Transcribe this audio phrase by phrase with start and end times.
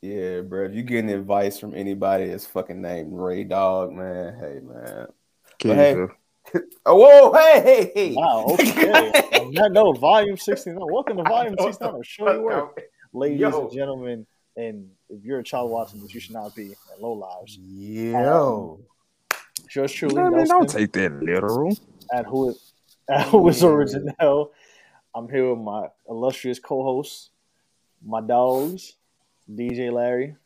[0.00, 0.66] Yeah, bro.
[0.66, 5.06] If you getting advice from anybody that's fucking named Ray Dog, man, hey, man.
[5.60, 6.06] But hey,
[6.86, 8.14] oh, whoa, hey, hey, hey.
[8.14, 8.92] Wow, okay.
[9.40, 10.78] On that note, volume 69.
[10.80, 12.80] Welcome to volume 69 of Show You Work.
[13.12, 13.62] Ladies Yo.
[13.62, 14.26] and gentlemen,
[14.56, 17.58] and if you're a child watching this, you should not be at low lives.
[17.58, 18.78] Yo.
[19.32, 19.38] Um,
[19.74, 21.76] yours truly, I mean, Nelson, don't take that literal.
[22.12, 22.54] at who
[23.08, 24.52] at who is original.
[25.12, 27.30] I'm here with my illustrious co-hosts,
[28.04, 28.94] my dogs,
[29.50, 30.36] DJ Larry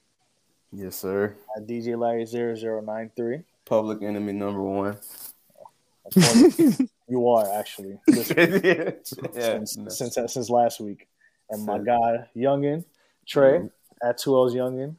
[0.72, 1.34] Yes, sir.
[1.56, 3.42] at DJ Larry 0093.
[3.64, 4.96] Public enemy number one.
[7.08, 9.88] you are actually yeah, since, no.
[9.88, 11.06] since since last week.
[11.50, 12.84] And my guy Youngin,
[13.26, 13.68] Trey
[14.02, 14.96] at Two L's Youngin.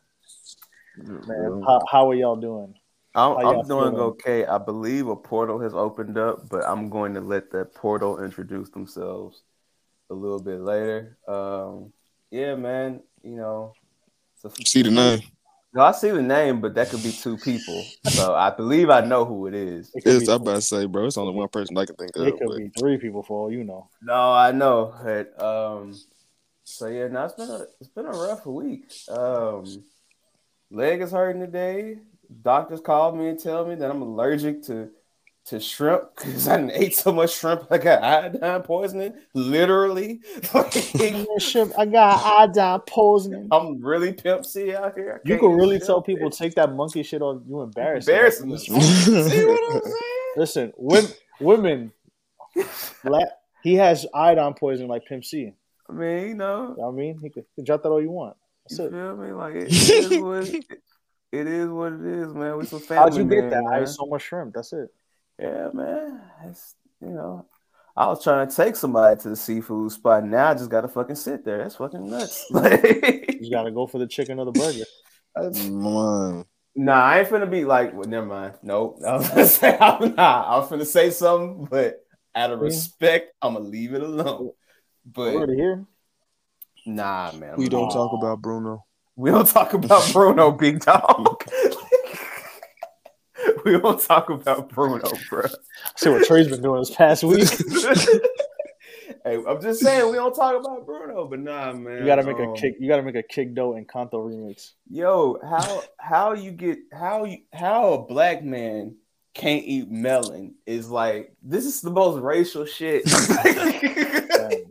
[0.98, 1.66] Man, Mhm.
[1.66, 2.76] how, how are y'all doing?
[3.16, 4.46] I'm, y'all I'm doing okay.
[4.46, 8.70] I believe a portal has opened up, but I'm going to let that portal introduce
[8.70, 9.42] themselves
[10.10, 11.18] a little bit later.
[11.28, 11.92] Um,
[12.32, 13.02] yeah, man.
[13.24, 13.74] You know,
[14.44, 15.22] so See the name?
[15.74, 17.84] No, I see the name, but that could be two people.
[18.10, 19.90] So I believe I know who it is.
[19.96, 21.08] It It's, I'm about to say, bro.
[21.08, 22.28] It's only one person I can think of.
[22.28, 23.90] it could but- be three people for all you know.
[24.02, 24.94] No, I know.
[25.04, 25.96] But, um,
[26.64, 28.92] so yeah, no, it's been a it's been a rough week.
[29.10, 29.66] Um,
[30.70, 31.98] leg is hurting today.
[32.42, 34.90] Doctors called me and tell me that I'm allergic to
[35.46, 39.14] to shrimp because I ate so much shrimp I got iodine poisoning.
[39.34, 40.22] Literally,
[40.54, 40.76] Like,
[41.78, 43.48] I got iodine poisoning.
[43.52, 45.22] I'm really pimp C out here.
[45.26, 45.88] I You can't can eat really shrimp.
[45.88, 48.14] tell people take that monkey shit on you embarrassing.
[48.14, 48.50] embarrassing.
[48.50, 48.58] them.
[48.60, 48.72] See
[49.46, 49.94] what I'm saying?
[50.38, 51.92] Listen, women, women,
[53.04, 53.28] black,
[53.64, 55.38] he has iodine poisoning like Pimp C.
[55.40, 55.54] You
[55.90, 57.20] I mean, you know, know what I mean?
[57.22, 58.38] He could, he could drop that all you want.
[58.70, 58.92] That's You it.
[58.92, 59.32] feel me?
[59.34, 60.66] Like it, it is what it,
[61.34, 61.70] it is.
[61.70, 62.58] What it is, man.
[62.58, 63.04] We some family.
[63.04, 63.64] How'd you get men, that?
[63.72, 64.54] I ate so much shrimp.
[64.56, 64.90] That's it.
[65.40, 66.22] Yeah, man.
[66.46, 67.46] It's you know,
[67.98, 70.24] I was trying to take somebody to the seafood spot.
[70.26, 71.60] Now I just gotta fucking sit there.
[71.60, 72.46] That's fucking nuts.
[72.52, 74.86] Like, You got to go for the chicken or the burger.
[75.70, 76.46] Man.
[76.76, 77.94] nah, I ain't finna be like.
[77.94, 78.54] Well, never mind.
[78.64, 79.00] Nope.
[79.06, 80.48] I was gonna say I'm not.
[80.48, 82.06] I was finna say something, but
[82.36, 82.66] out of Yeah.
[82.66, 84.52] respect, I'm gonna leave it alone.
[85.06, 85.84] But Word here.
[86.86, 87.56] nah, man.
[87.58, 88.86] We I'm don't not- talk about Bruno.
[89.16, 91.33] We don't talk about Bruno, big dog.
[93.66, 95.46] We don't talk about Bruno, bro.
[95.96, 97.50] See what Trey's been doing this past week.
[99.26, 102.00] hey, I'm just saying we don't talk about Bruno, but nah, man.
[102.00, 102.76] You got to make a um, kick.
[102.80, 104.72] You got to make a kick dough and Kanto remix.
[104.90, 108.96] Yo, how how you get how you how a black man
[109.34, 113.10] can't eat melon is like this is the most racial shit.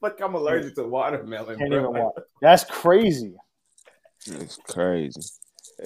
[0.00, 1.58] Fuck, I'm allergic to watermelon.
[1.58, 1.90] can't bro.
[1.90, 2.14] even watch.
[2.40, 3.34] That's crazy.
[4.26, 5.20] It's crazy.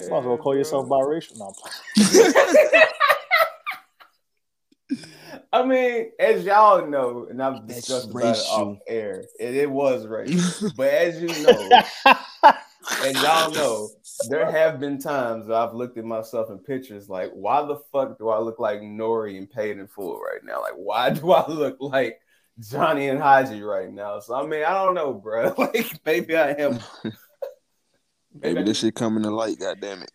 [0.03, 1.39] You might as well call yourself biracial.
[1.39, 1.55] No,
[5.53, 9.71] I mean, as y'all know, and I've That's discussed about it off air, it, it
[9.71, 10.71] was racial.
[10.77, 11.83] but as you know,
[13.05, 13.89] and y'all know,
[14.29, 18.19] there have been times that I've looked at myself in pictures like, why the fuck
[18.19, 20.61] do I look like Nori and Paid in Full right now?
[20.61, 22.21] Like, why do I look like
[22.59, 24.19] Johnny and Haji right now?
[24.19, 25.55] So I mean, I don't know, bro.
[25.59, 26.81] Like, maybe I am.
[28.41, 30.11] Maybe this shit coming to light, God damn it.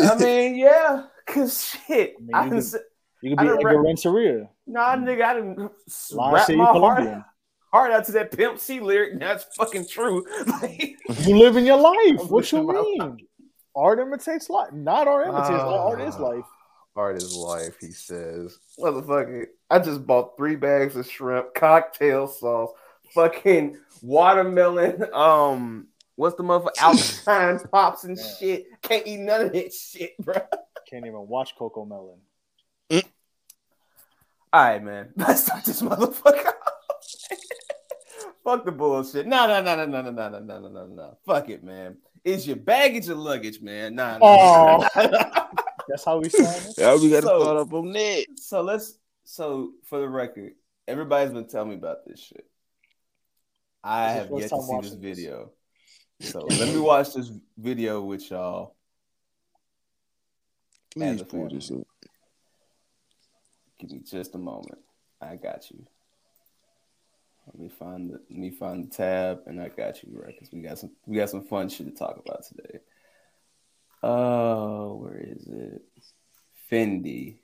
[0.00, 2.50] I mean, yeah, cause shit, I mean, you can.
[2.50, 2.78] could- say,
[3.22, 4.48] you could I be done Edgar rap- Renteria.
[4.66, 5.70] Nah, nigga, I didn't
[6.12, 7.24] Lion rap City, my heart, Colombian.
[7.72, 9.18] heart out to that Pimp C lyric.
[9.18, 10.24] That's fucking true.
[10.46, 10.96] Like,
[11.26, 12.20] You living your life.
[12.20, 13.26] I'm What you living my mean?
[13.76, 14.72] Art imitates life.
[14.72, 15.80] Not art imitates life.
[15.80, 16.44] Art is life.
[16.96, 18.58] art is life, he says.
[18.78, 22.70] Motherfucker, I just bought three bags of shrimp, cocktail sauce,
[23.14, 25.04] fucking watermelon.
[25.12, 26.78] Um, what's the motherfucker?
[27.28, 28.24] Alpine pops and Yeah.
[28.38, 28.66] shit.
[28.82, 30.34] Can't eat none of that shit, bro.
[30.88, 32.18] Can't even watch CoComelon.
[34.52, 35.08] All right, man.
[35.16, 36.52] Let's start this motherfucker.
[38.44, 39.26] Fuck the bullshit.
[39.26, 41.18] No, no, no, no, no, no, no, no, no, no, no, no.
[41.26, 41.96] Fuck it, man.
[42.24, 43.96] Is your baggage or luggage, man?
[43.96, 44.88] Nah, nah.
[44.94, 45.48] Oh.
[45.88, 46.74] That's how we started.
[46.78, 48.26] Yeah, we got to So- start up on that.
[48.36, 48.98] so let's.
[49.24, 50.52] So for the record,
[50.86, 52.46] everybody's been telling me about this shit.
[53.82, 55.44] I This have yet to see this video.
[55.46, 55.48] this.
[56.20, 56.40] Video.
[56.40, 58.74] So let me watch this video with y'all.
[60.92, 61.86] Please As pull this up.
[63.78, 64.78] Give me just a moment.
[65.20, 65.84] I got you.
[67.46, 70.52] Let me find the let me find the tab, and I got you right because
[70.52, 72.80] we got some we got some fun shit to talk about today.
[74.02, 75.82] Oh, where is it?
[76.70, 77.36] Fendi.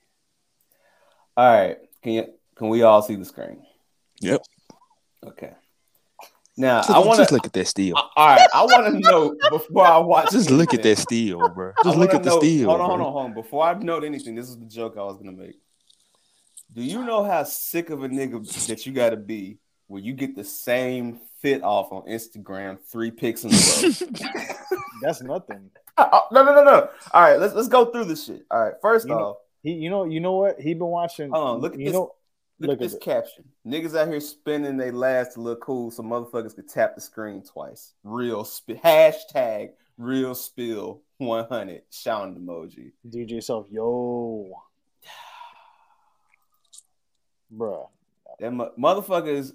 [1.36, 3.62] All right, can you can we all see the screen?
[4.20, 4.42] Yep.
[5.26, 5.52] Okay.
[6.60, 7.34] Now Just, I want just to.
[7.36, 7.94] look at that steel.
[7.96, 10.30] All right, I want to know before I watch.
[10.30, 10.94] Just look at anything.
[10.94, 11.72] that steel, bro.
[11.84, 12.68] Just look wanna at the know- steel.
[12.68, 12.96] Hold on, bro.
[12.96, 13.34] hold on, hold on.
[13.34, 15.58] Before I note anything, this is the joke I was gonna make.
[16.72, 19.58] Do you know how sick of a nigga that you gotta be
[19.88, 24.36] where you get the same fit off on Instagram, three pics in a row.
[25.02, 25.70] That's nothing.
[25.96, 26.88] Oh, no, no, no, no.
[27.12, 28.42] All right, let's let's go through this shit.
[28.50, 30.60] All right, first You know- off, He, you know, you know what?
[30.60, 31.30] He been watching.
[31.30, 31.94] Hold on, look at you this.
[31.94, 32.12] know,
[32.60, 33.02] look, look at this it.
[33.02, 33.44] caption.
[33.66, 37.42] Niggas out here spinning they last to look cool so motherfuckers could tap the screen
[37.42, 37.94] twice.
[38.04, 39.70] Real sp- hashtag
[40.00, 42.92] real spill 100 shouting emoji.
[43.08, 44.50] DJ Self, yo,
[47.54, 47.88] bruh.
[48.38, 49.52] That mo- motherfuckers.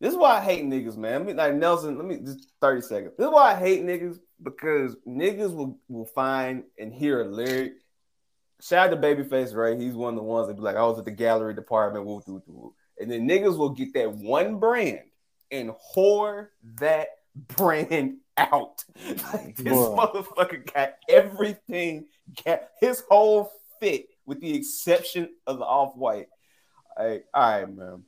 [0.00, 1.20] This is why I hate niggas, man.
[1.20, 3.12] I mean, like Nelson, let me just 30 seconds.
[3.18, 7.74] This is why I hate niggas because niggas will, will find and hear a lyric.
[8.60, 9.78] Shout out to Babyface, right?
[9.78, 12.22] He's one of the ones that be like, I was at the gallery department, woo,
[12.26, 12.74] woo, woo.
[12.98, 15.00] And then niggas will get that one brand
[15.50, 16.48] and whore
[16.78, 18.84] that brand out.
[19.32, 22.06] Like this motherfucker got everything,
[22.44, 26.26] got his whole fit with the exception of the off white.
[26.98, 28.04] Like, all right, man.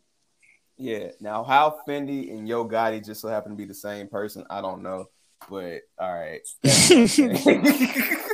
[0.77, 1.09] Yeah.
[1.21, 4.61] Now, how Fendi and Yo Gotti just so happen to be the same person, I
[4.61, 5.07] don't know.
[5.49, 6.41] But all right.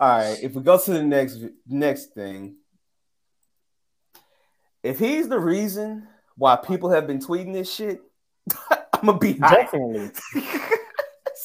[0.00, 0.38] all right.
[0.42, 2.56] If we go to the next next thing,
[4.82, 6.06] if he's the reason
[6.36, 8.00] why people have been tweeting this shit,
[8.70, 9.34] I'm gonna be.
[9.34, 10.10] Definitely,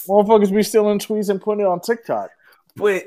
[0.07, 2.29] motherfuckers be stealing tweets and putting it on TikTok.
[2.75, 3.05] but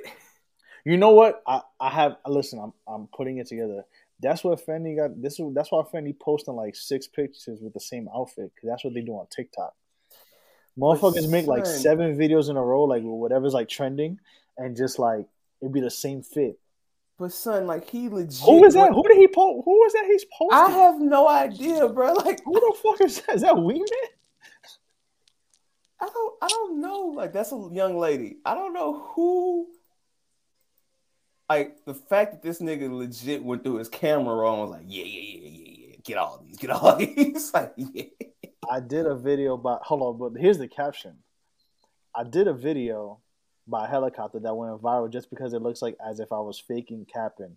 [0.85, 1.43] You know what?
[1.47, 2.59] I, I have listen.
[2.59, 3.85] I'm I'm putting it together.
[4.21, 5.21] That's what Fendi got.
[5.21, 8.85] This is that's why Fendi posting like six pictures with the same outfit because that's
[8.85, 9.75] what they do on TikTok.
[10.79, 14.19] Motherfuckers make like seven videos in a row, like whatever's like trending,
[14.59, 15.27] and just like
[15.67, 16.59] it'd be the same fit.
[17.19, 18.41] but son, like he legit.
[18.45, 18.93] Who is that?
[18.93, 19.67] Who did he post?
[19.67, 20.05] was that?
[20.07, 20.59] He's posting.
[20.59, 22.15] I have no idea, bro.
[22.25, 23.37] Like Who the fuck is that?
[23.37, 23.85] Is that Wee
[26.01, 27.13] I don't I don't know.
[27.15, 28.37] Like that's a young lady.
[28.45, 29.67] I don't know who
[31.49, 34.87] like the fact that this nigga legit went through his camera roll and was like,
[34.89, 35.97] yeah, yeah, yeah, yeah, yeah.
[36.05, 37.53] Get all these, get all these.
[37.55, 38.03] like, yeah.
[38.71, 39.83] I did a video about.
[39.85, 41.19] Hold on, but here's the caption.
[42.15, 43.21] I did a video
[43.67, 46.59] by a helicopter that went viral just because it looks like as if I was
[46.59, 47.57] faking capping.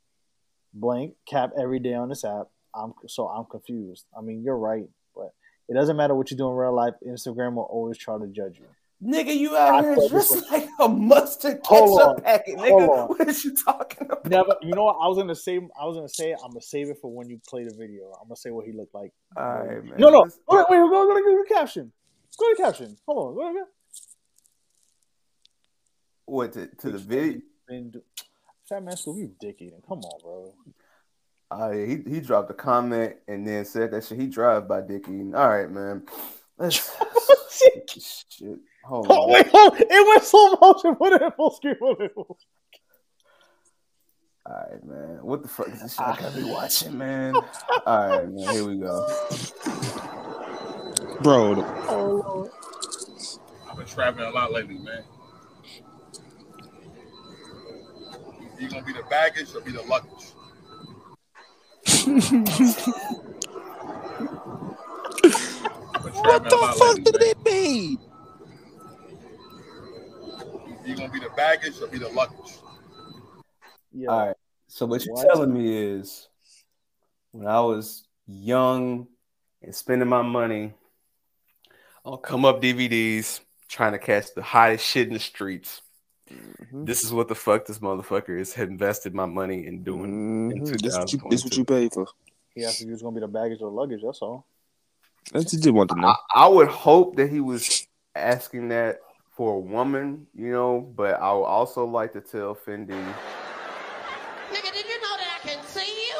[0.73, 2.47] Blank cap every day on this app.
[2.75, 4.05] I'm so I'm confused.
[4.17, 5.33] I mean, you're right, but
[5.67, 6.93] it doesn't matter what you do in real life.
[7.07, 8.65] Instagram will always try to judge you.
[9.01, 12.21] Nigga, you out I here thought this dressed like a mustard Hold ketchup on.
[12.21, 12.89] packet, Hold nigga.
[12.89, 13.07] on.
[13.07, 14.25] What is you talking about?
[14.25, 14.55] Never.
[14.61, 14.97] You know what?
[15.01, 15.55] I was gonna say.
[15.57, 16.33] I was gonna say.
[16.33, 18.11] I'm gonna save it for when you play the video.
[18.21, 19.13] I'm gonna say what he looked like.
[19.37, 19.93] All right, man.
[19.97, 20.23] No, no.
[20.23, 20.77] Wait, wait.
[20.77, 21.91] Go, go, go to the caption.
[22.37, 22.97] Go to the caption.
[23.07, 23.35] Hold on.
[23.35, 23.65] Go, go.
[26.29, 27.41] What to, to the video?
[27.67, 27.95] And
[28.67, 29.81] Fat Man School, you dick eating.
[29.87, 30.53] Come on, bro.
[31.51, 34.81] Oh yeah, he, he dropped a comment and then said that shit he drive by
[34.81, 35.33] Dickie.
[35.33, 36.03] All right, man.
[36.57, 36.75] Let's
[37.49, 38.59] shit.
[38.83, 39.31] Hold Oh, on.
[39.31, 39.73] wait, hold.
[39.79, 40.95] It went slow motion.
[40.95, 41.75] Put it in full screen.
[41.75, 42.37] Put it full
[44.45, 45.19] All right, man.
[45.23, 46.53] What the fuck is this shit I gotta be ah.
[46.53, 47.35] watching, man?
[47.35, 48.53] All right, man.
[48.53, 49.07] Here we go.
[51.21, 51.63] Bro.
[51.87, 52.51] Oh, Lord.
[53.69, 55.03] I've been traveling a lot lately, man.
[58.59, 60.33] You gonna be the baggage or be the luggage?
[66.21, 67.29] What the fuck lately, did man.
[67.29, 67.97] it mean?
[70.85, 72.57] You gonna be the baggage or be the luggage?
[73.93, 74.09] Yeah.
[74.09, 74.35] All right.
[74.67, 75.27] So what you're What?
[75.27, 76.27] telling me is
[77.31, 79.07] when I was young
[79.61, 80.73] and spending my money
[82.03, 83.39] on come up DVDs,
[83.69, 85.81] trying to catch the hottest shit in the streets.
[86.31, 86.85] Mhm.
[86.85, 90.51] This is what the fuck this motherfucker is had invested my money in doing.
[90.51, 90.81] in Mhm.
[90.81, 92.07] This what you this what you pay for.
[92.55, 94.01] He asked if he was going to be the baggage or luggage.
[94.03, 94.45] That's all.
[95.31, 96.07] That's what you want to know.
[96.07, 98.99] I, I would hope that he was asking that
[99.31, 102.89] for a woman, you know, but I would also like to tell Fendi.
[104.49, 106.17] Nigga, did you know that I can see you?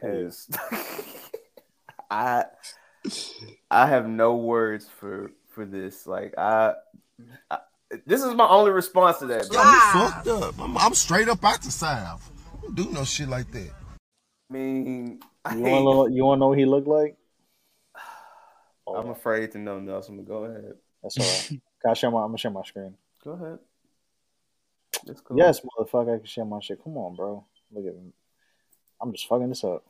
[0.00, 0.48] Cause
[2.10, 2.44] I
[3.70, 6.06] I have no words for for this.
[6.06, 6.74] Like I,
[7.50, 7.58] I
[8.06, 9.52] this is my only response to that.
[9.52, 10.58] Yo, me fucked up.
[10.60, 12.30] I'm, I'm straight up out the south.
[12.56, 13.70] I don't do no shit like that.
[14.50, 16.06] I mean, I You want to know?
[16.06, 17.16] You want to know what he looked like?
[18.86, 20.74] Oh, I'm afraid to know Nelson, but go ahead.
[21.02, 21.48] that's all right.
[21.82, 22.20] Can I share my?
[22.20, 22.94] I'm gonna share my screen.
[23.24, 23.58] Go ahead.
[25.06, 25.38] It's cool.
[25.38, 26.14] Yes, motherfucker.
[26.14, 26.82] I can share my shit.
[26.82, 27.44] Come on, bro.
[27.72, 28.12] Look at me.
[29.00, 29.84] I'm just fucking this up.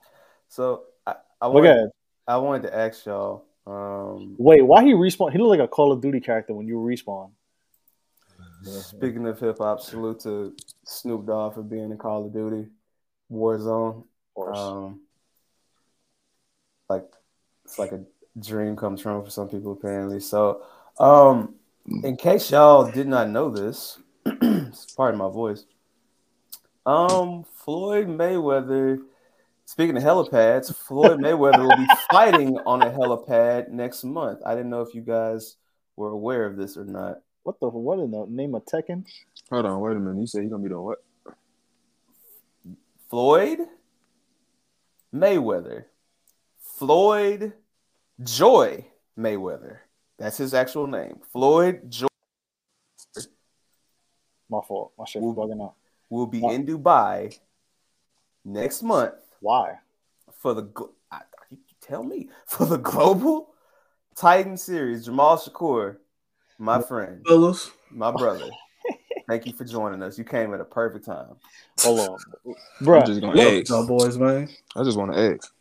[0.48, 1.90] So I, I Look wanted, at.
[2.26, 3.44] I wanted to ask y'all.
[3.68, 5.30] Um, Wait, why he respawn?
[5.30, 7.30] He looked like a Call of Duty character when you respawn.
[8.62, 12.68] speaking of hip hop, salute to Snoop Dogg for being in Call of Duty
[13.30, 14.04] Warzone.
[14.36, 15.00] Um,
[16.88, 17.04] like
[17.64, 18.04] it's like a
[18.40, 20.20] dream come true for some people apparently.
[20.20, 20.62] So,
[20.98, 21.56] um,
[22.02, 23.98] in case y'all did not know this,
[24.96, 25.66] pardon my voice.
[26.86, 29.02] Um, Floyd Mayweather
[29.68, 34.40] Speaking of helipads, Floyd Mayweather will be fighting on a helipad next month.
[34.46, 35.58] I didn't know if you guys
[35.94, 37.18] were aware of this or not.
[37.42, 39.04] What the what in the name of Tekken?
[39.50, 40.20] Hold on, wait a minute.
[40.20, 40.98] You said he's gonna be doing what?
[43.10, 43.58] Floyd
[45.14, 45.84] Mayweather.
[46.78, 47.52] Floyd
[48.24, 48.86] Joy
[49.18, 49.80] Mayweather.
[50.18, 51.18] That's his actual name.
[51.30, 52.06] Floyd Joy
[54.48, 54.92] My fault.
[54.98, 55.34] My shit's Ooh.
[55.34, 55.74] bugging out.
[56.08, 56.54] will be What?
[56.54, 57.38] in Dubai
[58.46, 59.78] next month Why?
[60.36, 63.48] for the gl- I, you tell me for the global
[64.14, 65.04] Titan series.
[65.06, 65.96] Jamal Shakur,
[66.58, 68.48] my friend, Fellas, my brother.
[69.28, 70.16] Thank you for joining us.
[70.16, 71.36] You came at a perfect time.
[71.80, 72.18] Hold on,
[72.80, 72.96] bro.
[72.98, 73.06] I'm bruh.
[73.06, 73.68] just gonna look, ask.
[73.68, 74.48] y'all boys, man.
[74.76, 75.52] I just want to ask.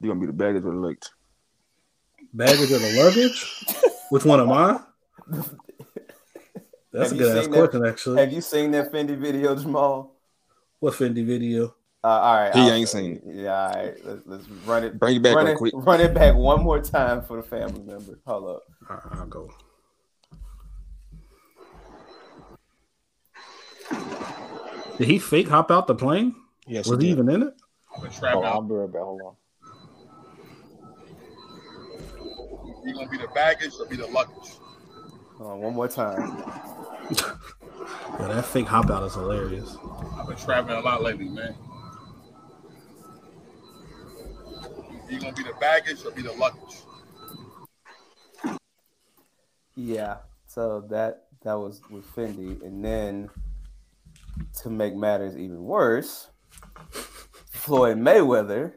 [0.00, 1.08] You gonna be the baggage or the luggage?
[2.32, 3.64] Baggage or the luggage?
[4.10, 4.80] Which one am I?
[6.92, 8.20] That's Have a good ass seen that- question, actually.
[8.20, 10.12] Have you seen that Fendi video, Jamal?
[10.80, 11.74] What Fendi video?
[12.04, 13.22] Uh, all right, He I'll- ain't seen it.
[13.24, 13.94] Yeah, all right.
[14.04, 14.98] Let's, let's run it.
[14.98, 15.72] Bring it back run it, quick.
[15.74, 18.18] Run it back one more time for the family member.
[18.26, 18.62] Hold up.
[18.90, 19.50] All right, I'll go.
[24.98, 26.34] Did he fake hop out the plane?
[26.66, 27.54] Yes, Was he even in it?
[27.96, 28.68] I've been Hold trapping I'll out.
[28.68, 29.02] be right back.
[29.02, 29.34] Hold on.
[32.86, 34.52] You gonna be the baggage or be the luggage?
[35.38, 36.42] Hold on, one more time.
[38.18, 39.76] Yeah, that fake hop out is hilarious.
[40.16, 41.54] I've been traveling a lot lately, man.
[45.14, 46.82] You gonna be the baggage or be the luggage?
[49.76, 50.16] Yeah.
[50.48, 53.30] So that that was with Fendi, and then
[54.62, 56.30] to make matters even worse,
[57.52, 58.72] Floyd Mayweather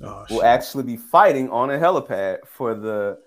[0.00, 3.18] Oh, will actually be fighting on a helipad for the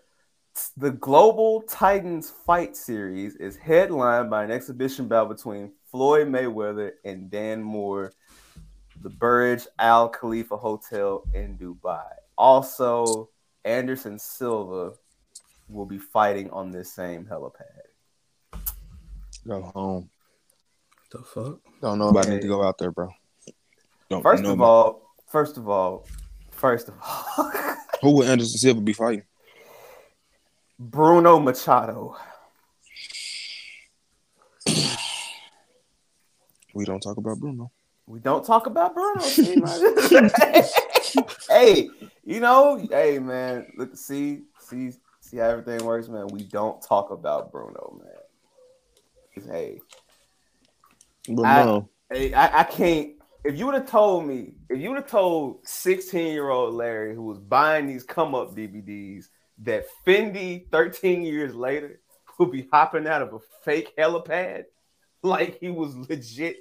[0.76, 7.32] the Global Titans Fight Series is headlined by an exhibition bout between Floyd Mayweather and
[7.32, 8.12] Don Moore,
[9.02, 12.19] the Burj Al Khalifa Hotel in Dubai.
[12.40, 13.30] Also,
[13.66, 14.94] Anderson Silva
[15.68, 18.62] will be fighting on this same helipad.
[19.46, 20.10] Go home.
[21.12, 21.60] the fuck?
[21.82, 22.36] Don't know about Yeah.
[22.36, 23.10] need to go out there, bro.
[24.10, 26.06] Don't First of about- all, first of all,
[26.52, 27.52] first of all,
[28.02, 29.24] who would Anderson Silva be fighting?
[30.80, 32.16] Bruno Machado.
[36.74, 37.72] We don't talk about Bruno.
[38.08, 39.22] We don't talk about Bruno.
[41.50, 41.90] hey,
[42.30, 46.28] you know, hey man, look, see, see, see how everything works, man.
[46.28, 48.00] We don't talk about Bruno,
[49.36, 49.48] man.
[49.52, 49.80] Hey,
[51.28, 53.16] But I- no, hey, I, I can't.
[53.44, 57.16] If you would have told me, if you would have told 16 year old Larry
[57.16, 59.26] who was buying these come up DVDs
[59.64, 62.00] that Fendi 13 years later
[62.38, 64.66] would be hopping out of a fake helipad
[65.24, 66.58] like he was legit,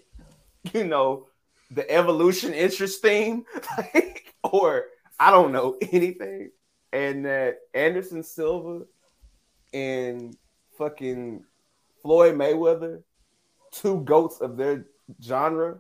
[0.73, 1.27] you know,
[1.71, 3.45] the evolution interest theme,
[3.77, 4.87] like, or
[5.19, 6.51] I don't know anything,
[6.93, 8.85] and that Anderson Silva
[9.73, 10.37] and
[10.77, 11.45] fucking
[12.03, 13.03] Floyd Mayweather,
[13.73, 14.87] two goats of their
[15.23, 15.79] genre,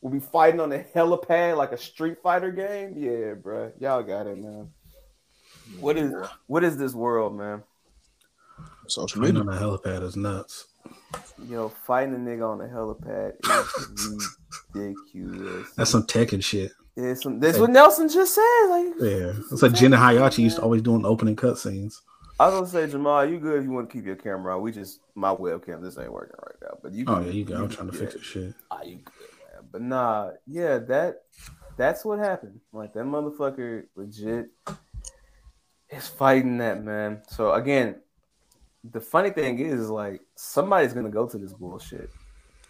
[0.00, 2.94] will be fighting on a helipad like a Street Fighter game.
[2.96, 4.70] Yeah, bro, y'all got it, man.
[5.80, 6.12] What is
[6.46, 7.62] what is this world, man?
[8.86, 9.50] social Fighting media.
[9.50, 10.66] on a helipad is nuts.
[11.48, 14.36] Yo, fighting a nigga on a helipad is
[14.74, 15.70] ridiculous.
[15.76, 16.72] That's some Tekken shit.
[16.96, 18.66] Yeah, some, that's what Nelson just said.
[18.68, 22.00] Like, Yeah, it's like Jenna Heihachi used to always doing the opening cutscenes.
[22.38, 24.62] I was gonna say, Jamal, you good if you want to keep your camera on.
[24.62, 26.78] We just my webcam, this ain't working right now.
[26.82, 27.60] But you, Oh yeah, you got.
[27.60, 28.00] I'm trying to yeah.
[28.00, 28.54] fix this shit.
[28.70, 29.68] Ah, you good, man.
[29.70, 31.22] But nah, yeah, that
[31.76, 32.60] that's what happened.
[32.72, 34.46] Like that motherfucker legit
[35.90, 37.22] is fighting that man.
[37.28, 37.96] So again,
[38.90, 42.10] the funny thing is, is like somebody's gonna go to this bullshit.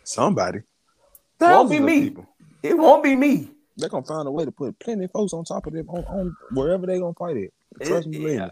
[0.02, 0.58] Somebody.
[0.58, 0.64] It
[1.40, 2.00] won't be me.
[2.02, 2.26] people.
[2.62, 3.50] It won't be me.
[3.76, 6.04] They're gonna find a way to put plenty of folks on top of them on,
[6.04, 7.52] on wherever they gonna fight it.
[7.82, 8.50] Trust It- me, yeah.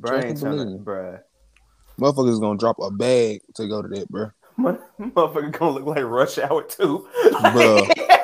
[0.00, 0.84] Bruh, I Trust ain't and trying to, believe me.
[0.84, 1.20] bruh.
[2.00, 4.30] Motherfuckers gonna drop a bag to go to that, bro.
[4.58, 7.08] Motherfucker gonna look like Rush Hour too.
[7.24, 7.90] Bruh.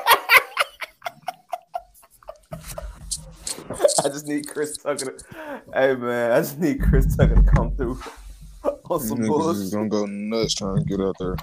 [4.05, 5.17] I just need Chris Tucker.
[5.17, 7.99] To, hey man, I just need Chris Tucker to come through
[8.91, 9.73] on some Niggas is bullshit.
[9.73, 11.37] gonna go nuts trying to get out there.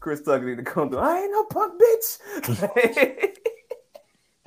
[0.00, 0.98] Chris Tucker need to come through.
[0.98, 3.36] I ain't no punk bitch.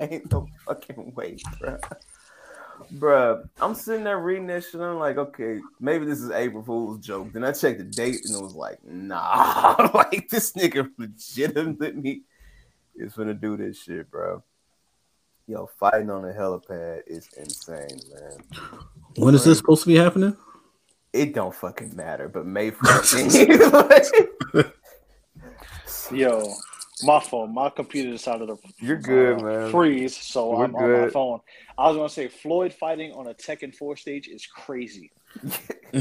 [0.00, 1.78] ain't no fucking way, bro.
[2.94, 4.80] Bruh, I'm sitting there reading this shit.
[4.80, 7.32] I'm like, okay, maybe this is April Fool's joke.
[7.32, 12.22] Then I checked the date and it was like, nah, like this nigga legitimately
[12.96, 14.42] is gonna do this shit, bro.
[15.46, 18.38] Yo, fighting on a helipad is insane, man.
[19.16, 20.36] When is this supposed to be happening?
[21.12, 24.72] It don't fucking matter, but May 14th.
[26.12, 26.52] Yo,
[27.02, 29.70] My phone, my computer decided to You're good, uh, man.
[29.70, 31.40] freeze, so We're I'm on my phone.
[31.78, 35.10] I was gonna say Floyd fighting on a Tekken 4 stage is crazy.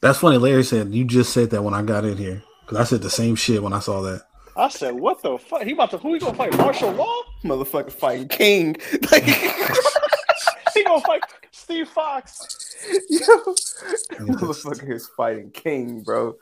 [0.00, 0.36] That's funny.
[0.38, 3.10] Larry said you just said that when I got in here because I said the
[3.10, 4.22] same shit when I saw that.
[4.56, 5.62] I said, "What the fuck?
[5.62, 6.56] He about to who he gonna fight?
[6.56, 7.22] Marshall Law?
[7.42, 8.76] Motherfucker fighting King.
[9.10, 9.24] Like,
[10.74, 12.76] He gonna fight Steve Fox?
[13.08, 13.26] yo,
[14.26, 16.34] motherfucker is fighting King, bro.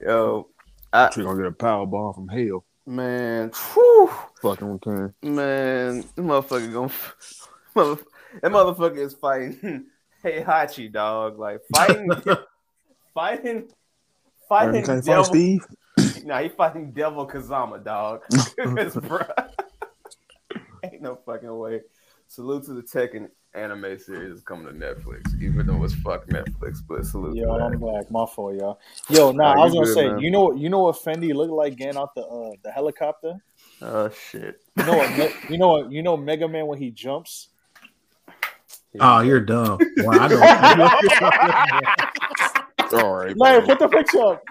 [0.00, 0.48] Yo,
[0.96, 2.64] I, She gonna get a power bomb from hell.
[2.86, 4.10] man, whew,
[4.42, 5.12] Fucking King.
[5.22, 6.92] man, this motherfucker gonna,
[7.74, 8.02] mother,
[8.42, 9.86] that motherfucker is fighting
[10.24, 11.38] Heihachi, dog.
[11.38, 12.10] Like fighting,
[13.14, 13.68] fighting,
[14.48, 14.82] fighting.
[14.84, 15.66] Devil, fight Steve.
[16.24, 18.22] Nah, he fighting Devil Kazama, dog.
[20.82, 21.82] ain't no fucking way.
[22.26, 26.78] Salute to the Tekken anime series is coming to Netflix, even though it's fuck Netflix,
[26.86, 28.10] but salute Yo, to I'm black.
[28.10, 28.78] My fault, y'all.
[29.08, 30.18] Yo, nah, Nah, I was gonna good, say, man.
[30.20, 33.34] you know, you know what Fendi looked like getting out the uh, the helicopter.
[33.82, 34.60] Oh shit.
[34.76, 35.18] You know what?
[35.18, 35.90] Me- you know what?
[35.92, 37.48] You know Mega Man when he jumps.
[39.00, 39.78] Oh, you're dumb.
[39.98, 40.40] Well, I know.
[43.02, 43.36] All right.
[43.36, 43.66] Larry, bro.
[43.66, 44.42] put the picture up.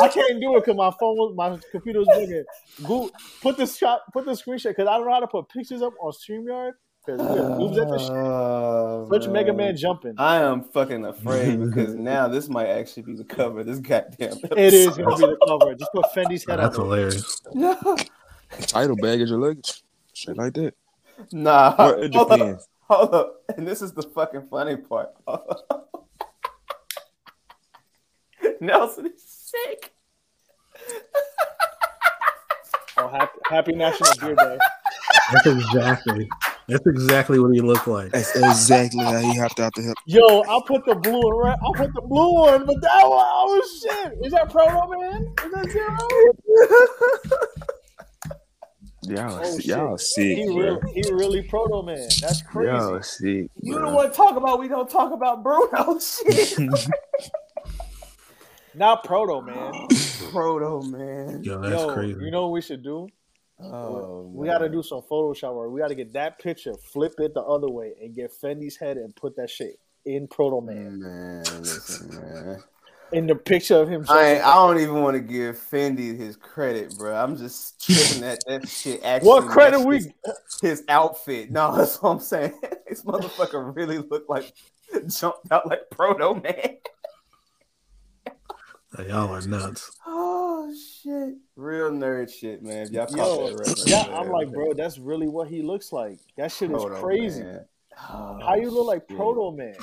[0.00, 2.44] I can't do it because my phone was my computer was bugging.
[2.86, 3.10] Go
[3.42, 5.92] put the shot, put the screenshot because I don't know how to put pictures up
[6.00, 6.72] on Streamyard
[7.04, 8.10] because we have moves at the shit.
[8.10, 10.14] Oh, um, Search Mega Man jumping.
[10.18, 14.36] I am fucking afraid because now this might actually be the cover this goddamn.
[14.56, 15.74] It is gonna be the cover.
[15.74, 16.88] Just put Fendi's head That's on it.
[16.88, 17.40] hilarious.
[17.54, 17.96] No.
[18.60, 19.82] Title baggage or luggage.
[20.12, 20.74] Shit like that.
[21.32, 21.74] Nah.
[21.78, 22.68] Well, it hold up, depends.
[22.88, 23.36] hold up.
[23.56, 25.10] And this is the fucking funny part.
[28.60, 29.92] Nelson is sick.
[32.98, 34.58] Oh, happy, happy National Beer Day.
[35.32, 36.28] That's exactly.
[36.68, 38.12] That's exactly what he looked like.
[38.12, 39.94] That's exactly how he hopped out the hell.
[40.06, 41.56] Yo, I put the blue and red.
[41.60, 44.12] I put the blue one, but that one, oh shit!
[44.24, 45.26] Is that Proto Man?
[45.44, 45.98] Is that zero?
[49.04, 50.56] Y'all, Oh, sick- y'all sick, He bro.
[50.56, 52.08] really, he really Proto Man.
[52.20, 52.70] That's crazy.
[52.70, 56.56] Y'all sick, You don't want to talk about we don't talk about Bruno oh, shit.
[58.74, 59.72] Not Proto Man.
[60.30, 61.42] Proto man.
[61.42, 62.20] Yo, that's Yo, crazy.
[62.20, 63.08] you know what we should do?
[63.64, 67.14] Oh, We got to do some Photoshop where we got to get that picture, flip
[67.18, 71.00] it the other way, and get Fendi's head and put that shit in Proto Man.
[71.00, 71.44] man.
[71.58, 72.62] Listen, man.
[73.12, 74.06] In the picture of him.
[74.08, 77.14] I I don't even want to give Fendi his credit, bro.
[77.14, 79.04] I'm just tripping at that shit.
[79.04, 79.96] Actually what credit we?
[79.96, 80.12] matches
[80.62, 81.50] His outfit.
[81.50, 82.58] No, that's what I'm saying.
[82.88, 84.50] This motherfucker really looked like
[85.08, 86.76] jumped out like Proto Man.
[88.96, 89.90] Hey, y'all are nuts.
[90.06, 90.41] Oh,
[90.72, 92.86] Oh shit, real nerd shit, man.
[92.86, 94.14] If y'all Yo, that reference, yeah, man.
[94.14, 96.18] I'm like, bro, that's really what he looks like.
[96.36, 97.42] That shit is crazy.
[97.42, 97.64] Man.
[98.08, 99.16] Oh, How you look like shit.
[99.16, 99.76] Proto Man?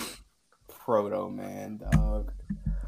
[0.68, 1.92] Proto Man, dog.
[1.94, 2.32] Dog,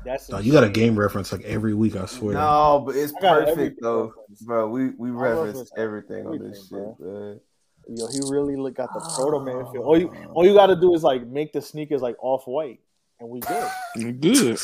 [0.04, 1.96] That's Oh, you got a game reference like every week.
[1.96, 2.34] I swear.
[2.34, 4.46] No, but it's I got everything perfect though, referenced.
[4.48, 4.68] bro.
[4.70, 7.40] We we reference reference everything on this shit, everything, bro.
[7.88, 9.84] Yo, he really look got the Proto Man feel.
[9.84, 10.32] All you, oh.
[10.34, 12.80] all you got to do is like make the sneakers like off white,
[13.20, 13.70] and we good.
[13.96, 14.60] We good.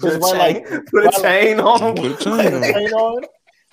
[0.00, 1.94] Put a, chain, like put a run like- chain on him.
[1.94, 2.62] Put a chain on.
[2.62, 3.24] chain on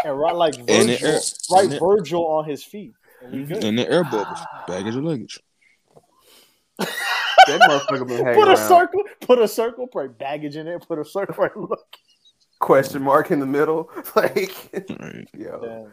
[0.05, 1.19] and ride like And Virgil, air-
[1.51, 3.51] right and the- Virgil on his feet, and.
[3.51, 4.39] And the air bubbles.
[4.67, 5.39] Baggage or luggage.
[7.47, 8.67] That motherfucker been hanging Put a around.
[8.67, 11.35] circle, put a circle, put baggage in there, put a circle.
[11.37, 11.79] Right, look,
[12.59, 15.29] Question mark in the middle, like Right.
[15.33, 15.91] yo, Damn.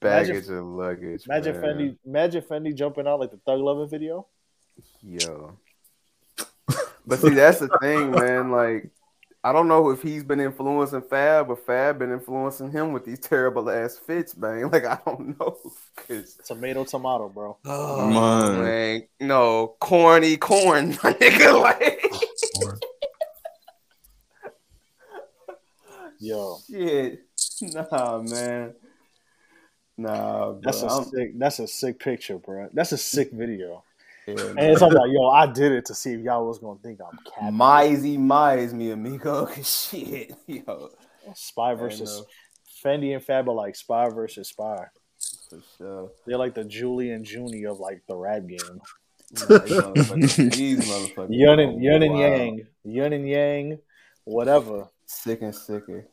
[0.00, 1.26] baggage and luggage.
[1.28, 1.62] Imagine man.
[1.76, 4.26] Fendi, imagine Fendi jumping out like the Thug Lover video.
[5.02, 5.56] Yo.
[7.06, 8.50] But see, that's the thing, man.
[8.50, 8.90] Like,
[9.42, 13.20] I don't know if he's been influencing Fab, but Fab been influencing him with these
[13.20, 14.70] terrible ass fits, man.
[14.72, 15.56] Like, I don't know.
[15.96, 17.56] 'Cause- Tomato, tomato, bro.
[17.64, 18.62] oh, Man.
[18.64, 19.02] man.
[19.20, 21.60] No, corny corn, my nigga.
[21.62, 22.04] Like,
[22.62, 22.74] oh,
[26.18, 27.20] Yo, shit.
[27.62, 28.74] Nah, man.
[29.96, 30.60] Nah, bro.
[30.62, 31.38] that's a I'm- sick.
[31.38, 32.68] That's a sick picture, bro.
[32.74, 33.84] That's a sick video.
[34.26, 36.78] Yeah, And it's all like, yo, I did it to see if y'all was gonna
[36.82, 37.56] think I'm capping.
[37.58, 39.46] Mizey Mize me, amigo.
[39.46, 40.90] 'Cause shit, yo.
[41.34, 42.22] Spy versus.
[42.84, 44.86] Fendi and Fab are like Spy versus Spy.
[45.50, 46.10] For sure.
[46.26, 48.58] They're like the Julie and Junie of like the rap game.
[49.32, 52.38] Nah, these motherfuckers- these motherfuckers Yun and Yun and wild.
[52.40, 53.78] Yang, Yun and Yang,
[54.24, 54.88] whatever.
[55.06, 56.06] sick and sicker.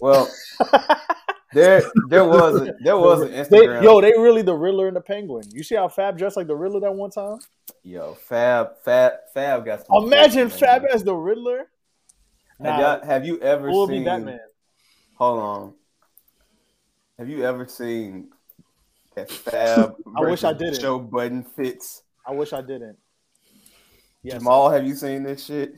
[0.00, 0.28] Well,
[1.52, 3.82] there there was a, there was an They, Instagram.
[3.82, 5.44] yo, they really the Riddler and the Penguin.
[5.52, 7.38] You see how Fab dressed like the Riddler that one time?
[7.82, 9.86] Yo, Fab Fab Fab got.
[9.86, 10.90] Some Imagine Fab man.
[10.94, 11.58] as the Riddler.
[11.58, 11.66] Have,
[12.60, 14.00] Nah, y'all- have you ever who will seen?
[14.00, 14.40] be Batman?
[15.16, 15.74] Hold on.
[17.18, 18.30] Have you ever seen
[19.14, 19.96] that Fab?
[20.16, 20.80] I wish I versus didn't.
[20.80, 22.02] Joe Budden fits.
[22.26, 22.96] I wish I didn't.
[24.22, 24.38] Yes.
[24.38, 25.74] Jamal, have you seen this shit?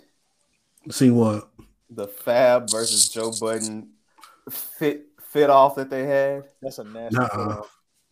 [0.91, 1.49] See what?
[1.91, 3.89] The Fab versus Joe Budden
[4.51, 6.45] fit fit off that they had?
[6.63, 7.19] That's a nasty.
[7.19, 7.63] Nuh-uh.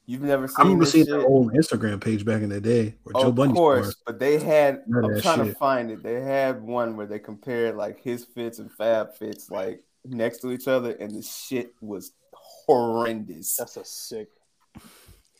[0.05, 1.15] You've never seen I remember this seeing shit?
[1.21, 3.29] that old Instagram page back in the day where Joe Bunny.
[3.31, 3.97] of Bunny course, was.
[4.05, 4.83] but they had.
[4.89, 6.03] None I'm that trying to find it.
[6.03, 10.51] They had one where they compared like his fits and Fab fits like next to
[10.51, 13.57] each other, and the shit was horrendous.
[13.57, 14.29] That's a sick.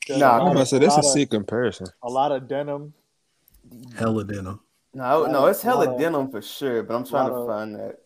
[0.09, 1.89] Nah, I'm about to say that's a lot of- sick comparison.
[2.05, 2.95] A lot of denim.
[3.97, 4.61] Hella denim.
[4.95, 7.49] No, no, it's hella lot of- denim for sure, but I'm trying to lot of-
[7.49, 7.99] find that.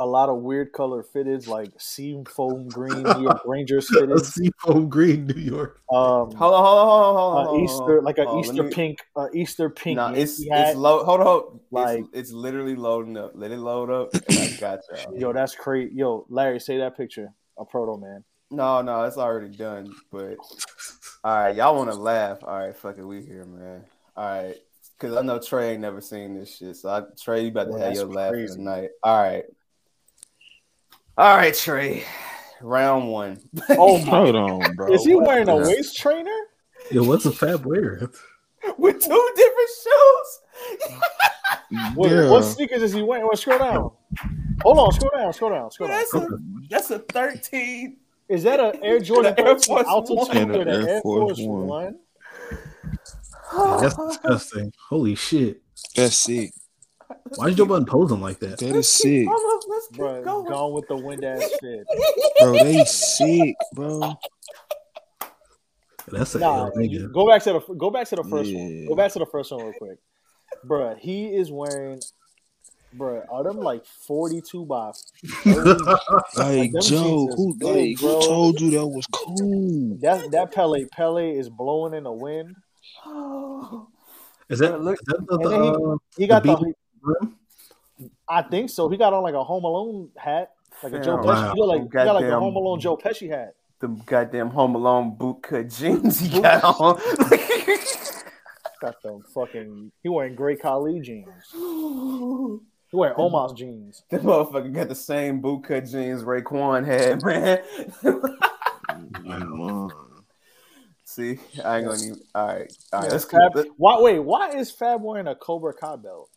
[0.00, 4.24] A lot of weird color fitteds like seam foam green New York Rangers fitted.
[4.24, 5.82] Seafoam Green, New York.
[5.92, 7.46] Um, Hold on, hold on, hold on, hold on.
[7.46, 9.96] hold on, Easter like a hold Easter me- pink, uh, Easter pink.
[9.96, 11.04] No, it's it's low.
[11.04, 11.60] Hold on, hold.
[11.70, 13.32] Like- it's, it's literally loading up.
[13.34, 14.10] Let it load up.
[14.26, 15.18] And I got y'all.
[15.18, 15.94] Yo, that's crazy.
[15.94, 17.28] Yo, Larry, say that picture.
[17.58, 18.24] A proto man.
[18.50, 19.94] No, no, it's already done.
[20.10, 20.38] But
[21.22, 22.38] all right, y'all want to laugh?
[22.42, 23.84] All right, fuck it, we here, man.
[24.16, 24.56] All right,
[24.98, 26.76] because I know Trey ain't never seen this shit.
[26.76, 28.54] So I, Trey, you about to Well, have that's your laugh crazy.
[28.56, 28.88] tonight.
[29.02, 29.44] All right,
[31.20, 32.04] all right, Trey.
[32.62, 33.40] Round one.
[33.70, 34.10] Oh my!
[34.10, 34.92] Hold on, bro.
[34.92, 36.36] Is he wearing a waist trainer?
[36.90, 38.10] Yo, what's a fat wear?
[38.78, 41.00] with two different shoes.
[41.94, 42.28] What, Yeah.
[42.30, 43.24] what sneakers is he wearing?
[43.24, 43.90] Well, scroll down.
[44.62, 45.98] Hold on, scroll down, scroll down, scroll down.
[45.98, 46.28] That's a
[46.68, 47.98] that's a thirteen.
[48.28, 50.16] Is that an Air Jordan Air Force altitude
[50.48, 50.50] One.
[50.56, 51.66] or the Air Air Force Force One.
[53.52, 53.80] One?
[53.80, 54.72] That's disgusting.
[54.88, 55.62] Holy shit.
[55.94, 56.52] That's sick.
[57.36, 58.58] Why is Joe pose posing like that?
[58.58, 60.46] That is sick, Let's keep Bro, going.
[60.48, 61.86] gone with the wind ass fit.
[62.40, 62.52] bro.
[62.58, 64.14] They sick, bro.
[66.08, 67.12] That's a Nah, L, nigga.
[67.12, 68.86] go back to the go back to the first one.
[68.88, 69.98] Go back to the first one real quick,
[70.66, 72.00] Bruh, He is wearing,
[72.96, 74.90] bruh, Are them like forty two by?
[75.44, 75.80] 30?
[76.36, 79.98] Like Joe, who big, like who told you that was cool?
[80.00, 82.56] that that Pelle Pelle is blowing in the wind.
[84.48, 86.74] Is that, Bro, look- is that the, And he- uh, He got The the.
[88.28, 88.88] I think so.
[88.88, 91.22] He got on like a Home Alone hat, like a Joe Wow.
[91.22, 91.54] Pesci.
[91.54, 93.54] He look like he got like a Home Alone Joe Pesci hat.
[93.80, 97.00] the goddamn Home Alone bootcut jeans he got on.
[98.80, 99.92] Got them fucking.
[100.02, 101.28] He wearing gray Kali jeans.
[101.52, 104.02] He wearing Omar's jeans.
[104.10, 107.60] That motherfucker got the same bootcut jeans Raekwon had, man.
[111.04, 112.20] See, I ain't gonna even.
[112.34, 113.38] All right, all right, let's keep.
[113.38, 114.00] Fab, let- why?
[114.00, 116.29] Wait, why is Fab wearing a Cobra Kai belt?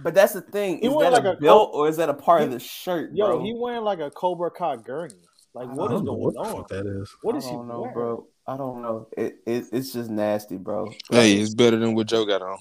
[0.00, 0.78] But that's the thing.
[0.78, 3.10] He Is that like a a belt or is that a part of the shirt,
[3.14, 3.42] Yo, bro?
[3.44, 5.14] he wearing like a Cobra Kai gurney.
[5.54, 6.64] Like, what is don't going what on?
[6.70, 7.14] that is.
[7.22, 7.94] What I he don't know, wearing?
[7.94, 8.26] bro.
[8.46, 9.08] I don't know.
[9.16, 10.90] It, it it's just nasty, bro.
[11.10, 12.58] Hey, it's better than what Joe got on.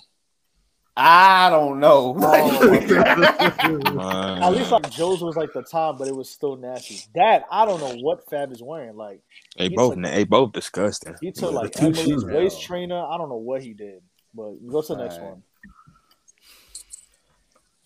[0.98, 2.18] I don't know.
[2.22, 2.70] Oh,
[3.96, 4.44] Man.
[4.44, 6.98] At least like Joe's was like the top, but it was still nasty.
[7.16, 8.96] That I don't know what Fab is wearing.
[8.96, 9.22] Like
[9.58, 11.16] they both took- they both disgusting.
[11.22, 12.66] he took Yeah, like the two Emily's shoes, waist bro.
[12.78, 13.06] trainer.
[13.06, 14.02] I don't know what he did,
[14.34, 15.30] but go to the next Alright.
[15.32, 15.44] one.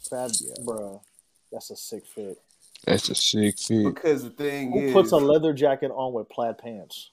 [0.09, 0.31] Fab,
[0.65, 0.99] bruh,
[1.51, 2.37] that's a sick fit.
[2.85, 3.85] That's a sick fit.
[3.85, 7.11] because the thing Who is, puts a leather jacket on with plaid pants?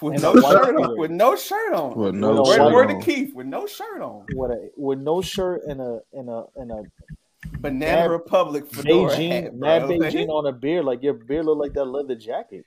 [0.00, 2.98] with no shirt on, with no shirt on, With no no shirt word, word on.
[3.00, 4.24] to Keith with no shirt on.
[4.34, 6.82] With a with no shirt and a and a and a
[7.60, 9.98] Banana Mad- Republic fedora Beijing hat, mad bro.
[9.98, 10.84] Beijing on a beard.
[10.84, 12.64] Like your beard look like that leather jacket.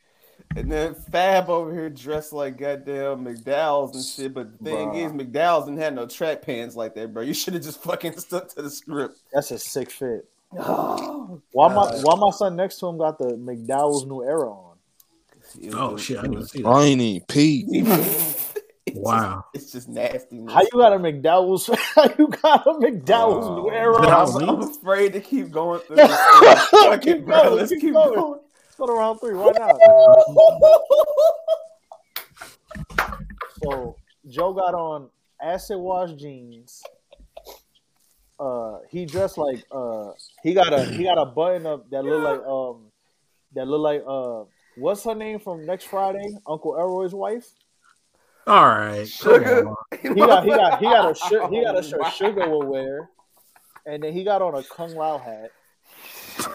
[0.56, 4.34] And then Fab over here dressed like goddamn McDowell's and shit.
[4.34, 5.06] But the thing Bruh.
[5.06, 7.22] is, McDowell's didn't have no track pants like that, bro.
[7.24, 9.20] You should have just fucking stuck to the script.
[9.34, 10.28] That's a sick fit.
[10.58, 12.04] Oh, Why my God.
[12.04, 14.76] why my son next to him got the McDowell's new era on?
[15.74, 16.68] Oh shit, I didn't see that.
[16.68, 17.68] I ain't even peep.
[18.96, 19.46] Wow.
[19.54, 20.44] just, it's just nasty.
[20.48, 21.70] How you got a McDowell's?
[21.96, 23.98] How you got a McDowell's Oh, new era?
[24.08, 25.96] I'm, I'm afraid to keep going through.
[25.98, 27.00] This.
[27.02, 27.54] Keep it, bro.
[27.56, 28.14] Let's keep keep going.
[28.16, 28.40] going.
[28.80, 29.36] Go to round three.
[29.36, 29.76] Why not?
[33.62, 35.10] So Joe got on
[35.42, 36.82] acid wash jeans.
[38.40, 40.12] Uh, he dressed like uh,
[40.44, 42.86] he got a he got a button up that look like um,
[43.54, 44.46] that look like uh,
[44.78, 46.38] what's her name from next Friday?
[46.48, 47.48] Uncle Elroy's wife.
[48.48, 49.06] All right.
[49.06, 49.64] Sugar.
[49.64, 49.76] Come on.
[50.02, 53.10] He got he got he got a shirt he got a shirt Sugar will wear,
[53.86, 55.52] and then he got on a Kung Lao hat.
[56.40, 56.46] They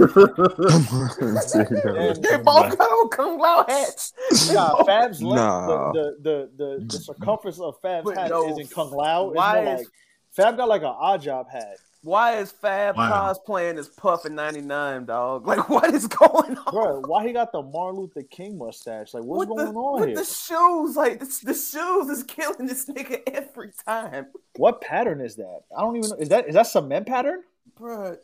[2.39, 4.13] both got on Kung Lao hats.
[4.49, 5.37] He got Fab's length.
[5.41, 5.93] Nah.
[5.93, 9.29] The, the, the, the, the circumference of Fab's But hat no, isn't Kung Lao.
[9.29, 9.89] It's why more is- like
[10.33, 11.77] Fab got like an odd job hat.
[12.03, 13.33] Why is Fab Wow.
[13.33, 15.47] cosplaying as Puff in '99, dog?
[15.47, 16.71] Like, what is going on?
[16.73, 19.15] Bro, why he got the Martin Luther King mustache?
[19.15, 20.17] Like, what's with going the, on with here?
[20.19, 25.37] the shoes, like the, the shoes is killing this nigga every time, What pattern is
[25.37, 25.61] that?
[25.75, 26.17] I don't even know.
[26.17, 27.41] Is that is that cement pattern?
[27.81, 28.19] Bruh,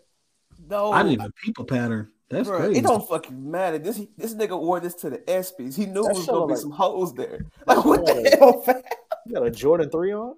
[0.71, 2.11] No, I didn't even peep a pattern.
[2.31, 2.79] That's Bruh, crazy.
[2.79, 3.79] It don't fucking matter.
[3.79, 5.77] This this nigga wore this to the ESPYS.
[5.77, 7.45] He knew That it was gonna look be like- some hoes there.
[7.67, 8.83] Like what the look hell, fam?
[9.27, 10.35] You got a Jordan three on?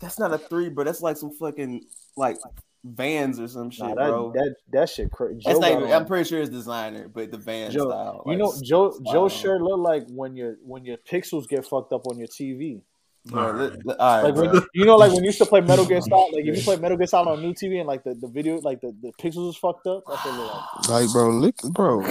[0.00, 0.84] That's not a three, bro.
[0.84, 1.84] That's like some fucking
[2.16, 2.36] like
[2.84, 4.32] Vans or some shit, Nah, bro.
[4.32, 5.40] that, that that shit crazy.
[5.44, 8.22] That's not even, I'm pretty sure it's designer, but the Vans Joe, style.
[8.26, 11.64] you like, know, Joe spot Joe's shirt look like when your when your pixels get
[11.64, 12.82] fucked up on your TV.
[13.26, 13.86] Bro, All li- right.
[13.86, 16.00] li- all right, Like when you, know, like when you used to play Metal Gear
[16.00, 16.32] Solid.
[16.34, 18.56] Like if you play Metal Gear Solid on new TV and like the, the video,
[18.60, 20.02] like the, the pixels is fucked up.
[20.08, 20.88] That's what like.
[20.88, 22.02] Like, bro, look, bro.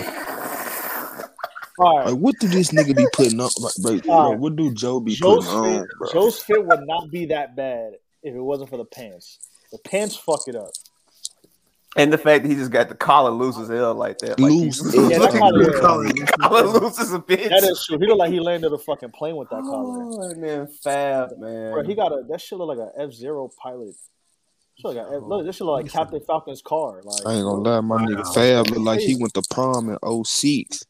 [1.79, 3.49] All right, Like, what do this nigga be putting on?
[3.59, 4.39] Like, bro, bro, Alright.
[4.39, 6.07] what do Joe be Joe's putting fit, on, bro?
[6.13, 7.93] Joe's fit would not be that bad
[8.23, 9.39] if it wasn't for the pants.
[9.71, 10.69] The pants fuck it up.
[11.97, 14.39] And the fact that he just got the collar loose as hell like that.
[14.39, 16.11] Like Loose He, as Yeah, that collar, Collar.
[16.39, 17.49] collar loose as a bitch.
[17.49, 17.99] that is true.
[17.99, 20.03] He look like he landed a fucking plane with that collar.
[20.05, 21.73] Oh, and then Fab, man.
[21.73, 23.93] Bro, he got a that shit look like an F Zero pilot.
[24.77, 27.01] Shit like a, look, this shit look like Captain Falcon's car.
[27.03, 28.31] Like, I ain't gonna lie, my nigga Wow.
[28.31, 30.85] Fab look like he went to prom in 06.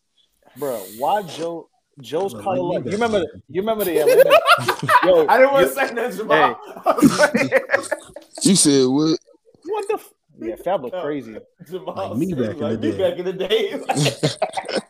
[0.58, 1.68] bro, why Joe
[2.00, 5.52] Joe's Look collar like like you remember the, you remember the Atlanta Yo, I didn't
[5.54, 6.60] want to say that, Jamal.
[6.86, 9.18] I was like- You said what?
[9.66, 11.38] what the f- yeah, Fab look oh, crazy.
[11.70, 13.10] Jamal Like me said, back in the like me day.
[13.10, 13.72] back in the day.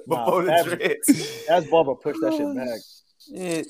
[0.08, 1.46] Before the Fab- dreads.
[1.46, 2.68] That's Barbara push that shit back.
[2.68, 3.66] Oh, shit.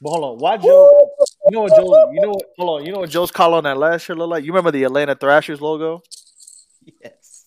[0.00, 1.08] But hold on, why Joe?
[1.46, 2.12] You know what Joe?
[2.12, 2.42] You know what?
[2.56, 4.44] Hold on, you know what Joe's collar on that last shirt look like?
[4.44, 6.02] You remember the Atlanta Thrashers logo?
[7.02, 7.44] Yes.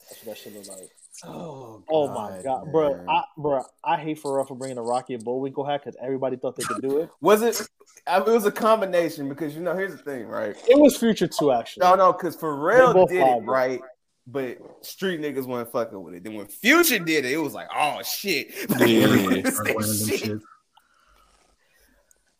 [0.00, 0.90] That's what that shit look like.
[1.26, 3.04] Oh, Oh my god, bro!
[3.08, 6.56] I, bro, I hate Pharrell for bringing the Rocky and Bullwinkle hat because everybody thought
[6.56, 7.10] they could do it.
[7.20, 7.60] Was it?
[8.06, 10.56] I mean, it was a combination because you know, here's the thing, right?
[10.66, 11.82] It was Future too, actually.
[11.86, 13.52] No, no, because They Pharrell did it bro.
[13.54, 13.80] right,
[14.26, 16.24] but street niggas weren't fucking with it.
[16.24, 18.48] Then when Future did it, it was like, oh shit.
[18.80, 19.04] Yeah.
[19.04, 20.18] Everybody Start said wearing them shit.
[20.20, 20.38] shit.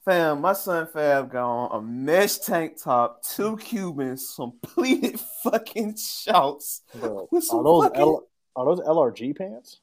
[0.04, 5.96] Fam, my son Fab got on a mesh tank top, two Cubans, some pleated fucking
[5.96, 6.82] shorts.
[6.94, 8.22] Bro, With some are those fucking- L,
[8.56, 9.80] are those LRG pants?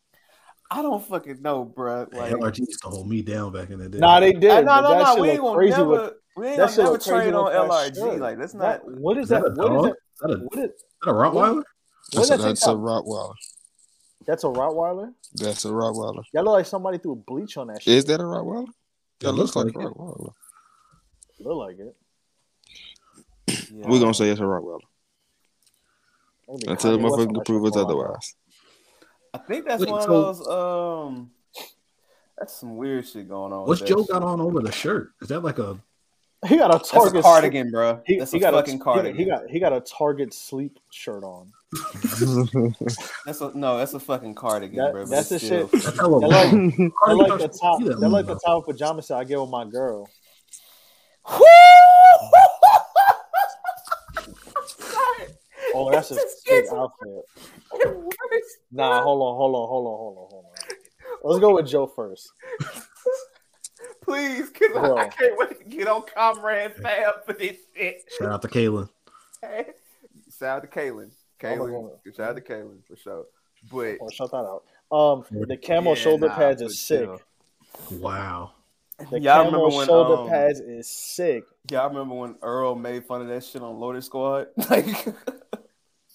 [0.69, 2.07] I don't fucking know, bro.
[2.13, 3.99] Like, LRG used to hold me down back in the day.
[3.99, 4.63] Nah, they did.
[4.65, 5.21] no, but no, no.
[5.21, 7.95] We ain't gonna crazy never, with we ain't that gonna never look trade on LRG.
[7.95, 8.19] shirt.
[8.21, 8.97] Like, that's That- not.
[8.97, 9.55] what is is that that?
[9.57, 10.69] what is that a, is What is,
[11.03, 11.55] that a Rottweiler?
[11.55, 11.65] what
[12.13, 12.69] That's is a, that's a?
[12.69, 13.33] Rottweiler.
[14.25, 15.13] That's a Rottweiler.
[15.33, 16.23] That's a Rottweiler.
[16.33, 17.93] That look like somebody threw bleach on that shit.
[17.95, 18.67] Is that a Rottweiler?
[19.19, 19.97] That It looks looks like a like it.
[19.97, 20.33] Rottweiler.
[21.39, 21.95] Look like it.
[23.73, 23.89] Yeah.
[23.89, 24.79] We're gonna say it's a Rottweiler
[26.47, 28.01] until the Kanye West on motherfucker can prove shit us for a while.
[28.03, 28.35] otherwise.
[29.33, 30.47] I think that's Wait, one so- of those.
[30.47, 31.31] Um,
[32.37, 33.67] that's some weird shit going on.
[33.67, 35.11] What's Joe got on over the shirt?
[35.21, 35.77] Is that like a
[36.47, 38.01] He got a That's Target a cardigan, bro.
[38.05, 39.15] He, that's he a got fucking a, cardigan.
[39.15, 41.51] He got he got a Target sleep shirt on.
[43.25, 43.77] That's a no.
[43.77, 45.05] That's a fucking cardigan, That- bro.
[45.05, 45.71] that's the shit.
[45.71, 47.79] that's They're like, they're like the top.
[47.79, 50.09] see They're like the top pajama set I get with my girl.
[55.73, 57.25] Oh, that's a sick outfit.
[58.73, 61.29] Nah, hold on, hold on, hold on, hold on, hold on.
[61.29, 62.31] Let's go with Joe first.
[64.03, 64.97] Please, because Bro.
[64.97, 68.03] I can't wait to get on Comrade Fab for this shit.
[68.17, 68.89] Shout out to Kaylin.
[69.43, 71.11] Shout out to Kaylin.
[71.39, 71.73] Kaylin.
[71.73, 73.25] Oh Shout out to Kaylin for sure.
[73.71, 74.63] But Oh, shut that out.
[74.91, 77.09] Um, the camo Yeah, shoulder nah, pads but is sick.
[77.09, 77.99] still.
[77.99, 78.51] Wow.
[79.11, 81.43] The Y'all camo remember when, shoulder um, pads is sick.
[81.69, 84.47] y'all remember when Earl made fun of that shit on Loiter Squad?
[84.69, 84.85] Like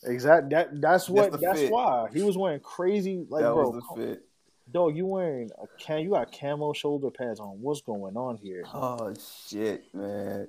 [0.07, 0.51] Exact.
[0.51, 1.33] That that's what.
[1.33, 3.27] the That's, why he was wearing crazy.
[3.29, 4.23] Like, that bro, was the fit.
[4.71, 6.01] dog, you wearing a cam?
[6.01, 7.61] You got camo shoulder pads on.
[7.61, 8.65] What's going on here?
[8.73, 9.13] Oh
[9.49, 10.49] shit, man.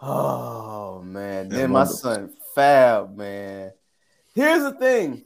[0.00, 1.50] Oh man.
[1.50, 3.72] Yeah, Then my mother- son Fab, man.
[4.34, 5.24] Here's the thing.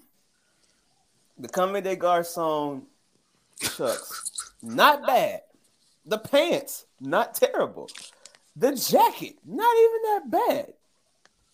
[1.38, 2.82] The Comme des Garçons
[3.60, 5.42] chucks, not bad.
[6.04, 7.88] The pants, not terrible.
[8.54, 10.72] The jacket, not even that bad.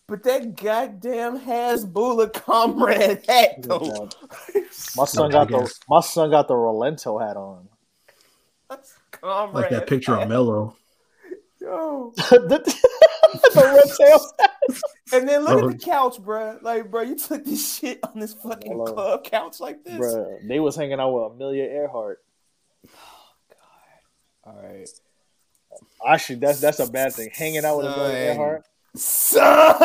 [0.07, 4.09] But that goddamn Hasbulla comrade hat though.
[4.53, 4.63] that.
[4.97, 7.69] My son got the my son got the Rolento hat on.
[9.11, 10.29] comrade Like that picture of hat.
[10.29, 10.75] Mello.
[11.61, 12.11] Yo.
[12.15, 12.75] the,
[13.53, 14.79] the red tail.
[15.13, 15.69] And then look Bro.
[15.69, 16.57] at the couch, bro.
[16.61, 18.85] Like, bro, you took this shit on this fucking Hello.
[18.93, 19.99] club couch like this.
[19.99, 22.19] Bruh, they was hanging out with Amelia Earhart.
[22.87, 22.89] Oh
[24.43, 24.55] God.
[24.55, 24.89] All right,
[26.05, 27.29] Actually, that's that's a bad thing.
[27.31, 28.65] Hanging out with Amelia Earhart.
[28.95, 29.75] Son.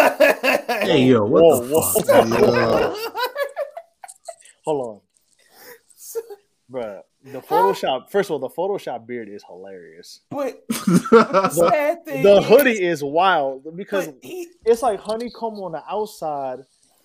[0.69, 1.83] Hey yo, what Whoa, the whoa.
[2.03, 2.29] fuck?
[2.29, 2.95] Yeah.
[4.65, 5.01] Hold on,
[6.71, 7.01] bruh.
[7.25, 8.11] The Photoshop.
[8.11, 10.21] First of all, the Photoshop beard is hilarious.
[10.31, 15.83] but the sad thing, The hoodie is wild because he, it's like honeycomb on the
[15.91, 16.61] outside,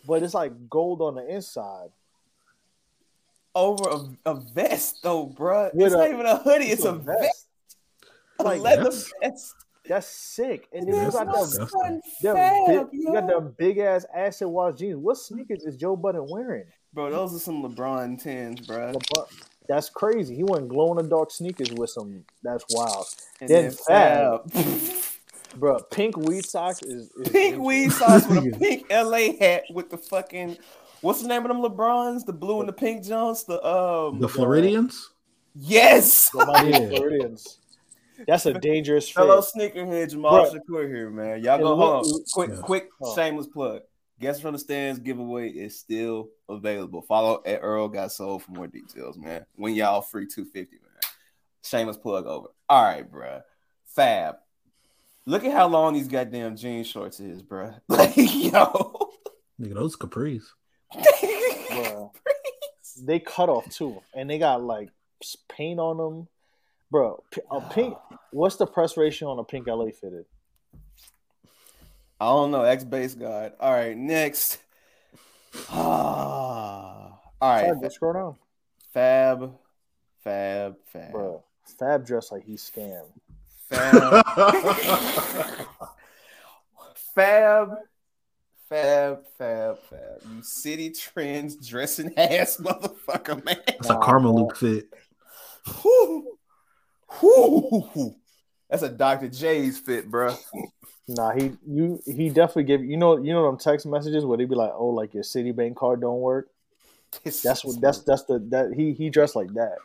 [0.08, 1.89] but it's like gold on the inside.
[3.56, 5.72] over a, a vest though, bro.
[5.74, 6.66] With It's a- not even a hoodie.
[6.66, 7.20] It's, it's a, a vest.
[7.22, 7.48] vest.
[8.39, 9.56] A Like, leather vest.
[9.88, 10.67] That's sick.
[10.74, 13.39] And And then you got my them, them Fab, big, you got yo.
[13.39, 14.96] them big ass acid wash jeans.
[14.98, 16.65] What sneakers is Joe Budden wearing?
[16.93, 18.93] Bro, those are some LeBron tens, bro.
[18.93, 19.28] LeBron-
[19.67, 20.36] That's crazy.
[20.36, 22.24] He went glow in the dark sneakers with some.
[22.43, 23.06] That's wild.
[23.41, 24.52] And Then then Fab.
[24.52, 25.60] Fab.
[25.60, 25.80] bro.
[25.91, 29.89] Pink weed socks is, is Pink is- weed socks with a pink LA hat with
[29.89, 30.58] the fucking
[31.02, 32.26] what's the name of them LeBrons?
[32.26, 33.43] The blue and the pink Jones.
[33.43, 35.10] The um The Floridians.
[35.56, 36.30] yes.
[36.30, 36.46] The
[36.96, 37.58] Floridians.
[38.28, 39.22] That's a dangerous fit.
[39.22, 40.54] Hello, sneakerhead Jamal Bruh.
[40.56, 41.44] Shakur here, man.
[41.44, 42.04] Y'all go home.
[42.34, 42.62] Quick, Yeah.
[42.62, 43.16] quick, Oh.
[43.16, 43.82] shameless plug.
[44.20, 47.02] Guess from the stands giveaway is still available.
[47.02, 49.46] Follow at Earl Got Sold for more details, man.
[49.56, 50.92] When y'all free 250, man.
[51.64, 52.48] Shameless plug over.
[52.70, 53.42] All right, bruh.
[53.86, 54.36] Fab.
[55.26, 57.80] Look at how long these goddamn jean shorts is, bruh.
[57.90, 59.10] Like, yo.
[59.60, 60.44] Nigga, those capris.
[60.94, 62.12] Bruh.
[63.02, 64.90] They cut off too, and they got like
[65.50, 66.28] paint on them,
[66.93, 67.21] bro.
[67.32, 67.97] p- A pink.
[68.32, 70.25] What's the press ratio on a pink LA fitted?
[72.21, 72.62] I don't know.
[72.63, 73.53] X base god.
[73.60, 74.60] All right, next.
[75.69, 77.19] Ah.
[77.41, 77.82] All Sorry, right.
[77.82, 78.36] just scroll down,
[78.93, 79.51] Fab.
[80.23, 80.75] Fab.
[80.86, 81.12] Fab.
[81.12, 81.43] bro.
[81.77, 83.10] Fab dressed like he's scammed.
[83.69, 84.23] Fab.
[87.15, 87.69] Fab.
[88.69, 89.25] Fab.
[89.38, 89.77] Fab.
[89.89, 90.17] Fab.
[90.34, 93.58] You city trends dressing ass motherfucker, man.
[93.67, 94.41] It's a Nah, Karma bro.
[94.43, 94.88] Luke fit.
[95.82, 96.33] Whew.
[97.19, 98.15] Whew.
[98.69, 99.30] That's a Dr.
[99.30, 100.36] Jays fit, bro.
[101.08, 104.45] Nah, he you he definitely give you know you know them text messages where they
[104.45, 106.47] be like, oh, like your Citibank card don't work.
[107.23, 109.78] That's what that's that's the that he he dressed like that.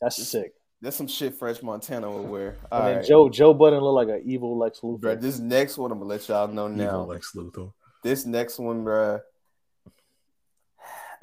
[0.00, 0.54] That's sick.
[0.82, 2.56] That's some shit Fresh Montana would wear.
[2.72, 3.06] All And then right.
[3.06, 5.20] Joe Joe Budden look like an evil Lex Bruh, Luthor.
[5.20, 6.84] this next one, I'm gonna let y'all know now.
[6.84, 7.12] Evil now.
[7.12, 7.72] Lex Luthor.
[8.02, 9.20] This next one, bruh,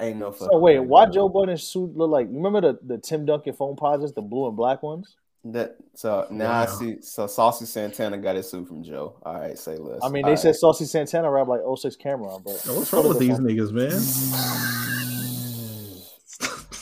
[0.00, 0.48] ain't no fucking.
[0.52, 1.14] So wait, way, why bruh.
[1.14, 2.28] Joe Budden's suit look like?
[2.28, 5.16] You remember the, the Tim Duncan Foamposites, the blue and black ones?
[5.44, 7.00] That so now I see.
[7.00, 9.16] So Saucy Santana got his suit from Joe.
[9.22, 10.00] All right, say less.
[10.02, 10.38] I mean, All they right.
[10.38, 13.92] said Saucy Santana rap like 06 Cam'ron, but Yo, what's wrong with these niggas, man?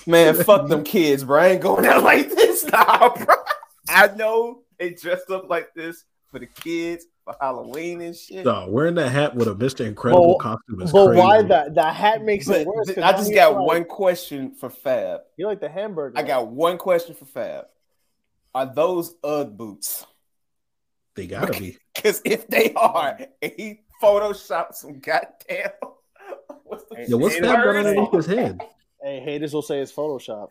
[0.35, 1.41] man, fuck them kids, bro.
[1.41, 3.35] I ain't going out like this, nah, bro.
[3.89, 8.45] I know they dressed up like this for the kids for Halloween and shit.
[8.45, 9.85] Dog, wearing that hat with a Mr.
[9.85, 11.21] Incredible But- costume is But crazy.
[11.21, 12.87] why that that hat makes But it worse?
[12.89, 15.23] 'cause I just got like- one question for Fab.
[15.37, 16.17] You like the hamburger?
[16.19, 17.67] I got one question for Fab.
[18.55, 20.07] Are those UGG boots?
[21.17, 21.77] They gotta be.
[21.97, 25.71] Because if they are, and he photoshopped some goddamn.
[26.65, 27.77] What's the Yo, what's that gun word?
[27.87, 28.61] underneath his head?
[29.03, 30.49] Hey, haters will say it's Photoshop.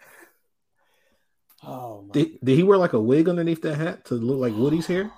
[1.63, 2.11] Oh my.
[2.13, 5.11] Did, did he wear like a wig underneath that hat to look like Woody's hair?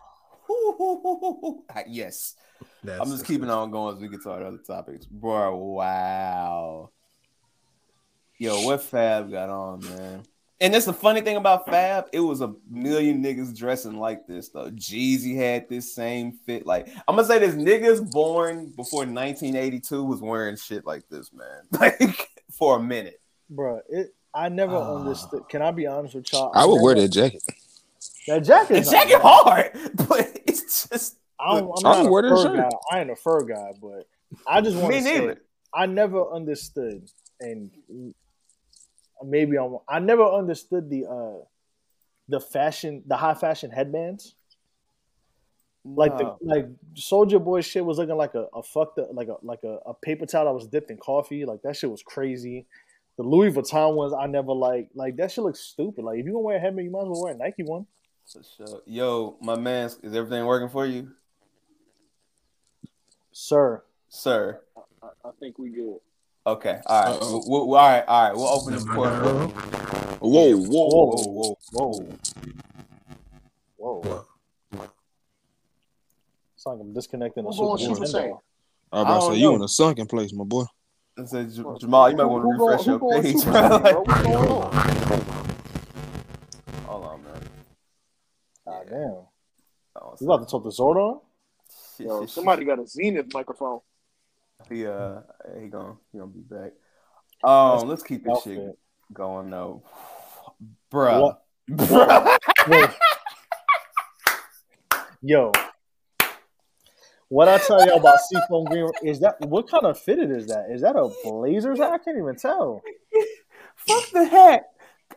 [1.87, 2.35] yes.
[2.83, 5.05] That's I'm just keeping on going as we get to our other topics.
[5.05, 6.89] Bro, wow.
[8.37, 10.23] Yo, what Fab got on, man?
[10.59, 12.05] And that's the funny thing about Fab.
[12.13, 14.71] It was a million niggas dressing like this, though.
[14.71, 16.65] Jeezy had this same fit.
[16.65, 21.47] Like, I'm gonna say this niggas born before 1982 was wearing shit like this, man.
[21.79, 23.21] Like, for a minute.
[23.49, 24.95] Bro, it I never Ah.
[24.97, 25.43] understood.
[25.49, 26.51] Can I be honest with y'all?
[26.55, 27.43] I would wear that jacket.
[28.27, 28.73] That jacket.
[28.73, 29.21] The is jacket bad.
[29.21, 29.71] hard,
[30.09, 32.57] but it's just I don't, I'm not would wear a that fur shirt.
[32.57, 32.77] guy.
[32.91, 34.07] I ain't a fur guy, but
[34.47, 35.41] I just want to say neither.
[35.73, 37.09] I never understood,
[37.39, 37.71] and
[39.23, 39.77] maybe I'm.
[39.87, 41.43] I never understood the uh
[42.29, 44.35] the fashion, the high fashion headbands.
[45.85, 46.37] Like No.
[46.41, 49.63] the like Soldier Boy shit was looking like a, a fucked up like a like
[49.63, 51.45] a, a paper towel that was dipped in coffee.
[51.45, 52.65] Like that shit was crazy.
[53.17, 54.89] The Louis Vuitton ones I never like.
[54.93, 56.03] Like that shit looks stupid.
[56.03, 57.85] Like if you gonna wear a headband, you might as well wear a Nike one.
[58.27, 58.81] For sure.
[58.85, 61.11] Yo, my man, is everything working for you,
[63.31, 64.59] Sir, sir?
[65.01, 65.99] I, I think we good.
[66.45, 67.19] Okay, All right.
[67.21, 68.03] We'll, we'll, all right.
[68.07, 68.35] All right.
[68.35, 69.13] We'll open this Am I court.
[69.13, 69.47] girl?
[70.19, 72.01] Whoa, whoa, Whoa, whoa,
[73.77, 74.25] whoa, whoa.
[76.55, 78.29] It's like I'm disconnecting the going Super Super Nintendo.
[78.29, 78.39] Saiyan?
[78.91, 80.63] I was about to say you in a sunken place, my boy.
[81.17, 85.43] I said, Jamal, you might want to refresh your going page, Super bro.
[88.89, 89.25] damn.
[89.99, 91.21] Oh, You about to talk to Zordon?
[91.97, 93.79] shit, Yo, somebody got a Zenith microphone.
[94.67, 94.77] shit.
[94.77, 95.21] He uh,
[95.59, 96.71] he gonna he gonna be back.
[97.43, 98.77] Um, let's keep this shit
[99.13, 99.83] going though,
[100.91, 101.21] bruh.
[101.21, 101.41] What?
[101.69, 102.37] Bruh.
[102.67, 102.89] Wait.
[105.21, 105.51] Yo.
[107.29, 110.67] What I tell y'all about Seafoam Green is that what kind of fitted is that?
[110.71, 111.91] Is that a Blazers hat?
[111.91, 112.81] I can't even tell.
[113.75, 114.63] Fuck the hat.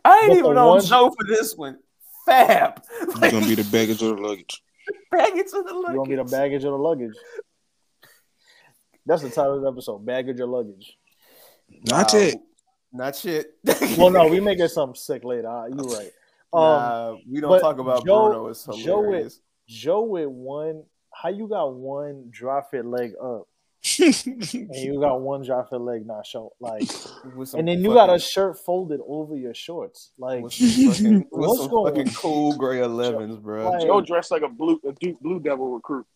[0.05, 1.79] I ain't But even the on one- Joe for this one.
[2.31, 2.83] Fab.
[3.03, 4.63] It's gonna be the baggage of the luggage.
[5.11, 5.91] baggage of the luggage.
[5.91, 7.15] You gonna be the baggage or the luggage?
[9.07, 10.97] That's the title of the episode: baggage or luggage.
[11.87, 12.35] Not Nah, yet.
[12.93, 13.55] Not shit.
[13.99, 15.49] Well, no, we may get something sick later.
[15.49, 16.11] Uh, you right.
[16.53, 18.49] Um, nah, we don't talk about Joe- Bruno.
[18.49, 19.41] It's Joe hilarious.
[19.69, 20.83] Joe with one.
[21.15, 23.47] How you got one dry fit leg up,
[23.99, 26.83] and you got one drop your leg not show like,
[27.35, 30.11] With some and then you got a shirt folded over your shorts.
[30.19, 33.71] Like, with some fucking, with What's some going fucking cool gray 11s, bro.
[33.71, 36.07] Like- Joe dressed like a blue a Duke Blue Devil recruit.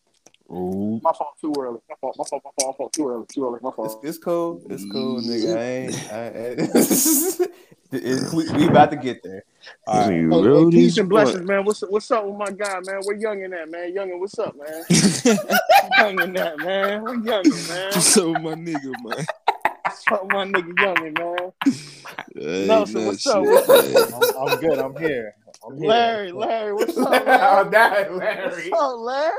[0.51, 1.01] Ooh.
[1.03, 1.79] My fault too early.
[1.89, 2.17] My fault.
[2.19, 2.43] My fault.
[2.45, 2.73] My fault.
[2.73, 2.93] My fault.
[2.93, 3.27] Too early.
[3.27, 3.59] Too early.
[3.63, 4.05] My fault.
[4.05, 4.63] it's cool.
[4.69, 5.57] It's cool, nigga.
[5.57, 6.13] I ain't.
[6.13, 6.27] I,
[7.45, 7.49] I,
[7.93, 9.45] it, we, we about to get there.
[9.87, 10.11] All right.
[10.11, 11.65] Hey, hey, peace this and blessings, man.
[11.65, 13.01] What's what's up with my guy, man?
[13.05, 13.95] Where youngin at, man?
[13.95, 14.85] Youngin, what's up, man?
[14.91, 17.03] youngin at, man.
[17.03, 17.93] Where youngin, man?
[17.93, 19.27] So my nigga, man.
[19.85, 21.75] What's up, with my nigga youngin, man?
[22.35, 23.45] Hey, Nelson, nah, what's up?
[23.45, 24.21] shit, What's man.
[24.39, 24.79] I'm, I'm good.
[24.79, 25.35] I'm here.
[25.67, 25.89] I'm here.
[25.89, 27.71] Larry, Larry, what's up, oh, man?
[27.71, 28.71] that Larry.
[28.71, 29.33] What's up, Larry?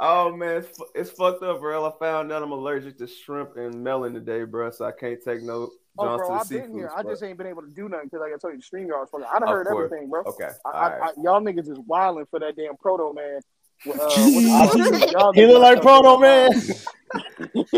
[0.00, 1.84] Oh man, it's, it's fucked up, bro.
[1.84, 4.70] I found out I'm allergic to shrimp and melon today, bro.
[4.70, 5.70] So I can't take no
[6.00, 6.90] Oh, bro, I've been seafood here.
[6.96, 8.86] I just ain't been able to do nothing because, like I told you, the stream
[8.86, 9.26] yard was fucking.
[9.34, 9.86] I done Of heard course.
[9.86, 10.22] everything, bro.
[10.26, 11.10] Okay, I, all I, right.
[11.18, 13.40] I, y'all niggas is wilding for that damn proto man.
[13.86, 16.50] Uh, what's y'all He look like Proto Man.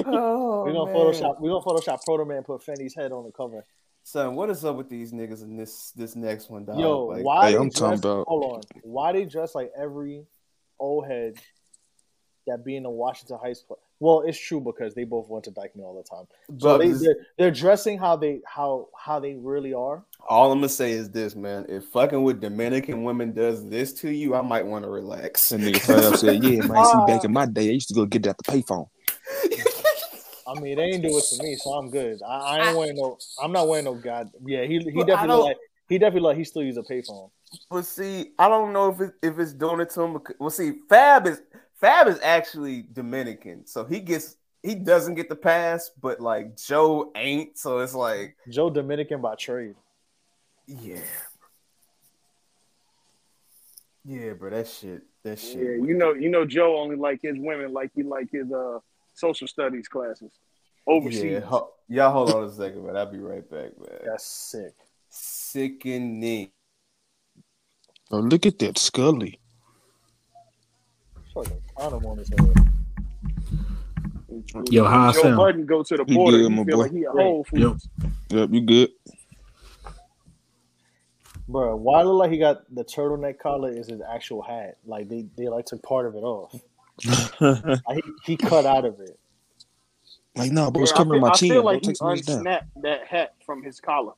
[0.06, 0.94] oh, We're gonna man.
[0.94, 1.40] Photoshop.
[1.40, 2.42] We're gonna Photoshop Proto Man.
[2.42, 3.64] Put Fenny's head on the cover.
[4.02, 6.78] Son, what is up with these niggas in this this next one, dog?
[6.78, 8.60] Yo, Like, why Hey, they I'm dress, talking about- Hold on.
[8.82, 10.24] Why they dress like every
[10.78, 11.34] old head
[12.46, 13.78] that being in the Washington High School?
[13.98, 16.26] Well, it's true because they both went to Dyckman all the time.
[16.58, 20.04] So but they, this- they're, they're dressing how they how how they really are.
[20.28, 21.66] all I'm gonna say is this, man.
[21.68, 25.48] If fucking with Dominican women does this to you, I might want to relax.
[25.50, 26.84] That nigga Fab said, "Yeah, man.
[26.84, 28.88] See, back in my day, I used to go get that at the payphone."
[30.46, 32.20] I mean, they ain't do it for me, so I'm good.
[32.26, 33.18] I, I ain't wearing no.
[33.40, 34.30] I'm not wearing no god.
[34.44, 35.56] Yeah, he he definitely like
[35.88, 37.30] he definitely like he still use a payphone.
[37.70, 40.12] But see, I don't know if it, if it's doing it to him.
[40.14, 41.40] Because, well, see, Fab is
[41.80, 47.10] Fab is actually Dominican, so he gets he doesn't get the pass, but like Joe
[47.16, 47.56] ain't.
[47.56, 49.74] So it's like, Joe Dominican by trade.
[50.66, 51.00] yeah,
[54.04, 55.56] yeah, bro, that shit, that shit.
[55.56, 58.78] Yeah, you know, you know, Joe only like his women like he like his uh
[59.14, 60.32] social studies classes
[60.86, 61.22] overseas.
[61.24, 61.40] yeah.
[61.40, 62.96] Ho- y'all hold on a second, man.
[62.96, 63.98] I'll be right back, man.
[64.04, 64.74] That's sick.
[65.08, 66.50] Sickening.
[68.10, 69.38] Oh, look at that Scully.
[71.34, 72.40] Fucking condom on his head.
[74.70, 75.36] Yo, how I Joe sound?
[75.36, 76.38] Budden go to the You border.
[76.38, 76.82] good, he my feel boy.
[76.82, 77.88] like he a Whole Foods.
[78.30, 78.90] Yep, you good?
[81.48, 84.76] Bro, why look like he got the turtleneck collar is his actual hat?
[84.84, 86.54] Like they, they like took part of it off.
[87.40, 89.18] Like, he, he cut out of it.
[90.36, 91.48] like, no, bro, Yeah, it's I covering feel, my I chin.
[91.50, 92.36] feel like he Take some of this down.
[92.38, 94.12] unsnapped that hat from his collar.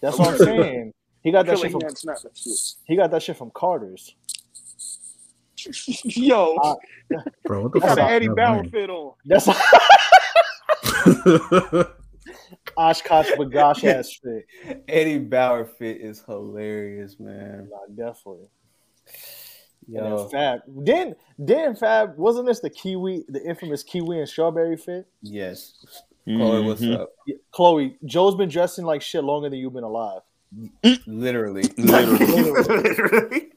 [0.00, 0.94] That's what I'm saying.
[1.22, 2.52] He I got that feel shit like from unsnapped that shit.
[2.84, 4.14] he got that shit from Carter's.
[6.04, 6.74] Yo, Uh,
[7.44, 9.14] Bro, what the got an Eddie Bauer fit on.
[9.24, 9.60] That's wearing?
[12.78, 14.84] OshKosh B'gosh ass fit.
[14.88, 17.68] Eddie Bauer fit is hilarious, man.
[17.70, 18.48] Nah, definitely.
[19.88, 20.60] And Yo, Fab.
[20.84, 25.06] Didn't didn't Fab wasn't this the Kiwi, the infamous Kiwi and strawberry fit?
[25.22, 25.74] yes.
[26.24, 27.10] Chloe, what's up?
[27.26, 30.20] Yeah, Chloe, Joe's been dressing like shit longer than you've been alive.
[31.04, 32.52] Literally, Literally.
[32.52, 33.51] literally,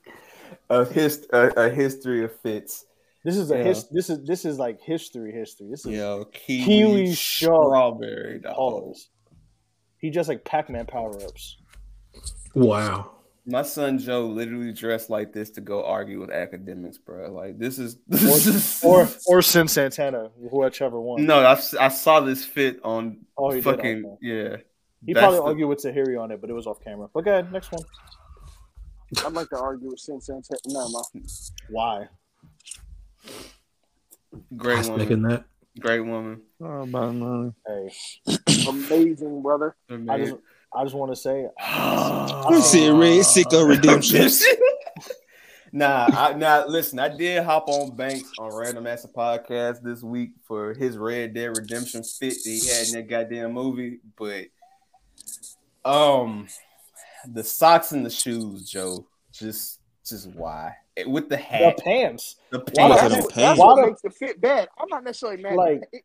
[0.70, 2.86] a hist a, a history of fits.
[3.24, 3.63] This is a Yeah.
[3.63, 5.68] his, this is this is like history history.
[5.70, 8.55] This is Yo, kiwi, Kiwi strawberry dog.
[8.55, 9.09] pause.
[9.97, 11.57] He just like Pac-Man power-ups.
[12.53, 13.11] wow.
[13.47, 17.32] My son Joe literally dressed like this to go argue with academics, bro.
[17.32, 17.97] Like this is
[18.84, 21.26] Or or Sin Santana, whichever one.
[21.26, 21.39] no.
[21.45, 23.63] I, I saw this fit on Oh, he did?
[23.63, 24.18] fucking Okay.
[24.22, 24.57] yeah.
[25.05, 27.07] He That's probably the- argued with Tahiri on it, but it was off camera.
[27.13, 27.84] But go ahead, next one.
[29.24, 30.59] I'd like to argue with Sin Santana.
[30.68, 31.01] No, my
[31.70, 32.07] Why?
[34.55, 35.45] Great was thinking woman, that.
[35.80, 36.41] great woman.
[36.61, 37.53] Oh, my man.
[37.66, 37.91] Hey,
[38.68, 39.76] amazing brother.
[39.89, 40.36] I just
[40.76, 41.41] I just want to say
[42.49, 44.30] You said Red Sicko Redemption.
[45.72, 46.66] nah, I, nah.
[46.68, 51.34] Listen, I did hop on Banks on Random Ass podcast this week for his Red
[51.34, 54.47] Dead Redemption fit that he had in that goddamn movie, but
[55.86, 56.47] um,
[57.34, 62.36] the socks and the shoes, Joe, just just why Eh, with the the hat, pants.
[62.51, 63.15] the Well, Why pants.
[63.15, 63.36] the that's, pants?
[63.36, 64.69] that's what the- makes the fit bad.
[64.78, 65.55] I'm not necessarily mad.
[65.55, 66.03] Like- It-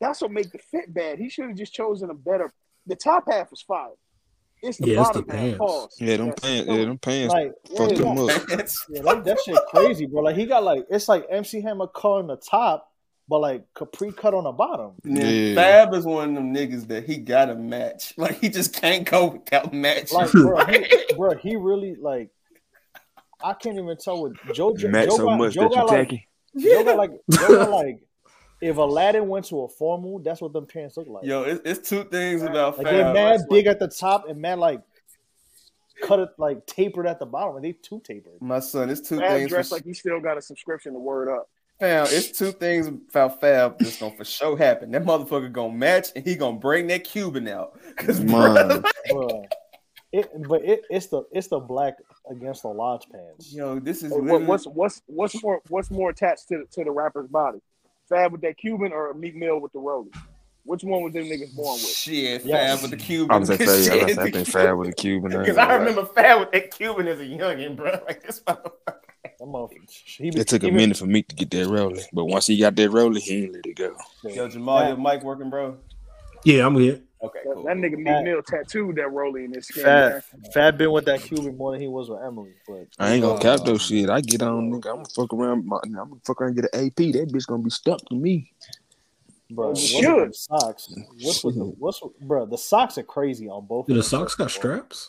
[0.00, 1.18] that's what makes the fit bad.
[1.18, 2.52] He should have just chosen a better.
[2.86, 3.90] The top half was fire.
[4.62, 5.40] It's the Yeah, it's bottom the half.
[5.42, 5.58] pants.
[5.58, 5.96] Pause.
[6.00, 6.68] Yeah, them That's pants.
[6.70, 8.28] Yeah, them pants Like fucked yeah, him up.
[8.48, 10.22] Yeah, that, that shit crazy, bro.
[10.22, 12.91] Like he got like it's like MC Hammer cut on the top,
[13.32, 14.92] but like capri cut on the bottom.
[15.04, 15.54] And Yeah.
[15.54, 18.12] Fab is one of them niggas that he got a match.
[18.18, 20.18] Like he just can't go without matching.
[20.18, 22.28] Like, bro, he, bro, he really like.
[23.42, 24.76] I can't even tell what Joe.
[24.76, 26.28] Joe, Matt Joe so got, much Joe that you got like, tacky.
[26.58, 28.00] Joe got like, Joe got like,
[28.60, 31.24] if Aladdin went to a formal, that's what them pants look like.
[31.24, 32.94] Yo, it's, it's two things about like Fab.
[32.94, 34.82] they're mad That's big at the top and mad like
[36.02, 38.42] cut it like tapered at the bottom, and they too tapered.
[38.42, 39.48] My son, it's two Fab things.
[39.48, 41.48] dressed for- like he still got a subscription to Word Up.
[41.82, 44.92] Fam, it's two things about Fab that's gonna for sure happen.
[44.92, 47.76] That motherfucker gonna match, and he gonna bring that Cuban out.
[47.96, 48.84] Cause Man.
[49.10, 49.44] Bruh.
[50.12, 51.94] It, but it, it's the it's the black
[52.30, 53.52] against the lodge pants.
[53.52, 56.84] yo, this is What, literally- what's what's what's more what's more attached to the, to
[56.84, 57.58] the rapper's body?
[58.08, 60.14] Fab with that Cuban or Meek Mill with the rollie?
[60.64, 61.86] Which one was them niggas born with?
[61.88, 62.44] shit.
[62.44, 62.80] Yes.
[62.80, 63.30] Fab with the Cuban.
[63.34, 65.32] I was gonna say, yeah, I, Shit, I think Fab with the Cuban.
[65.40, 67.90] Because I remember Fab with that Cuban as a youngin, bro.
[68.06, 68.72] Like this motherfucker.
[68.86, 72.46] That motherfucker, he It took a minute for me to get that rolling, but once
[72.46, 73.96] he got that rolling, he ain't let it go.
[74.24, 75.78] Yo, Jamal, your mic working, bro?
[76.44, 77.00] Yeah, I'm here.
[77.24, 77.62] Okay, That, cool.
[77.64, 79.84] that nigga Meek Fab- Mill tattooed that rollie in his skin.
[79.84, 80.22] Fab, man.
[80.52, 82.50] Fab been with that Cuban more than he was with Emily.
[82.66, 83.38] But I ain't gonna Oh.
[83.38, 84.10] cap those uh, shit.
[84.10, 84.90] I get on, nigga.
[84.90, 85.66] I'm gonna fuck around.
[85.66, 87.12] My, I'm gonna fuck around and get an AP.
[87.12, 88.50] That bitch gonna be stuck to me.
[89.54, 90.94] Bro, You what's with the socks?
[91.78, 92.46] What's with bro?
[92.46, 93.86] The socks are crazy on both.
[93.86, 95.08] Do the socks got straps?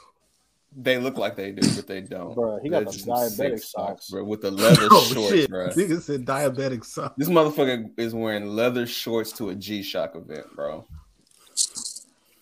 [0.75, 2.33] They look like they do, but they don't.
[2.33, 4.09] Bro, he got They're the diabetic sick socks.
[4.09, 5.49] bro, with the leather oh shorts, shit!
[5.49, 5.69] bro.
[5.69, 7.13] Nigga said diabetic socks.
[7.17, 10.87] This motherfucker is wearing leather shorts to a G Shock event, bro.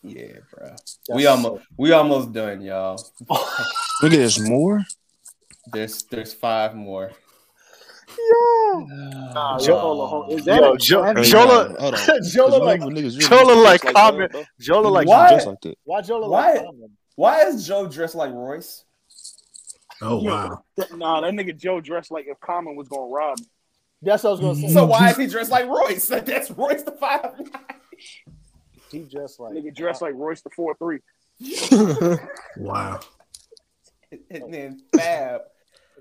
[0.04, 0.76] Yeah, bro.
[1.14, 3.04] we That's almost we almost done, y'all.
[3.30, 4.82] Look at this more.
[5.74, 7.12] There's there's five more.
[8.80, 10.32] Nah, Joe- hold on, hold on.
[10.40, 12.00] Is that Yo, a- Joe, that- Joe, nah, look- hold on.
[12.32, 14.30] Joe look like Remember, Joe look used to like dress Common.
[14.32, 15.30] that, Joe like Why?
[15.30, 15.78] Just like that.
[15.84, 16.54] Why Joe Why?
[16.54, 16.90] like Common?
[17.16, 18.84] Why is Joe dressed like Royce?
[20.02, 20.64] Oh wow!
[20.96, 23.46] Nah, that nigga Joe dressed like if Common was gonna rob him.
[24.02, 24.74] That's what I was gonna say.
[24.74, 26.08] So why is he dressed like Royce?
[26.26, 27.40] That's Royce the five.
[28.92, 31.00] he just like Nigga dressed like Royce the four three.
[32.58, 33.00] Wow!
[34.32, 35.42] and then Fab.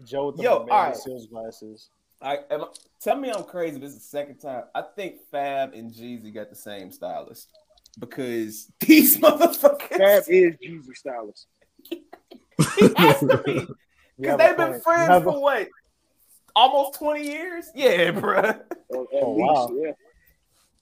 [0.05, 0.97] Joe with the Yo, alright.
[0.97, 1.91] Seals glasses.
[2.23, 2.65] I am,
[3.01, 3.79] tell me I'm crazy.
[3.79, 4.65] This is the second time.
[4.75, 7.49] I think Fab and Jeezy got the same stylist
[7.99, 9.97] because these motherfuckers.
[9.97, 11.47] Fab is Jeezy's stylist.
[12.77, 13.67] he has to be
[14.19, 14.83] because they've been point.
[14.83, 15.69] Friends have a- for what?
[16.55, 17.67] Almost 20 years?
[17.75, 18.39] Yeah, bruh.
[18.45, 19.71] At, at Oh, wow.
[19.73, 19.93] yeah.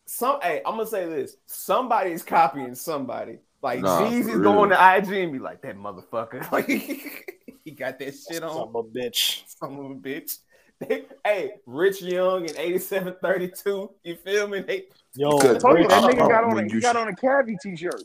[0.07, 1.37] Some hey, I'm gonna say this.
[1.45, 3.39] Somebody's copying somebody.
[3.63, 6.51] Like Nah, Jeezy's for going to IG and be like, that motherfucker.
[6.51, 8.51] Like he got that shit on.
[8.55, 9.43] Son of a bitch.
[9.47, 10.39] Son of a bitch.
[10.81, 13.91] They, hey, Rich Yung and 8732.
[14.05, 14.61] You feel me?
[14.61, 15.57] They, Yo, Good.
[15.65, 18.05] I that nigga got on a when he got on a cavi t shirt.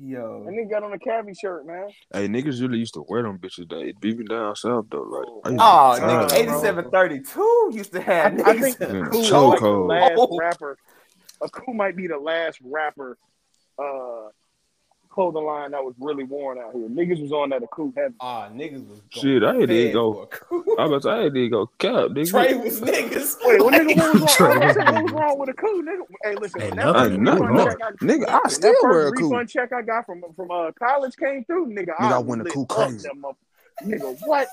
[0.00, 0.42] yo.
[0.44, 1.88] That nigga got on a cavi shirt, man.
[2.12, 3.70] Hey, niggas really used to wear them bitches.
[3.70, 5.02] They even down south though.
[5.02, 8.60] Like, I used to Oh, nigga, 8732 used to have I niggas.
[8.60, 10.38] think Yeah, Akoo so might the last Oh.
[10.38, 10.78] rapper.
[11.42, 13.18] Akoo might be the last rapper
[13.78, 14.28] uh
[15.12, 16.88] clothing line that was really worn out here.
[16.88, 18.14] Niggas was on that Akoo heavy.
[18.20, 20.12] Ah, niggas was going Shit, I had to fed go.
[20.14, 20.76] for a coup.
[20.78, 22.30] I was about to say, I had to go cap, nigga.
[22.30, 23.36] Trey was niggas.
[23.44, 24.62] Wait, what nigga what was Trey wrong?
[24.62, 26.00] I was said, what was wrong with a Akoo, nigga?
[26.24, 27.02] Hey, listen, Hey, that nothing.
[27.10, 27.76] first Nothing refund wrong.
[27.82, 30.70] I, Nigga, I still that wear a first refund check I got from from uh,
[30.78, 31.88] college came through, nigga.
[31.96, 33.08] Nigga, I I went lit Akoo crazy.
[33.84, 34.48] Nigga, what?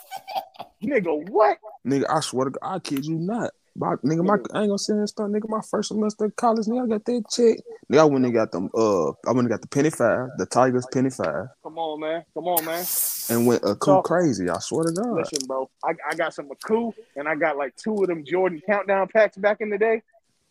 [0.83, 1.57] nigga, what?
[1.85, 3.51] Nigga, I swear to God, I kid you not.
[3.75, 5.27] My, nigga, my I ain't gonna say this stuff.
[5.29, 7.57] Nigga, my first semester of college, nigga, I got that check.
[7.91, 8.69] Nigga, I went and got them.
[8.75, 12.23] Uh, I went and got the penny five, the Tigers penny five, Come on, man.
[12.33, 12.85] Come on, man.
[13.29, 14.49] and went a So- crazy.
[14.49, 15.11] I swear to God.
[15.13, 15.69] Listen, bro.
[15.83, 19.37] I, I got some Akoo, and I got like two of them Jordan countdown packs
[19.37, 20.01] back in the day.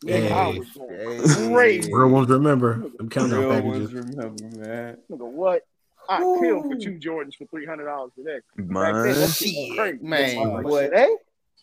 [0.05, 1.93] Nigga, I was going crazy.
[1.93, 3.93] Real ones remember them countdown Real packages.
[3.93, 4.97] ones remember, man.
[5.11, 5.63] Nigga, what?
[6.09, 6.41] I Ooh.
[6.41, 8.39] killed for two Jordans for three hundred dollars today.
[8.57, 9.99] Back then, Man, shit crazy.
[10.01, 10.83] man, what?
[10.85, 11.15] today,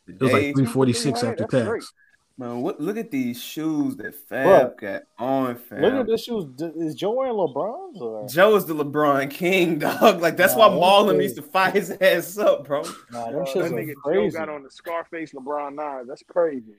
[0.07, 1.81] It was like three forty six $300, after that's great.
[1.81, 1.93] tax.
[2.37, 5.81] Man, what, look at these shoes that Fab got on, fam.
[5.81, 6.45] Look at this shoes.
[6.75, 10.19] Is Joe wearing LeBrons or Joe is the LeBron King, dog.
[10.21, 12.83] Like that's Nah, why Marlon that's used to fire his ass up, bro.
[13.11, 13.23] nah?
[13.27, 16.07] uh, Them that nigga are Joe got on the Scarface LeBron nine.
[16.07, 16.73] That's crazy.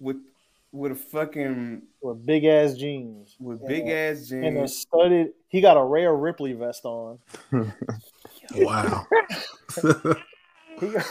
[0.00, 0.16] With
[0.72, 3.36] with a fucking with big ass jeans.
[3.38, 4.76] with And big a- ass and a jeans.
[4.78, 5.32] studded.
[5.48, 7.18] He got a Rare Ripley vest on.
[8.54, 9.06] Wow.
[10.82, 11.06] He got,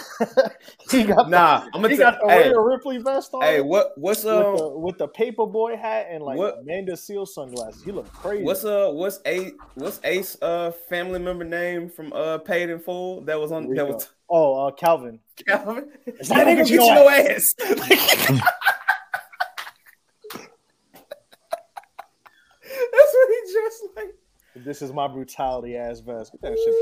[0.92, 3.42] he got Nah, I'm gonna he got the Hey, Rare Ripley vest on.
[3.42, 7.26] hey, what what's with uh the with the paperboy hat and like What- Amanda Seal
[7.26, 7.82] sunglasses.
[7.82, 8.44] He look crazy.
[8.44, 13.22] what's uh what's Ace what's Ace uh family member name from uh Paid in Full
[13.22, 15.20] that was on that was Oh, uh, Calvin.
[15.48, 15.90] Calvin.
[16.06, 17.54] It's That nigga get your your ass.
[22.64, 24.16] That's what he dressed like.
[24.66, 26.32] This is my brutality ass vest.
[26.34, 26.76] Get that shit.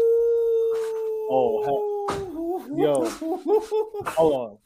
[1.32, 2.08] Oh,
[2.76, 3.10] Yo.
[3.10, 4.58] Hold on.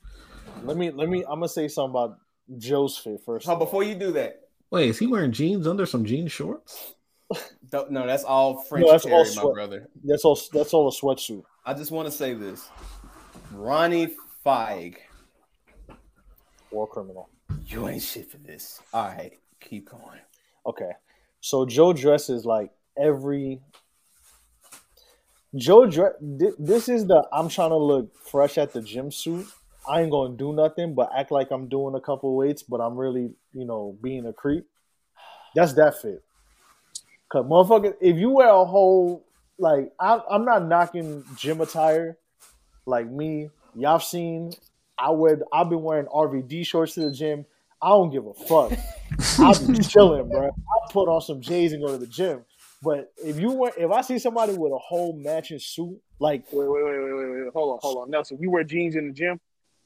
[0.64, 1.24] Let me let me.
[1.24, 2.18] I'm gonna say something about
[2.58, 3.47] Joe's fit first.
[3.47, 4.43] Oh, before you do that,
[4.74, 6.95] Wait, is he wearing jeans under some jean shorts?
[7.70, 9.88] don't, no, that's all French No, that's Terry, all my brother.
[10.04, 10.39] That's all.
[10.51, 11.43] That's all a sweatsuit.
[11.64, 12.70] I just want to say this:
[13.51, 14.97] Ronnie Fieg,
[16.72, 17.30] War criminal.
[17.68, 18.82] you ain't shit for this.
[18.91, 20.20] All right, keep going.
[20.66, 20.91] Okay.
[21.39, 23.62] So Joe dresses like every.
[25.56, 26.14] Joe dress.
[26.22, 29.47] This is the I'm trying to look fresh at the gym suit
[29.88, 32.95] I ain't gonna do nothing but act like I'm doing a couple weights, but I'm
[32.95, 34.66] really, you know, being a creep.
[35.56, 36.24] That's that fit.
[37.30, 39.26] Cause motherfucker, if you wear a whole
[39.58, 42.18] like, I, I'm not knocking gym attire,
[42.86, 43.49] like me.
[43.76, 44.54] Y'all seen?
[44.97, 45.39] I wear.
[45.51, 47.45] I've been wearing RVD shorts to the gym.
[47.82, 48.72] I don't give a fuck.
[49.39, 50.47] I'll be chilling, bro.
[50.47, 52.45] I put on some J's and go to the gym.
[52.84, 56.67] But if you wear, if I see somebody with a whole matching suit, like Wait,
[56.69, 57.53] wait, wait, wait, wait, wait.
[57.53, 58.09] Hold on, hold on.
[58.11, 59.39] Nelson, you wear jeans in the gym?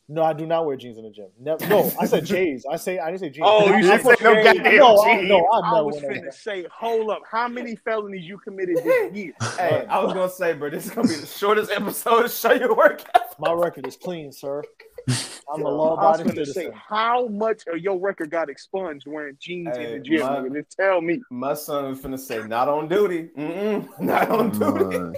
[0.10, 1.28] no, I do not wear jeans in the gym.
[1.38, 2.66] Never, no, I said J's.
[2.66, 3.46] I say I didn't say jeans.
[3.48, 5.28] Oh, you I should put- say no goddamn no, I, jeans.
[5.30, 9.14] no, I I was wear finna say, hold up, how many felonies you committed this
[9.18, 9.34] year?
[9.58, 12.54] Hey, I was gonna say, bro, this is gonna be the shortest episode to show
[12.54, 13.38] your workout.
[13.38, 14.64] My record is clean, sir.
[15.54, 16.74] I'm a I was law-abiding finna say, citizen.
[16.74, 20.20] how much of your record got expunged wearing jeans Hey, in the gym?
[20.22, 20.56] my- nigga?
[20.66, 21.22] Just tell me.
[21.32, 23.30] My son was finna say, not on duty.
[23.38, 24.98] Mm-mm, not on duty.
[25.00, 25.14] Man.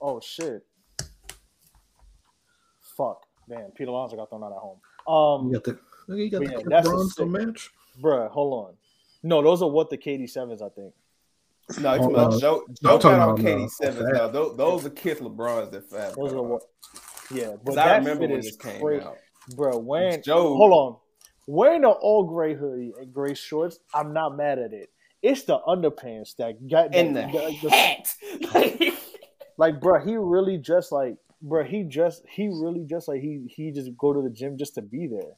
[0.00, 0.62] Oh shit.
[2.96, 3.22] Fuck.
[3.48, 4.80] Damn, Peter Alonso got thrown out at home.
[5.06, 5.64] Um, You got
[6.08, 7.70] the you got the yeah, that's a Bronze sick- match.
[8.00, 8.74] bruh, hold on.
[9.22, 10.92] No, those are what the KD sevens, I think.
[11.80, 12.64] No, you Oh, about uh, Joe.
[12.68, 13.98] I'm Joe talking got on about, KD sevens.
[14.10, 14.12] Fab.
[14.14, 16.14] Now those, those are Kith LeBrons that Fab.
[16.16, 16.48] Those are on.
[16.48, 16.62] what.
[17.32, 19.16] Yeah, but 'Cause I remember fit when is this came crazy, out.
[19.54, 19.78] Bro.
[19.78, 20.96] Wearing Joe- hold on,
[21.46, 24.90] wearing an all gray hoodie and gray shorts, I'm not mad at it.
[25.22, 28.94] It's the underpants that got And the the- the- hat.
[29.58, 30.04] like, bro.
[30.04, 31.64] He really just like, bro.
[31.64, 34.82] He just he really just like he he just go to the gym just to
[34.82, 35.32] be there.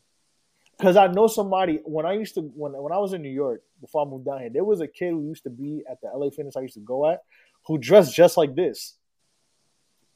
[0.81, 3.63] Cause I know somebody when I used to when when I was in New York
[3.81, 6.09] before I moved down here, there was a kid who used to be at the
[6.15, 7.23] LA Fitness I used to go at,
[7.67, 8.95] who dressed just like this.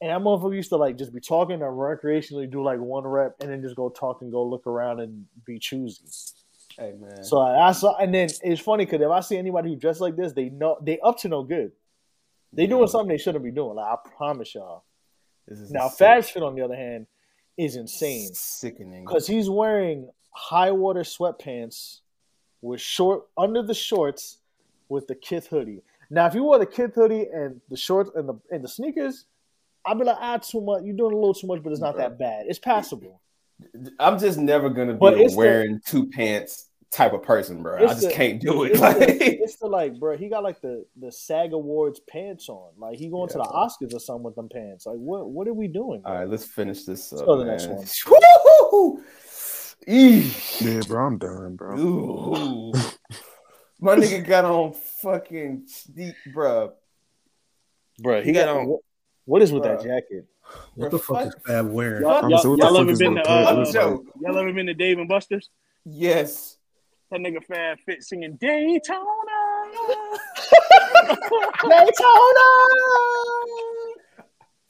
[0.03, 3.37] And that motherfucker used to like just be talking and recreationally do like one rep
[3.39, 6.03] and then just go talk and go look around and be choosy.
[6.77, 7.23] hey man.
[7.23, 10.17] So I saw, and then it's funny because if I see anybody who dressed like
[10.17, 11.71] this, they know they up to no good.
[12.51, 13.75] They doing something they shouldn't be doing.
[13.75, 14.83] Like I promise y'all.
[15.47, 17.07] this is Now Fab's fit on the other hand
[17.55, 19.05] is insane Sickening.
[19.05, 22.01] because he's wearing high water sweatpants
[22.61, 24.39] with short under the shorts
[24.89, 25.81] with the Kith hoodie.
[26.09, 29.27] Now, if you wore the Kith hoodie and the shorts and the and the sneakers,
[29.85, 30.83] I'd be like, ah, too much.
[30.83, 32.45] You're doing a little too much, but it's not that bad.
[32.47, 33.21] It's passable.
[33.99, 37.77] I'm just never gonna be it's a the- wearing two pants type of person, bro.
[37.77, 38.71] I just the- can't do it.
[38.71, 40.15] It's Like, the, it's the like, bro.
[40.17, 42.71] He got like the the SAG Awards pants on.
[42.77, 44.85] Like he going to the Oscars or something with them pants.
[44.85, 45.29] Like what?
[45.29, 46.01] What are we doing?
[46.05, 46.19] all bro?
[46.21, 47.25] right, let's finish this up.
[47.25, 47.77] go to the next one.
[48.07, 49.03] Woo-hoo-hoo!
[49.87, 50.61] Eesh.
[50.61, 52.71] Yeah, bro, I'm done, bro.
[53.79, 56.71] My nigga got on fucking deep, bro.
[57.99, 58.21] bro.
[58.23, 58.77] he got on-
[59.25, 60.25] What, what is with that jacket?
[60.75, 62.01] What the fuck is Fab wearing?
[62.03, 63.49] Y'all, Fuck y'all, so what the y'all fuck ever is been the to pants?
[63.49, 64.03] uh, What is Joe.
[64.21, 65.49] y'all ever been to Dave and Buster's?
[65.85, 66.57] Yes.
[67.11, 68.81] That nigga Fab Fit singing Daytona.
[71.63, 72.49] Daytona.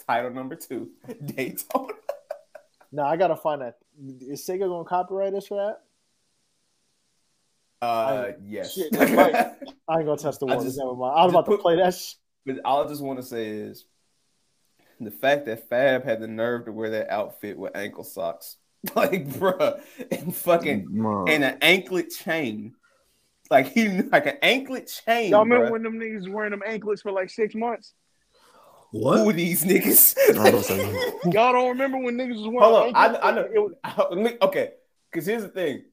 [0.08, 0.90] Title number two,
[1.26, 1.94] Daytona.
[2.92, 3.78] Now I gotta find that.
[4.22, 5.76] Is Sega gonna copyright us for
[7.82, 7.86] that?
[7.86, 8.74] Uh, yes.
[8.74, 9.36] Shit, right.
[9.88, 10.66] I ain't gonna test the I waters.
[10.66, 11.14] just- Never mind.
[11.18, 11.94] I was just about to play that.
[11.96, 12.14] Sh-
[12.46, 13.86] But all I just want to say is
[15.04, 18.58] the fact that Fab had the nerve to wear that outfit with ankle socks,
[18.96, 19.82] like, bruh,
[20.12, 21.26] and fucking Man.
[21.30, 22.76] and an anklet chain,
[23.50, 25.32] like he like an anklet chain.
[25.32, 25.72] Y'all remember bruh.
[25.72, 27.94] when them niggas was wearing them anklets for like six months?
[28.92, 29.20] What?
[29.20, 30.16] Who these niggas?
[30.38, 30.70] I was
[31.34, 33.26] Y'all don't remember when niggas was wearing Hold on, I, anklets?
[33.26, 33.50] I know.
[33.54, 34.72] It was- I- okay,
[35.12, 35.84] because here's the thing.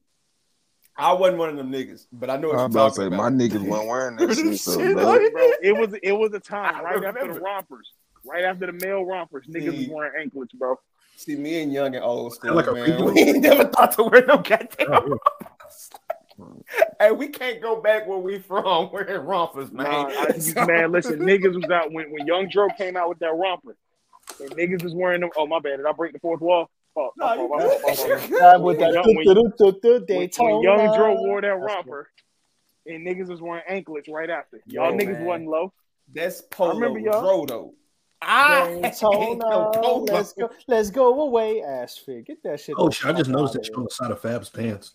[0.97, 2.95] I wasn't one of them niggas, but I know what I you're was about to
[2.99, 3.31] talking say, about.
[3.33, 5.13] my niggas weren't wearing that shit, so, Shit, bro.
[5.63, 7.89] it was it was a time I right after the rompers,
[8.25, 10.79] right after the male rompers, niggas was wearing anklets, bro.
[11.15, 12.85] See, me and young and old school, like a man.
[12.87, 13.13] prequel.
[13.13, 14.87] We ain't never thought to wear no goddamn.
[16.39, 16.63] Oh,
[16.99, 18.89] hey, we can't go back where we from.
[18.93, 19.85] We're in rompers, man.
[19.85, 23.19] Nah, I, So- man, listen, niggas was out when when Young Dro came out with
[23.19, 23.75] that romper,
[24.39, 25.29] and niggas was wearing them.
[25.37, 26.69] Oh my bad, did I break the fourth wall?
[26.95, 28.29] Oh, oh No, my you fault, my fault, my fault.
[28.29, 28.41] good.
[28.41, 29.15] Oh, oh, with that When-
[30.37, 32.09] when- Young Dro wore that romper,
[32.87, 34.61] and niggas was wearing anklets right after.
[34.65, 35.25] Y'all Yo, niggas man.
[35.25, 35.73] wasn't low.
[36.13, 37.21] That's polo remember y'all.
[37.21, 37.73] Dro, though.
[38.21, 38.81] I ain't
[39.39, 42.25] no Daytona, let's go, let's go away, Ashford.
[42.25, 42.75] Get that shit.
[42.77, 43.07] Oh shit!
[43.07, 44.93] I just noticed outta that shit on the side of Fab's pants.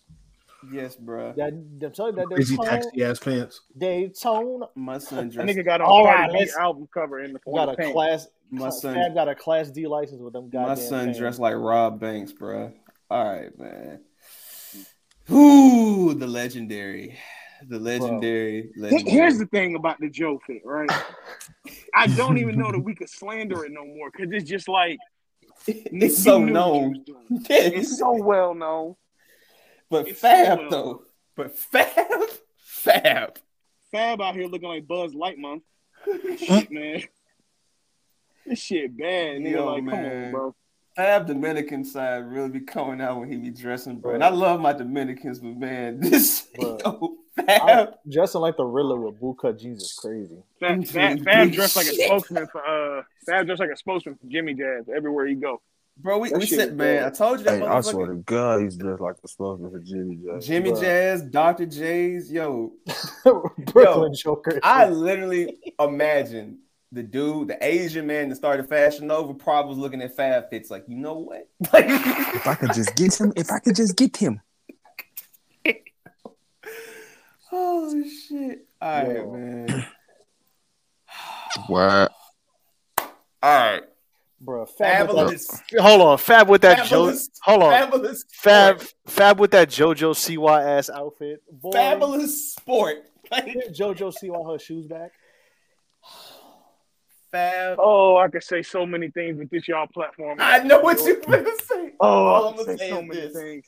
[0.71, 1.33] Yes, bro.
[1.33, 1.51] here.
[1.51, 3.61] That, I'm telling you that Crazy Daytona, taxi ass pants.
[3.77, 4.65] Daytona.
[4.75, 7.39] My son That nigga got on All Cardi right, B let's- album cover in the
[7.45, 7.93] We got a pants.
[7.93, 8.27] class.
[8.49, 10.69] My son- Fab got a class D license with them goddamn.
[10.69, 11.19] My son pants.
[11.19, 12.71] dressed like Rob Banks, bro.
[13.09, 13.99] All right, man.
[15.31, 17.17] Ooh, the legendary,
[17.67, 19.11] the legendary, legendary.
[19.11, 20.89] Here's the thing about the Joe fit, right?
[21.93, 24.99] I don't even know that we could slander it no more because it's just like
[25.67, 27.03] it's so knew what you known.
[27.05, 27.25] doing.
[27.49, 28.95] It's so well known.
[29.89, 30.69] But it's so Fab well.
[30.69, 31.03] though,
[31.35, 33.39] but Fab, Fab.
[33.91, 35.61] Fab out here looking like Buzz Lightman.
[36.37, 37.03] shit, man.
[38.45, 39.51] This shit bad, nigga.
[39.51, 40.25] Yo, like, come man.
[40.25, 40.55] on, bro.
[40.95, 44.15] Fab Dominican side really be coming out when he be dressing, bro.
[44.15, 46.79] And I love my Dominicans, but man, this Bro.
[46.83, 47.93] yo, Fab.
[48.09, 50.37] dressing like the Riddler with bootcut jeans is crazy.
[50.59, 54.27] Fab, Fab, Fab dressed like a spokesman for uh Fab dressed like a spokesman for
[54.27, 55.61] Jimmy Jazz everywhere he go.
[55.99, 57.03] Bro, we, That we shit said, man.
[57.05, 58.25] I told you that Hey, I swear to motherfucker.
[58.25, 60.45] God, he's dressed like the spokesman for Jimmy Jazz.
[60.45, 60.81] Jimmy Bruh.
[60.81, 61.65] Jazz, Dr.
[61.65, 62.73] Jays, yo,
[63.57, 64.59] Brooklyn Joker.
[64.61, 66.59] I literally imagine
[66.91, 70.69] the dude, the Asian man that started Fashion Nova, probably was looking at Fab Fits
[70.69, 71.47] like, you know what?
[71.73, 74.39] Like, If I could just get him, if I could just get him.
[77.51, 78.67] Oh shit!
[78.81, 79.31] All right, Yo.
[79.31, 79.85] man.
[81.67, 82.11] What?
[82.99, 83.09] All
[83.41, 83.81] right,
[84.41, 84.65] bro.
[84.65, 87.05] Fab with fabulous, that, hold on, Fab with that Joe.
[87.05, 87.29] Fabulous.
[87.41, 88.79] Hold on, fabulous, Fab.
[88.79, 88.93] sport.
[89.07, 91.41] Fab with that JoJo Siwa ass outfit.
[91.51, 92.97] Boy, fabulous sport.
[93.31, 95.11] Like, Give JoJo Siwa her shoes back.
[97.31, 97.77] Fab.
[97.79, 100.37] Oh, I could say so many things with this y'all platform.
[100.39, 101.93] I know what you're gonna say.
[101.99, 103.33] Oh, All I I'm gonna say say so many this.
[103.33, 103.65] things.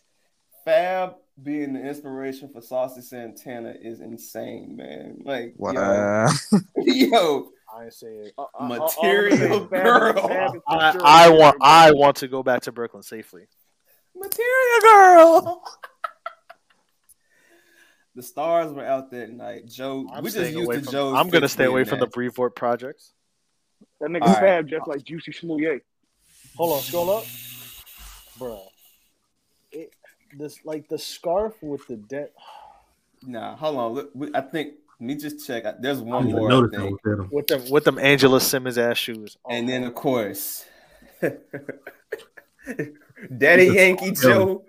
[0.63, 5.19] Fab being the inspiration for Saucy Santana is insane, man.
[5.23, 6.27] Like, Wow.
[6.75, 8.33] yo, yo, I ain't say it.
[8.37, 10.27] Uh, uh, uh, Material all I'm gonna say is Fab- girl.
[10.27, 11.59] Fab I, sure I a want.
[11.59, 13.47] great I want to go back to Brooklyn safely.
[14.15, 15.63] material girl.
[18.15, 19.67] the stars were out that night.
[19.67, 20.91] Joe, I'm we just used to from.
[20.91, 21.17] Joe's.
[21.17, 22.15] I'm gonna stay away from the nasty.
[22.15, 23.13] Brevoort projects.
[24.01, 24.39] That nigga All right.
[24.39, 25.81] Fab just like Juicy Smouye.
[26.57, 27.25] Hold on, scroll up,
[28.37, 28.68] bro.
[30.31, 32.33] It, this like the scarf with the debt.
[33.25, 33.77] Nah, hold
[34.15, 34.31] on.
[34.33, 35.63] I think let me just check.
[35.79, 36.47] There's one didn't more.
[36.47, 37.03] I notice that think.
[37.03, 37.29] with them.
[37.31, 39.37] with them with them Angela Simmons ass shoes.
[39.45, 40.65] Oh, And then of course,
[43.37, 44.63] Daddy Yankee Joe,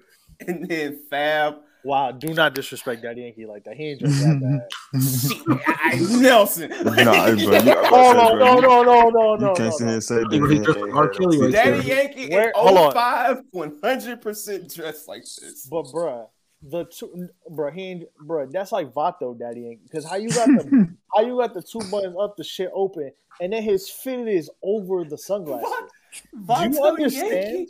[0.47, 1.57] and then Fab.
[1.85, 3.76] Wow, do not disrespect Daddy Yankee like that.
[3.76, 6.01] He ain't just that bad.
[6.20, 6.70] Nelson.
[6.70, 7.59] Nah, hey, bro.
[7.59, 9.93] You, I'm Oh about no no no no no You can't no, sit here no.
[9.95, 10.64] and say He that.
[10.66, 11.09] just R.
[11.09, 11.51] Kelly right feature.
[11.51, 12.93] Daddy Yankee Where- in hold on.
[12.93, 15.66] 05, 100% dressed like this.
[15.70, 16.26] But bruh,
[16.62, 19.81] the two, bruh, he ain't, bruh, that's like Vato Daddy Yankee.
[19.85, 23.11] Because how you got the how you got the two buttons up, the shit open,
[23.41, 25.66] and then his fitted is over the sunglasses.
[26.12, 27.33] Do you understand?
[27.33, 27.66] Yankee?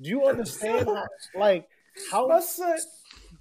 [0.00, 0.86] Do you understand?
[0.88, 1.04] How,
[1.34, 1.68] like
[2.12, 2.28] how?
[2.28, 2.76] My son,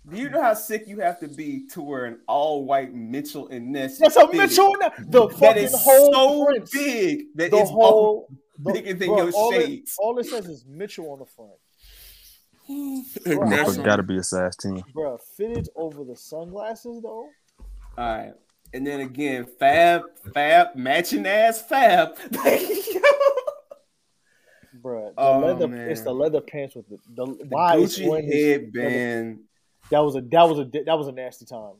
[0.09, 3.71] do you know how sick you have to be to wear an all-white Mitchell and
[3.71, 3.97] Ness?
[3.99, 4.75] That's a fitted Mitchell.
[4.79, 4.91] now.
[5.07, 6.71] The That fucking is whole so Prince.
[6.71, 8.27] big that The it's whole
[8.59, 9.95] the- bigger than bruh, your all it, shades.
[9.99, 11.51] all it says is Mitchell on the front.
[12.69, 14.81] Motherfucker gotta be a size 10.
[14.93, 17.29] Bruh, fitted over the sunglasses though.
[17.59, 18.33] All right.
[18.73, 20.01] And then again, Fab,
[20.33, 22.15] Fab, matching ass Fab.
[24.81, 25.67] Bruh, the Oh, leather.
[25.67, 25.89] man.
[25.89, 29.39] It's the leather pants with the the, The why it's Gucci wearing this- headband.
[29.91, 31.75] That was a that was a that was a nasty time.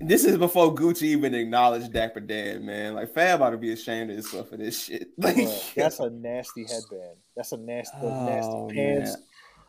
[0.00, 2.94] This is before Gucci even acknowledged Dapper Dan, man.
[2.94, 5.08] Like Fab ought to be ashamed of himself for this shit.
[5.18, 7.16] Like, Bruh, that's a nasty headband.
[7.36, 9.10] That's a nasty, those oh, nasty Oh, pants.
[9.16, 9.22] man.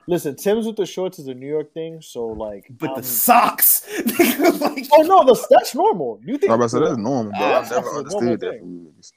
[0.08, 2.66] Listen, Tim's with the shorts is a New York thing, so like.
[2.70, 3.88] but I'm- the socks.
[4.06, 6.20] like, oh no, the, that's normal.
[6.24, 7.40] You think I'm about to say that's normal, bro.
[7.40, 8.60] Yeah, I've never that's a normal understood that thing.
[8.60, 9.12] from you niggas.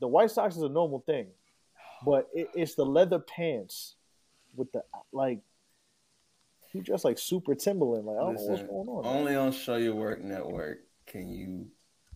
[0.00, 1.26] the White socks is a normal thing,
[2.04, 3.96] but it, it's the leather pants
[4.54, 4.82] with the
[5.12, 5.40] like.
[6.72, 8.06] He dressed like Super Timberland.
[8.06, 9.04] Like I don't know what's going on.
[9.04, 9.16] man.
[9.16, 11.66] only on Show Your Work Network can you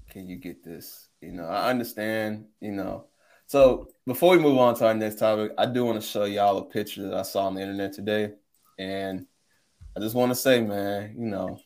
[0.09, 1.09] can you get this.
[1.21, 2.47] You know, I understand.
[2.61, 3.07] You know,
[3.47, 6.59] so before we move on to our next topic, I do want to show y'all
[6.59, 8.33] a picture that I saw on the internet today,
[8.79, 9.27] and
[9.97, 11.59] I just want to say, man, you know,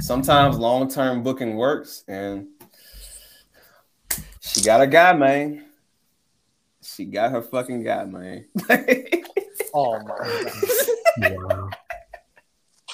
[0.00, 2.48] sometimes long term booking works, and
[4.40, 5.64] she got a guy, man.
[6.82, 8.46] She got her fucking guy, man.
[9.72, 11.76] Oh my god!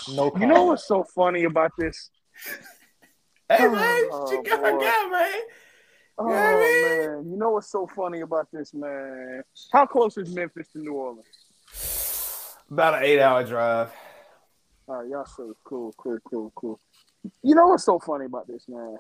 [0.09, 0.15] Wow.
[0.35, 2.11] No, You know what's so funny about this?
[3.49, 4.81] Hey man, Oh, she got her boy.
[4.85, 5.41] guy, man.
[6.19, 6.99] Oh Yeah, man.
[6.99, 9.43] man, you know what's so funny about this, man?
[9.73, 11.27] How close is Memphis to New Orleans?
[12.69, 13.93] About an eight hour drive.
[14.89, 16.81] All right, y'all say cool, cool, cool, cool.
[17.45, 18.99] You know what's so funny about this, man?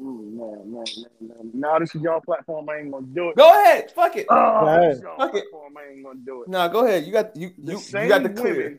[0.00, 1.50] Mm, man, man, man, man.
[1.54, 2.68] Now this is y'all platform.
[2.68, 3.36] I ain't gonna do it.
[3.36, 4.26] Go ahead, fuck it.
[4.28, 4.90] Oh, Go ahead.
[4.90, 5.44] this is y'all Fuck it.
[5.52, 5.74] platform.
[5.78, 6.48] I ain't gonna do it.
[6.48, 7.04] No, go ahead.
[7.04, 8.54] You got you The you, same you got the clear.
[8.56, 8.78] women,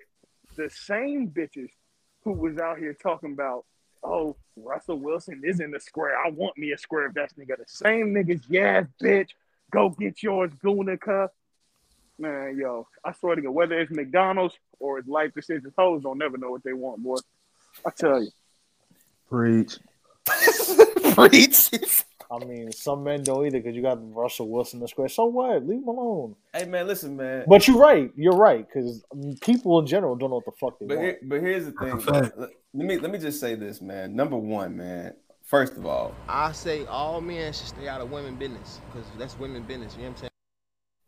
[0.55, 1.69] the same bitches
[2.23, 3.65] who was out here talking about,
[4.03, 6.17] oh, Russell Wilson is in the square.
[6.17, 7.57] I want me a square if that's nigga.
[7.57, 9.29] The same niggas, yes, bitch.
[9.71, 11.29] Go get yours, Gunica.
[12.17, 16.17] Man, yo, I swear to God, whether it's McDonald's or it's Life Decisions, hoes don't
[16.17, 17.17] never know what they want, boy.
[17.85, 18.31] I tell you.
[19.29, 19.77] Preach.
[21.13, 21.71] Preach.
[22.31, 25.07] I mean, some men don't either because you got Russell Wilson in the square.
[25.09, 25.65] So what?
[25.65, 26.35] Leave him alone.
[26.53, 27.45] hey man, listen, man.
[27.47, 28.11] But you're right.
[28.15, 29.03] You're right because
[29.41, 31.05] people in general don't know what the fuck they But want.
[31.07, 31.89] here, but here's the thing.
[31.97, 32.37] That's a fact.
[32.37, 34.15] Let let me let me just say this, man.
[34.15, 35.13] Number one, man.
[35.43, 39.37] First of all, I say all men should stay out of women business because that's
[39.37, 39.93] women business.
[39.95, 40.29] You know what I'm saying?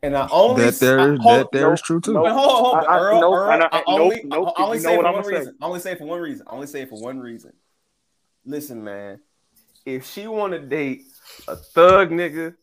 [0.03, 2.13] And I only That there, I, that hold, there is nope, true too.
[2.13, 2.24] nope.
[2.26, 2.86] But hold on, hold on.
[2.86, 5.07] I- I- Earl, nope, Earl, I- I nope, only, nope, I only know say for
[5.07, 5.57] I'ma one reason.
[5.59, 6.45] I only say for one reason.
[6.47, 7.53] I only say for one reason.
[8.45, 9.20] Listen, man.
[9.88, 11.04] If she want to date
[11.48, 12.56] a thug nigga,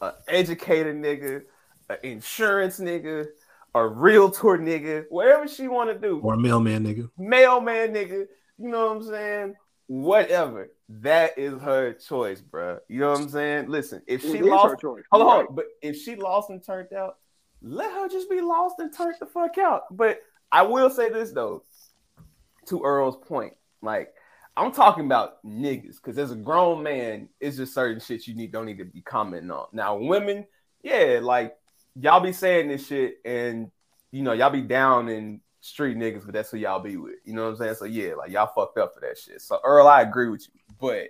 [0.00, 1.42] a educated nigga,
[1.90, 3.26] an insurance nigga,
[3.74, 7.10] a realtor nigga, whatever she want to do, Or a mailman nigga.
[7.18, 8.26] mailman nigga,
[8.58, 9.54] you know what I'm saying?
[9.88, 10.70] Whatever.
[10.88, 12.78] That is her choice, bro.
[12.86, 13.68] You know what I'm saying?
[13.68, 15.02] Listen, if It she is her lost, choice.
[15.10, 15.34] hold on, Right.
[15.38, 17.16] hold on, but if she lost and turned out,
[17.62, 19.82] let her just be lost and turned the fuck out.
[19.90, 20.20] But
[20.52, 21.64] I will say this though,
[22.66, 24.14] to Earl's point, like
[24.56, 28.52] I'm talking about niggas, because as a grown man, it's just certain shit you need
[28.52, 29.66] don't need to be commenting on.
[29.72, 30.46] Now, women,
[30.82, 31.56] yeah, like
[31.96, 33.70] y'all be saying this shit, and
[34.12, 37.16] you know y'all be down in street niggas, but that's who y'all be with.
[37.24, 37.74] You know what I'm saying?
[37.76, 39.40] So yeah, like y'all fucked up for that shit.
[39.40, 41.08] So Earl, I agree with you, but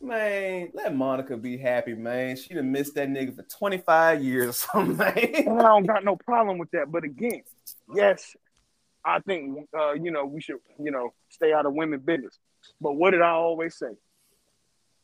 [0.00, 2.36] man, let Monica be happy, man.
[2.36, 5.00] She done missed that nigga for 25 years or something.
[5.02, 6.90] I don't got no problem with that.
[6.90, 7.42] But again,
[7.94, 8.36] yes,
[9.04, 12.38] I think uh, you know we should you know stay out of women business.
[12.80, 13.90] But what did I always say?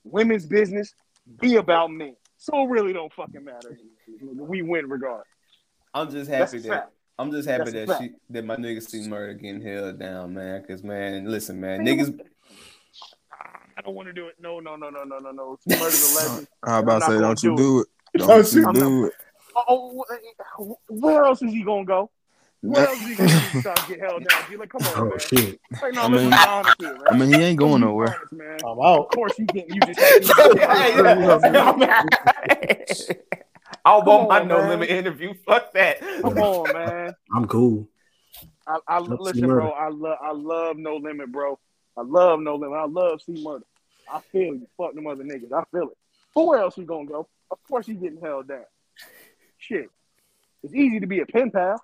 [0.04, 0.94] Women's business
[1.40, 2.16] be about men.
[2.36, 3.78] So it really don't fucking matter.
[4.20, 5.26] We win regardless.
[5.94, 6.90] I'm just happy a that fact.
[7.18, 10.62] I'm just happy That's that she that my nigga C Murder getting held down, man.
[10.64, 12.20] Cause man, listen, man, niggas
[13.76, 14.34] I don't want to do it.
[14.40, 15.58] No, no, no, no, no, no, no.
[15.66, 16.48] Murder's a legend.
[16.62, 17.86] I about to say, don't you do it?
[18.18, 19.12] Don't Don't you you do it?
[19.56, 20.04] Oh,
[20.88, 22.10] where else is he gonna go?
[22.66, 24.42] Where else is he gonna do get held down?
[24.50, 25.18] Be like, come on, Oh man.
[25.18, 25.60] shit.
[25.82, 27.06] Like, no, I mean- honest here, man.
[27.10, 28.08] I mean, he ain't going nowhere.
[28.16, 28.58] honest, man.
[28.64, 28.78] I'm out.
[28.78, 29.10] Of out.
[29.10, 29.74] course, he getting.
[29.74, 30.58] You just have.
[33.86, 35.34] I Come want my no limit interview.
[35.46, 36.00] Fuck that.
[36.00, 37.14] Come on, man.
[37.34, 37.88] I'm cool.
[38.66, 39.70] I, I Let's listen, bro.
[39.70, 41.58] I love, I love No Limit, bro.
[41.98, 42.78] I love No Limit.
[42.78, 43.64] I love C Murder.
[44.10, 44.66] I feel you.
[44.78, 45.52] Fuck them other niggas.
[45.52, 45.98] I feel it.
[46.34, 47.28] But where else he gonna go?
[47.50, 48.64] Of course, he getting held down.
[49.58, 49.88] Shit,
[50.62, 51.82] it's easy to be a pen pal.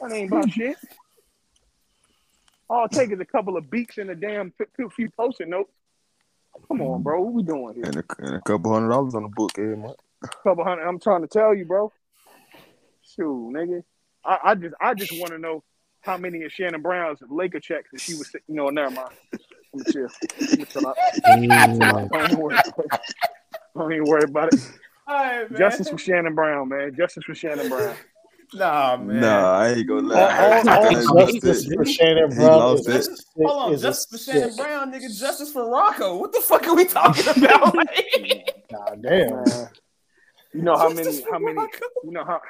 [0.00, 0.76] That ain't about shit.
[2.68, 5.48] All it take is a couple of beaks and a damn f- f- few post-it
[5.48, 5.72] notes.
[6.68, 7.20] Come on, bro.
[7.20, 7.84] What we doing here?
[7.84, 9.96] And a, and a couple hundred dollars on the book every month.
[10.42, 10.86] couple hundred.
[10.86, 11.92] I'm trying to tell you, bro.
[13.02, 13.84] Shoot, nigga.
[14.24, 15.62] I, I just I just want to know
[16.00, 19.10] how many of Shannon Brown's Laker checks that she was, you know, never mind.
[19.72, 20.08] Let me chill.
[20.40, 20.96] Let me chill out.
[21.24, 22.08] Damn.
[22.08, 22.54] Don't even worry.
[22.56, 23.00] About it.
[23.76, 24.60] Don't even worry about it.
[25.06, 25.58] All right, man.
[25.58, 26.96] Justice for Shannon Brown, man.
[26.96, 27.96] Justice for Shannon Brown.
[28.54, 29.20] Nah, man.
[29.20, 30.62] Nah, I ain't gonna All, lie.
[30.62, 33.44] all, all He justice for Shannon Brown lost is, it.
[33.46, 34.64] Hold on, justice for Shannon sick.
[34.64, 35.18] Brown, nigga.
[35.18, 36.16] Justice for Rocco.
[36.16, 37.74] What the fuck are we talking about?
[38.70, 39.68] God damn.
[40.52, 41.86] You know how Justice many how many Rocco.
[42.04, 42.40] you know how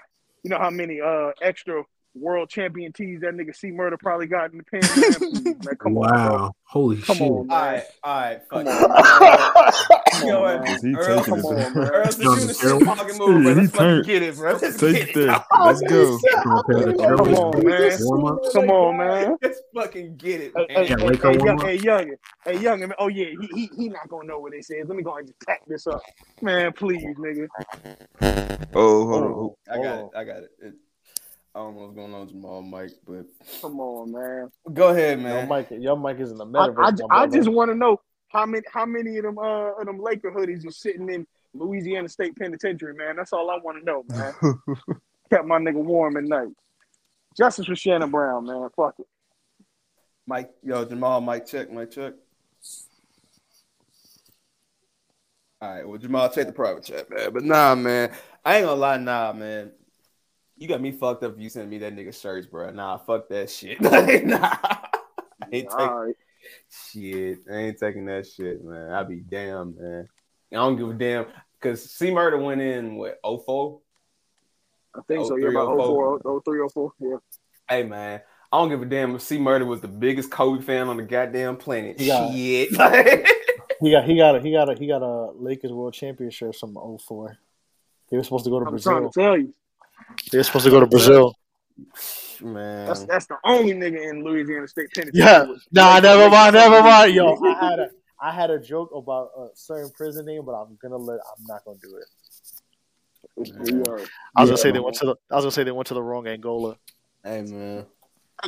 [0.42, 1.82] you know how many uh extra
[2.18, 4.80] world champion tees that nigga C Murder probably got in the pen.
[4.96, 5.76] Man, Please, man.
[5.76, 6.36] Come on, bro.
[6.36, 6.54] wow.
[6.64, 7.26] Holy Come shit.
[7.28, 7.74] on, All man.
[7.74, 8.70] right, all right, fuck Come it.
[8.70, 9.72] on,
[10.20, 10.78] You know man.
[10.82, 11.70] he Earl, Come on, there?
[11.74, 11.88] man.
[11.94, 14.52] Earl, since you in the shit talking move, bro, let's fucking get it, bro.
[14.52, 15.26] Let's Take get it it.
[15.26, 15.44] there.
[15.64, 16.18] Let's go.
[16.42, 17.98] Come on, Come on, man.
[18.00, 18.38] Warm up.
[18.52, 19.36] Come on, man.
[19.42, 20.86] Let's fucking get it, Hey, man.
[20.86, 22.10] hey, Yeah, hey, hey, young, hey, young,
[22.44, 22.92] hey, young.
[22.98, 24.88] Oh yeah, he, he he not gonna know what this is.
[24.88, 26.00] Let me go and just pack this up,
[26.40, 26.72] man.
[26.72, 27.48] Please, nigga.
[28.74, 29.80] Oh, hold oh, on.
[29.80, 30.10] I got it.
[30.16, 30.74] I got it.
[31.56, 31.58] It.
[31.58, 33.26] I don't know what's going on with Jamal mic, but
[33.62, 34.50] Come on, man.
[34.74, 35.32] go ahead, man.
[35.32, 35.66] Your man.
[35.70, 37.00] mic, your mic is in the I, metaverse.
[37.02, 39.86] I, my I just want to know how many how many of them uh of
[39.86, 43.16] them Laker hoodies are sitting in Louisiana State Penitentiary, man.
[43.16, 44.34] That's all I want to know, man.
[45.30, 46.52] Kept my nigga warm at night.
[47.36, 48.68] Justice for Shannon Brown, man.
[48.76, 49.06] Fuck it.
[50.26, 52.14] Mike, yo, Jamal, mic, check, mic, check.
[55.60, 57.32] All right, well, Jamal, take the private chat, man.
[57.32, 58.12] But nah, man,
[58.44, 59.72] I ain't gonna lie, nah, man.
[60.56, 62.70] You got me fucked up you sent me that nigga shirts, bro.
[62.70, 63.80] Nah, fuck that shit.
[63.82, 64.88] nah, I
[65.52, 66.14] ain't All taking right.
[66.70, 67.38] shit.
[67.50, 68.90] I ain't taking that shit, man.
[68.90, 70.08] I be damn, man.
[70.52, 71.26] I don't give a damn
[71.60, 73.80] because C Murder went in what 04?
[74.94, 75.36] I think Oh, so.
[75.36, 76.20] Yeah, about 304.
[76.22, 76.92] 04, 03, 04.
[77.00, 77.16] Yeah.
[77.68, 80.88] Hey man, I don't give a damn if C Murder was the biggest Kobe fan
[80.88, 82.00] on the goddamn planet.
[82.00, 82.30] Yeah.
[82.30, 83.26] Shit.
[83.78, 86.78] He got he got a he got a he got a Lakers World Championship from
[86.98, 87.36] 04.
[88.10, 89.10] They were supposed to go to I'm trying Brazil.
[89.10, 89.52] to tell you.
[90.30, 91.34] They were supposed to go to Brazil.
[92.40, 92.86] man.
[92.86, 95.20] That's that's the only nigga in Louisiana State Penitentiary.
[95.24, 95.44] Yeah.
[95.44, 97.14] with Nah, never mind, never mind.
[97.14, 97.88] Yo, I had a
[98.20, 101.64] I had a joke about a certain prison name, but I'm gonna let I'm not
[101.64, 102.06] gonna do it.
[103.38, 104.04] Yeah.
[104.36, 105.94] I was gonna say they went to the I was gonna say they went to
[105.94, 106.76] the wrong Angola.
[107.24, 107.86] hey man.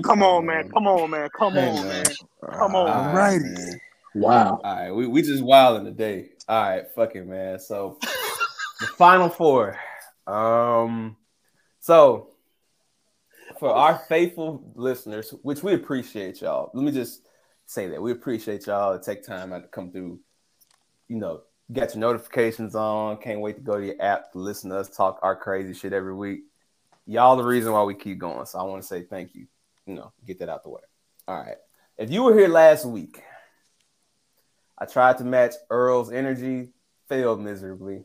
[0.03, 0.69] Come on, man.
[0.69, 1.29] Come on, man.
[1.37, 2.05] Come Hey, on, man.
[2.05, 2.13] man.
[2.59, 2.89] Come on.
[2.91, 3.43] All Alrighty.
[3.43, 3.81] man.
[4.15, 4.61] Wow.
[4.65, 6.31] All right, we, we just wilding today.
[6.49, 7.59] All right, fuck it, man.
[7.59, 7.99] So
[8.81, 9.79] the final four.
[10.27, 11.17] Um,
[11.89, 12.29] so
[13.59, 16.71] for our faithful listeners, which we appreciate y'all.
[16.75, 17.23] Let me just
[17.65, 20.21] say that we appreciate y'all to take time out to come through,
[21.09, 21.41] you know,
[21.73, 23.17] got your notifications on.
[23.17, 25.95] Can't wait to go to your app to listen to us talk our crazy shit
[25.95, 26.41] every week.
[27.07, 28.45] Y'all the reason why we keep going.
[28.45, 29.47] So I want to say thank you.
[29.87, 30.83] You know, get that out the way.
[31.27, 31.57] All right.
[31.97, 33.23] If you were here last week,
[34.77, 36.69] I tried to match Earl's energy,
[37.09, 38.05] failed miserably.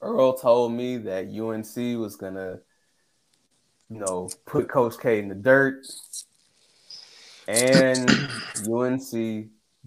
[0.00, 2.60] Earl told me that UNC was gonna,
[3.88, 5.86] you know, put Coach K in the dirt.
[7.48, 8.10] And
[8.68, 9.10] UNC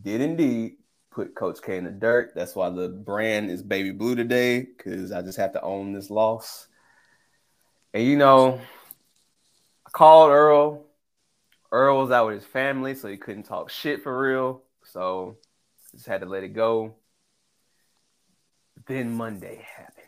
[0.02, 0.78] did indeed
[1.12, 2.32] put Coach K in the dirt.
[2.36, 6.10] That's why the brand is baby blue today, because I just have to own this
[6.10, 6.68] loss.
[7.94, 8.62] And you know,
[9.86, 10.86] I called Earl.
[11.72, 14.64] Earl was out with his family, so he couldn't talk shit for real.
[14.86, 15.38] So
[15.92, 16.96] just had to let it go.
[18.88, 20.06] Then Monday happened.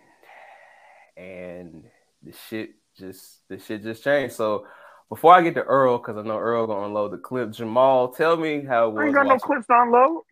[1.17, 1.83] And
[2.23, 4.35] the shit just the shit just changed.
[4.35, 4.65] So
[5.09, 8.37] before I get to Earl, because I know Earl gonna unload the clip, Jamal, tell
[8.37, 9.01] me how it was.
[9.01, 10.23] I ain't got no watching- clips to unload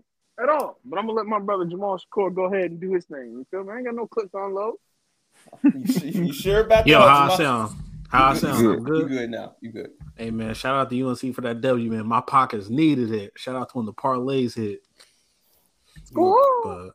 [0.42, 0.80] at all.
[0.86, 3.32] But I'm gonna let my brother Jamal Shakur go ahead and do his thing.
[3.32, 3.74] You feel me?
[3.74, 4.76] I ain't got no clips to unload.
[5.74, 6.88] You, you sure about that?
[6.88, 7.08] Yo, that?
[7.10, 7.76] how I sound?
[8.10, 8.62] How I You sound?
[8.62, 8.78] good.
[8.78, 9.08] I'm You good.
[9.10, 9.56] good now.
[9.62, 9.90] You good.
[10.16, 12.06] Hey man, shout out to UNC for that W, man.
[12.06, 13.34] My pockets needed it.
[13.38, 14.82] Shout out to when the parlays hit.
[16.14, 16.92] But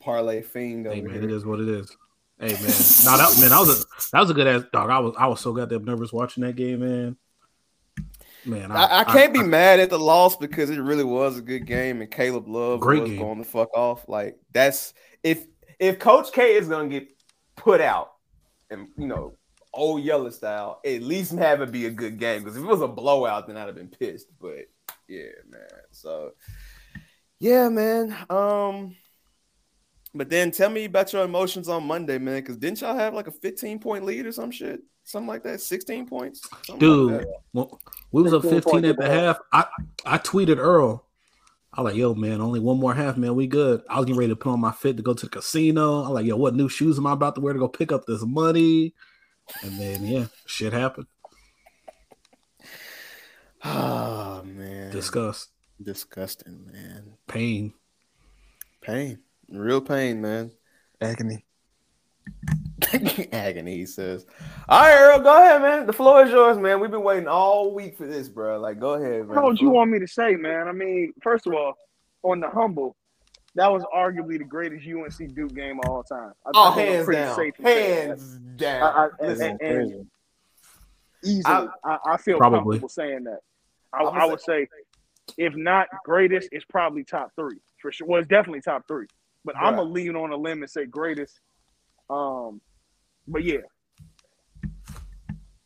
[0.00, 1.24] Parlay fiend over hey man, here.
[1.24, 1.94] it is what it is.
[2.42, 2.62] Hey man,
[3.04, 4.90] no, that man, that was a that was a good ass dog.
[4.90, 7.16] I was I was so goddamn nervous watching that game, man.
[8.44, 11.66] Man, I, I can't be mad at the loss because it really was a good
[11.66, 13.16] game and Caleb Love was game.
[13.16, 14.08] going the fuck off.
[14.08, 15.46] Like that's if
[15.78, 17.06] if Coach K is gonna get
[17.54, 18.14] put out
[18.70, 19.34] and you know
[19.72, 22.40] old yellow style, at least have it be a good game.
[22.42, 24.26] Because if it was a blowout, then I'd have been pissed.
[24.40, 24.66] But
[25.06, 25.68] yeah, man.
[25.92, 26.32] So
[27.38, 28.16] yeah, man.
[28.28, 28.96] Um
[30.14, 32.36] but then tell me about your emotions on Monday, man.
[32.36, 34.82] Because didn't y'all have like a 15 point lead or some shit?
[35.04, 35.60] Something like that?
[35.60, 36.42] 16 points?
[36.64, 37.12] Something like dude.
[37.12, 37.26] that.
[37.52, 37.80] well,
[38.12, 39.38] we was up 15 15 at the half.
[39.52, 39.66] I
[40.04, 41.04] I tweeted Earl.
[41.74, 43.34] I was like, yo, man, only one more half, man.
[43.34, 43.82] We good.
[43.88, 46.04] I was getting ready to put on my fit to go to the casino.
[46.04, 48.04] I'm like, yo, what new shoes am I about to wear to go pick up
[48.04, 48.94] this money?
[49.62, 51.06] And then yeah, shit happened.
[53.64, 54.92] Oh man.
[54.92, 55.48] Disgust,
[55.82, 57.14] Disgusting, man.
[57.26, 57.72] pain.
[58.82, 59.20] Pain.
[59.52, 60.50] Real pain, man.
[61.00, 61.44] Agony.
[63.32, 64.26] Agony, he says.
[64.68, 65.86] All right, Earl, go ahead, man.
[65.86, 66.80] The floor is yours, man.
[66.80, 68.58] We've been waiting all week for this, bro.
[68.60, 69.36] Like, go ahead, man.
[69.36, 70.68] What would you want me to say, man?
[70.68, 71.74] I mean, first of all,
[72.22, 72.96] on the humble,
[73.54, 76.32] that was arguably the greatest UNC Duke game of all time.
[76.46, 77.36] I Oh, think I'm hands pretty down.
[77.36, 78.08] safe in saying.
[78.08, 78.82] Hands down.
[78.82, 78.86] I,
[79.22, 79.60] I, Listen, and-
[79.92, 80.06] and
[81.24, 82.78] easily, I, I feel Probably.
[82.78, 83.40] comfortable saying that.
[83.92, 84.66] I, I'ma would say,
[85.36, 88.06] if not greatest, it's probably top three for sure.
[88.06, 89.06] Well, it's definitely top three.
[89.44, 91.40] But I'm gonna lean on a limb and say greatest.
[92.08, 92.60] Um,
[93.26, 93.58] but yeah,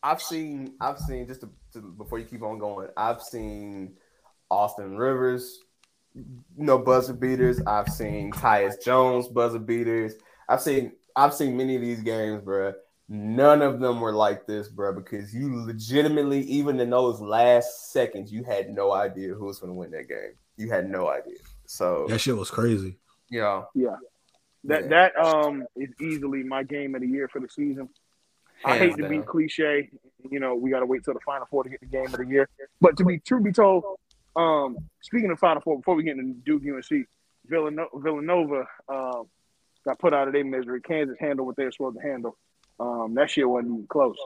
[0.03, 3.97] I've seen, I've seen just to, to, before you keep on going, I've seen
[4.49, 5.59] Austin Rivers,
[6.15, 6.23] you
[6.55, 7.59] know, buzzer beaters.
[7.67, 10.13] I've seen Tyus Jones buzzer beaters.
[10.47, 12.73] I've seen, I've seen many of these games, bro.
[13.09, 18.31] None of them were like this, bro, because you legitimately, even in those last seconds,
[18.31, 20.35] you had no idea who was going to win that game.
[20.57, 21.37] You had no idea.
[21.65, 22.97] So, That shit was crazy.
[23.29, 23.95] You know, yeah.
[24.65, 24.87] That Yeah.
[25.13, 27.89] that um is easily my game of the year for the season.
[28.65, 29.89] I hate hands to be cliche.
[30.29, 32.13] You know, we got to wait till the Final Four to get the game of
[32.13, 32.49] the year.
[32.81, 33.83] But to be true be told,
[34.35, 37.05] um, speaking of Final Four, before we get into Duke UNC,
[37.45, 39.23] Villanova, Villanova uh,
[39.85, 40.81] got put out of their misery.
[40.81, 42.35] Kansas handled what they were supposed to handle.
[42.79, 44.17] Um, that shit wasn't even close,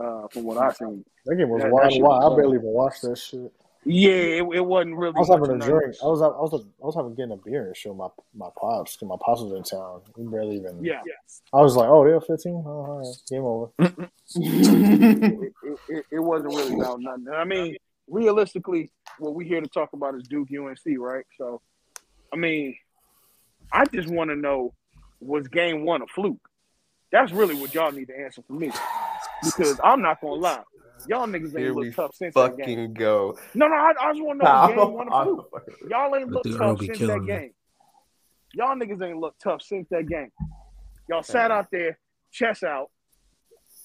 [0.00, 1.04] uh, from what I seen.
[1.26, 2.02] That game was That- that wild.
[2.02, 3.52] was I barely even watched that shit.
[3.84, 5.14] Yeah, it, it wasn't really.
[5.16, 5.96] I was having a of drink.
[6.02, 8.94] I was I was I was having getting a beer and show my my pops
[8.94, 10.02] because my pops was in town.
[10.16, 10.84] We barely even.
[10.84, 11.00] Yeah,
[11.52, 12.62] I was like, oh, they're fifteen.
[12.64, 13.72] Oh, all right, game over.
[14.36, 15.52] it,
[15.88, 17.26] it, it wasn't really about nothing.
[17.34, 17.76] I mean,
[18.06, 21.24] realistically, what we here to talk about is Duke UNC, right?
[21.36, 21.60] So,
[22.32, 22.76] I mean,
[23.72, 24.74] I just want to know
[25.22, 26.48] was game one a fluke?
[27.10, 28.70] That's really what y'all need to answer for me.
[29.44, 30.62] Because I'm not gonna lie,
[31.08, 32.66] y'all niggas Here ain't we look tough since that game.
[32.66, 33.36] fucking go.
[33.54, 35.70] No, no, I, I just want to know was game one a I- fluke.
[35.90, 37.26] Y'all ain't look tough since that me.
[37.26, 37.50] game.
[38.54, 40.30] Y'all niggas ain't look tough since that game.
[41.08, 41.98] Y'all sat out there,
[42.30, 42.90] chest out.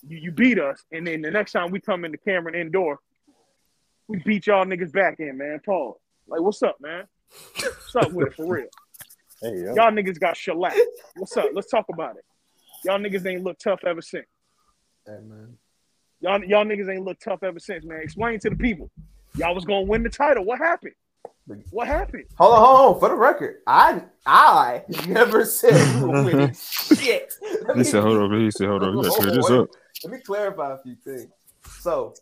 [0.08, 3.00] You, you beat us, and then the next time we come into Cameron indoor,
[4.08, 5.60] we beat y'all niggas back in, man.
[5.66, 7.06] Paul, like, what's up, man?
[7.56, 8.68] What's up with it for real?
[9.40, 9.76] Hey, yo.
[9.76, 10.80] Y'all niggas got shellacked.
[11.16, 11.50] What's up?
[11.54, 12.26] Let's talk about it.
[12.84, 14.26] Y'all niggas ain't look tough ever since.
[15.06, 15.56] Hey, man.
[16.20, 18.00] Y'all, y'all niggas ain't look tough ever since, man.
[18.02, 18.90] Explain to the people.
[19.36, 20.44] Y'all was gonna win the title.
[20.46, 20.94] What happened?
[21.70, 22.26] What happened?
[22.38, 23.00] Hold on, hold on.
[23.00, 27.34] For the record, I I never said we were winning shit.
[27.66, 29.70] Let He me- said, hold on, he said, hold on, you gotta clear this up.
[30.04, 31.28] Let me clarify a few things.
[31.80, 32.14] So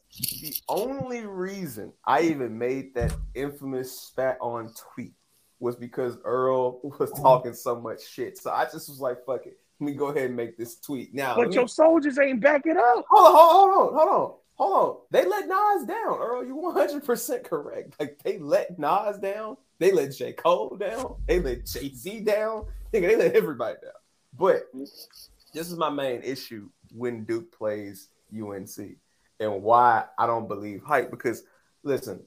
[0.42, 5.14] the only reason I even made that infamous spat on tweet
[5.60, 8.38] was because Earl was talking so much shit.
[8.38, 9.58] So I just was like, fuck it.
[9.80, 11.14] Let me go ahead and make this tweet.
[11.14, 13.06] Now, But me- your soldiers ain't backing up.
[13.10, 14.98] hold on, hold on, hold on, hold on, hold on.
[15.12, 16.46] They let Nas down, Earl.
[16.46, 17.96] You 100% correct.
[18.00, 19.58] Like, they let Nas down.
[19.80, 20.32] They let J.
[20.32, 21.16] Cole down.
[21.28, 22.66] They let Jay Z down.
[22.94, 23.92] Nigga, they let everybody down.
[24.38, 24.68] But
[25.54, 28.78] this is my main issue when Duke plays UNC
[29.42, 31.12] and why I don't believe hype.
[31.12, 31.44] Because
[31.84, 32.22] listen,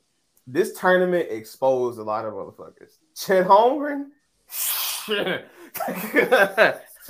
[0.46, 2.98] this tournament exposed a lot of motherfuckers.
[3.14, 4.08] Chet Holmgren,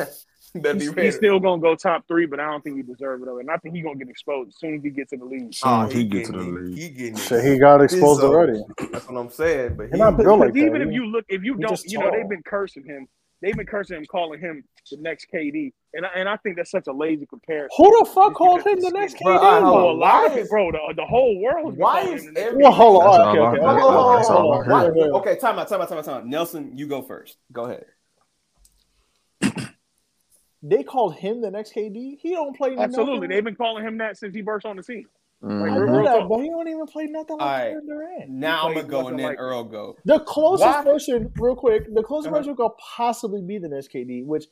[0.54, 3.22] better be He's, he's still gonna go top three, but I don't think he deserves
[3.22, 3.26] it.
[3.26, 3.38] Though.
[3.38, 5.54] And I think he's gonna get exposed as soon as he gets in the league.
[5.54, 6.78] Soon Oh, as he get to the getting league.
[6.78, 7.18] He getting it.
[7.20, 8.60] Shit, he got exposed So, already.
[8.92, 9.76] That's what I'm saying.
[9.76, 10.58] But he, He not built Because like that.
[10.60, 13.06] even if you look, if you don't, you know, they've been cursing him.
[13.40, 16.72] They've been cursing him, calling him the next KD, and I, and I think that's
[16.72, 17.68] such a lazy comparison.
[17.76, 19.30] Who the fuck Just called him the next skinny.
[19.30, 19.42] Bro, KD?
[19.44, 19.94] all right, hold Oh, on.
[19.94, 20.72] a lot of Why it, is- bro.
[20.72, 21.76] The, the whole world.
[21.76, 22.42] Why is every?
[22.42, 23.38] every Well, hold on.
[23.38, 25.00] Okay.
[25.30, 26.26] Okay, time out, time out, time out, time out.
[26.26, 27.36] Nelson, you go first.
[27.52, 27.84] Go ahead.
[30.62, 32.18] They called him the next KD.
[32.20, 33.30] He don't play Absolutely, nothing.
[33.30, 35.06] they've been calling him that since he burst on the scene.
[35.40, 35.86] I Like, Mhm.
[35.86, 36.28] know that, talk.
[36.28, 37.68] but he don't even play nothing like All right.
[37.74, 38.30] Kevin Durant.
[38.30, 39.96] Now I'm gonna go and nothing then like- Earl go.
[40.04, 40.82] The closest Why?
[40.84, 42.38] person, real quick, the closest Uh-huh.
[42.38, 44.46] person who could possibly be the next KD, which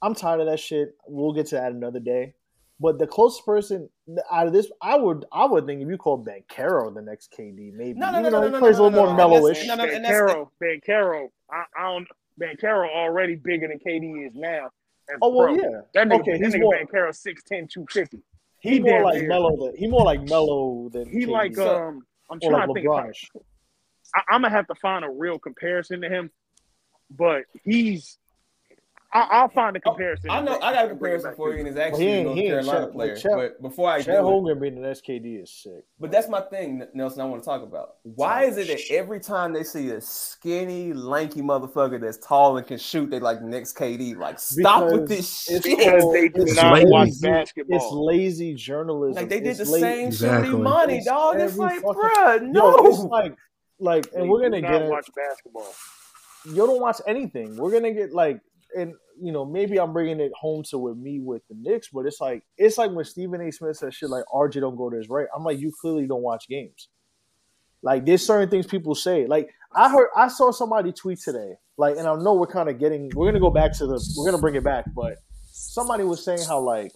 [0.00, 0.96] I'm tired of that shit.
[1.06, 2.34] We'll get to that another day.
[2.80, 3.90] But the closest person
[4.30, 7.72] out of this, I would, I would think if you call Banchero the next KD,
[7.74, 9.16] maybe No, no, even no, though no, he no, plays no, a little no, more
[9.16, 9.66] no, no, mellowish.
[9.66, 12.08] no, no, and Banchero, Banchero, I, I don't.
[12.40, 14.70] Banchero already bigger than KD is now.
[15.22, 15.54] Oh well, pro.
[15.56, 15.80] yeah.
[15.94, 18.18] That nigga, Okay, that he's nigga more- Banchero 6'10", 250.
[18.60, 21.28] He, He more like mellow than he more like mellow than He KD.
[21.28, 22.02] like um.
[22.30, 22.86] I'm trying like to think.
[22.86, 23.24] LeBronish.
[24.14, 26.30] I, I'm gonna have to find a real comparison to him,
[27.10, 28.18] but he's.
[29.10, 30.28] I, I'll find a oh, comparison.
[30.28, 32.80] I know I got a comparison for you, and it's actually he a North Carolina
[32.84, 33.12] Chet- player.
[33.14, 35.84] like Chet- but before I Chad do, it, Hogan being the next KD is sick.
[35.98, 37.22] but that's my thing, Nelson.
[37.22, 37.94] I want to talk about.
[38.02, 42.66] Why is it that every time they see a skinny, lanky motherfucker that's tall and
[42.66, 44.14] can shoot, they like next KD?
[44.18, 45.78] Like, stop with Because this it's shit.
[45.78, 47.28] because they do It's not lazy.
[47.30, 49.14] watch It's lazy journalism.
[49.22, 50.48] Like they did It's the la- same Exactly.
[50.48, 51.40] shit with money, It's dog.
[51.40, 52.86] It's like, fucking- bruh, Yo, no.
[52.86, 53.34] it's like,
[53.80, 54.90] like, and They we're gonna not get it.
[54.90, 55.72] watch basketball.
[56.44, 57.56] You don't watch anything.
[57.56, 58.40] We're gonna get like,
[58.76, 62.06] and you know, maybe I'm bringing it home to with me with the Knicks, but
[62.06, 63.50] it's like, it's like when Stephen A.
[63.50, 65.26] Smith says shit like RJ don't go to his right.
[65.34, 66.88] I'm like, you clearly don't watch games.
[67.82, 69.26] Like, there's certain things people say.
[69.26, 71.54] Like, I heard, I saw somebody tweet today.
[71.76, 74.30] Like, and I know we're kind of getting, we're gonna go back to the, we're
[74.30, 75.16] gonna bring it back, but
[75.50, 76.92] somebody was saying how like,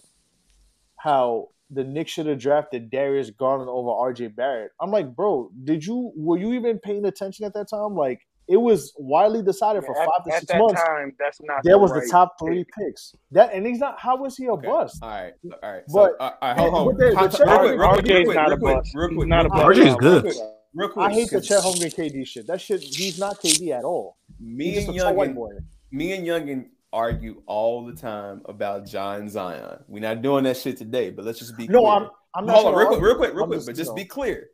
[0.97, 4.71] how the Knicks should have drafted Darius Garland over RJ Barrett.
[4.79, 7.95] I'm like, bro, did you were you even paying attention at that time?
[7.95, 10.81] Like, it was widely decided for at, five to at six that months.
[10.83, 11.63] time, that's not.
[11.63, 12.47] There was right the top pick.
[12.47, 13.13] three picks.
[13.31, 13.99] That and he's not.
[13.99, 14.67] How was he a Okay.
[14.67, 14.99] bust?
[15.01, 15.33] All right,
[15.63, 15.83] all right.
[15.87, 16.85] So, But- uh, all right, hold on.
[16.87, 18.49] but the- Time- the time- Chet real quick, real quick, real is quick, not a
[18.49, 18.91] real quick, bust.
[18.95, 19.63] real quick, not a bust.
[19.65, 20.21] quick, RJ is good.
[20.23, 20.35] quick,
[20.75, 22.47] Real quick, I hate the 'cause Chet Holmgren KD shit.
[22.47, 22.81] That shit.
[22.81, 24.17] He's not KD at all.
[24.39, 25.59] Me He's and a tall white Youngin,
[25.91, 29.83] me and Youngin argue all the time about John Zion.
[29.87, 31.77] We're not doing that shit today, but let's just be clear.
[31.79, 31.93] No, clear.
[31.93, 32.09] I'm.
[32.35, 32.55] I'm not.
[32.55, 34.47] Hold on, real quick, real quick, real quick, but just be clear.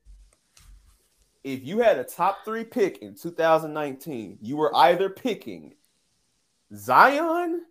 [1.43, 5.73] If you had a top three pick in 2019, you were either picking
[6.75, 7.65] Zion,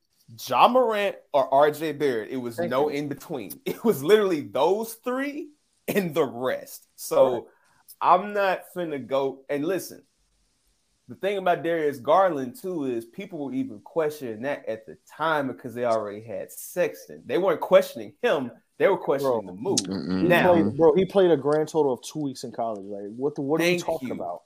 [0.48, 2.30] Ja Morant, or RJ Barrett.
[2.30, 2.96] It was Thank no you.
[2.96, 3.60] in between.
[3.66, 5.50] It was literally those three
[5.86, 6.86] and the rest.
[6.96, 7.48] So
[8.00, 10.02] I'm not finna go and listen.
[11.08, 15.46] The thing about Darius Garland too is people were even questioning that at the time
[15.46, 17.22] because they already had Sexton.
[17.24, 19.54] They weren't questioning him; they were questioning Bro.
[19.54, 19.78] the move.
[19.80, 20.22] Mm-mm.
[20.22, 20.94] He Now- played, bro.
[20.94, 22.84] He played a grand total of two weeks in college.
[22.84, 23.34] Like, what?
[23.34, 24.14] The, what are you talking you.
[24.14, 24.42] about?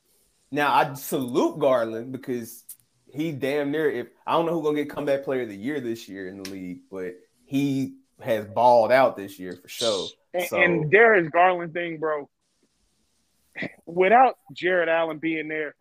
[0.50, 2.64] Now I salute Garland because
[3.10, 5.80] he damn near if I don't know who's gonna get comeback player of the year
[5.80, 7.14] this year in the league, but
[7.44, 10.08] he has balled out this year for sure.
[10.34, 12.28] And, So- and Darius Garland thing, bro.
[13.84, 15.74] Without Jarrett Allen being there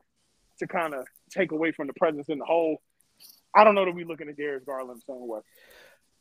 [0.60, 2.82] to kind of take away from the presence in the hole,
[3.56, 5.40] I don't know that we're looking at Darius Garland the same way.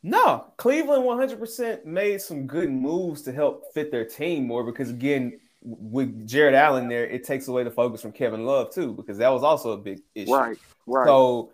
[0.02, 5.38] No, Cleveland 100% made some good moves to help fit their team more because again,
[5.62, 9.28] with Jarrett Allen there, it takes away the focus from Kevin Love too because that
[9.28, 10.34] was also a big issue.
[10.34, 10.56] Right,
[10.86, 11.06] right.
[11.06, 11.52] So,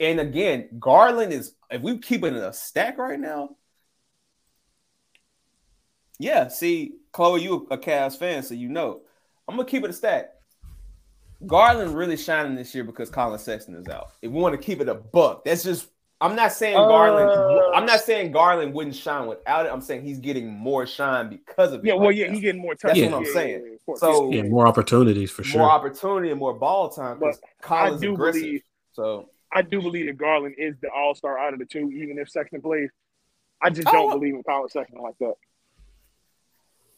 [0.00, 3.50] and again, Garland is if we keep it in a stack right now.
[6.18, 9.02] Yeah, see, Chloe, you a Cavs fan, so you know.
[9.46, 10.30] I'm gonna keep it a stack.
[11.46, 14.12] Garland really shining this year because Collin Sexton is out.
[14.22, 15.88] If we want to keep it a buck, that's just.
[16.20, 17.28] I'm not saying Garland.
[17.28, 19.72] Uh, I'm not saying Garland wouldn't shine without it.
[19.72, 21.86] I'm saying he's getting more shine because of it.
[21.88, 23.10] yeah, well, right yeah, he's getting more That's touches.
[23.12, 23.62] what I'm Yeah, saying.
[23.66, 23.94] yeah, yeah.
[23.96, 25.60] So- Yeah, more opportunities for sure.
[25.60, 28.40] more opportunity and more ball time because I Collin's do aggressive.
[28.42, 28.62] believe
[28.92, 32.18] so I do believe that Garland is the all star out of the two, even
[32.18, 32.88] if Sexton plays.
[33.62, 35.34] I just Oh, don't well- believe in Collin Sexton like that.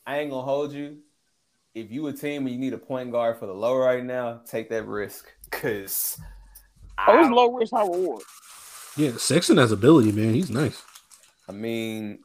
[0.06, 0.98] I ain't gonna hold you.
[1.74, 4.40] If you a team and you need a point guard for the low right now,
[4.46, 5.30] take that risk.
[5.50, 6.18] Cause
[7.06, 8.22] Oh, it's I, low risk, high reward.
[8.98, 10.34] Yeah, Sexton has ability, man.
[10.34, 10.82] He's nice.
[11.48, 12.18] I mean,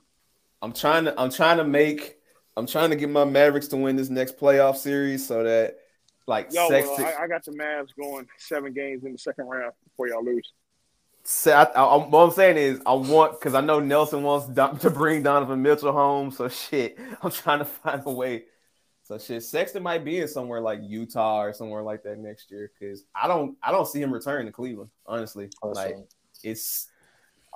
[0.62, 2.18] I'm trying to I'm trying to make
[2.58, 5.78] I'm trying to get my Mavericks to win this next playoff series so that
[6.26, 7.04] like Yo, Sexton.
[7.04, 10.26] well, I, I got the Mavs going seven games in the second round before y'all
[10.26, 10.52] lose.
[11.24, 14.48] So I, I, I'm- what I'm saying is, I want because I know Nelson wants
[14.48, 16.32] Don, to bring Donovan Mitchell home.
[16.32, 18.46] So shit, I'm trying to find a way.
[19.04, 22.72] So shit, Sexton might be in somewhere like Utah or somewhere like that next year
[22.80, 24.90] because I don't, I don't see him returning to Cleveland.
[25.06, 26.08] Honestly, like Listen,
[26.44, 26.88] it's,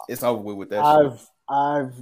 [0.07, 0.83] it's over with with that.
[0.83, 1.93] I've I've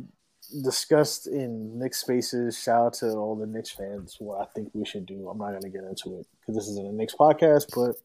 [0.63, 2.61] discussed in Knicks spaces.
[2.61, 4.17] Shout out to all the Knicks fans.
[4.19, 5.29] What I think we should do.
[5.29, 7.65] I'm not going to get into it because this isn't a Knicks podcast.
[7.75, 7.95] But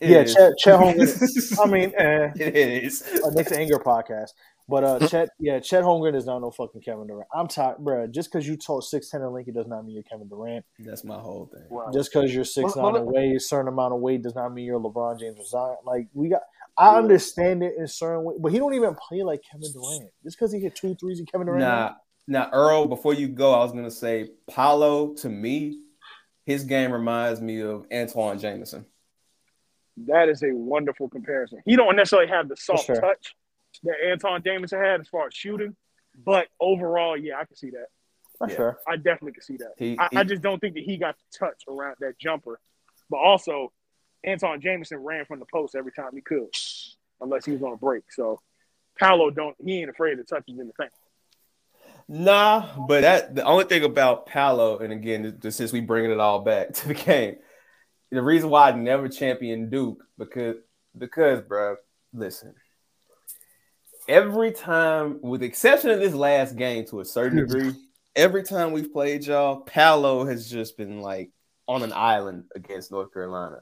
[0.00, 0.34] It yeah, is.
[0.34, 1.60] Chet, Chet Holmgren.
[1.64, 3.02] I mean, eh, it is.
[3.02, 4.30] a Knicks anger podcast.
[4.68, 7.28] But uh, Chet, yeah, Chet Holmgren is not no fucking Kevin Durant.
[7.32, 8.06] I'm tired, bro.
[8.08, 10.64] Just because you told six ten and Lincoln does not mean you're Kevin Durant.
[10.80, 11.64] That's my whole thing.
[11.70, 11.90] Wow.
[11.92, 14.34] Just because you're six Well, nine well, and weight, a certain amount of weight does
[14.34, 15.76] not mean you're LeBron James or Zion.
[15.84, 16.42] Like we got,
[16.78, 20.10] I understand it in certain way, but he don't even play like Kevin Durant.
[20.22, 21.60] Just because he hit two threes and Kevin Durant.
[21.64, 21.94] Nah,
[22.26, 22.86] now Earl.
[22.86, 25.14] Before you go, I was gonna say Paolo.
[25.14, 25.80] To me,
[26.44, 28.84] his game reminds me of Antawn Jamison.
[30.06, 31.62] That is a wonderful comparison.
[31.64, 33.00] He don't necessarily have the soft sure.
[33.00, 33.34] touch
[33.84, 35.74] that Antawn Jamison had as far as shooting,
[36.24, 37.86] but overall, yeah, I can see that.
[38.40, 38.56] That's Yeah.
[38.58, 38.78] fair.
[38.86, 39.72] I definitely can see that.
[39.78, 42.60] He, I, he- I just don't think that he got the touch around that jumper.
[43.08, 43.72] But also,
[44.26, 46.48] Antawn Jamison ran from the post every time he could,
[47.20, 48.04] unless he was on a break.
[48.10, 48.40] So
[48.98, 50.92] Paolo don't he ain't afraid to touch him in the paint.
[52.08, 56.20] Nah, but that the only thing about Paolo, and again, th- since we bringing it
[56.20, 57.36] all back to the game,
[58.10, 60.56] the reason why I never championed Duke because
[60.96, 61.76] because, bro,
[62.12, 62.54] listen,
[64.08, 67.74] every time, with the exception of this last game to a certain degree,
[68.14, 71.30] every time we've played y'all, Paolo has just been like
[71.68, 73.58] on an island against North Carolina,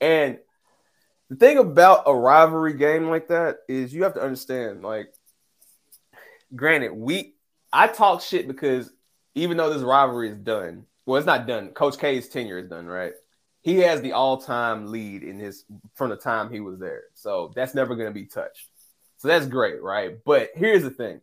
[0.00, 0.38] and
[1.28, 5.12] the thing about a rivalry game like that is you have to understand, like,
[6.54, 7.34] granted, we
[7.72, 8.90] I talk shit because
[9.34, 11.68] even though this rivalry is done, well, it's not done.
[11.68, 13.12] Coach K's tenure is done, right?
[13.60, 15.64] He has the all-time lead in his
[15.94, 18.68] from the time he was there, so that's never going to be touched.
[19.18, 20.16] So that's great, right?
[20.24, 21.20] But here's the thing: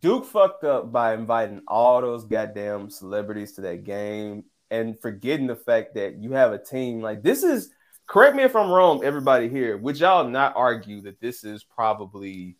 [0.00, 5.54] Duke fucked up by inviting all those goddamn celebrities to that game and forgetting the
[5.56, 7.70] fact that you have a team like this is.
[8.08, 9.76] Correct me if I'm wrong, everybody here.
[9.78, 12.56] Would y'all not argue that this is probably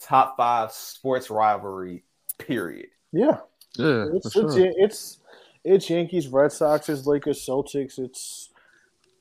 [0.00, 2.04] top five sports rivalry,
[2.38, 2.88] period.
[3.12, 3.38] Yeah,
[3.76, 4.72] Yeah, it's for it's, sure.
[4.76, 5.18] it's
[5.62, 7.98] it's Yankees, Red Sox, it's Lakers, Celtics.
[7.98, 8.48] It's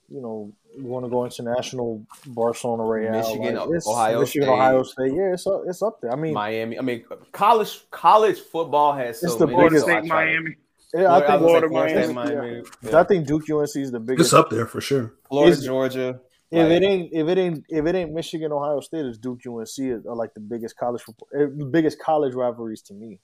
[0.10, 4.54] you know you want to go international, Barcelona, Real, Michigan, like, it's Ohio Michigan, State.
[4.54, 5.14] Ohio State.
[5.14, 6.12] Yeah, it's up, it's up there.
[6.14, 6.80] I mean, Miami.
[6.80, 7.04] I mean,
[7.34, 9.56] college college football has It's so the many.
[9.58, 10.56] Florida biggest- so I State, try to- Miami.
[10.94, 12.14] Yeah, I think was gonna say Florida, Florida Miami.
[12.14, 12.64] Miami.
[12.84, 13.04] I Yeah.
[13.04, 14.28] think Duke UNC is the biggest.
[14.28, 15.14] It's up there for sure.
[15.28, 16.22] Florida, is- Georgia.
[16.52, 19.40] If like- it ain't if it ain't if it ain't Michigan, Ohio State, it's Duke
[19.46, 23.20] UNC are like the biggest college football, eh, biggest college rivalries to me.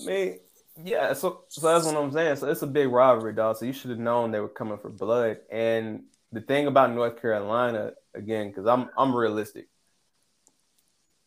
[0.00, 0.40] I mean,
[0.82, 1.12] yeah.
[1.12, 2.36] So, so that's what I'm saying.
[2.36, 3.56] So it's a big rivalry, dog.
[3.56, 5.40] So you should have known they were coming for blood.
[5.50, 9.68] And the thing about North Carolina, again, because I'm I'm realistic.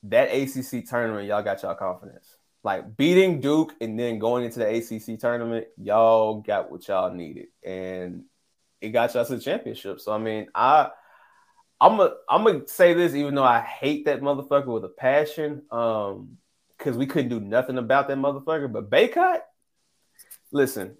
[0.04, 2.37] That ACC tournament, y'all got y'all confidence.
[2.68, 7.48] Like beating Duke and then going into the ACC tournament, y'all got what y'all needed,
[7.64, 8.26] and
[8.82, 10.02] it got y'all to the championship.
[10.02, 10.90] So I mean, I.
[11.80, 15.62] I'm a, I'm gonna say this, even though I hate that motherfucker with a passion.
[15.70, 16.40] Um,
[16.78, 18.72] because we couldn't do nothing about that motherfucker.
[18.72, 19.40] But Bacot,
[20.52, 20.98] listen,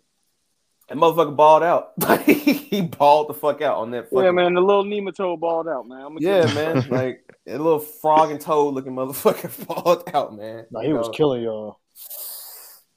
[0.88, 1.94] that motherfucker balled out.
[2.26, 4.06] he balled the fuck out on that.
[4.06, 6.02] Fucking, Yeah, man, the little nematode balled out, man.
[6.02, 6.88] I'm Yeah, man.
[6.90, 10.66] Like a little frog and toad looking motherfucker balled out, man.
[10.72, 11.14] Nah, he You was know?
[11.14, 11.80] killing y'all.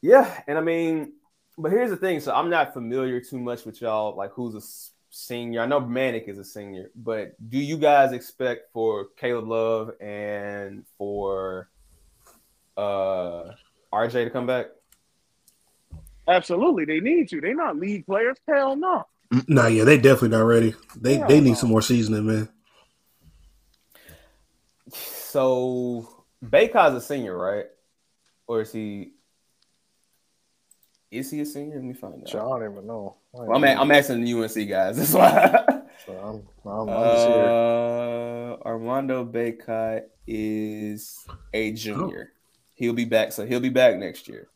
[0.02, 1.14] Yeah, and I mean,
[1.58, 2.20] but here's the thing.
[2.20, 4.16] So I'm not familiar too much with y'all.
[4.16, 4.62] Like, who's a
[5.10, 5.60] senior?
[5.60, 10.84] I know Manek is a senior, but do you guys expect for Caleb Love and
[10.96, 11.68] for
[12.76, 13.50] uh
[13.92, 14.66] RJ to come back?
[16.28, 17.40] Absolutely, they need to.
[17.40, 18.36] They're not league players.
[18.48, 19.04] Hell no.
[19.46, 20.74] Nah, yeah, they definitely not ready.
[20.96, 21.54] They Hell they need no.
[21.54, 22.48] some more seasoning, man.
[24.92, 27.66] So Bacot's a senior, right?
[28.46, 29.12] Or is he?
[31.10, 31.76] Is he a senior?
[31.76, 32.28] Let me find out.
[32.28, 33.16] So I don't even know.
[33.34, 34.96] I Well, I'm, a- I'm asking the UNC guys.
[35.12, 35.64] That's why.
[36.06, 37.26] So I'm, I'm, I'm just.
[37.26, 42.32] Uh, Armando Bacot is a junior.
[42.74, 43.32] He'll be back.
[43.32, 44.48] So he'll be back next year.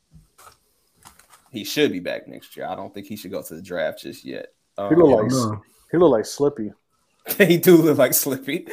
[1.54, 2.66] He should be back next year.
[2.66, 4.48] I don't think he should go to the draft just yet.
[4.76, 5.62] Um, He look like No.
[5.92, 6.72] he look like Slippy.
[7.38, 8.66] he do look like Slippy.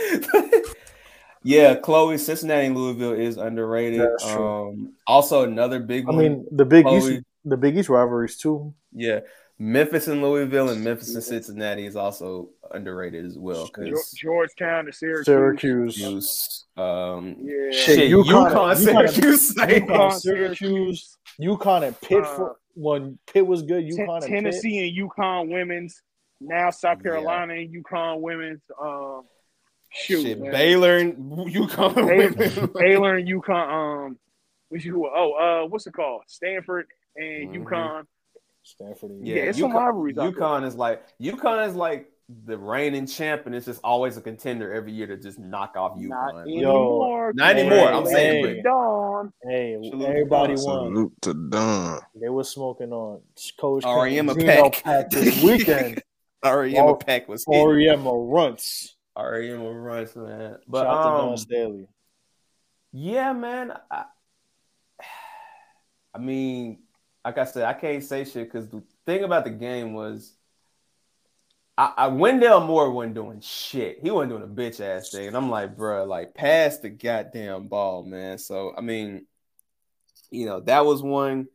[1.44, 4.02] yeah, Chloe, Cincinnati Louisville is underrated.
[4.02, 4.70] That's true.
[4.70, 6.18] Um, also another big I one.
[6.18, 7.16] mean, the Big Chloe.
[7.18, 8.74] East, the Big East rivalries too.
[8.94, 9.22] Yeah.
[9.58, 13.68] Memphis and Louisville and Memphis and Cincinnati is also underrated as well.
[13.68, 15.26] Because Georgetown and Syracuse.
[15.28, 16.66] Syracuse.
[16.78, 17.70] um, Yeah.
[17.72, 22.24] Shit, shit, UConn- UConn, UConn- Syracuse, UConn, UConn, Syracuse, UConn, and Pitt.
[22.24, 24.30] Uh, for, when Pitt was good, Ten- UConn and Pitt.
[24.32, 26.02] Tennessee and UConn women's.
[26.40, 27.12] Now South Yeah.
[27.12, 28.62] Carolina and UConn women's.
[28.82, 29.24] Um,
[29.92, 30.52] shoot, shit, man.
[30.52, 31.16] Baylor and
[31.54, 31.96] UConn.
[31.96, 34.08] Baylor, Baylor and UConn.
[34.08, 34.20] Um,
[34.70, 36.24] which you oh uh, what's it called?
[36.28, 37.64] Stanford and Mhm.
[37.64, 38.04] UConn.
[38.64, 39.12] Stanford.
[39.12, 40.16] and Yeah, Yeah, it's some rivalries.
[40.16, 42.11] UConn is like UConn is like
[42.46, 45.94] the reigning champ, and it's just always a contender every year to just knock off
[46.00, 46.10] you.
[46.10, 46.42] Not UConn.
[46.44, 47.34] anymore.
[47.36, 49.34] Not anymore, I'm saying, Hey, but- Dawn.
[49.44, 50.94] Hey, Salute everybody to won.
[50.94, 52.00] Salute to Dawn.
[52.16, 53.22] They were smoking on
[53.60, 54.84] Coach Auriemma Zeno Pack.
[54.84, 56.02] Pack this weekend.
[56.46, 57.66] Auriemma Or- Pack was hitting.
[57.68, 58.96] Auriemma runts.
[59.18, 60.58] Auriemma runs, man.
[60.68, 61.88] But Shout out to um, Dawn Staley.
[62.94, 63.74] Yeah, man.
[63.90, 64.06] I,
[66.14, 66.80] I mean,
[67.24, 70.34] like I said, I can't say shit because the thing about the game was,
[71.78, 74.00] I, I Wendell Moore wasn't doing shit.
[74.02, 77.68] He wasn't doing a bitch ass thing, and I'm like, bro, like pass the goddamn
[77.68, 78.38] ball, man.
[78.38, 79.26] So I mean,
[80.30, 81.48] you know, that was one.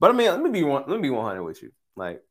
[0.00, 0.84] But I mean, let me be one.
[0.86, 1.72] Let me be 100 with you.
[1.96, 2.22] Like,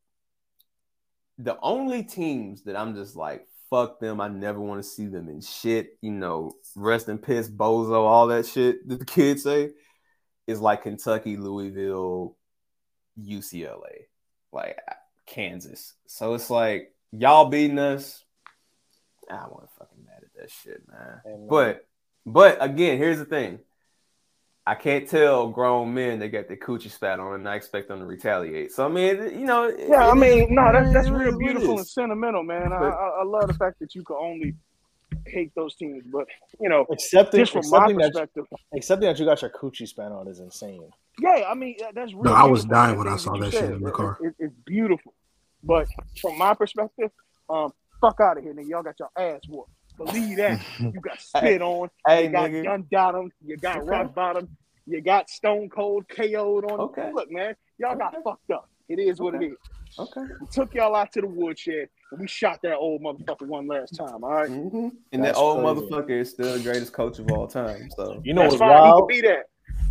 [1.38, 4.22] the only teams that I'm just like, fuck them.
[4.22, 5.98] I never want to see them in shit.
[6.02, 9.72] You know, rest in piss, bozo, all that shit that the kids say
[10.48, 12.38] is like Kentucky, Louisville,
[13.20, 14.06] UCLA,
[14.52, 14.78] like
[15.26, 15.94] Kansas.
[16.08, 18.24] So it's like y'all beating us.
[19.30, 21.22] Ah, I want to fucking mad at that shit, man.
[21.26, 21.48] Amen.
[21.50, 21.86] But
[22.26, 23.60] but again, here's the thing.
[24.66, 28.00] I can't tell grown men they got their coochie spat on and I expect them
[28.00, 28.74] to retaliate.
[28.74, 32.44] So I mean, you know, Yeah, I mean, no, that's that's real beautiful and sentimental,
[32.44, 32.74] man.
[32.74, 34.56] I, But- I, I love the fact that you can only
[35.26, 36.26] hate those teams, but
[36.60, 39.88] you know, accepting, just from my accepting, that, perspective, accepting that you got your coochie
[39.88, 40.90] span on is insane.
[41.20, 42.24] yeah, I mean that's real.
[42.24, 44.18] No, I was dying when I saw you that shit in the It- car.
[44.22, 45.14] it- it's beautiful,
[45.68, 45.88] but
[46.22, 47.12] from my perspective,
[47.50, 47.72] um,
[48.02, 48.70] fuck out of here, nigga.
[48.70, 49.70] Y'all got your ass whooped.
[49.98, 50.62] Believe that.
[50.80, 51.90] You got spit on.
[52.08, 52.64] Hey, you got nigga.
[52.64, 53.32] gun bottom.
[53.46, 53.88] You got Okay.
[53.88, 54.48] rock bottom.
[54.86, 56.80] You got stone cold KO'd on.
[56.80, 57.12] Okay.
[57.14, 58.70] Look, man, y'all got fucked up.
[58.88, 59.58] It is what it is.
[60.00, 60.22] Okay.
[60.40, 63.96] We took y'all out to the woodshed and we shot that old motherfucker one last
[63.98, 64.24] time.
[64.24, 64.50] All right?
[64.50, 64.92] Mhm.
[65.12, 65.82] And that old crazy.
[65.82, 67.90] motherfucker is still the greatest coach of all time.
[67.98, 68.86] So You know That's what's fine.
[68.86, 69.46] He could be that.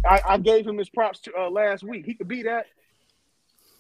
[0.09, 2.07] I, I gave him his props to, uh, last week.
[2.07, 2.66] He could be that.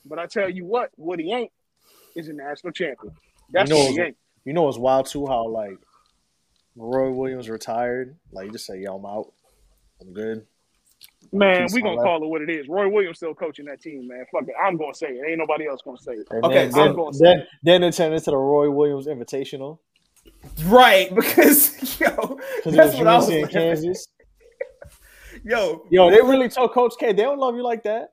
[0.04, 1.52] But I tell you what, what he ain't
[2.16, 3.14] is a national champion.
[3.52, 4.16] That's You know what he what's- ain't.
[4.44, 5.26] You know what's wild too?
[5.26, 5.78] How like
[6.76, 8.16] Roy Williams retired.
[8.32, 9.32] Like you just say, "Yo, I'm out.
[10.00, 10.46] I'm good."
[11.32, 12.02] Man, we gonna that.
[12.04, 12.68] call it what it is.
[12.68, 14.24] Roy Williams still coaching that team, man.
[14.30, 14.54] Fuck it.
[14.62, 15.24] I'm gonna say it.
[15.28, 16.28] Ain't nobody else gonna say it.
[16.30, 18.70] And Okay, then, so- then, I'm gonna say then, then it turned into the Roy
[18.70, 19.78] Williams Invitational
[20.66, 22.06] right because yo,
[22.64, 23.48] it that's was what I was UNC in.
[23.48, 24.06] Kansas.
[25.44, 28.12] Yo, Yo, they really told Coach K they don't love you like that.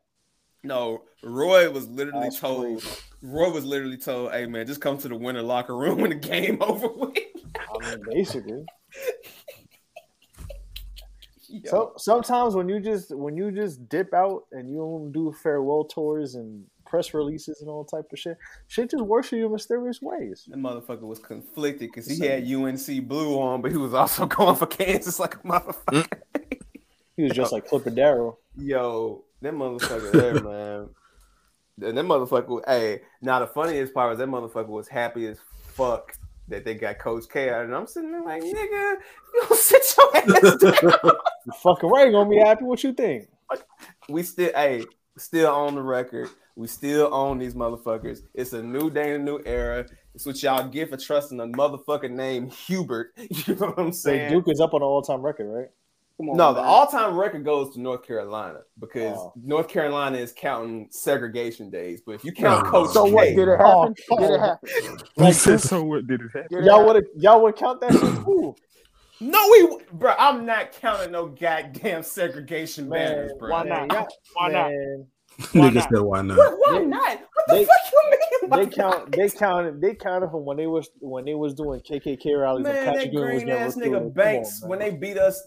[0.64, 2.64] no, Roy was literally That's told.
[2.82, 2.88] crazy.
[3.24, 6.16] Roy was literally told, "Hey man, just come to the winter locker room when the
[6.16, 7.18] game over with."
[7.56, 8.66] I mean, basically.
[11.66, 15.86] So sometimes when you just when you just dip out and you don't do farewell
[15.86, 18.38] tours and press releases and all type of shit,
[18.68, 20.46] shit just works for you in mysterious ways.
[20.48, 24.56] That motherfucker was conflicted because he had UNC blue on, but he was also going
[24.56, 26.08] for Kansas like a motherfucker.
[27.16, 28.40] He was just like Clipper Darrell.
[28.58, 30.90] Yo, that motherfucker there, man.
[31.82, 36.14] And that motherfucker, hey, now the funniest part was that motherfucker was happy as fuck
[36.48, 37.66] that they got Coach K out.
[37.66, 38.96] And I'm sitting there like, nigga,
[39.34, 41.12] you don't sit your ass down.
[41.62, 42.64] Fucking right, gonna be happy.
[42.64, 43.28] What you think?
[44.10, 44.86] we still, hey,
[45.18, 46.30] still on the record.
[46.56, 48.22] We still own these motherfuckers.
[48.34, 49.86] It's a new day, and a new era.
[50.14, 53.14] It's what y'all get for trusting a motherfucker named Hubert.
[53.18, 54.32] You know what I'm Say saying?
[54.32, 55.70] Duke is up on an all time record, right?
[56.18, 59.34] Come on, No, the all-time record goes to North Carolina because Oh.
[59.44, 62.02] North Carolina is counting segregation days.
[62.06, 62.70] But if you count Oh.
[62.70, 63.26] Coach So what?
[63.30, 63.96] K, Did it Oh, happen?
[64.20, 64.40] Did it oh.
[64.40, 64.98] happen?
[65.26, 66.64] He said, so what did it happen?
[66.64, 68.56] Y'all would y'all would count that shit too.
[69.22, 73.50] no, we, bro, I'm not counting no goddamn segregation Man, banners, bro.
[73.50, 73.92] Why not?
[73.92, 74.70] y'all- Why not?
[74.70, 75.08] man,
[75.38, 75.90] Why Nigga not?
[75.92, 76.38] said why not?
[76.38, 77.20] What, why They- not?
[77.34, 78.50] What the they- fuck you mean?
[78.52, 78.76] by They that?
[78.76, 79.12] count.
[79.14, 79.82] They counted.
[79.82, 83.14] They counted from when they was when they was doing KKK rallies and Man, Patrick
[83.14, 85.42] that was green getting ass nigga Banks on, when they beat us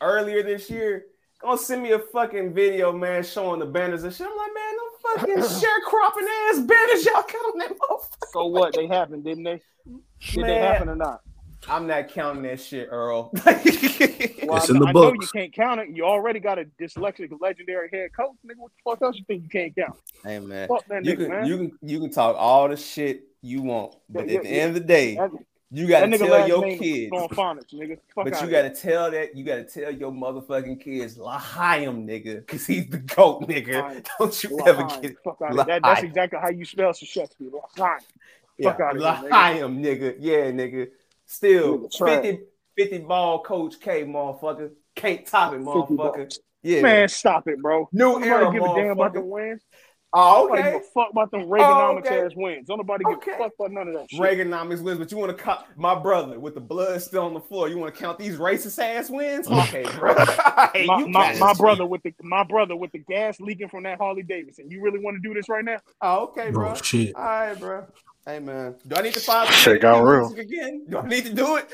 [0.00, 1.06] earlier this year.
[1.40, 4.26] Gonna send me a fucking video, man, showing the banners and shit.
[4.26, 8.30] I'm like, man, no fucking sharecropping ass banners y'all got on that motherfucker.
[8.32, 8.74] So what?
[8.74, 9.62] They happened, didn't they?
[10.32, 11.22] Did they happen or not?
[11.68, 13.32] I'm not counting that shit, Earl.
[14.46, 15.90] Well, It's I, in the I know you can't count it.
[15.90, 18.32] You already got a dyslexic legendary head coach.
[18.44, 19.96] Nigga, what the fuck else you think you can't count?
[20.24, 21.46] hey man, Fuck that you nigga, can man.
[21.46, 24.54] you can you can talk all the shit you want, but Yeah, at the yeah,
[24.62, 25.30] end of the day, That-
[25.72, 27.12] You gotta tell your kids.
[27.12, 27.98] phonics, nigga.
[28.14, 28.62] Fuck But you here.
[28.62, 33.42] gotta tell that you gotta tell your motherfucking kids Lahayim, nigga, because he's the goat,
[33.48, 34.04] nigga.
[34.18, 35.82] Don't you ever get Fuck out that.
[35.82, 37.50] That's exactly how you spell Shakespeare.
[38.58, 39.28] Yeah, Fuck here, nigga.
[39.28, 40.16] Lahayim, nigga.
[40.18, 40.88] Yeah, nigga.
[41.24, 42.40] Still Nigga, 50,
[42.76, 44.72] 50 ball coach K, motherfucker.
[44.96, 46.38] Can't top it, 50 motherfucker.
[46.62, 46.82] Yeah.
[46.82, 47.88] Man, stop it, bro.
[47.92, 49.62] New Nobody era, give a damn about them wins.
[50.12, 52.20] Oh, Nobody give a fuck about them oh, Reaganomics okay.
[52.22, 52.66] ass wins.
[52.66, 53.32] Don't nobody give Okay.
[53.32, 54.20] a fuck about none of that shit.
[54.20, 57.40] Reaganomics wins, but you want to count my brother with the blood still on the
[57.40, 57.68] floor.
[57.68, 59.48] You want to count these racist ass wins?
[59.60, 60.14] Okay, bro.
[60.74, 63.98] Hey, my, my, my brother with the my brother with the gas leaking from that
[63.98, 64.70] Harley Davidson.
[64.70, 65.78] You really want to do this right now?
[66.02, 66.70] Oh, okay, oh, bro.
[66.70, 67.14] Oh shit.
[67.14, 67.86] All right, bro.
[68.26, 68.74] Hey, man.
[68.86, 70.32] Do I need to find Shit got real.
[70.34, 70.86] again?
[70.88, 71.68] Do I need to do it?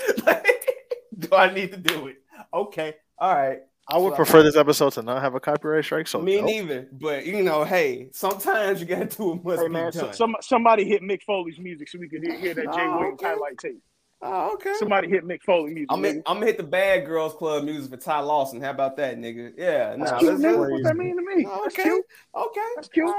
[1.19, 2.17] do I need to do it?
[2.55, 2.95] Okay.
[3.19, 3.61] All right.
[3.89, 6.09] I would So- prefer this episode to not have a copyright strike.
[6.09, 6.47] So Me no.
[6.47, 6.89] neither.
[6.93, 10.15] But you know, hey, sometimes you gotta do what must Hey be man, so, done.
[10.15, 13.21] some, somebody hit Mick Foley's music so we could hear, hear that Jay Oh, Williams
[13.21, 13.27] okay.
[13.27, 13.81] highlight tape.
[14.23, 14.73] oh, okay.
[14.79, 15.89] Somebody hit Mick Foley music.
[15.91, 16.25] I'm nigga.
[16.25, 18.61] gonna hit the Bad Girls Club music for Ty Lawson.
[18.61, 19.53] How about that, nigga?
[19.57, 20.59] Yeah, That's nah, cute, let's nigga.
[20.71, 20.85] What it.
[20.85, 21.47] that mean to me?
[21.49, 21.83] Oh, That's okay.
[21.85, 22.05] cute.
[22.35, 22.61] Okay.
[22.77, 23.15] That's cute.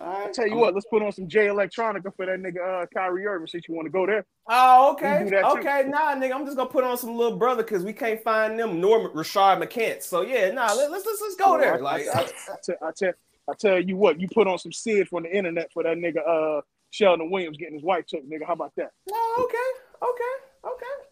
[0.00, 0.14] All right.
[0.14, 0.28] All right.
[0.28, 3.26] I tell you what, let's put on some Jay Electronica for that nigga uh, Kyrie
[3.26, 4.24] Irving since you want to go there.
[4.48, 5.28] Oh, You okay.
[5.30, 5.36] too.
[5.58, 6.32] Okay, nah, nigga.
[6.34, 9.62] I'm just gonna put on some little brother because we can't find them nor Rashad
[9.62, 10.04] McCants.
[10.04, 11.74] So yeah, nah, let, let's let's let's go I- there.
[11.74, 12.26] I, Like, I, I,
[12.64, 13.12] tell, I, tell,
[13.50, 16.26] I tell you what, you put on some Syd from the internet for that nigga
[16.26, 18.46] uh, Sheldon Williams getting his wife took, nigga.
[18.46, 18.90] How about that?
[19.08, 19.56] no, okay,
[20.02, 20.34] okay,
[20.64, 21.07] okay, okay.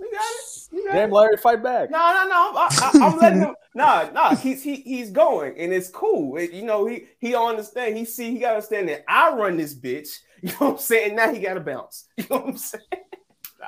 [0.00, 0.68] You got it.
[0.72, 1.14] You got Damn, it.
[1.14, 1.90] Larry, fight back.
[1.90, 2.52] No, no, no.
[2.56, 3.54] I, I, I'm letting him.
[3.72, 4.34] Nah, nah.
[4.34, 6.36] He's he, he's going, and it's cool.
[6.36, 7.96] It- you know, he he understand.
[7.96, 8.32] He see.
[8.32, 10.08] He got to understand that I run this bitch.
[10.42, 11.16] You know what I'm saying?
[11.16, 12.08] Now he got to bounce.
[12.16, 12.84] You know what I'm saying?
[13.60, 13.66] Nah.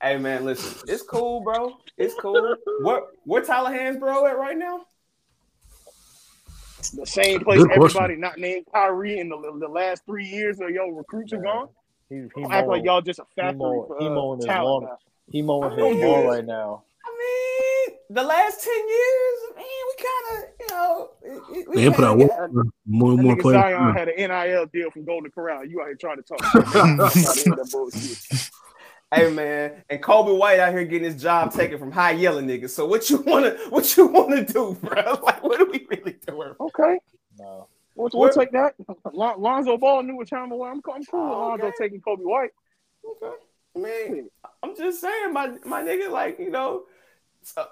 [0.00, 0.74] Hey man, listen.
[0.88, 1.76] It's cool, bro.
[1.98, 2.56] It's cool.
[2.80, 4.86] What where Tyler Hansbrough at right now?
[6.94, 8.02] The same place Good question.
[8.02, 11.68] everybody not named Kyrie in the, the last three years of your recruits are gone.
[12.08, 14.38] He, he Don't act like y'all just a he factory mowing, for he uh, mowing
[14.40, 14.84] his talent lawn.
[14.84, 14.98] now.
[15.30, 16.82] He mowing I don't his do lawn right now.
[17.04, 21.76] I mean, the last ten years, man, we kind of, you know, it- it- we
[21.76, 22.50] They put out got-
[22.86, 23.60] more That more players.
[23.62, 25.64] Zion had an NIL deal from Golden Corral.
[25.64, 26.44] You out here trying to talk.
[26.44, 26.76] shit.
[26.76, 28.50] I'm tired of hearing that bullshit.
[29.14, 32.70] Hey man, and Coby White out here getting his job taken from high yelling niggas.
[32.70, 35.18] So what you wanna what you wanna do, bro?
[35.22, 36.54] Like what are we really doing?
[36.60, 36.98] Okay,
[37.38, 37.66] No.
[37.94, 38.74] we'll, we'll take that.
[39.12, 40.68] Lon- Lonzo Ball knew what time it was.
[40.72, 42.50] I'm, I'm cool with Oh, Lonzo taking Coby White.
[43.04, 43.36] Okay.
[43.76, 44.28] I mean,
[44.62, 46.82] I'm just saying, my my nigga, like you know,
[47.56, 47.64] uh,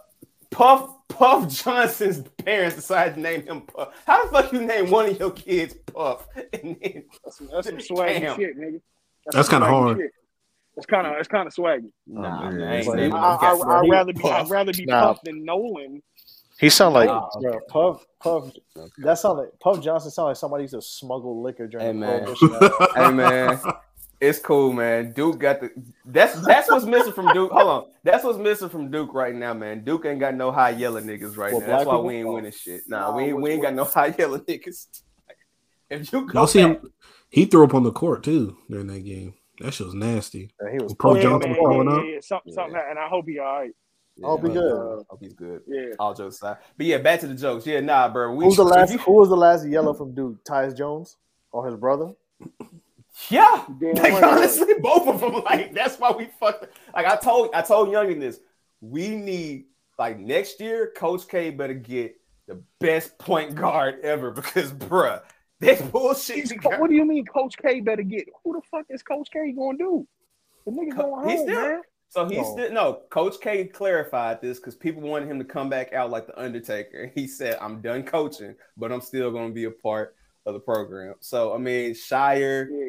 [0.51, 3.89] Puff Puff Johnson's parents decided to name him Puff.
[4.07, 6.27] How the fuck you name one of your kids Puff?
[6.53, 8.37] And then, That's some, that's some swaggy Damn.
[8.37, 8.81] shit, nigga.
[9.33, 9.99] That's some kinda hard.
[9.99, 10.11] shit.
[10.77, 11.91] It's kind of it's kind of swaggy.
[12.07, 14.19] nah, man, man, I ain't it's naming like- my I, cats I, I'd rather be
[14.19, 14.51] I'd Puff.
[14.51, 15.07] rather be Nah.
[15.13, 16.03] Puff than Nolan.
[16.59, 18.53] He sound like Nah, bro, Puff, Puff,
[18.99, 21.99] that sound like Puff Johnson sound like somebody used to smuggle liquor during Hey, the
[21.99, 22.25] man.
[22.25, 22.89] prohibition era.
[23.09, 23.61] hey man,
[24.21, 25.13] it's cool, man.
[25.13, 25.71] Duke got the
[26.05, 27.51] that's that's what's missing from Duke.
[27.53, 29.83] Hold on, that's what's missing from Duke right now, man.
[29.85, 31.67] Duke ain't got no high yelling niggas right Well, now.
[31.67, 32.83] That's why we ain't winning shit.
[32.87, 34.87] Nah, Nah, we ain't, we ain't got no high yelling niggas.
[35.89, 36.93] If you go see back- him?
[37.31, 39.35] He threw up on the court too during that game.
[39.61, 40.51] That shit was nasty.
[40.63, 42.05] Yeah, he was Paul yeah, Johnson man, falling yeah, up.
[42.05, 42.21] yeah, yeah.
[42.21, 42.81] Something, something, Yeah.
[42.81, 42.99] happened.
[42.99, 43.71] I hope he all right.
[44.25, 44.73] I'll be Yeah, good.
[45.01, 45.63] uh, hope he's good.
[45.67, 45.95] Yeah.
[45.99, 47.67] All jokes aside, but yeah, back to the jokes.
[47.67, 48.35] Yeah, nah, bro.
[48.35, 48.93] We, Who's the last?
[48.93, 50.45] you- Who was the last yellow from Duke?
[50.45, 51.17] Tyus Jones
[51.53, 52.13] or his brother?
[53.29, 55.43] Yeah, like honestly, both of them.
[55.45, 56.67] Like that's why we fucked.
[56.95, 58.41] Like I told, I told Youngin this.
[58.81, 59.67] We need
[59.99, 62.17] like next year, Coach K better get
[62.47, 65.21] the best point guard ever because, bruh,
[65.61, 66.51] this bullshit.
[66.65, 68.27] What do you mean Coach K better get?
[68.43, 70.09] Who the fuck is Coach K going to do?
[70.67, 71.83] The nigga Co- going he's home, still- man.
[72.09, 72.43] So he No.
[72.45, 72.53] Oh.
[72.57, 73.01] still no.
[73.11, 77.13] Coach K clarified this because people wanted him to come back out like the Undertaker.
[77.15, 80.61] He said, "I'm done coaching, but I'm still going to be a part of the
[80.61, 82.89] program." So I mean, Scheyer, Yeah.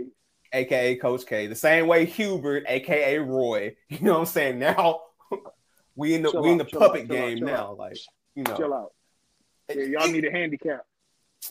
[0.54, 3.76] Aka Coach K, the same way Hubert, aka Roy.
[3.90, 4.60] You know what I'm saying?
[4.60, 5.02] Now
[5.96, 7.56] we in the Chill we in the out, puppet out, game chill now.
[7.72, 7.78] out.
[7.78, 7.98] Like
[8.36, 8.92] you know, Chill out.
[9.70, 10.86] Yeah, y'all need a handicap.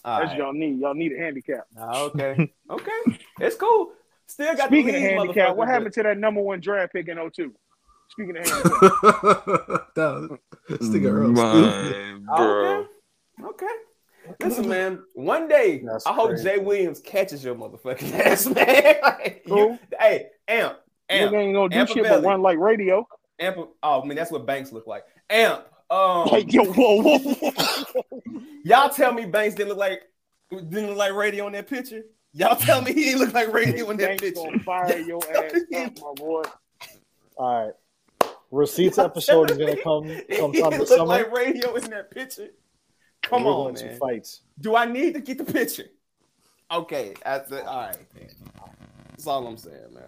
[0.04, 0.38] All That's right.
[0.38, 0.78] y'all need.
[0.78, 1.66] Y'all need a handicap.
[1.78, 3.92] Ah, okay, okay, it's cool.
[4.26, 7.08] Still got Speaking the of lead, handicap, what happened to that number one draft pick
[7.08, 7.52] in 02?
[8.10, 8.70] Speaking of handicap,
[9.96, 12.22] that, this nigga Earl stupid.
[12.22, 12.78] My bro.
[12.80, 12.88] Okay,
[13.44, 13.74] okay.
[14.42, 15.02] Listen, man.
[15.14, 16.44] One day, That's I hope crazy.
[16.44, 18.96] Jay Williams catches your motherfucking ass, man.
[19.02, 20.78] Like, you- hey, Amp,
[21.08, 23.06] Amp, nigga ain't gonna do Amp shit but run like radio.
[23.38, 23.56] Amp.
[23.82, 25.04] Oh, I mean, that's what Banks look like.
[25.28, 25.64] Amp.
[25.90, 27.52] Um, Like, yo, whoa, whoa, whoa.
[28.64, 30.02] y'all tell me Banks didn't look like
[30.50, 32.02] didn't look like radio in that picture.
[32.32, 34.58] Y'all tell me he didn't look like radio in that Banks picture.
[34.60, 36.42] fire your ass up, my boy.
[37.36, 37.72] All right.
[38.52, 41.04] Receipts episode is gonna come sometime this look summer.
[41.06, 42.48] like radio in that picture.
[43.30, 43.98] Come We're on, going to man.
[43.98, 44.40] fights.
[44.60, 45.84] Do I need to get the picture?
[46.70, 47.96] Okay, at the, all right.
[49.10, 50.04] That's all I'm saying, man.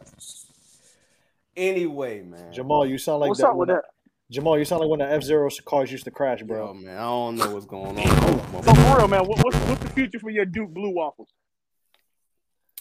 [1.56, 2.52] Anyway, man.
[2.52, 3.84] Jamal, you sound like What's that up with when- that?
[4.30, 6.72] Jamal, you sound like when the F Zero cars used to crash, Yo, bro.
[6.72, 8.64] man, I don't know what's going on.
[8.64, 11.28] So for real, man, what, what's what's the future for your Duke Blue Waffles?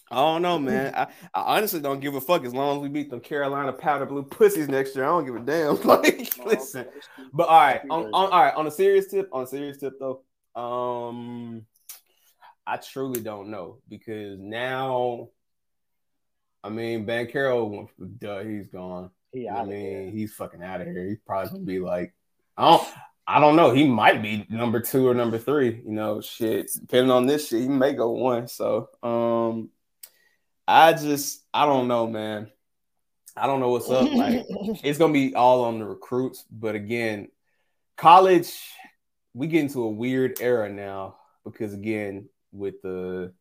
[0.10, 0.94] I don't know, man.
[0.96, 4.06] I, I honestly don't give a fuck as long as we beat them Carolina powder
[4.06, 5.04] blue pussies next year.
[5.04, 5.76] I don't give a damn.
[5.86, 6.86] Like, oh, listen.
[7.34, 10.00] But all right, on, on all right, on a serious tip, on a serious tip
[10.00, 10.22] though,
[10.56, 11.66] um,
[12.66, 15.30] I truly don't know because now,
[16.64, 17.88] I mean, Banchero,
[18.20, 19.12] duh, he's gone.
[19.32, 21.08] He I mean, he's fucking out of here.
[21.08, 22.14] He's probably gonna be like,
[22.58, 22.88] I don't,
[23.26, 23.72] I don't know.
[23.72, 25.82] He might be number two or number three.
[25.86, 26.70] You know, shit.
[26.80, 28.48] Depending on this shit, he may go one.
[28.48, 29.70] So, um,
[30.68, 32.52] I just, I don't know, man.
[33.36, 34.12] I don't know what's up.
[34.12, 34.46] Like,
[34.84, 36.46] it's gonna be all on the recruits.
[36.52, 37.30] But again,
[37.98, 38.54] college,
[39.34, 43.34] we get into a weird era now because again, with the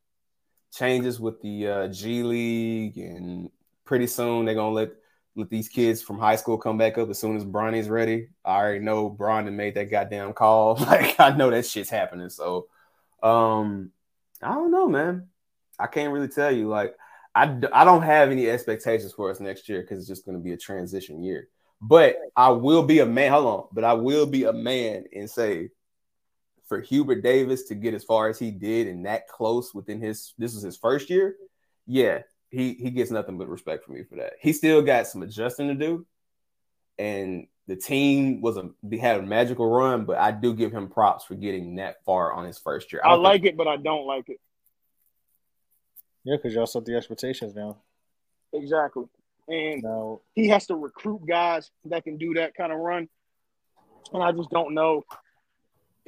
[0.73, 3.51] changes with the uh, G League, and
[3.85, 4.93] pretty soon they're gonna let
[5.37, 8.29] let these kids from high school come back up as soon as Bronny's ready.
[8.45, 10.77] I already know Bronny made that goddamn call.
[10.81, 12.31] Like I know that shit's happening.
[12.31, 12.69] So,
[13.23, 13.91] um,
[14.43, 15.29] I don't know, man.
[15.79, 16.69] I can't really tell you.
[16.69, 16.97] Like
[17.35, 20.57] I, don't have any expectations for us next year because it's just to be a
[20.57, 21.49] transition year.
[21.81, 23.33] But I will be a man.
[23.33, 25.71] Hold on, but I will be a man and say
[26.71, 30.35] for Hubert Davis to get as far as he did and that close within his
[30.39, 31.35] this was his first year.
[31.85, 34.35] Yeah, he he gets nothing but respect from me for that.
[34.41, 36.07] He still got some adjusting to do,
[36.97, 40.05] and the team was a they had a magical run.
[40.05, 43.03] But I do give him props for getting that far on his first year.
[43.05, 44.39] I don't like it, but I don't like it.
[46.23, 47.79] Yeah, because y'all set the expectations now.
[48.53, 49.07] Exactly.
[49.49, 53.09] And Now, he has to recruit guys that can do that kind of run.
[54.13, 55.03] And I just don't know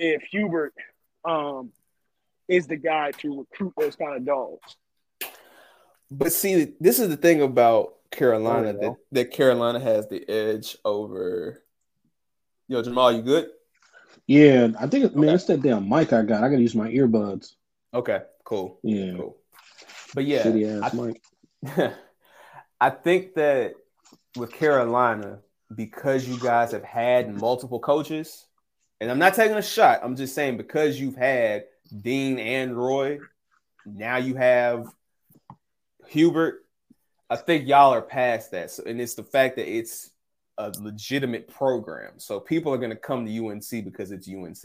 [0.02, 0.74] if Hubert
[1.24, 1.70] um,
[2.48, 4.76] is the guy to recruit those kind of dogs.
[6.10, 11.62] But see, this is the thing about Carolina that, that Carolina has the edge over.
[12.68, 13.48] Yo, Jamal, you good?
[14.26, 16.44] Yeah, I think man, it's that damn mic I got.
[16.44, 17.54] I gotta use my earbuds.
[17.94, 18.78] Okay, cool.
[18.82, 19.36] Yeah, Cool.
[20.14, 21.92] But yeah, shitty ass I- mic.
[22.80, 23.74] I think that
[24.36, 25.38] with Carolina,
[25.74, 28.46] because you guys have had multiple coaches,
[29.02, 31.64] and I'm not taking a shot, I'm just saying because you've had
[32.02, 33.18] Dean and Roy,
[33.84, 34.86] now you have
[36.06, 36.64] Hubert.
[37.28, 38.70] I think y'all are past that.
[38.70, 40.10] So, and it's the fact that it's
[40.56, 42.12] a legitimate program.
[42.18, 44.62] So people are going to come to UNC because it's UNC.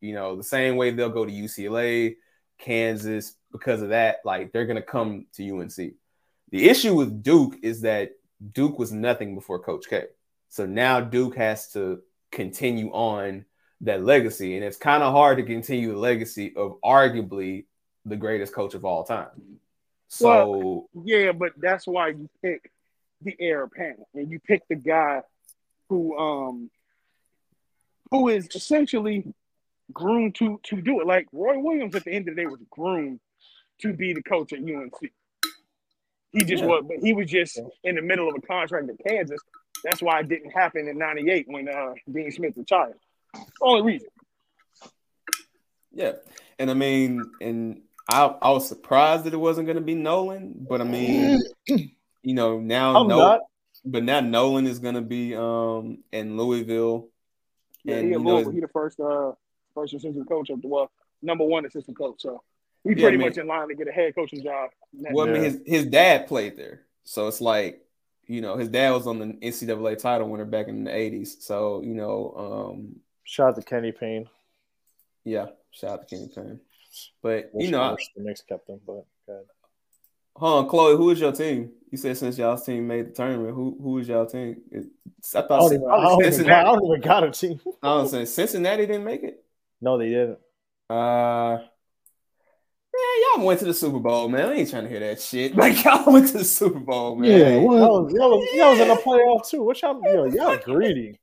[0.00, 2.14] You know, the same way they'll go to UCLA,
[2.58, 4.18] Kansas because of that.
[4.24, 5.74] Like they're going to come to UNC.
[5.74, 8.12] The issue with Duke is that
[8.52, 10.04] Duke was nothing before Coach K.
[10.50, 12.00] So now Duke has to
[12.30, 13.44] continue on
[13.82, 14.56] that legacy.
[14.56, 17.64] And it's kind of hard to continue the legacy of arguably
[18.04, 19.28] the greatest coach of all time.
[20.08, 22.70] So Yeah, but that's why you pick
[23.22, 25.22] the heir apparent and you pick the guy
[25.88, 26.70] who um
[28.10, 29.32] who is essentially
[29.92, 31.06] groomed to to do it.
[31.06, 33.20] Like Roy Williams at the end of the day was groomed
[33.80, 35.12] to be the coach at UNC.
[36.32, 36.68] He just Yeah.
[36.68, 39.40] was, but he was just in the middle of a contract in Kansas.
[39.84, 42.98] That's why it didn't happen in '98 when uh, Dean Smith retired.
[43.60, 44.08] Only reason.
[45.92, 46.12] Yeah,
[46.58, 50.54] and I mean, and I I was surprised that it wasn't going to be Nolan,
[50.68, 53.40] but I mean, you know, now I'm no, not.
[53.84, 57.08] but now Nolan is going to be um in Louisville,
[57.84, 59.32] Yeah, and he, you know, Louisville, he the first uh
[59.74, 60.90] first assistant coach of the well,
[61.20, 62.22] number one assistant coach.
[62.22, 62.42] So
[62.84, 64.70] he's Yeah, pretty I mean- much in line to get a head coaching job.
[64.94, 67.84] next well, I mean, his his dad played there, so it's like
[68.28, 71.82] you know, his dad was on the NCAA title winner back in the '80s, so
[71.82, 72.96] you know, um,
[73.32, 74.28] shout out to Kenny Payne.
[75.24, 76.60] yeah, shout out to Kenny Payne,
[77.22, 79.44] but Wish, you know, I- the Knicks kept him, but good.
[80.36, 80.96] Hold on, Chloe.
[80.96, 81.72] Who is your team?
[81.90, 84.62] You said since y'all's team made the tournament, who who is y'all team?
[84.70, 84.86] It-
[85.34, 86.60] I I thought don't, even, I, don't even, Cincinnati.
[86.68, 87.60] I don't even got a team.
[87.82, 89.42] I was saying Cincinnati didn't make it.
[89.80, 90.38] No, they didn't.
[90.90, 91.68] Uh, man,
[93.36, 94.48] y'all went to the Super Bowl, man.
[94.48, 95.54] I ain't trying to hear that shit.
[95.56, 97.30] Like y'all went to the Super Bowl, man.
[97.30, 97.76] Yeah, what?
[97.78, 99.62] Y'all was, y'all, was, y'all was in the playoff too.
[99.62, 101.18] What y'all, yo, y'all greedy.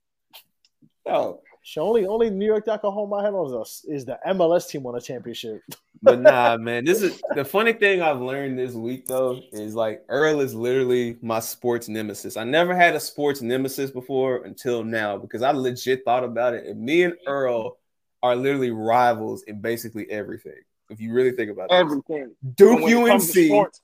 [1.06, 4.18] Yo, So only only New York that can hold my head on is, is the
[4.30, 5.62] MLS team won a championship.
[6.02, 6.84] but nah, man.
[6.84, 11.18] This is the funny thing I've learned this week though is like Earl is literally
[11.22, 12.38] my sports nemesis.
[12.38, 16.66] I never had a sports nemesis before until now because I legit thought about it.
[16.66, 17.78] And me and Earl
[18.24, 20.58] are literally rivals in basically everything.
[20.90, 22.32] If you really think about it, everything.
[22.56, 23.82] Duke But when it comes to UNC, sports,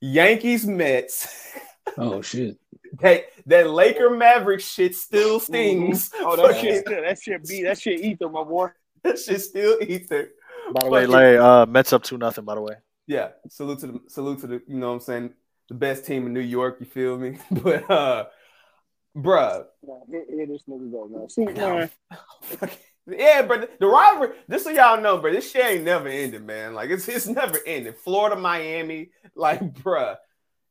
[0.00, 1.54] Yankees Mets.
[1.96, 2.58] Oh shit.
[3.00, 6.10] That that Laker Maverick shit still stings.
[6.20, 8.68] oh that Fucking- shit, that shit be that shit ether, my boy.
[9.02, 10.30] that shit still ether.
[10.72, 12.44] By the way, Lay, uh, Mets up two nothing.
[12.44, 12.74] By the way,
[13.06, 15.34] Yeah, salute to the salute to the you know what I'm saying.
[15.68, 16.76] the best team in New York.
[16.80, 17.38] You feel me?
[17.50, 18.24] But uh,
[19.16, 21.28] bruh, Nah, here, here this nigga go, man.
[21.28, 21.90] See, man,
[23.06, 24.36] yeah, but the rivalry.
[24.50, 26.74] Just so y'all know, bro, this shit ain't never ended, man.
[26.74, 27.96] Like it's it's never ended.
[27.96, 30.16] Florida, Miami, like, bruh,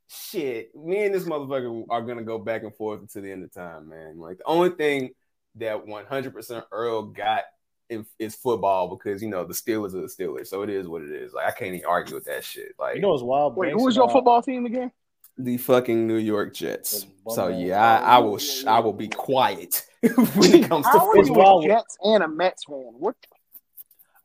[0.07, 0.75] shit.
[0.75, 3.89] Me and this motherfucker are gonna go back and forth until the end of time,
[3.89, 4.19] man.
[4.19, 5.11] Like the only thing
[5.55, 7.43] that 100% Earl got
[7.89, 11.01] in, is football because you know the Steelers are the Steelers, so it is what
[11.01, 11.33] it is.
[11.33, 12.73] Like I can't even argue with that shit.
[12.79, 13.55] Like You know what's wild?
[13.55, 14.91] wait, who was your football team again?
[15.37, 17.07] the fucking New York Jets.
[17.29, 21.09] So yeah, I, I will sh- I will be quiet when it comes to How
[21.09, 21.63] are It's you football.
[21.63, 22.93] Jets and a Mets fan?
[22.97, 23.15] What?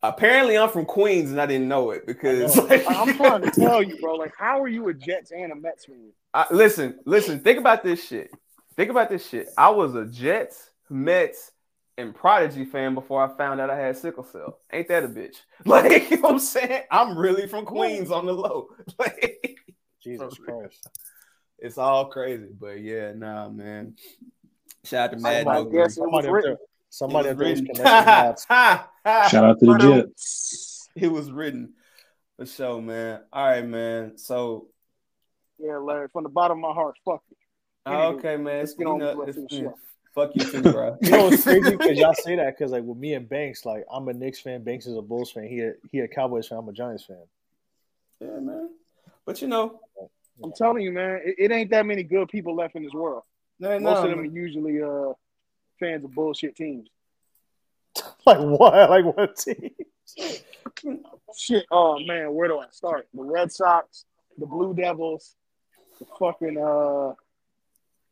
[0.03, 2.69] Apparently, I'm from Queens and I didn't know it because I know.
[2.71, 4.15] like, I'm trying to tell you, bro.
[4.15, 6.13] Like, how are you a Jets and a Mets fan?
[6.33, 7.41] I, listen, listen.
[7.41, 8.31] Think about this shit.
[8.77, 9.49] Think about this shit.
[9.59, 11.51] I was a Jets, Mets,
[11.97, 14.61] and Prodigy fan before I found out I had sickle cell.
[14.73, 15.37] Ain't that a bitch?
[15.65, 16.83] Like you know what I'm saying?
[16.91, 18.69] I'm really from Queens on the low.
[18.99, 19.59] Like
[20.01, 20.89] Jesus Christ.
[21.59, 23.97] it's all crazy, but yeah, nah, man.
[24.85, 26.57] Shout out to Mad Somebody No guess it was Somebody written.
[27.09, 28.15] There, somebody It up there was was connecting
[29.29, 30.89] Shout out to the Jets.
[30.95, 31.75] it was written
[32.37, 33.21] for sure, man.
[33.33, 34.17] All right, man.
[34.19, 34.69] So
[35.59, 37.37] Yeah, Larry, from the bottom of my heart, fuck it.
[37.87, 38.59] Anywho, okay, man.
[38.59, 39.79] let's It's, get on know, with the it's, rest of the yeah, show.
[40.15, 40.97] fuck you too, bro.
[41.01, 41.77] You know what's crazy?
[41.77, 44.63] Because y'all say that because like with me and Banks, like I'm a Knicks fan,
[44.65, 45.45] Banks is a Bulls fan.
[45.49, 46.59] He a, he a Cowboys fan.
[46.59, 47.25] I'm a Giants fan.
[48.21, 48.71] yeah, man.
[49.25, 49.81] But you know,
[50.43, 53.23] I'm telling you, man, it, it ain't that many good people left in this world.
[53.59, 55.13] no, Most no, of them are usually uh
[55.79, 56.89] fans of bullshit teams.
[58.27, 58.91] Like what?
[58.91, 59.71] Like what team?
[61.37, 61.67] Shit.
[61.71, 63.09] Oh man, where do I start?
[63.15, 64.05] The Red Sox,
[64.37, 65.35] the Blue Devils,
[65.99, 67.15] the fucking uh.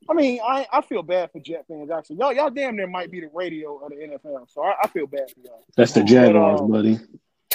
[0.09, 2.17] I mean, I I feel bad for Jet fans actually.
[2.17, 5.07] Y'all y'all damn near might be the radio of the NFL, so I, I feel
[5.07, 5.65] bad for y'all.
[5.77, 6.99] That's the Jaguars, um, buddy.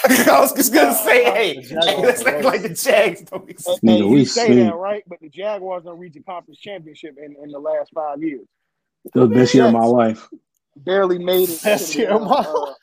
[0.05, 3.53] I was just gonna say, hey, The let's are act like the Jags don't be.
[3.53, 7.17] Hey, Nigga, we say seen- that right, but the Jaguars don't reach a conference championship
[7.17, 8.47] in, in the last five years.
[9.13, 10.27] The best year of my life.
[10.75, 11.61] Barely made it.
[11.63, 12.73] Best to year of my uh,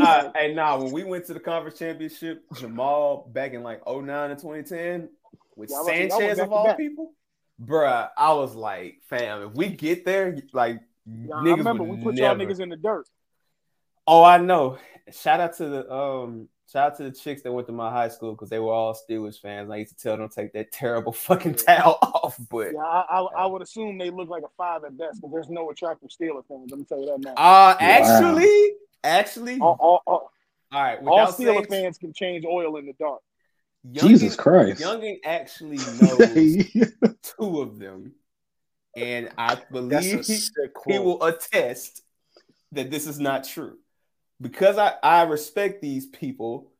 [0.00, 4.30] Uh, hey, nah, when we went to the conference championship, Jamal back in like 09
[4.30, 5.08] and 2010
[5.56, 7.12] with Yeah, I was- y'all Sanchez of all people,
[7.62, 11.98] bruh, I was like, fam, if we get there, like, yeah, I niggas remember would
[11.98, 12.38] we put never.
[12.38, 13.06] y'all niggas in the dirt.
[14.06, 14.78] Oh, I know.
[15.12, 18.08] Shout out to the um, shout out to the chicks that went to my high
[18.08, 19.70] school because they were all Steelers fans.
[19.70, 23.04] I used to tell them to take that terrible fucking towel off, but Yeah, I,
[23.10, 26.10] I, I would assume they look like a five at best, but there's no attractive
[26.10, 26.70] Steeler fans.
[26.70, 27.34] Let me tell you that now.
[27.36, 28.72] uh, actually,
[29.02, 30.32] actually, all, all, all,
[30.72, 30.98] all right.
[31.06, 33.20] all Without Steeler saying, fans can change oil in the dark.
[33.92, 34.82] Jesus Youngin- Christ.
[34.82, 38.12] Youngin actually knows two of them,
[38.96, 41.04] and I believe he, sick he quote.
[41.04, 42.02] will attest
[42.72, 43.78] that this is not true.
[44.40, 46.72] Because I, I respect these people,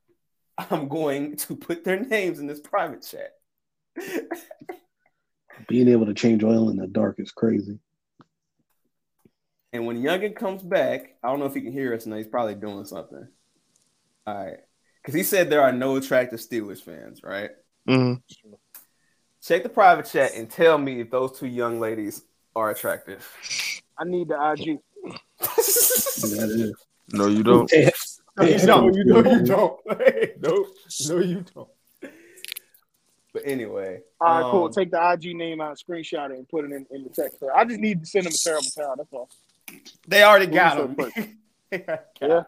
[0.58, 3.32] I'm going to put their names in this private chat.
[5.68, 7.78] Being able to change oil in the dark is crazy.
[9.72, 12.16] And when Youngin comes back, I don't know if he can hear us now.
[12.16, 13.28] He's probably doing something.
[14.26, 14.58] All right.
[15.00, 17.50] Because he said there are no attractive Steelers fans, right?
[17.88, 18.22] Mhm.
[19.42, 22.22] Check the private chat and tell me if those two young ladies
[22.54, 23.26] are attractive.
[23.98, 24.78] I need the IG.
[25.38, 25.48] That
[26.58, 26.74] is.
[27.12, 27.70] No, you don't.
[27.70, 27.90] Hey,
[28.36, 28.94] No, hey, you don't.
[28.96, 30.40] hey, No, you hey, don't.
[30.40, 30.66] no,
[31.08, 31.68] no, you don't.
[33.32, 34.64] But anyway, All right, cool.
[34.64, 37.38] um, Take the IG name out, screenshot it, and put it in, in the text.
[37.54, 38.94] I just need to send them a terrible towel.
[38.96, 39.28] That's all.
[40.08, 40.96] They already got Who's him.
[40.98, 41.10] so
[41.70, 42.42] they, already got Yeah.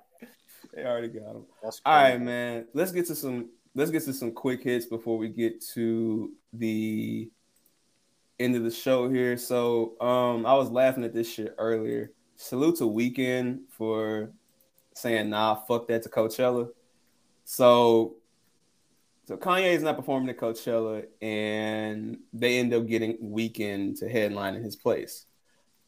[0.74, 1.44] they already got him.
[1.62, 2.66] That's All right, man.
[2.74, 3.50] Let's get to some.
[3.76, 7.30] Let's get to some quick hits before we get to the
[8.40, 9.36] end of the show here.
[9.38, 12.10] So, um, I was laughing at this shit earlier.
[12.36, 14.32] Salute to Weeknd for
[14.94, 16.70] saying, "Nah, fuck that" to Coachella.
[17.44, 18.16] So,
[19.26, 24.54] so Kanye is not performing at Coachella, and they end up getting Weeknd to headline
[24.54, 25.26] in his place.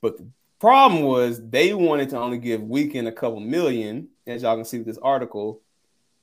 [0.00, 0.26] But the
[0.58, 4.78] problem was they wanted to only give Weeknd a couple million, as y'all can see
[4.78, 5.60] with this article,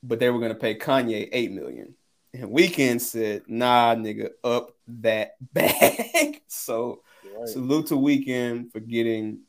[0.04, 1.96] but they were going to pay Kanye eight million.
[2.34, 7.02] And Weeknd said, "Nah, nigga, up that bag." so
[7.38, 7.48] right.
[7.48, 9.42] salute to Weeknd for getting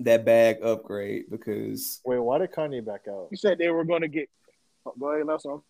[0.00, 3.28] that bag upgrade because Wait, why did Kanye back out?
[3.30, 4.28] You said they were going to get.
[4.86, 5.60] Oh, go ahead, let's on.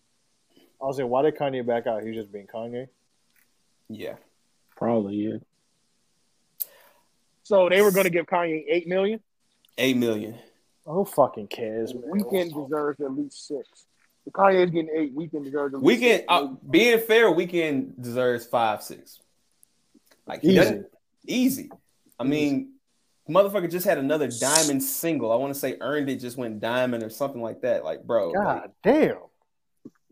[0.81, 2.01] I was saying, why did Kanye back out?
[2.01, 2.87] He was just being Kanye.
[3.89, 4.15] yeah,
[4.75, 5.37] Probably, yeah.
[7.43, 9.19] So they were going to give Kanye eight million.
[9.77, 10.35] eight million.
[10.85, 12.03] Who fucking cares, man?
[12.11, 13.85] Weeknd deserves at least six.
[14.25, 16.25] If Kanye's getting eight, Weeknd deserves at least Weeknd, six.
[16.27, 19.19] uh, being fair, Weeknd deserves five six.
[20.25, 20.83] Like Easy.
[21.27, 21.69] easy.
[22.19, 22.73] I mean,
[23.31, 25.31] motherfucker just had another diamond single.
[25.31, 27.83] I want to say earned it, just went diamond or something like that.
[27.83, 29.17] Like, bro, like, God damn.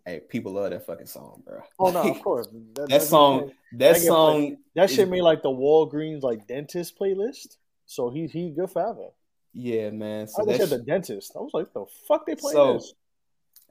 [0.06, 1.62] Hey, people love that fucking song, bro.
[1.80, 2.48] Oh no, of course.
[2.76, 4.58] that that's- song, that that song, played.
[4.76, 7.58] That shit made like the Walgreens like dentist playlist.
[7.86, 9.08] So he he good forever.
[9.54, 10.28] yeah, man.
[10.28, 11.34] So I said the dentist.
[11.36, 12.94] I was like, the fuck they playing So- this?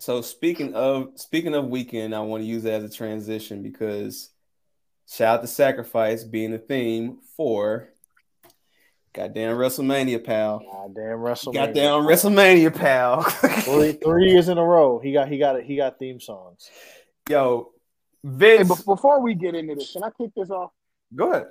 [0.01, 4.31] So speaking of speaking of Weeknd, I want to use that as a transition because
[5.11, 7.89] shout out to Sacrifice being the theme for
[9.13, 10.59] goddamn WrestleMania, pal.
[10.61, 11.53] Goddamn WrestleMania.
[11.55, 13.23] Goddamn WrestleMania, pal.
[13.63, 14.99] three three years in a row.
[14.99, 15.65] He got he got it.
[15.65, 16.71] he got theme songs.
[17.29, 17.73] Yo,
[18.23, 20.71] Hey, Vince, but before we get into this, can I kick this off?
[21.15, 21.47] go ahead.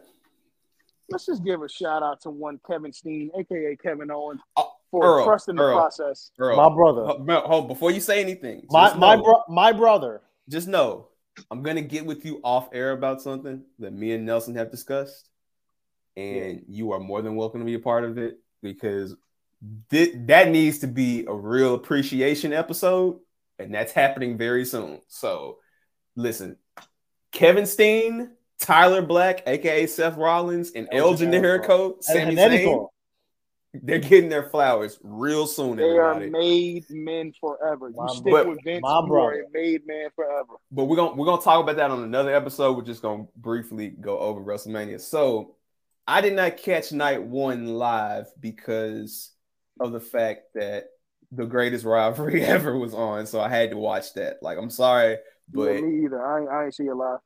[1.09, 5.05] Let's just give a shout out to one Kevin Steen, aka Kevin Owens, Oh, for
[5.05, 5.77] Earl, trusting the Earl.
[5.77, 6.31] process.
[6.37, 7.05] Earl, My brother.
[7.05, 10.21] Hold, hold- before you say anything, My just my bro, my brother.
[10.49, 11.07] just know
[11.49, 15.29] I'm gonna get with you off air about something that me and Nelson have discussed,
[16.17, 19.15] and you are more than welcome to be a part of it because
[19.89, 23.19] thi- that needs to be a real appreciation episode,
[23.59, 24.99] and that's happening very soon.
[25.07, 25.59] So,
[26.15, 26.57] listen,
[27.31, 32.87] Kevin Steen, Tyler Black, aka Seth Rollins, and El El Generico, Sami Zayn,
[33.83, 35.75] they're getting their flowers real soon.
[35.77, 37.89] They are made men forever.
[37.89, 39.27] You My stick bro- with Vince, my you brother.
[39.27, 40.53] are a made man forever.
[40.71, 42.75] but we're gonna we're gonna talk about that on another episode.
[42.75, 44.99] We're just gonna briefly go over WrestleMania.
[44.99, 45.56] So
[46.07, 49.31] I did not catch night one live because
[49.79, 50.85] of the fact that
[51.31, 53.25] the greatest rivalry ever was on.
[53.25, 54.37] So I had to watch that.
[54.41, 55.17] Like I'm sorry,
[55.51, 56.25] but yeah, me either.
[56.25, 57.19] I, ain't- I ain't see it live.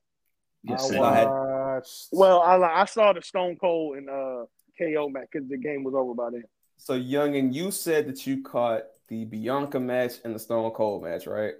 [0.63, 0.99] Yes, I sir.
[1.03, 2.07] I had- watched.
[2.11, 4.45] Well, I I saw the Stone Cold and uh,
[4.77, 6.43] KO match because the game was over by then.
[6.77, 11.03] so young and you said that you caught the Bianca match and the Stone Cold
[11.03, 11.53] match, right?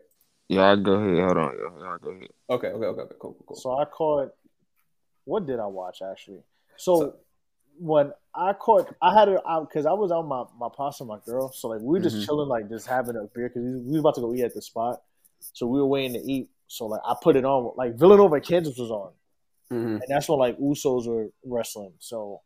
[0.48, 1.24] Yeah, I go ahead.
[1.24, 1.58] Hold on.
[1.58, 2.28] Y'all, y'all go ahead.
[2.50, 3.58] Okay, okay, okay, okay, cool, cool, cool.
[3.58, 4.32] So I caught.
[5.26, 6.42] What did I watch actually?
[6.78, 7.16] So, So-
[7.80, 11.18] when I caught, I had it out because I was out my my pasta, my
[11.26, 11.52] girl.
[11.52, 12.26] So like we were just Mhm.
[12.26, 14.62] chilling, like just having a beer because we was about to go eat at the
[14.62, 15.02] spot.
[15.54, 16.50] So we were waiting to eat.
[16.68, 19.12] So like I put it on, like Villanova Kansas was on,
[19.72, 19.96] Mhm.
[20.02, 21.94] and that's when like Usos were wrestling.
[22.00, 22.42] So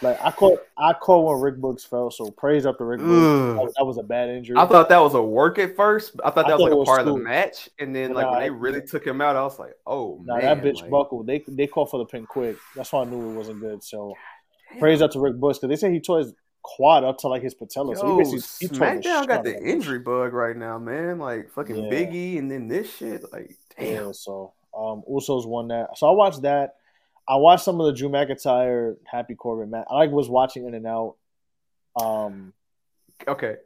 [0.00, 2.10] like I caught I caught when Rick Boogs fell.
[2.10, 3.56] So praise up to Rick Boogs.
[3.56, 4.56] That, was- that was a bad injury.
[4.56, 6.18] I thought that was a work at first.
[6.24, 8.24] I thought I that was thought like was part of the match, and then like
[8.26, 10.80] nah, when they really took him out, I was like, "Oh Nah, man!" that bitch
[10.82, 11.26] like- buckled.
[11.26, 12.56] They they called for the pin quick.
[12.74, 13.84] That's why I knew it wasn't good.
[13.84, 14.14] So
[14.78, 16.32] praise up to Rick Boogs because they say he tore his
[16.62, 17.94] quad up to like his patella.
[17.96, 21.18] so he Yo, basically he SmackDown got the injury bug right now, man.
[21.18, 21.90] Like fucking Yeah.
[21.90, 23.24] Biggie, and then this shit.
[23.32, 23.86] Like, damn.
[24.06, 25.96] Yeah, so um, Usos won that.
[25.98, 26.76] So I watched that.
[27.28, 29.86] I watched some of the Drew McIntyre Happy Corbin match.
[29.90, 31.16] I like was watching In and Out.
[32.00, 32.52] Um,
[33.28, 33.56] Okay,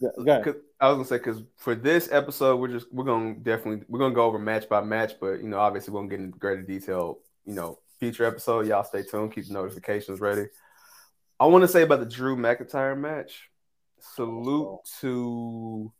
[0.00, 0.44] go go ahead.
[0.44, 4.00] 'Cause I was gonna say because for this episode, we're just we're gonna definitely we're
[4.00, 6.62] gonna go over match by match, but you know, obviously, we're gonna get into greater
[6.62, 7.20] detail.
[7.44, 8.66] You know, future episode.
[8.66, 9.32] Y'all stay tuned.
[9.32, 10.46] Keep the notifications ready.
[11.38, 13.50] I want to say about the Drew McIntyre match.
[14.00, 15.92] Salute to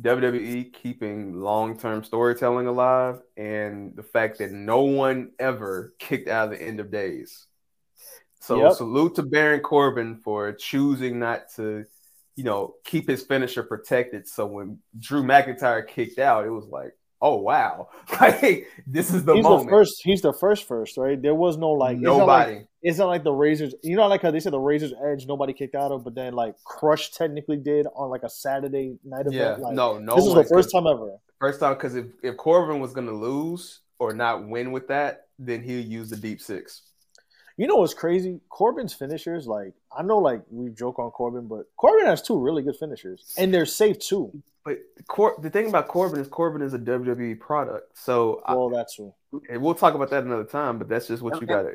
[0.00, 6.52] WWE keeping long term storytelling alive and the fact that no one ever kicked out
[6.52, 7.46] of the end of days.
[8.40, 8.72] So Yep.
[8.72, 11.84] salute to Baron Corbin for choosing not to,
[12.34, 14.26] you know, keep his finisher protected.
[14.26, 17.88] So when Drew McIntyre kicked out, it was like, oh wow,
[18.20, 19.66] like this is the he's moment.
[19.66, 20.02] the first.
[20.04, 21.20] He's the first first, right?
[21.20, 22.66] There was no like it's not like- Nobody.
[22.84, 23.74] It's not like the Razors.
[23.84, 26.32] You know, like how they said the Razors Edge nobody kicked out of, but then
[26.34, 29.34] like Crush technically did on like a Saturday night event.
[29.34, 30.16] yeah, Like, no, no.
[30.16, 31.16] this is the first time ever.
[31.40, 35.62] First time because if, if Corbin was gonna lose or not win with that, then
[35.62, 36.82] he'll use the deep six.
[37.56, 38.40] You know what's crazy?
[38.48, 42.62] Corbin's finishers, like I know, like we joke on Corbin, but Corbin has two really
[42.62, 44.42] good finishers, and they're safe too.
[44.64, 47.98] But Cor- the thing about Corbin is Corbin is a WWE product.
[47.98, 49.12] So I- Well, that's true.
[49.50, 50.78] and we'll talk about that another time.
[50.78, 51.62] But that's just what you got.
[51.62, 51.74] to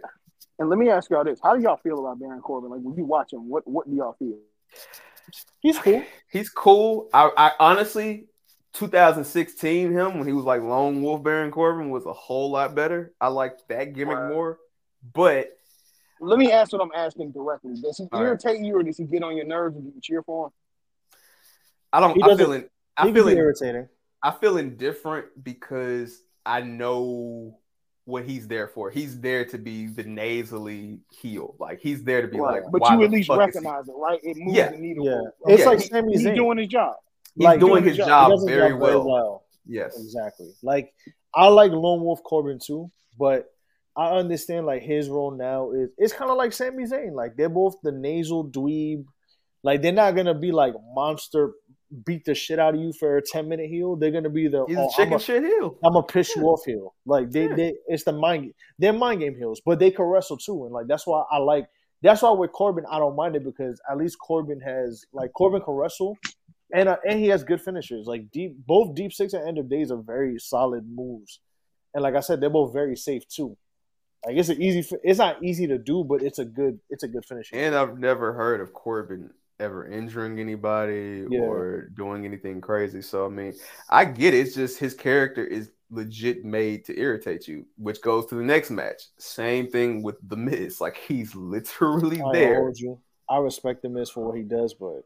[0.60, 2.72] And let me ask y'all this: How do y'all feel about Baron Corbin?
[2.72, 4.38] Like when you watch him, what what do y'all feel?
[5.60, 6.02] He's cool.
[6.32, 7.10] He's cool.
[7.14, 8.28] I, I honestly,
[8.74, 13.14] 2016 him when he was like Lone Wolf Baron Corbin was a whole lot better.
[13.20, 14.30] I like that gimmick Right.
[14.34, 14.60] more.
[15.14, 15.57] But
[16.20, 17.76] Let me ask what I'm asking directly.
[17.82, 18.28] Does he All right.
[18.28, 20.52] irritate you, or does he get on your nerves when you cheer for him?
[21.94, 22.16] I don't.
[22.16, 23.90] He I doesn't- feel in, I he feel can in, irritating.
[24.24, 27.58] I feel indifferent because I know
[28.06, 28.90] what he's there for.
[28.90, 31.56] He's there to be the nasally heel.
[31.60, 32.64] Like he's there to be Right.
[32.64, 32.72] like.
[32.72, 34.20] but why you the at least fuck is he- recognize it, right?
[34.24, 34.72] It moves Yeah.
[34.72, 35.06] the needle.
[35.06, 35.34] Yeah, forward.
[35.48, 36.96] it's Yeah, like he- Sami He's doing his job.
[37.36, 39.06] He's like, doing doing his his He job does very well.
[39.08, 39.44] well.
[39.66, 40.00] Yes.
[40.00, 40.54] Exactly.
[40.64, 40.94] Like
[41.36, 42.90] I like Lone Wolf Corbin too,
[43.20, 43.54] but
[43.98, 47.14] I understand like his role now is it's kind of like Sami Zayn.
[47.14, 49.06] Like they're both the nasal dweeb.
[49.64, 51.54] Like they're not gonna be like monster
[52.06, 53.96] beat the shit out of you for a ten minute heel.
[53.96, 55.78] They're gonna be the He's oh, a chicken I'm shit heel.
[55.84, 56.94] I'm gonna piss you off heel.
[57.06, 57.56] Like they, Yeah.
[57.56, 60.88] they it's the mind they're mind game heels, but they can wrestle too, and like
[60.88, 61.68] that's why I like
[62.04, 65.62] that's why with Corbin I don't mind it because at least Corbin has like Corbin
[65.62, 66.18] can wrestle,
[66.74, 68.06] and uh, and he has good finishers.
[68.06, 71.40] Like deep, both deep six and end of days are very solid moves,
[71.94, 73.58] and like I said, they're both very safe too.
[74.28, 74.98] Like it's an easy.
[75.04, 76.80] It's not easy to do, but it's a good.
[76.90, 77.50] It's a good finish.
[77.54, 79.30] And I've never heard of Corbin
[79.60, 81.40] ever injuring anybody Yeah.
[81.40, 83.02] or doing anything crazy.
[83.02, 83.54] So I mean,
[83.90, 84.40] I get it.
[84.46, 88.70] It's just his character is legit made to irritate you, which goes to the next
[88.70, 89.04] match.
[89.18, 90.82] Same thing with the Miz.
[90.82, 92.72] Like he's literally I there.
[93.30, 95.06] I respect the Miz for what he does, but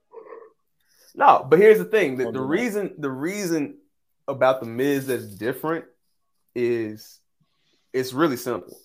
[1.14, 2.42] No, but here's the thing: the, the that.
[2.42, 3.78] reason the reason
[4.28, 5.86] about the Miz that's different
[6.56, 7.20] is
[7.94, 8.78] it's really simple.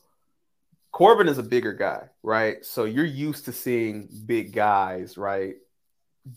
[0.97, 2.65] Corbin is a bigger guy, right?
[2.65, 5.57] So you're used to seeing big guys, right,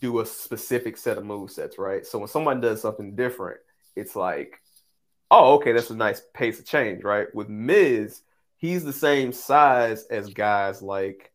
[0.00, 2.04] do a specific set of move sets, right?
[2.04, 3.60] So when someone does something different,
[3.96, 4.60] it's like,
[5.30, 7.34] oh, okay, that's a nice pace of change, right?
[7.34, 8.20] With Miz,
[8.58, 11.32] he's the same size as guys like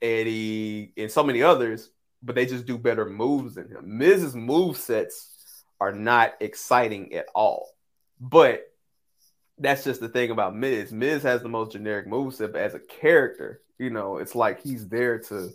[0.00, 1.90] Eddie and so many others,
[2.22, 3.98] but they just do better moves than him.
[3.98, 7.74] Miz's move sets are not exciting at all.
[8.20, 8.69] But
[9.60, 10.92] that's just the thing about Miz.
[10.92, 14.88] Miz has the most generic moveset, but as a character, you know, it's like he's
[14.88, 15.50] there to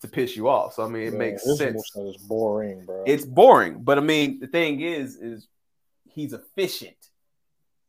[0.00, 0.74] to piss you off.
[0.74, 1.90] So I mean, it makes sense.
[1.94, 3.04] It's boring, bro.
[3.06, 5.46] It's boring, but I mean, the thing is, is
[6.04, 6.96] he's efficient.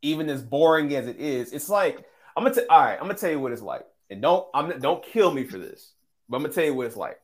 [0.02, 2.06] Even as boring as it is, it's like
[2.36, 2.56] I'm gonna.
[2.56, 5.32] T- all right, I'm gonna tell you what it's like, and don't I'm don't kill
[5.32, 5.94] me for this,
[6.30, 7.19] but I'm gonna tell you what it's like.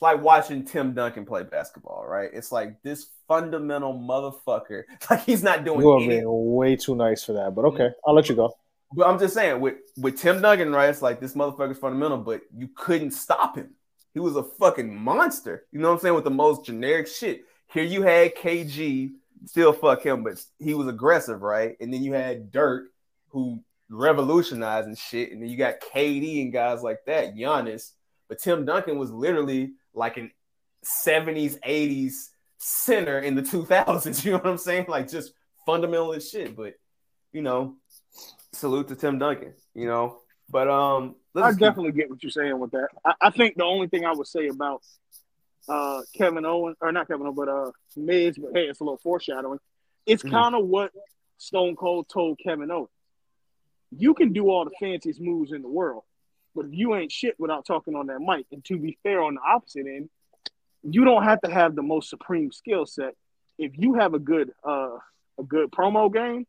[0.00, 2.30] It's like watching Tim Duncan play basketball, right?
[2.32, 4.84] It's like this fundamental motherfucker.
[5.10, 8.08] Like he's not doing You are being way too nice for that, but okay, mm-hmm.
[8.08, 8.50] I'll let you go.
[8.94, 10.88] But I'm just saying, with with Tim Duncan, right?
[10.88, 13.74] It's like this motherfucker's fundamental, but you couldn't stop him.
[14.14, 15.66] He was a fucking monster.
[15.70, 16.14] You know what I'm saying?
[16.14, 17.42] With the most generic shit.
[17.70, 19.10] Here you had KG,
[19.44, 21.76] still fuck him, but he was aggressive, right?
[21.78, 22.86] And then you had Dirk,
[23.28, 25.30] who revolutionized and shit.
[25.30, 27.90] And then you got KD and guys like that, Giannis.
[28.30, 30.30] But Tim Duncan was literally like an
[30.84, 32.12] 70s, 80s
[32.58, 34.24] center in the 2000s.
[34.24, 34.86] You know what I'm saying?
[34.88, 35.32] Like just
[35.66, 36.56] fundamental as shit.
[36.56, 36.74] But
[37.32, 37.76] you know,
[38.52, 39.54] salute to Tim Duncan.
[39.74, 40.18] You know,
[40.48, 42.88] but um, let's I just keep- definitely get what you're saying with that.
[43.04, 44.82] I, I think the only thing I would say about
[45.68, 48.98] uh, Kevin Owen, or not Kevin Owen, but uh, Miz, but hey, it's a little
[49.02, 49.58] foreshadowing.
[50.06, 50.30] It's Mhm.
[50.30, 50.90] kind of what
[51.38, 52.88] Stone Cold told Kevin Owen.
[53.96, 56.02] You can do all the fanciest moves in the world,
[56.54, 59.34] but if you ain't shit without talking on that mic, and to be fair, on
[59.34, 60.08] the opposite end,
[60.82, 63.14] you don't have to have the most supreme skill set.
[63.58, 64.96] If you have a good uh,
[65.38, 66.46] a good promo game,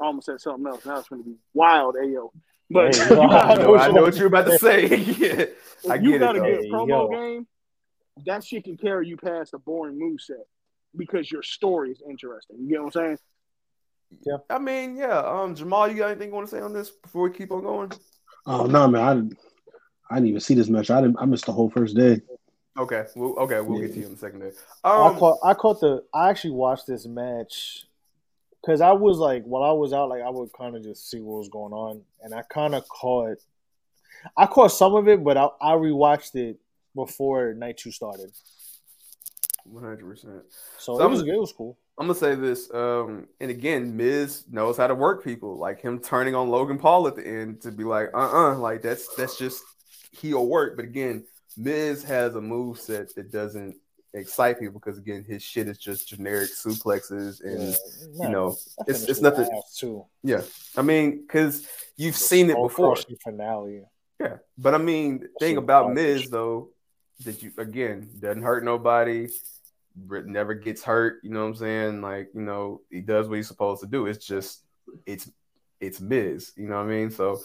[0.00, 0.84] I almost said something else.
[0.84, 2.30] Now it's going to be wild, ayo.
[2.70, 4.86] But Hey, yo, I know, I know what you're about to say.
[4.96, 5.44] yeah,
[5.88, 7.08] I you got a good Hey, promo yo.
[7.08, 7.46] game,
[8.24, 10.46] that shit can carry you past a boring move set
[10.96, 12.56] because your story is interesting.
[12.60, 13.18] You get what I'm saying?
[14.24, 14.36] Yeah.
[14.48, 15.18] I mean, yeah.
[15.18, 17.62] Um, Jamal, you got anything you want to say on this before we keep on
[17.62, 17.92] going?
[18.46, 19.02] Oh no, man!
[19.02, 19.38] I didn't,
[20.10, 20.90] I didn't even see this match.
[20.90, 21.16] I didn't.
[21.18, 22.20] I missed the whole first day.
[22.78, 24.40] Okay, well, okay, we'll get to you in a second.
[24.40, 24.52] There.
[24.84, 27.86] I Um, caught I caught the I actually watched this match
[28.60, 31.20] because I was like while I was out like I would kind of just see
[31.20, 33.38] what was going on and I kind of caught
[34.36, 36.58] I caught some of it but I, I rewatched it
[36.94, 38.30] before night two started
[39.64, 40.42] one hundred percent.
[40.78, 43.96] so, So it I'm- was it was cool I'm gonna say this, um, and again,
[43.96, 45.56] Miz knows how to work people.
[45.56, 48.82] Like him turning on Logan Paul at the end to be like, uh, uh like
[48.82, 49.62] that's that's just
[50.12, 50.76] he'll work.
[50.76, 51.24] But again,
[51.56, 53.76] Miz has a move set that doesn't
[54.12, 57.76] excite people because again, his shit is just generic suplexes and
[58.14, 58.56] Yeah, you know,
[58.86, 59.48] it's it's nothing.
[59.74, 60.42] too Yeah,
[60.76, 61.66] I mean, because
[61.96, 62.96] you've seen it before.
[63.22, 63.84] finale
[64.20, 65.94] Yeah, but I mean, the thing about.
[65.94, 66.70] Miz though,
[67.24, 69.28] that you again doesn't hurt nobody,
[69.96, 71.20] never gets hurt.
[71.22, 72.00] You know what I'm saying?
[72.02, 74.06] Like you know, he does what he's supposed to do.
[74.06, 74.62] It's just
[75.06, 75.30] it's
[75.80, 76.52] it's Miz.
[76.56, 77.10] You know what I mean?
[77.10, 77.40] So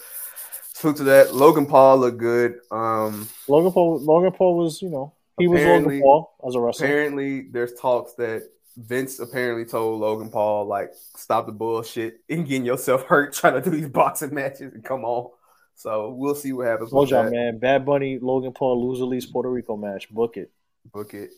[0.74, 1.34] salute to that.
[1.34, 2.56] Logan Paul looked good.
[2.70, 6.86] Um, Logan Paul Logan Paul was you know he was Logan Paul as a wrestler
[6.86, 12.66] apparently, there's talks that Vince apparently told Logan Paul like stop the bullshit and getting
[12.66, 15.30] yourself hurt trying to do these boxing matches and come on.
[15.74, 16.90] So we'll see what happens.
[16.90, 20.36] Told with y'all man Bad Bunny Logan Paul lose at least Puerto Rico match book
[20.36, 20.50] it
[20.90, 21.30] Book it.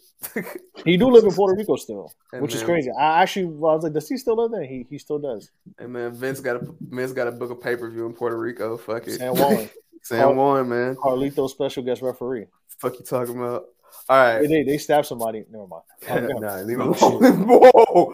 [0.84, 2.90] He do live in Puerto Rico still, And which is crazy.
[2.90, 4.64] I actually I was like, does he still live there?
[4.64, 5.50] He he still does.
[5.78, 8.38] And man, Vince got a Vince got a book a pay per view in Puerto
[8.38, 8.76] Rico.
[8.76, 9.68] Fuck it, San Juan,
[10.02, 10.96] San Juan, man.
[10.96, 12.46] Carlito special guest referee.
[12.78, 13.66] Fuck you talking about?
[14.08, 15.44] All right, They, they, they stabbed somebody.
[15.50, 15.82] Never mind.
[16.40, 17.46] Nah, leave alone.
[17.46, 18.12] Whoa,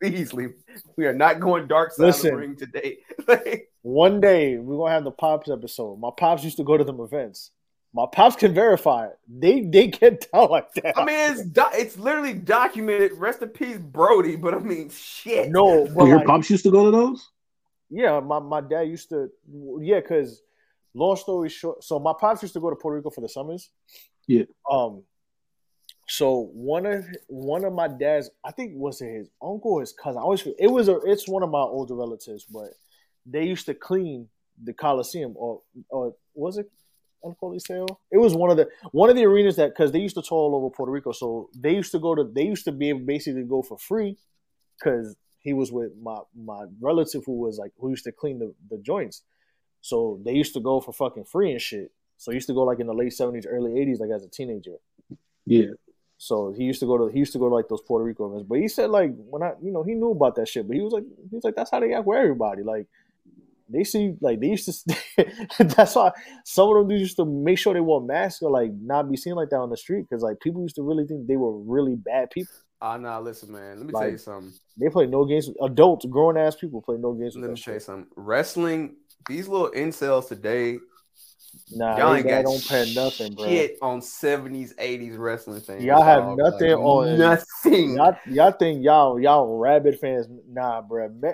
[0.00, 0.54] please leave.
[0.96, 2.30] We are not going dark side of Listen.
[2.30, 2.98] the ring today.
[3.82, 5.98] One day we're gonna have the pops episode.
[5.98, 7.50] My pops used to go to them events.
[7.94, 9.18] My pops can verify it.
[9.28, 10.98] They they get down like that.
[10.98, 13.12] I mean, it's do- it's literally documented.
[13.12, 14.34] Rest in peace, Brody.
[14.36, 15.50] But I mean, shit.
[15.50, 17.30] no, but your like, pops used to go to those?
[17.90, 19.30] yeah, my, my dad used to.
[19.80, 20.42] Yeah, because
[20.94, 23.70] long story short, so my pops used to go to Puerto Rico for the summers.
[24.26, 24.44] Yeah.
[24.68, 25.04] Um,
[26.08, 29.92] So one of one of my dad's, I think was it his uncle or his
[29.92, 30.18] cousin.
[30.18, 32.70] I always it was a, it's one of my older relatives, but
[33.24, 34.28] they used to clean
[34.62, 36.70] the Coliseum or or was it
[37.24, 38.00] Unholy Sale?
[38.10, 40.38] It was one of the one of the arenas that because they used to tour
[40.38, 43.00] all over Puerto Rico, so they used to go to they used to be able
[43.00, 44.16] basically go for free
[44.78, 48.54] because he was with my my relative who was like who used to clean the,
[48.70, 49.22] the joints.
[49.80, 51.92] So they used to go for fucking free and shit.
[52.16, 54.28] So he used to go like in the late seventies, early eighties, like as a
[54.28, 54.76] teenager.
[55.46, 55.72] Yeah.
[56.16, 58.30] So he used to go to he used to go to like those Puerto Rico
[58.30, 58.46] events.
[58.48, 60.82] But he said like when I you know he knew about that shit, but he
[60.82, 62.62] was like he was like that's how they act with everybody.
[62.62, 62.86] Like
[63.68, 64.96] they see like they used to
[65.76, 66.10] that's why
[66.44, 69.16] some of them dudes used to make sure they wore masks or like not be
[69.16, 71.58] seen like that on the street because like people used to really think they were
[71.58, 72.54] really bad people.
[72.80, 73.78] Ah, nah, listen, man.
[73.78, 74.52] Let me Like, tell you something.
[74.76, 75.48] They play no games.
[75.62, 77.34] Adults, grown ass people play no games.
[77.34, 78.06] With Let me tell you something.
[78.16, 78.96] Wrestling,
[79.28, 80.78] these little incels today,
[81.70, 83.46] Nah, y'all ain't got don't pay nothing, bro.
[83.46, 85.84] shit on 70s, 80s wrestling fans.
[85.84, 87.94] Y'all have nothing Like, on nothing.
[87.94, 90.26] Y'all, y'all think y'all y'all rabbit fans?
[90.48, 91.08] Nah, bro.
[91.08, 91.30] Me-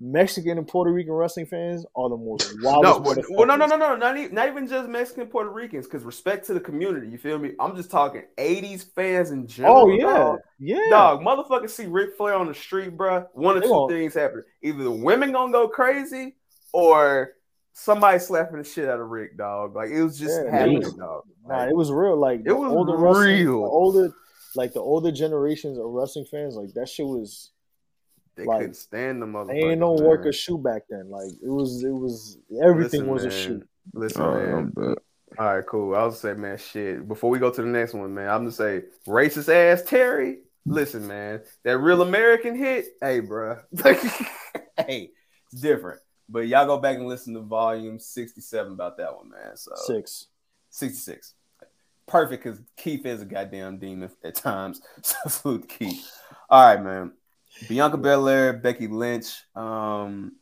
[0.00, 2.84] Mexican and Puerto Rican wrestling fans are the most wild.
[2.84, 2.98] No,
[3.30, 5.86] well, no, no, no, no, not even, not even just Mexican Puerto Ricans.
[5.86, 7.52] Because respect to the community, you feel me?
[7.60, 9.82] I'm just talking 80s fans in general.
[9.82, 10.38] Oh yeah, dog.
[10.58, 10.76] yeah.
[10.90, 13.26] Dog, motherfuckers see Ric Flair on the street, bruh.
[13.34, 16.36] One of two gon- things happen: either the women gonna go crazy,
[16.72, 17.32] or
[17.72, 19.74] somebody slapping the shit out of Rick, dog.
[19.74, 20.96] Like it was just Yeah, happening, man.
[20.98, 21.22] dog.
[21.46, 22.16] Nah, it was real.
[22.16, 23.64] Like It was older real.
[23.64, 24.12] older,
[24.56, 26.56] like the older generations of wrestling fans.
[26.56, 27.50] Like that shit was.
[28.36, 29.70] They like, couldn't stand the motherfuckers.
[29.70, 30.28] Ain't no work man.
[30.28, 31.08] or shoe back then.
[31.10, 33.36] Like it was, it was everything Listen, was a man.
[33.36, 33.62] shoe.
[33.92, 34.72] Listen, Oh, man.
[34.76, 34.96] I'm.
[35.36, 35.96] All right, cool.
[35.96, 37.08] I was say, man, shit.
[37.08, 40.38] Before we go to the next one, man, I'm gonna say racist ass Terry.
[40.66, 42.86] Listen, man, that real American hit.
[43.00, 43.58] Hey, bro.
[43.82, 45.10] hey,
[45.52, 46.00] it's different.
[46.28, 49.56] But y'all go back and listen to volume 67 about that one, man.
[49.56, 50.28] So Six.
[50.70, 51.34] 66.
[52.06, 54.80] Perfect because Keith is a goddamn demon at times.
[55.02, 56.10] So salute Keith.
[56.48, 57.12] All right, man.
[57.68, 59.42] Bianca Belair, Becky Lynch.
[59.54, 60.32] Um,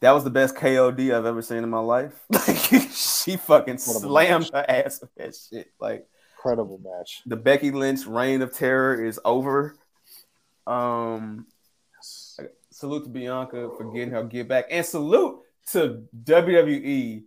[0.00, 2.18] that was the best KOD I've ever seen in my life.
[2.32, 2.56] Like
[2.92, 4.66] she fucking Incredible slammed match.
[4.68, 5.70] her ass with that shit.
[5.78, 6.06] Like
[6.36, 7.20] Incredible match.
[7.26, 9.76] the Becky Lynch reign of terror is over.
[10.66, 11.46] Um,
[12.70, 15.40] salute to Bianca for getting her get back, and salute
[15.72, 17.24] to WWE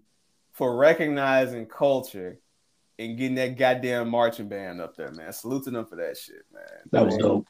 [0.54, 2.40] for recognizing culture
[3.00, 5.32] and getting that goddamn marching band up there, man.
[5.34, 6.64] Salute to them for that shit, man.
[6.92, 7.48] That was dope.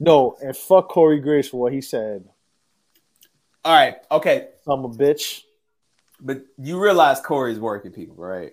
[0.00, 2.24] No, and fuck Corey Graves for what he said.
[3.64, 5.42] All right, okay, I'm a bitch.
[6.20, 8.52] but you realize Corey's working people, right?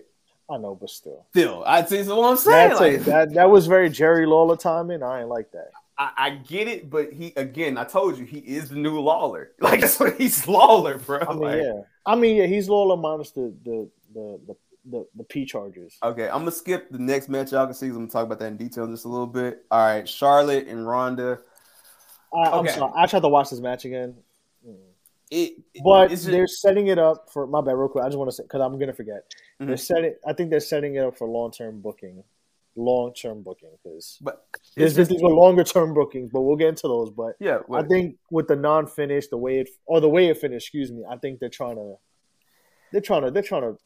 [0.50, 1.26] I know, but still.
[1.32, 2.76] Still, I see what I'm saying.
[2.76, 5.04] Like, that that was very Jerry Lawler timing.
[5.04, 5.72] I ain't like that.
[5.98, 9.52] I, I get it, but he again, I told you he is the new Lawler.
[9.62, 11.20] Like that's what he's Lawler, bro.
[11.22, 11.82] I mean, Like, yeah.
[12.06, 12.46] I mean, yeah.
[12.46, 14.56] He's Lawler minus the the the the
[14.90, 15.98] the, the P charges.
[16.04, 17.88] Okay, I'm gonna skip the next match y'all can see.
[17.88, 19.66] I'm gonna talk about that in detail in just a little bit.
[19.72, 21.40] All right, Charlotte and Ronda.
[22.34, 22.92] I, I'm sorry.
[22.96, 24.16] I tried to watch this match again,
[25.30, 25.54] It,
[25.84, 27.74] but it's just- they're setting it up for my bad.
[27.76, 29.24] Real quick, I just want to say because I'm gonna forget.
[29.62, 29.68] Mhm.
[29.68, 30.16] They're setting.
[30.26, 32.24] I think they're setting it up for long term booking.
[32.80, 34.46] Long term booking because but
[34.76, 37.10] there's it's just- these were longer term bookings, but we'll get into those.
[37.10, 40.38] But yeah, I think with the non finish, the way it or the way it
[40.38, 41.96] finished, excuse me, I think they're trying to,
[42.92, 43.78] they're trying to, they're trying to,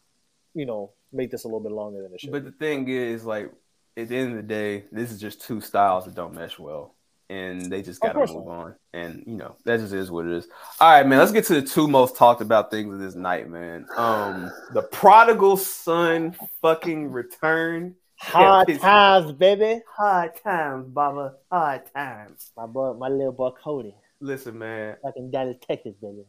[0.54, 2.32] you know, make this a little bit longer than it should.
[2.32, 3.52] But the thing is, like,
[3.98, 6.96] at the end of the day, this is just two styles that don't mesh well,
[7.30, 8.76] and they just gotta course move on.
[8.94, 10.48] And you know, that just is what it is.
[10.80, 11.20] All right, man.
[11.20, 13.86] Let's get to the two most talked about things of this night, man.
[13.98, 17.96] Um, the prodigal son fucking return.
[18.18, 19.82] Hard Yeah, times, baby.
[19.98, 21.34] Hard times, Baba.
[21.52, 22.52] Hard times.
[22.56, 24.96] My boy, my little boy Cody, Listen, man.
[25.04, 26.24] fucking Dallas, Texas, baby.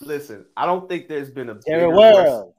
[0.00, 2.52] Listen, I don't think there's been a Jerry bigger World.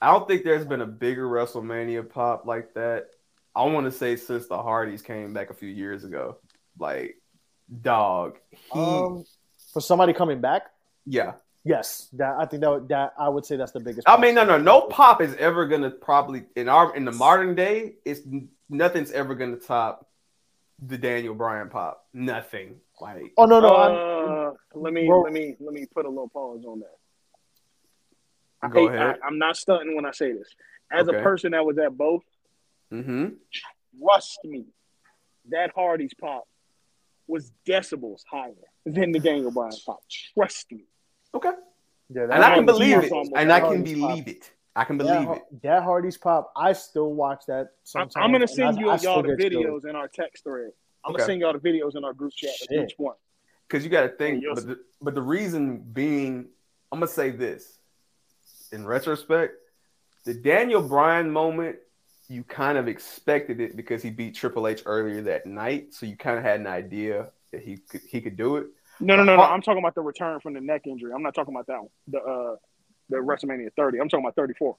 [0.00, 3.10] Wres- I don't think there's been a bigger WrestleMania pop like that.
[3.56, 6.38] I want to say since the Hardys came back a few years ago.
[6.78, 7.16] Like,
[7.82, 8.38] dog.
[8.50, 9.24] He, Um,
[9.72, 10.70] for somebody coming back,
[11.06, 11.34] yeah.
[11.64, 14.08] yes, that I think that would- that I would say that's the biggest.
[14.08, 17.54] I mean, no, no, no pop is ever gonna probably in our in the modern
[17.54, 17.96] day.
[18.04, 18.20] It's
[18.68, 20.08] nothing's ever gonna top
[20.84, 22.06] the Daniel Bryan pop.
[22.12, 22.80] Nothing.
[23.00, 25.22] Like, Oh no, no, Uh, let me Bro.
[25.22, 26.96] let me let me put a little pause on that.
[28.64, 29.16] I Go hate- ahead.
[29.22, 30.48] I, am not stunting when I say this.
[30.90, 31.18] As Okay.
[31.18, 32.22] a person that was at both,
[32.92, 33.28] mm-hmm.
[34.00, 34.64] trust me,
[35.50, 36.44] that Hardy's pop
[37.26, 38.52] was decibels higher
[38.86, 40.00] than the Daniel Bryan pop.
[40.34, 40.84] Trust me.
[41.34, 41.50] Okay.
[42.10, 43.12] yeah, And I can believe it.
[43.34, 44.10] And I can Hardy's pop.
[44.10, 44.50] believe it.
[44.76, 45.62] I can believe Har- it.
[45.62, 46.52] that Hardy's pop.
[46.56, 47.68] I still watch that.
[47.84, 49.84] Sometimes, I'm gonna send you I y'all the get chills.
[49.84, 50.72] videos in our text thread.
[51.04, 51.18] I'm Okay.
[51.18, 53.14] gonna send y'all the videos in our group chat each one.
[53.68, 56.48] Because you got to think, but the, but the reason being,
[56.92, 57.73] I'm gonna say this.
[58.74, 59.54] In retrospect,
[60.24, 61.76] the Daniel Bryan moment
[62.28, 66.16] you kind of expected it because he beat Triple H earlier that night, so you
[66.16, 68.66] kind of had an idea that he could he could do it.
[68.98, 69.42] No, no, no, no.
[69.42, 71.12] I'm talking about the return from the neck injury.
[71.14, 71.90] I'm not talking about that one.
[72.08, 72.56] The uh,
[73.10, 74.00] the WrestleMania 30.
[74.00, 74.76] I'm talking about 34.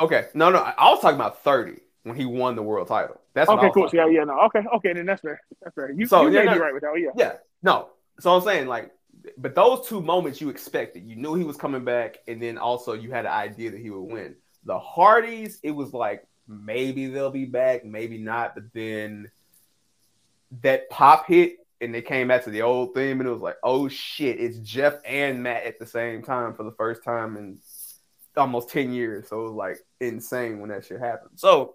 [0.00, 3.20] Okay, no, no, I was talking about 30 when he won the world title.
[3.34, 3.88] That's okay, cool.
[3.92, 4.40] Yeah, yeah, no.
[4.42, 5.40] Okay, okay, then that's fair.
[5.62, 5.90] That's fair.
[5.92, 6.94] You, So, you yeah, may no- be right with that.
[6.98, 7.10] Yeah.
[7.16, 7.88] Yeah, no.
[8.20, 8.90] So I'm saying like,
[9.36, 11.06] but those two moments you expected.
[11.06, 13.90] You knew he was coming back, and then also you had an idea that he
[13.90, 14.36] would win.
[14.64, 18.54] The Hardys, it was like maybe they'll be back, maybe not.
[18.54, 19.30] But then
[20.62, 23.56] that pop hit, and they came back to the old theme, and it was like,
[23.62, 27.58] oh shit, it's Jeff and Matt at the same time for the first time in
[28.36, 29.28] almost ten years.
[29.28, 31.32] So it was like insane when that shit happened.
[31.36, 31.74] So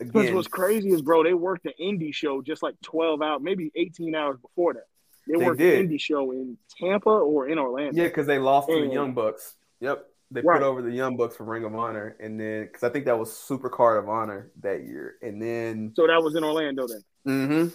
[0.00, 3.40] Because again, what's crazy is, bro, they worked the indie show just like 12 hours,
[3.42, 4.86] maybe 18 hours before that.
[5.26, 5.88] They, They worked did.
[5.90, 8.00] the indie show in Tampa or in Orlando.
[8.00, 9.54] Yeah, because they lost to the Young Bucks.
[9.80, 10.06] Yep.
[10.32, 10.60] They Right.
[10.60, 12.16] put over the Young Bucks for Ring of Honor.
[12.20, 15.16] And then, because I think that was Super Card of Honor that year.
[15.22, 17.04] And then, So that was in Orlando then.
[17.24, 17.68] hmm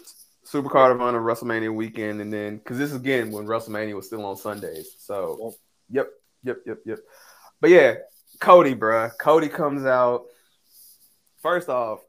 [0.43, 2.21] Super Card of Honor WrestleMania weekend.
[2.21, 4.95] And then, because this is again when WrestleMania was still on Sundays.
[4.99, 5.55] So,
[5.89, 6.07] yep,
[6.43, 6.99] yep, yep, yep.
[7.59, 7.95] But yeah,
[8.39, 9.11] Cody, bruh.
[9.17, 10.25] Cody comes out.
[11.41, 11.99] First off,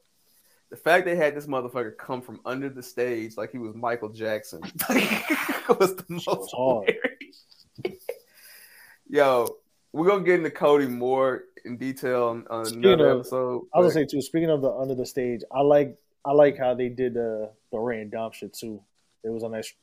[0.69, 4.09] the fact they had this motherfucker come from under the stage like he was Michael
[4.09, 4.61] Jackson
[5.79, 6.93] was the most hard.
[9.09, 9.57] Yo,
[9.93, 13.67] we're gonna get into Cody more in detail on, another of- episode.
[13.73, 14.21] I was gonna say too.
[14.21, 15.95] Speaking of the under the stage, I like
[16.25, 18.81] I like how they did the the Rey and Dom shit too.
[19.23, 19.73] It was a nice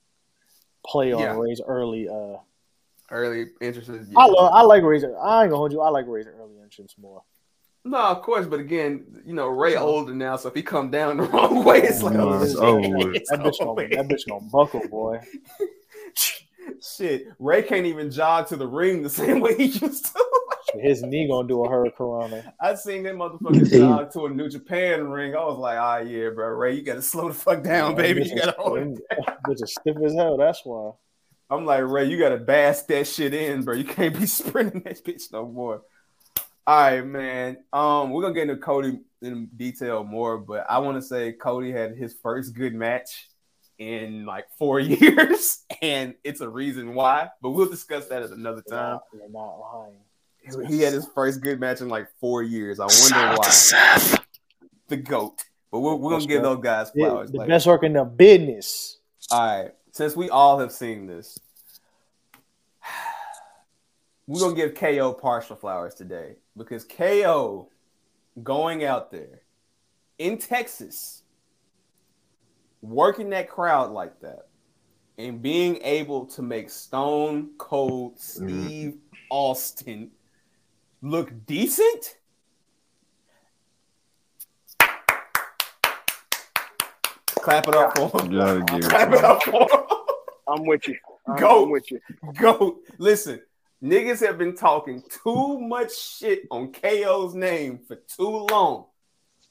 [0.87, 1.37] play on Yeah.
[1.39, 2.09] Rey's early.
[2.09, 2.37] uh
[3.11, 4.07] early interested.
[4.17, 5.05] I love I like Rey's.
[5.05, 5.09] I
[5.43, 5.81] ain't gonna hold you.
[5.81, 7.23] I like Rey's early entrance more.
[7.87, 11.19] No, of course, but again, you know, Rey older now, so if he come down
[11.19, 12.61] the wrong way, it's like oh, it's shit.
[12.61, 13.13] over.
[13.15, 13.91] It's That bitch over gonna with.
[13.91, 15.21] that bitch gonna buckle, boy.
[16.83, 20.25] Shit, Rey can't even jog to the ring the same way he used to.
[20.81, 22.43] His knee gonna do a hurricane.
[22.61, 25.35] I seen that motherfucker jog to a New Japan ring.
[25.35, 28.25] I was like, ah, yeah, bro, Rey, you gotta slow the fuck down, baby.
[28.25, 28.99] You gotta hold it.
[29.47, 30.37] Bitch is stiff as hell.
[30.39, 30.93] That's why.
[31.51, 33.75] I'm like, Rey, you gotta bask that shit in, bro.
[33.75, 35.83] You can't be sprinting that bitch no more.
[36.67, 37.59] All right, man.
[37.75, 41.71] Um, we're gonna get into Cody in detail more, but I want to say Cody
[41.71, 43.29] had his first good match
[43.79, 47.29] in like four years, and it's a reason why.
[47.43, 49.01] But we'll discuss that at another time.
[49.13, 50.67] You're not lying.
[50.67, 52.81] He had his first good match in like four years.
[52.81, 54.19] I wonder why.
[54.89, 55.45] The goat.
[55.71, 57.31] But we're, we're gonna give those guys flowers.
[57.31, 57.49] the later.
[57.49, 59.01] best work in the business.
[59.31, 59.73] All right.
[59.93, 61.39] Since we all have seen this,
[64.27, 67.69] we're gonna give KO partial flowers today because KO
[68.43, 69.43] going out there
[70.19, 71.23] in Texas,
[72.83, 74.47] working that crowd like that,
[75.19, 78.67] and being able to make Stone Cold mm-hmm.
[78.67, 78.97] Steve
[79.31, 80.11] Austin
[81.03, 82.19] look decent.
[87.27, 88.33] Clap it up for him.
[88.33, 89.99] Gotta give it Clap it up for him.
[90.49, 90.97] I'm with you.
[91.27, 91.65] I'm, Go.
[91.65, 92.01] I'm with you.
[92.35, 92.79] Go.
[92.99, 93.41] Listen,
[93.83, 98.87] niggas have been talking too much shit on KO's name for too long.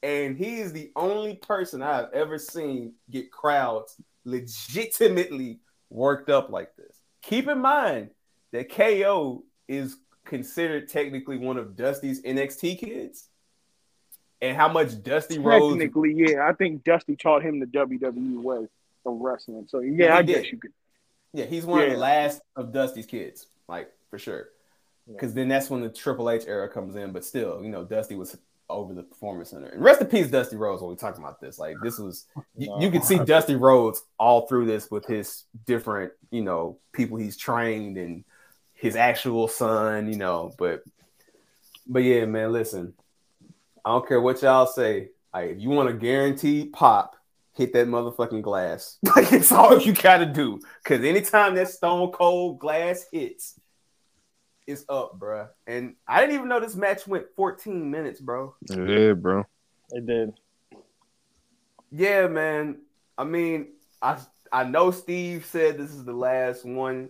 [0.02, 3.96] And he is the only person I've ever seen get crowds
[4.26, 5.60] legitimately
[5.90, 6.98] worked up like this.
[7.22, 8.10] Keep in mind
[8.52, 9.96] that KO is
[10.26, 13.30] considered technically one of Dusty's NXT kids.
[14.42, 16.46] And how much Dusty Rhodes Technically, yeah.
[16.46, 18.68] I think Dusty taught him the WWE way
[19.06, 19.68] of wrestling.
[19.70, 20.36] So yeah, he I did.
[20.36, 20.74] guess you could.
[21.34, 24.50] Yeah, he's one of the last of Dusty's kids, like for sure.
[25.12, 27.12] Because then that's when the Triple H era comes in.
[27.12, 28.38] But still, you know, Dusty was
[28.70, 29.70] over the Performance Center.
[29.70, 30.84] And rest in peace, Dusty Rhodes.
[30.84, 34.46] When we talking about this, like this was, you, you could see Dusty Rhodes all
[34.46, 38.24] through this with his different, you know, people he's trained and
[38.76, 40.54] his actual son, you know.
[40.60, 40.84] But,
[41.88, 42.94] but yeah, man, listen,
[43.84, 45.10] I don't care what y'all say.
[45.34, 47.16] Like, if you want a guaranteed pop,
[47.54, 49.00] hit that motherfucking glass.
[49.16, 50.60] Like it's all you gotta do.
[50.84, 53.60] Cause anytime that stone cold glass hits,
[54.68, 55.50] it's up, bruh.
[55.68, 58.56] And I didn't even know this match went 14 minutes, bro.
[58.70, 59.46] Yeah, bro.
[59.92, 60.34] It did.
[61.92, 62.82] Yeah, man.
[63.18, 64.18] I mean, I
[64.52, 67.10] I know Steve said this is the last one.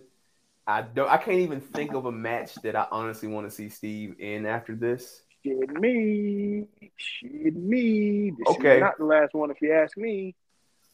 [0.66, 3.68] I don't I can't even think of a match that I honestly want to see
[3.68, 5.22] Steve in after this.
[5.44, 6.66] Shit me.
[6.96, 8.30] Shit me.
[8.30, 8.76] This Okay.
[8.76, 10.34] is not the last one if you ask me.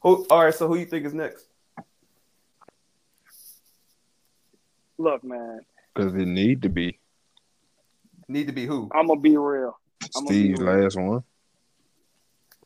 [0.03, 1.47] Who all right, so who you think is next?
[4.99, 5.61] Look, man,
[5.95, 6.99] Because it need to be
[8.31, 8.89] Need to be who?
[8.95, 9.77] I'm gonna be real.
[10.15, 10.83] I'm gonna be Steve's real.
[10.83, 11.25] last one.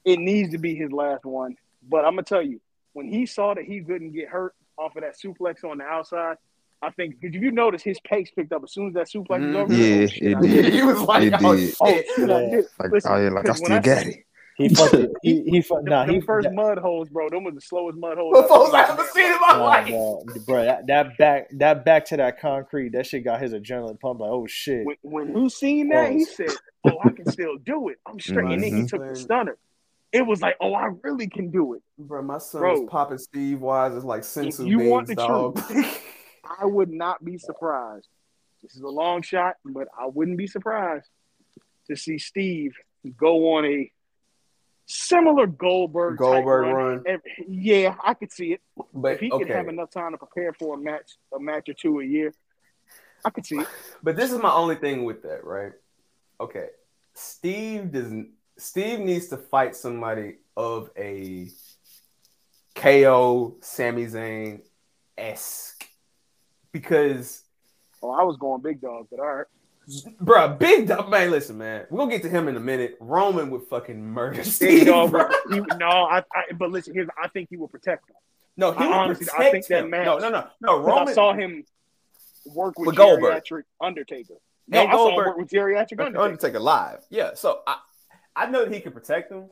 [0.05, 1.57] It needs to be his last one.
[1.89, 2.61] But I'm gonna tell you,
[2.93, 6.37] when he saw that he couldn't get hurt off of that suplex on the outside,
[6.83, 9.29] I think because if you notice his pace picked up as soon as that suplex
[9.29, 9.57] was mm-hmm.
[9.57, 9.73] over.
[9.73, 10.07] Yeah,
[10.37, 10.75] oh, it did.
[10.75, 11.75] He was like, It oh, did.
[11.81, 12.07] Oh shit.
[12.15, 12.65] shit, I did.
[12.79, 14.27] Like, Listen, oh yeah, like I 'cause when still got say- it.
[14.57, 17.29] He fucking he he fu- nah them he first that, mud holes, bro.
[17.29, 18.35] Them was the slowest mud holes.
[18.35, 19.89] The folks I I've ever ever seen in my nah, life.
[19.89, 23.99] bro, bro that, that back that back to that concrete that shit got his adrenaline
[24.01, 24.87] pump like oh shit.
[24.87, 26.53] When, when he seen that, he said,
[26.85, 27.99] "Oh, I can still do it.
[28.07, 28.89] I'm straight." And then he Mhm.
[28.89, 29.59] took the stunner.
[30.13, 32.81] It was like, "Oh, I really can do it." Bro, my son Bro.
[32.83, 35.61] was popping Steve Wise as like senzu you beans, want the dog.
[36.61, 38.07] I would not be surprised.
[38.63, 41.09] This is a long shot, but I wouldn't be surprised
[41.89, 42.73] to see Steve
[43.17, 43.91] go on a
[44.87, 47.03] similar Goldberg Goldberg run.
[47.05, 47.21] run.
[47.49, 48.61] Yeah, I could see it.
[48.93, 49.45] But if he okay.
[49.45, 52.33] could have enough time to prepare for a match, a match or two a year,
[53.25, 53.69] I could see it.
[54.03, 55.73] But this is my only thing with that, right?
[56.41, 56.69] Okay.
[57.15, 61.49] Steve doesn't Steve needs to fight somebody of a
[62.75, 64.61] KO Sami Zayn
[65.17, 65.89] esque
[66.73, 67.45] because
[68.05, 69.47] Oh, I was going big dog, but all right.
[70.23, 71.87] Bruh, big dog man, listen, man.
[71.91, 72.97] We're gonna get to him in a minute.
[73.01, 74.87] Roman would fucking murder Steve.
[74.87, 75.31] dog, bruh.
[75.51, 76.53] he, no, I, I.
[76.59, 77.09] But listen, here's.
[77.23, 78.17] I think he will protect him.
[78.57, 79.91] No, he I would honestly- protect I think that him.
[79.91, 80.79] match- No, no, no, no.
[80.81, 81.65] Roman I saw him
[82.47, 83.43] work with, With Goldberg.
[83.43, 84.35] geriatric Undertaker.
[84.69, 86.19] No, And I saw him work with geriatric Undertaker.
[86.21, 87.05] Undertaker live.
[87.11, 87.79] Yeah, so I
[88.37, 89.49] I know that he can protect him.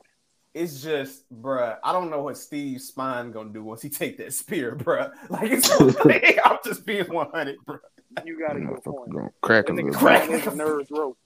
[0.53, 4.33] It's just, bruh, I don't know what Steve's spine gonna do once he take that
[4.33, 5.11] spear, bruh.
[5.29, 5.69] Like it's
[6.45, 7.79] I'm just being 100, bruh.
[8.23, 9.11] You got a good Motherfucker point.
[9.13, 10.27] gonna crack a That nigga crack.
[10.27, 11.17] crack his nerves rope.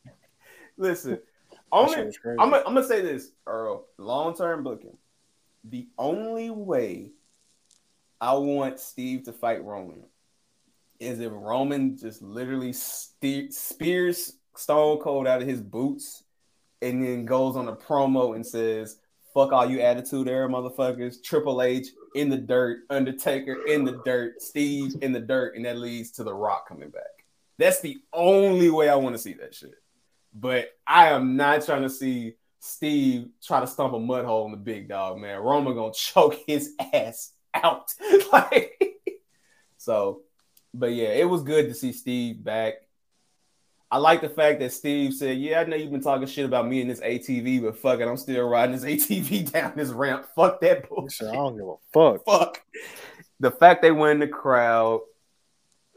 [0.77, 1.19] Listen,
[1.71, 2.37] only shit was crazy.
[2.39, 3.85] I'm gonna I'm gonna say this, Earl.
[3.97, 4.95] Long term booking.
[5.65, 7.11] The only way
[8.21, 10.03] I want Steve to fight Roman
[10.99, 16.23] is if Roman just literally ste- spears Stone Cold out of his boots
[16.81, 18.97] and then goes on a promo and says,
[19.37, 21.21] Fuck all you attitude era motherfuckers.
[21.21, 25.77] Triple H in the dirt, Undertaker in the dirt, Steve in the dirt, and that
[25.77, 27.23] leads to The Rock coming back.
[27.59, 29.75] That's the only way I want to see that shit.
[30.33, 34.51] But I am not trying to see Steve try to stump a mud hole in
[34.53, 35.39] the big dog, man.
[35.39, 37.93] Roman gonna choke his ass out.
[38.33, 38.81] like,
[39.77, 40.23] so,
[40.73, 42.86] but yeah, it was good to see Steve back.
[43.89, 46.67] I like the fact that Steve said, "Yeah, I know you've been talking shit about
[46.67, 50.27] me and this ATV, but fuck it, I'm still riding this ATV down this ramp.
[50.35, 51.29] Fuck that bullshit.
[51.29, 52.25] I don't give a fuck.
[52.25, 52.61] Fuck."
[53.39, 55.01] The fact they win the crowd,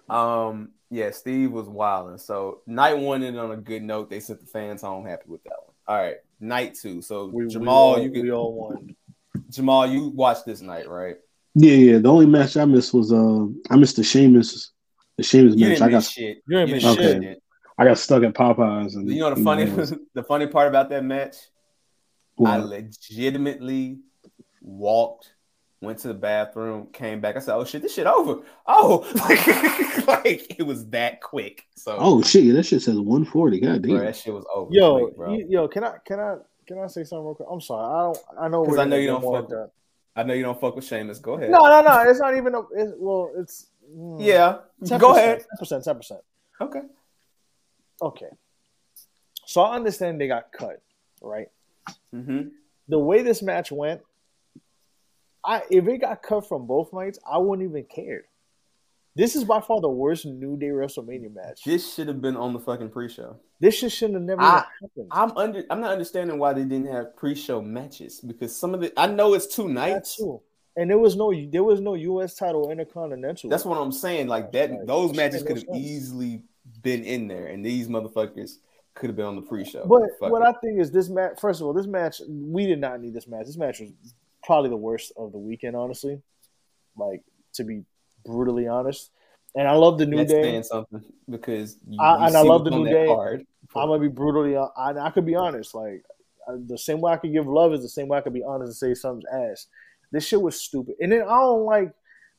[0.09, 2.19] um, yeah, Steve was wilding.
[2.19, 4.11] So night one ended on a good note.
[4.11, 5.75] They sent the fans home happy with that one.
[5.89, 7.03] All right, night two.
[7.03, 8.95] So We, Jamal, we all, you can we all won.
[9.49, 11.17] Jamal, you watched this night, right?
[11.55, 11.99] Yeah, yeah.
[11.99, 14.71] The only match I missed was uh, I missed the Sheamus,
[15.17, 15.71] the Sheamus match.
[15.71, 16.39] didn't I got shit.
[16.47, 17.43] You didn't You miss didn't shit.
[17.85, 18.12] Miss shit.
[18.12, 19.65] I got stuck at Popeyes, and You know the funny
[20.15, 21.36] the funny part about that match.
[22.44, 23.98] I legitimately
[24.62, 25.35] walked,
[25.81, 27.36] went to the bathroom, came back.
[27.36, 29.07] I said, "Oh shit, this shit over." Oh,
[30.07, 31.66] like, like it was that quick.
[31.77, 32.44] So, Oh shit!
[32.44, 33.61] Yeah, that shit says 140.
[33.61, 34.05] God bro, damn.
[34.07, 34.70] that shit was over.
[34.73, 35.35] Yo, quick, bro.
[35.48, 36.36] yo, can I can I
[36.66, 37.48] can I say something real quick?
[37.51, 37.85] I'm sorry.
[37.85, 38.19] I don't.
[38.40, 39.70] I know 'Cause we're I know you don't more fuck into-
[40.16, 41.19] I know you don't fuck with Sheamus.
[41.19, 41.51] Go ahead.
[41.51, 42.11] No, no, no.
[42.11, 42.55] It's not even.
[42.55, 45.39] A, it's, well, it's mm, Yeah, 10%, go ahead.
[45.40, 45.85] Ten percent.
[45.85, 46.20] Ten percent.
[46.61, 46.81] Okay.
[48.02, 48.28] Okay.
[49.47, 50.81] So I understand they got cut,
[51.20, 51.48] right?
[52.14, 52.48] Mm-hmm.
[52.89, 54.01] The way this match went,
[55.44, 58.24] I if it got cut from both nights, I wouldn't even care.
[59.16, 61.64] This is by far the worst New Day WrestleMania match.
[61.64, 63.36] This should have been on the fucking pre-show.
[63.59, 65.09] This shit shouldn't have never I- happened.
[65.10, 65.64] I'm under.
[65.68, 68.93] I'm not understanding why they didn't have pre-show matches because some of the.
[68.97, 70.16] I know it's two nights.
[70.16, 70.40] too.
[70.77, 72.36] And there was no there was no U.S.
[72.36, 73.51] title Intercontinental.
[73.51, 74.28] That's what I'm saying.
[74.28, 76.43] Like that, those matches could have easily
[76.82, 78.57] been in there, and these motherfuckers
[78.94, 79.85] could have been on the pre-show.
[79.86, 80.48] But Fuck what it.
[80.48, 81.39] I think is this match.
[81.40, 83.47] First of all, this match we did not need this match.
[83.47, 83.90] This match was
[84.44, 86.20] probably the worst of the weekend, honestly.
[86.97, 87.23] Like
[87.55, 87.82] to be
[88.24, 89.11] brutally honest.
[89.55, 90.43] And I love the New That's Day.
[90.43, 93.07] saying something because you, I- you and I love the New Day.
[93.07, 93.44] card.
[93.74, 94.57] I'm gonna be brutally.
[94.57, 95.74] I, I could be honest.
[95.74, 96.05] Like
[96.48, 98.43] uh, the same way I could give love is the same way I could be
[98.44, 99.66] honest and say something's ass.
[100.12, 100.97] This shit was stupid.
[101.01, 101.93] And then I don't like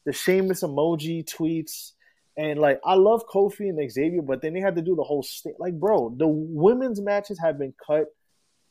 [0.05, 1.91] the Sheamus emoji tweets.
[2.37, 5.23] And like I love Kofi and Xavier, but then they had to do the whole
[5.23, 6.13] st- like, bro.
[6.17, 8.07] The women's matches have been cut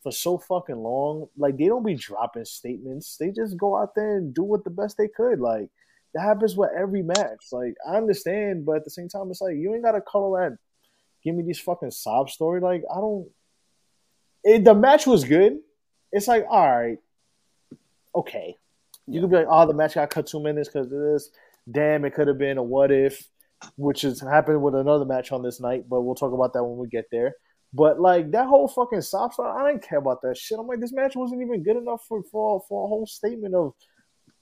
[0.03, 1.29] for so fucking long.
[1.37, 3.17] Like they don't be dropping statements.
[3.19, 5.41] They just go out there and do what the best they could.
[5.41, 5.69] Like
[6.15, 7.47] that happens with every match.
[7.53, 10.59] Like I understand, but at the same time, it's like you ain't gotta color that.
[11.23, 12.61] Give me these fucking sob story.
[12.61, 13.29] Like I don't.
[14.43, 15.59] It, the match was good.
[16.13, 16.99] It's like all right,
[18.15, 18.57] okay.
[19.07, 21.31] You could be like, oh, the match got cut two minutes because of this.
[21.71, 23.29] Damn, it could have been a what if,
[23.77, 25.89] which has happened with another match on this night.
[25.89, 27.35] But we'll talk about that when we get there.
[27.73, 30.59] But like that whole fucking sob story, I didn't care about that shit.
[30.59, 33.75] I'm like, this match wasn't even good enough for for, for a whole statement of,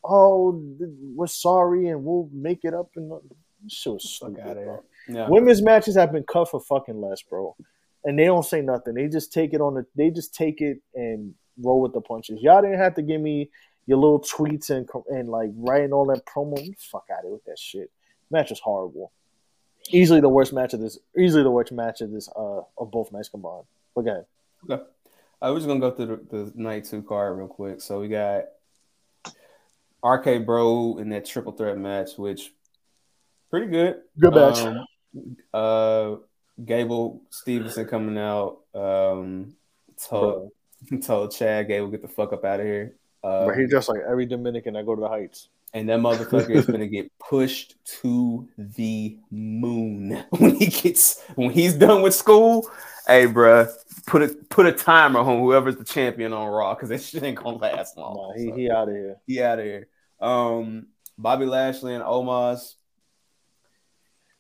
[0.05, 0.63] oh,
[1.15, 2.91] we're sorry and we'll make it up.
[2.97, 3.17] And uh,
[3.69, 4.85] shit was stupid, outta bro.
[5.09, 5.29] Yeah.
[5.29, 7.55] Women's matches have been cut for fucking less, bro.
[8.05, 8.95] And they don't say nothing.
[8.95, 9.85] They just take it on the.
[9.95, 12.41] They just take it and roll with the punches.
[12.41, 13.51] Y'all didn't have to give me
[13.87, 16.57] your little tweets and and like writing all that promo.
[16.79, 17.91] Fuck out of here with that shit.
[18.31, 19.13] Match was horrible.
[19.91, 20.99] Easily the worst match of this.
[21.19, 22.29] Easily the worst match of this.
[22.29, 23.65] Uh, of both nights combined.
[23.95, 24.27] But go ahead.
[24.69, 24.83] Okay.
[25.41, 27.81] I we're just gonna go through the, the night two card real quick.
[27.81, 28.45] So we got
[30.05, 32.53] RK Bro in that triple threat match, which
[33.51, 34.01] pretty good.
[34.19, 34.59] Good match.
[34.59, 36.17] Um, uh,
[36.65, 38.59] Gable Stevenson coming out.
[38.75, 39.55] Um,
[40.09, 40.51] told
[41.03, 42.95] told Chad Gable get the fuck up out of here.
[43.23, 45.49] Uh, but he just like every Dominican I go to the Heights.
[45.75, 51.75] And that motherfucker is gonna get pushed to the moon when he gets when he's
[51.75, 52.69] done with school.
[53.07, 53.71] Hey, bruh,
[54.07, 57.39] put a put a timer on whoever's the champion on Raw because that shit ain't
[57.39, 58.15] gonna last long.
[58.15, 59.17] Nah, he he out of here.
[59.27, 59.89] He out of here.
[60.21, 62.75] Um, Bobby Lashley and Omos.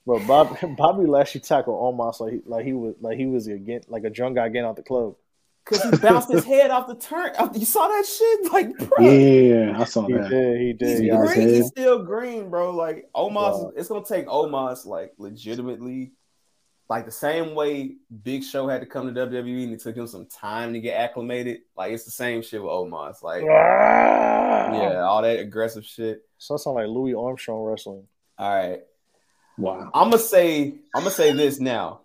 [0.07, 3.83] Bro, Bob, Bobby Lashley tackled almost like he, like he was like he was again
[3.89, 5.17] like a drunk guy getting out the club.
[5.65, 7.33] Cause he bounced his head off the turn.
[7.55, 9.05] You saw that shit, like, bro.
[9.07, 10.31] Yeah, I saw He that.
[10.31, 10.89] did, he did.
[10.89, 11.41] He's He Yeah, green.
[11.41, 11.51] head.
[11.51, 12.71] He's still green, bro.
[12.71, 13.73] Like Omos, Wow.
[13.77, 16.13] it's gonna take Omos like legitimately,
[16.89, 20.07] like the same way Big Show had to come to WWE and it took him
[20.07, 21.61] some time to get acclimated.
[21.77, 23.23] Like it's the same shit with Omos.
[23.23, 24.73] Like ah!
[24.73, 26.23] yeah, all that aggressive shit.
[26.39, 28.05] So that sound like Louis Armstrong wrestling.
[28.39, 28.81] All right,
[29.59, 29.91] Wow.
[29.93, 32.01] I'm gonna say I'm gonna say this now,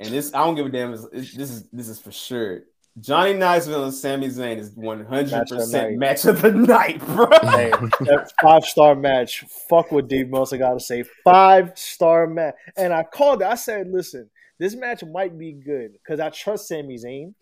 [0.00, 0.92] and this I don't give a damn.
[0.94, 2.62] It's, it's- this is this is for sure.
[2.98, 5.98] Johnny Knoxville and Sami Zayn is 100 Match of the percent night.
[5.98, 7.26] match of the night, bro.
[7.42, 9.44] Hey, that five star match.
[9.68, 11.04] Fuck what Dave Meltzer got to say.
[11.22, 12.54] Five star match.
[12.76, 13.48] And I called it.
[13.48, 17.34] I said, listen, this match might be good because I trust Sami Zayn.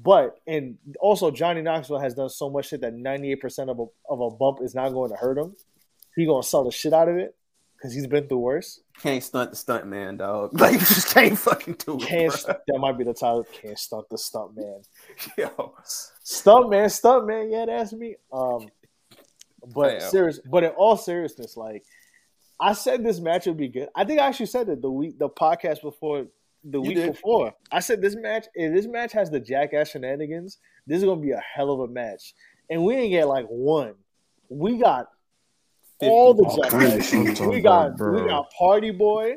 [0.00, 4.20] But and also Johnny Knoxville has done so much shit that 98% of a of
[4.20, 5.56] a bump is not going to hurt him.
[6.14, 7.34] He gonna sell the shit out of it
[7.78, 8.80] because he's been through worse.
[9.00, 10.50] Can't stunt the stunt man, dog.
[10.60, 12.02] Like you just can't fucking do it.
[12.02, 13.46] Can't that might be the title.
[13.52, 14.82] Can't stunt the stunt man.
[15.38, 15.74] Yo,
[16.24, 17.50] Stunt man, stunt man.
[17.50, 18.16] Yeah, that's me.
[18.32, 18.68] Um,
[19.74, 20.10] but Damn.
[20.10, 20.40] serious.
[20.50, 21.84] But in all seriousness, like
[22.60, 23.88] I said, this match would be good.
[23.94, 26.26] I think I actually said it the week, the podcast before,
[26.64, 27.12] the You week did.
[27.12, 27.54] before.
[27.70, 28.46] I said this match.
[28.54, 31.92] If this match has the jackass shenanigans, this is gonna be a hell of a
[31.92, 32.34] match.
[32.70, 33.94] And we didn't get like one.
[34.48, 35.17] We got 50.
[36.02, 37.38] All the All kinds of jackass.
[37.38, 37.46] shit.
[37.48, 38.22] We got Bro.
[38.22, 39.34] we got Party Boy.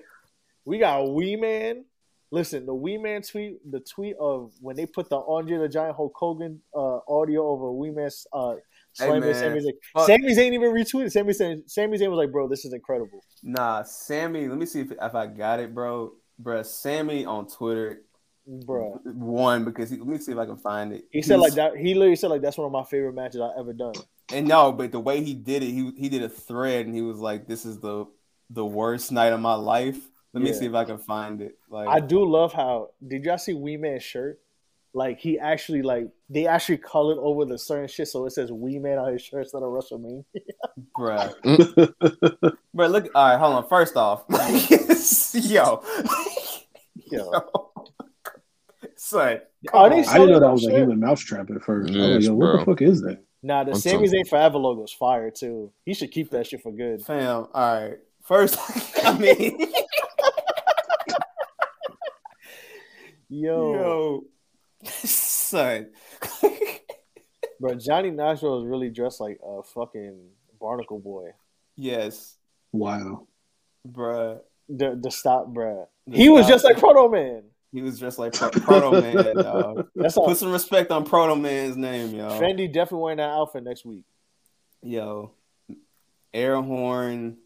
[0.66, 1.86] We got Wee Man.
[2.34, 5.96] Listen, the Wee Man tweet, the tweet of when they put the Andre the Giant
[5.96, 8.54] Hulk Hogan uh, audio over Wee Man's uh,
[8.98, 9.34] Hey, slamming man.
[9.36, 9.72] Sami Zayn.
[9.94, 10.08] Fuck.
[10.08, 11.12] Sami Zayn even retweeted.
[11.12, 14.48] Sami Zayn, Sami Zayn was like, "Bro, this is incredible." Nah, Sami.
[14.50, 16.12] Let me see if, if I got it, bro.
[16.40, 18.02] Bro, Sami on Twitter
[18.66, 21.06] Bro, won because he, let me see if I can find it.
[21.12, 21.78] he said He's- like that.
[21.80, 23.94] He literally said like that's one of my favorite matches I've ever done.
[24.34, 27.02] And no, but the way he did it, he he did a thread and he
[27.02, 28.06] was like, "This is the
[28.49, 29.98] the worst night of my life."
[30.34, 31.58] Let me see if I can find it.
[31.70, 34.40] Like, I do love how did y'all see Wee Man's shirt?
[34.94, 38.80] Like he actually like they actually colored over the certain shit so it says Wee
[38.80, 40.24] Man on his shirt instead of WrestleMania.
[40.98, 41.34] bruh,
[42.76, 42.91] bruh.
[42.91, 43.68] Look, all right, hold on.
[43.70, 44.24] First off,
[45.34, 45.82] yo,
[47.12, 47.32] Yo.
[48.95, 49.40] son,
[49.74, 50.08] Are they come on.
[50.08, 50.76] I didn't know selling that was a shit?
[50.80, 51.98] human mousetrap at first.
[51.99, 53.24] I was Yes, like, yo, what the fuck is that?
[53.44, 55.72] Nah, the I'm Sami telling- Zayn Forever logo is fire too.
[55.86, 57.02] He should keep that shit for good.
[57.04, 57.48] fam?
[57.54, 58.58] All right, first,
[59.04, 59.68] I mean,
[63.30, 64.24] Yo, yo,
[64.84, 65.90] son.
[67.60, 70.18] bro, Johnny Knoxville is really dressed like a fucking
[70.60, 71.30] barnacle boy.
[71.78, 72.38] yes,
[72.74, 73.28] Wow.
[73.88, 74.40] bruh.
[74.70, 75.88] The the stop, bruh.
[76.08, 77.44] The He was just like Proto Man.
[77.72, 79.88] He was just like Pro- Proto Man, dog.
[79.95, 80.27] That's all.
[80.27, 82.30] Put some respect on Proto Man's name, yo.
[82.39, 84.03] Fendi definitely wearing that outfit next week.
[84.84, 85.31] Yo,
[86.34, 87.38] air horn,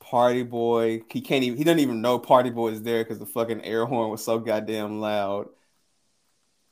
[0.00, 1.02] party boy.
[1.10, 1.56] He can't even.
[1.56, 4.38] He doesn't even know party boy is there because the fucking air horn was so
[4.38, 5.48] goddamn loud.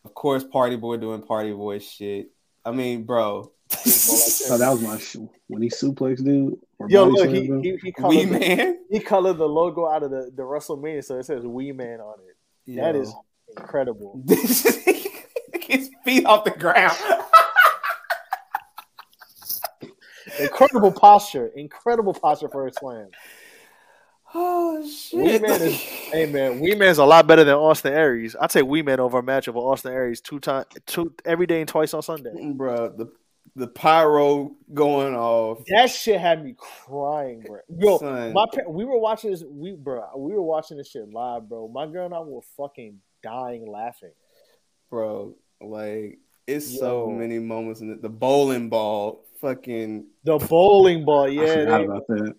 [0.04, 2.30] Of course, party boy doing party boy shit.
[2.64, 3.50] I mean, bro.
[4.50, 5.30] Oh, that was my shoe.
[5.48, 6.58] When he suplex dude.
[6.78, 7.62] or Yo, look, he him.
[7.62, 8.78] he, he Wee colored the, man.
[8.90, 12.18] he colored the logo out of the the WrestleMania, so it says Wee Man on
[12.28, 12.34] it.
[12.66, 13.01] That Yo.
[13.03, 13.15] is
[13.57, 14.23] incredible.
[14.28, 16.97] his feet off the ground.
[20.41, 21.49] Incredible posture.
[21.55, 23.09] Incredible posture for a slam.
[24.35, 25.43] oh Wee shit.
[25.43, 28.35] Man is hey man, Wee Man's a lot better than Austin Aries.
[28.41, 31.61] I'd take Wee Man over a match of Austin Aries two times, two every day
[31.61, 32.32] and twice on Sunday.
[32.55, 32.89] bro.
[32.89, 33.12] The
[33.56, 35.62] the pyro going off.
[35.68, 37.59] That shit had me crying, bro.
[37.68, 38.32] Yo, Son.
[38.32, 39.44] my pa- we were watching this.
[39.48, 41.68] We bro, we were watching this shit live, bro.
[41.68, 44.12] My girl and I were fucking dying laughing.
[44.90, 45.35] bro.
[45.60, 48.02] Like it's so many moments in it.
[48.02, 51.55] The bowling ball, fucking The bowling ball, yeah.
[51.55, 52.35] forgot they- about that.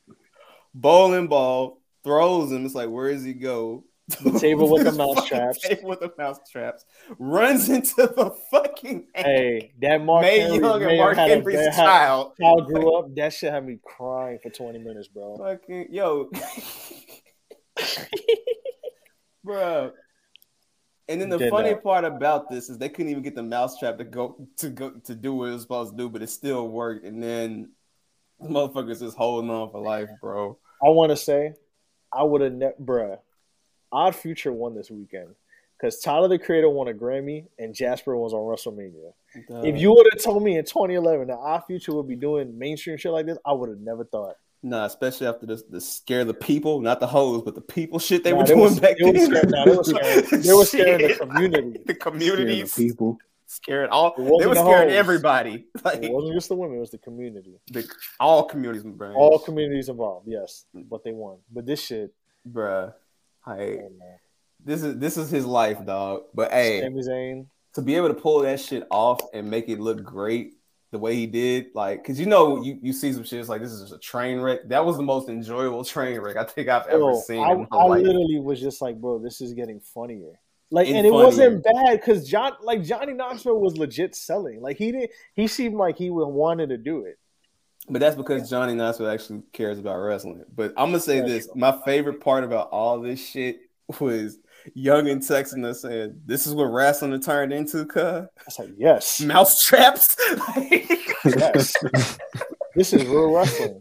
[0.73, 2.65] bowling ball throws him.
[2.65, 3.83] It's like, where does he go?
[4.07, 5.59] The table with the mouse traps.
[5.61, 6.85] Table with the mouse traps.
[7.17, 9.07] Runs into the fucking.
[9.15, 12.33] Hey, that Mark May Henry, Young and Mark a- Henry's had- child.
[12.39, 13.15] child grew up.
[13.15, 15.37] That shit had me crying for twenty minutes, bro.
[15.37, 16.29] Fucking yo,
[19.43, 19.91] bro.
[21.07, 21.83] And then the Did funny that.
[21.83, 25.13] part about this is they couldn't even get the mousetrap to go to go to
[25.15, 27.05] do what it was supposed to do, but it still worked.
[27.05, 27.71] And then
[28.39, 30.57] the motherfuckers just holding on for life, bro.
[30.83, 31.53] I want to say,
[32.11, 33.17] I would have never, bruh.
[33.91, 35.29] Odd Future won this weekend
[35.79, 39.11] because Tyler the Creator won a Grammy and Jasper was on WrestleMania.
[39.65, 42.97] if you would have told me in 2011 that Odd Future would be doing mainstream
[42.97, 44.35] shit like this, I would have never thought.
[44.63, 48.23] Nah, especially after this, the scare the people, not the hoes, but the people shit
[48.23, 49.13] they Nah, were they doing was- back they then.
[49.13, 51.79] was scared- nah, they were scaring- they was scaring the community.
[51.85, 53.17] the communities, people.
[53.45, 54.15] scaring all.
[54.17, 54.97] It wasn't They were the scaring hoes.
[54.97, 57.59] everybody, like It wasn't just the women; it was the community.
[57.71, 57.87] the,
[58.19, 59.13] all communities, bro.
[59.13, 61.37] All communities involved, yes, but they won.
[61.53, 62.11] But this shit,
[62.49, 62.91] bruh.
[63.45, 63.89] Hey, oh,
[64.63, 66.23] this is this is his life, dog.
[66.33, 66.81] But hey,
[67.73, 70.53] to be able to pull that shit off and make it look great
[70.91, 73.61] the way he did, like, cause you know you, you see some shit it's like
[73.61, 74.61] this is just a train wreck.
[74.67, 77.43] That was the most enjoyable train wreck I think I've ever Yo, seen.
[77.43, 80.39] I, in my I literally was just like, bro, this is getting funnier.
[80.71, 81.25] Like, And and it funnier.
[81.25, 84.61] wasn't bad because John, like Johnny Knoxville, was legit selling.
[84.61, 87.19] Like he didn't, he seemed like he wanted to do it.
[87.87, 90.43] But that's because Johnny Knoxville actually cares about wrestling.
[90.55, 93.59] But I'm gonna say this: my favorite part about all this shit
[93.99, 94.39] was
[94.75, 99.21] Youngin texting us saying, "This is what wrestling turned into." Cuz I was like, yes,
[99.21, 100.15] mouse traps.
[101.25, 101.75] yes,
[102.75, 103.79] this is real wrestling.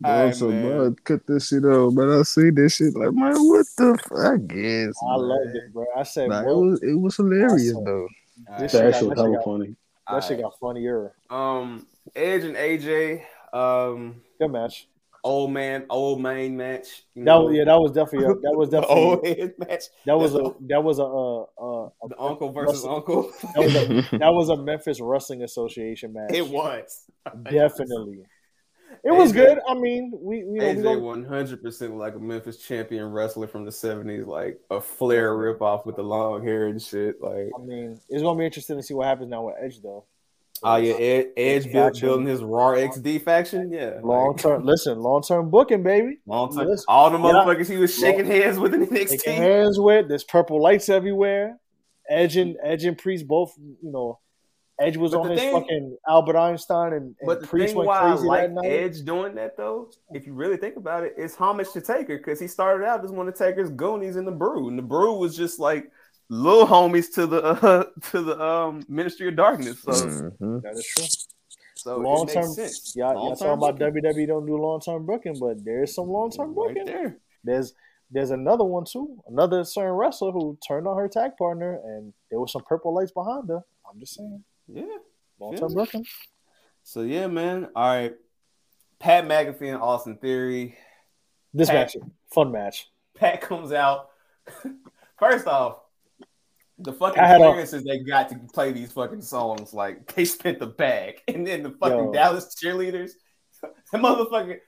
[0.00, 0.96] Bro, Alright, so man.
[1.04, 3.96] cut this shit out, But I see this shit like, man, what the?
[3.98, 4.12] F-?
[4.18, 4.94] I guess.
[5.00, 5.28] I man.
[5.28, 5.84] loved it, bro.
[5.96, 7.84] I said, Nah, it was it was hilarious Awesome.
[7.84, 8.08] though.
[8.58, 9.76] this That shit, got, shit was that, shit hella got, funny.
[10.10, 11.14] that shit got funnier.
[11.30, 13.22] Um, Edge and AJ,
[13.52, 14.88] um, Good match.
[15.24, 17.04] old man, old main match.
[17.16, 17.44] That know.
[17.44, 19.84] was yeah, that was definitely a, that was definitely old head match.
[20.06, 23.30] that was a that was a uh, uh, a The uncle versus uncle.
[23.54, 23.86] that was a
[24.18, 26.32] that was a Memphis Wrestling Association match.
[26.32, 27.04] it was
[27.50, 28.24] Definitely.
[29.04, 29.58] It was good.
[29.66, 33.64] I mean, we we, we AJ one hundred percent like a Memphis champion wrestler from
[33.64, 37.20] the seventies, like a Flair ripoff with the long hair and shit.
[37.20, 40.04] Like, I mean, it's gonna be interesting to see what happens now with Edge though.
[40.64, 42.06] Oh yeah, Ed, Edge Faction.
[42.08, 43.72] building his Raw XD faction.
[43.72, 46.18] Yeah, Long term, listen, long term booking, baby.
[46.26, 46.68] long term.
[46.88, 47.24] All the yeah.
[47.24, 49.24] motherfuckers he was shaking hands with in NXT.
[49.26, 50.08] hands with.
[50.08, 51.58] There's purple lights everywhere.
[52.08, 54.18] Edge and Edge and Priest both, you know.
[54.80, 57.74] Edge was But on the his thing- fucking Albert Einstein, and, and But the Priest
[57.74, 58.50] thing why I like.
[58.64, 62.16] Edge doing that though, if you really think about it, it, is homage to Taker
[62.18, 65.18] because he started out as one of Taker's goonies in the Brood, and the Brood
[65.20, 65.90] was just like
[66.32, 69.80] little homies to the uh, to the um Ministry of Darkness.
[69.82, 70.62] So, Mhm.
[70.62, 71.06] That is true.
[71.76, 73.78] so long term, makes y'all, y'all talking about.
[73.78, 76.84] WWE don't do long term booking, but there's some long term right booking.
[76.86, 77.18] there.
[77.44, 77.74] There's
[78.10, 82.38] there's another one too, another certain wrestler who turned on her tag partner, and there
[82.40, 83.60] was some purple lights behind her.
[83.90, 84.84] I'm just saying, Yeah.
[85.40, 85.74] long term Yeah.
[85.74, 86.06] booking.
[86.82, 87.68] So yeah, man.
[87.76, 88.14] All right.
[88.98, 90.76] Pat McAfee and Austin Theory.
[91.54, 91.96] This Pat- match,
[92.32, 92.88] fun match.
[93.16, 94.08] Pat comes out.
[95.18, 95.78] First off,
[96.82, 100.58] the fucking I had a- they got to play these fucking songs, like they spent
[100.58, 102.12] the bag, and then the fucking Yo.
[102.12, 103.12] Dallas cheerleaders,
[103.62, 104.58] that motherfucker,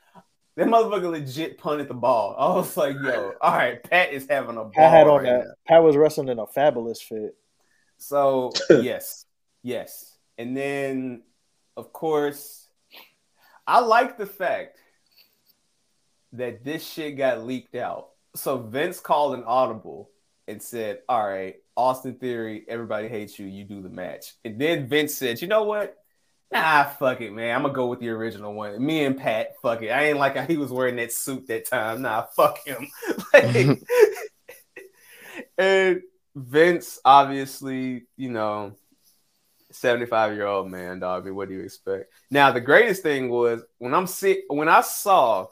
[0.57, 2.37] that motherfucker legit punted the ball.
[2.39, 4.73] I was like, yo, all right, Pat is having a ball.
[4.75, 5.45] Pat had on right that.
[5.47, 5.55] now.
[5.67, 7.37] Pat was wrestling in a fabulous fit.
[7.99, 9.27] So yes,
[9.63, 11.23] yes, and then
[11.77, 12.69] of course,
[13.67, 14.79] I like the fact
[16.33, 18.11] that this shit got leaked out.
[18.37, 20.11] So Vince called an audible
[20.47, 23.47] and said, "All right, Austin Theory, everybody hates you.
[23.47, 25.97] You do the match." And then Vince said, "You know what?
[26.53, 27.57] Nah, fuck it, man.
[27.57, 28.85] I'm gonna go with the original one.
[28.85, 29.89] Me and Pat, fuck it.
[29.89, 32.03] I ain't like how he was wearing that suit that time.
[32.03, 32.87] Nah, fuck him."
[33.35, 33.81] Like-
[35.59, 36.03] and
[36.37, 38.77] Vince, obviously, you know,
[39.73, 41.29] 75 year old man, dog.
[41.29, 42.13] What do you expect?
[42.31, 45.49] Now, the greatest thing was when I'm sick, when I saw,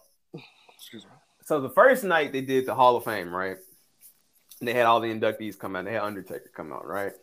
[1.45, 3.57] so the first night they did the Hall of Fame, right?
[4.63, 7.15] And they had all the inductees come out, they had Undertaker come out, right?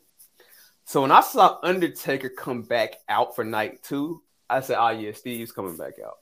[0.84, 5.14] So when I saw Undertaker come back out for night two, I said, oh, yeah,
[5.14, 6.18] Steve's coming back out.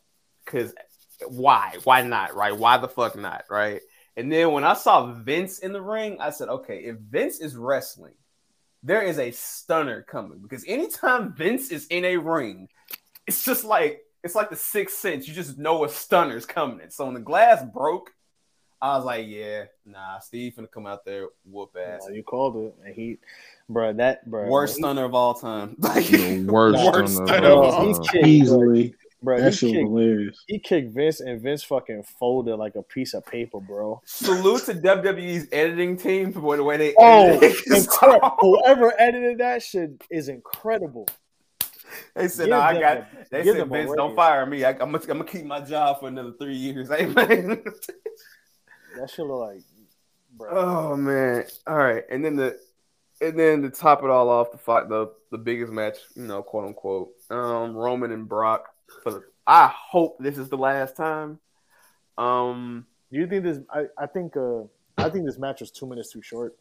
[0.45, 0.75] Because
[1.27, 1.73] why?
[1.85, 2.55] Why not, right?
[2.55, 3.81] Why the fuck not, right?
[4.15, 7.55] And then when I saw Vince in the ring, I said, okay, if Vince is
[7.55, 8.13] wrestling,
[8.83, 12.67] there is a stunner coming because anytime Vince is in a ring,
[13.25, 15.27] it's just like it's like the sixth sense.
[15.27, 16.81] You just know a stunner's coming.
[16.81, 18.11] And So when the glass broke,
[18.81, 22.01] I was like, yeah, nah, Steve gonna come out there whoop ass.
[22.07, 23.17] Nah, you called it, and he,
[23.67, 25.75] bro, that bro, Worst stunner of all time.
[25.79, 28.03] Like, The worst Worst stunner stunner of of all all time.
[28.03, 28.95] He kicked, Easily.
[29.23, 29.41] bro.
[29.41, 30.43] That shit kicked, hilarious.
[30.45, 33.99] he kicked Vince, and Vince fucking folded like a piece of paper, bro.
[34.05, 39.91] Salute to WWE's editing team for the way they Oh, incre- whoever edited that shit
[40.11, 41.07] is incredible.
[42.15, 44.63] They said, Give "No, I got." a- they said, "Vince, don't fire me.
[44.63, 47.63] I, I'm gonna, I'm gonna keep my job for another three years." Amen.
[48.99, 49.61] That shit look like,
[50.35, 50.49] bro.
[50.51, 51.45] oh man!
[51.65, 52.57] All right, and then the,
[53.21, 56.41] and then to top it all off, the fight, the the biggest match, you know,
[56.41, 58.67] quote unquote, um, Roman and Brock.
[59.03, 61.39] For the, I hope this is the last time.
[62.17, 63.59] Um, Do you think this?
[63.69, 64.63] I, I think uh
[64.97, 66.55] I think this match was two minutes too short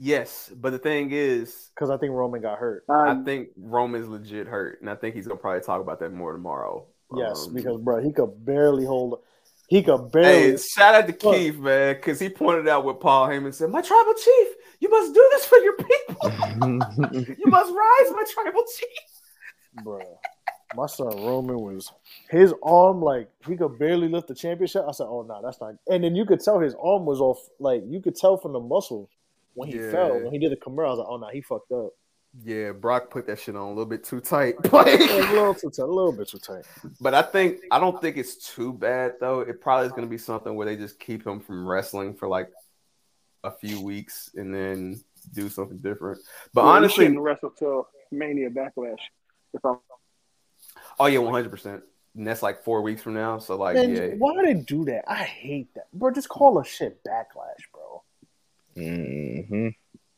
[0.00, 2.84] yes, but the thing is, because I think Roman got hurt.
[2.88, 6.32] I think Roman's legit hurt, and I think he's gonna probably talk about that more
[6.32, 6.86] tomorrow.
[7.14, 9.20] Yes, Um, because bro, he could barely hold.
[9.70, 10.58] He could Hey, barely.
[10.58, 11.36] shout out to Look.
[11.36, 13.70] Keith, man, because he pointed out what Paul Heyman said.
[13.70, 14.48] My tribal chief,
[14.80, 16.16] you must do this for your people.
[17.38, 19.84] you must rise, my tribal chief.
[19.84, 20.00] bro.
[20.74, 21.92] My son Roman was
[22.30, 24.82] his arm like he could barely lift the championship.
[24.88, 27.38] I said, "Oh no, that's not." And then you could tell his arm was off.
[27.60, 29.08] Like you could tell from the muscle
[29.54, 29.90] when he Yeah.
[29.92, 30.86] fell when he did the Kimura.
[30.86, 31.90] I was like, "Oh no, he fucked up."
[32.44, 34.54] Yeah, Brock put that shit on a little bit too tight.
[34.62, 34.86] It was
[35.30, 36.64] a little too tight, a little bit too tight.
[37.00, 39.40] but I think I don't think it's too bad though.
[39.40, 42.28] It probably is going to be something where they just keep him from wrestling for
[42.28, 42.50] like
[43.42, 45.00] a few weeks and then
[45.32, 46.20] do something different.
[46.54, 48.98] But Yeah, he honestly, shouldn't wrestle till Mania Backlash.
[49.52, 49.78] If I'm
[51.00, 51.82] oh yeah, one hundred percent.
[52.16, 53.38] And that's like four weeks from now.
[53.38, 55.04] So like, Man, yeah, why they do that?
[55.08, 56.10] I hate that, bro.
[56.10, 58.02] Just call a shit backlash, bro.
[58.76, 59.68] Mm-hmm.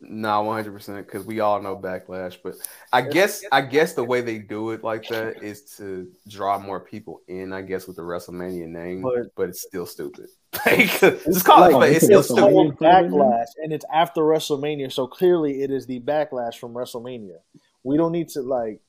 [0.04, 1.06] Nah, one hundred percent.
[1.06, 2.54] Because we all know backlash, but
[2.92, 6.80] I guess I guess the way they do it like that is to draw more
[6.80, 7.52] people in.
[7.52, 10.26] I guess with the WrestleMania name, but, But- it's still stupid.
[10.66, 11.72] Like, just call it.
[11.72, 12.76] Like, but it's still It's stupid.
[12.78, 17.36] backlash, and it's after WrestleMania, so clearly it is the backlash from WrestleMania.
[17.84, 18.80] We don't need to like.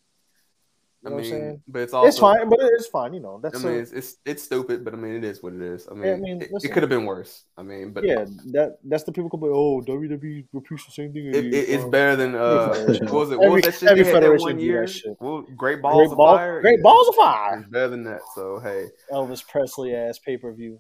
[1.05, 1.61] You I know what I'm mean, saying?
[1.67, 3.13] but it's also it's fine, but it's fine.
[3.13, 5.51] You know, I mean, a- it's, it's it's stupid, but I mean, it is what
[5.51, 5.85] it is.
[5.91, 6.71] I mean, Yeah, I mean, it, listen.
[6.71, 7.43] could have been worse.
[7.57, 8.23] I mean, but yeah.
[8.53, 9.51] That that's the people complain.
[9.53, 11.25] Oh, WWE repeats the same thing.
[11.27, 13.37] it, it, it's um, better than uh, what was it?
[13.37, 14.87] What Every- was that shit every they had that one that year?
[14.87, 15.15] shit.
[15.19, 16.61] What, Great balls Great of ball- fire.
[16.61, 17.59] Great Yeah, balls of fire.
[17.59, 18.21] It's better than that.
[18.33, 20.79] So hey, Elvis Presley ass pay per view.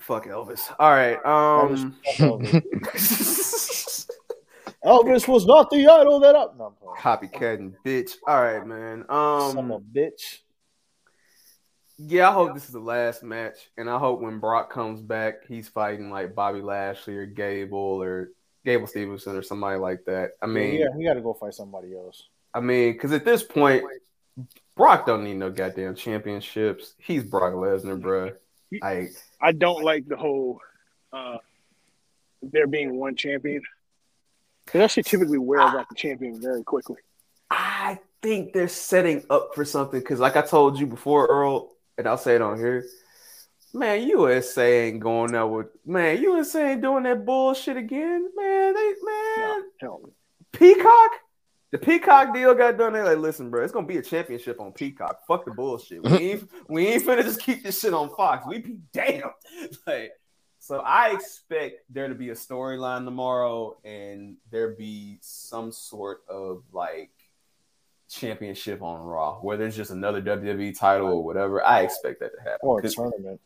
[0.00, 0.62] fuck Elvis.
[0.80, 1.14] All right.
[1.24, 1.94] Um.
[2.16, 3.36] Elvis
[4.82, 6.56] was not the idol that up.
[6.58, 6.96] No, I'm.
[6.96, 8.16] Copycatting bitch.
[8.26, 9.04] All right, man.
[9.08, 9.70] Son of Um.
[9.70, 10.38] a bitch.
[11.98, 15.46] Yeah, I hope this is the last match, and I hope when Brock comes back,
[15.46, 18.30] he's fighting like Bobby Lashley or Gable or
[18.64, 20.30] Gable Stevenson or somebody like that.
[20.40, 22.28] I mean, yeah, he got to go fight somebody else.
[22.54, 23.84] I mean, because at this point,
[24.76, 26.94] Brock don't need no goddamn championships.
[26.98, 28.32] He's Brock Lesnar, bro.
[28.82, 29.08] I
[29.42, 30.60] I don't like the whole
[31.12, 31.36] uh
[32.42, 33.62] there being one champion.
[34.78, 35.94] That shit typically wears out the ah.
[35.96, 36.96] champion very quickly.
[37.50, 42.06] I think they're setting up for something because, like I told you before, Earl, and
[42.06, 42.84] I'll say it on here.
[43.72, 46.20] Man, USA ain't going there with man.
[46.22, 48.74] USA ain't doing that bullshit again, man.
[48.74, 50.02] They man, Hell,
[50.52, 51.10] Peacock.
[51.70, 52.94] The Peacock deal got done.
[52.94, 55.20] They're like, listen, bro, it's gonna be a championship on Peacock.
[55.28, 56.02] Fuck the bullshit.
[56.02, 58.44] We ain't we ain't finna just keep this shit on Fox.
[58.46, 59.24] We be damned.
[59.86, 60.12] Like,
[60.70, 66.62] so I expect there to be a storyline tomorrow, and there be some sort of
[66.72, 67.10] like
[68.08, 71.60] championship on Raw, where there's just another WWE title or whatever.
[71.66, 72.60] I expect that to happen.
[72.62, 73.40] Or a tournament.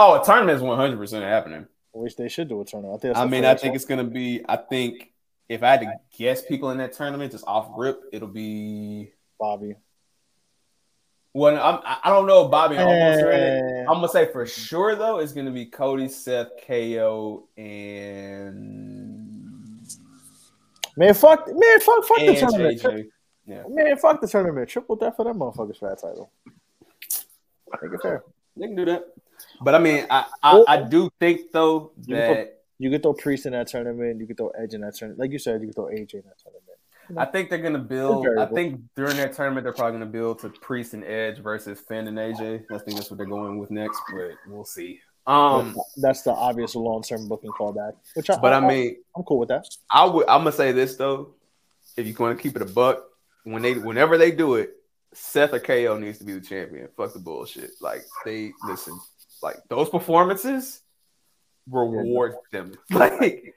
[0.00, 1.68] oh, a tournament is 100 percent happening.
[1.94, 3.04] I wish they should do a tournament.
[3.04, 3.76] I, I mean, I think one.
[3.76, 4.44] it's gonna be.
[4.48, 5.12] I think
[5.48, 9.12] if I had to guess people in that tournament, just off rip, it'll be.
[9.38, 9.76] Bobby.
[11.38, 13.24] Well, I'm, I- don't know if Bobby almost.
[13.24, 13.80] Eh.
[13.88, 19.28] I'm gonna say for sure though, it's gonna be Cody, Seth, KO, and
[20.96, 22.82] Man, fuck, man, fuck, fuck the tournament.
[22.82, 23.06] JJ.
[23.46, 24.68] Yeah, Man, fuck the tournament.
[24.68, 26.30] Triple death for that motherfuckers for that title.
[27.80, 28.24] Make it fair.
[28.56, 29.04] they can do that.
[29.60, 33.46] But I mean, I I, I do think though You that you can throw Priest
[33.46, 34.18] in that tournament.
[34.20, 35.20] You could throw Edge in that tournament.
[35.20, 36.64] Like you said, you could throw AJ in that tournament.
[37.16, 38.26] I think they're gonna build.
[38.38, 42.08] I think during that tournament they're probably gonna build to Priest and Edge versus Finn
[42.08, 42.64] and AJ.
[42.70, 45.00] I think that's what they're going with next, but we'll see.
[45.28, 47.92] Um, That's the obvious long term booking callback.
[48.14, 49.66] Which I, but I mean, I'm cool with that.
[49.90, 50.26] I would.
[50.26, 51.34] I'm gonna say this though,
[51.98, 53.04] if you're to keep it a buck,
[53.44, 54.76] when they, whenever they do it,
[55.12, 56.88] Seth or KO needs to be the champion.
[56.96, 57.72] Fuck the bullshit.
[57.82, 58.98] Like they listen,
[59.42, 60.80] like those performances
[61.70, 62.72] reward them.
[62.90, 63.54] Like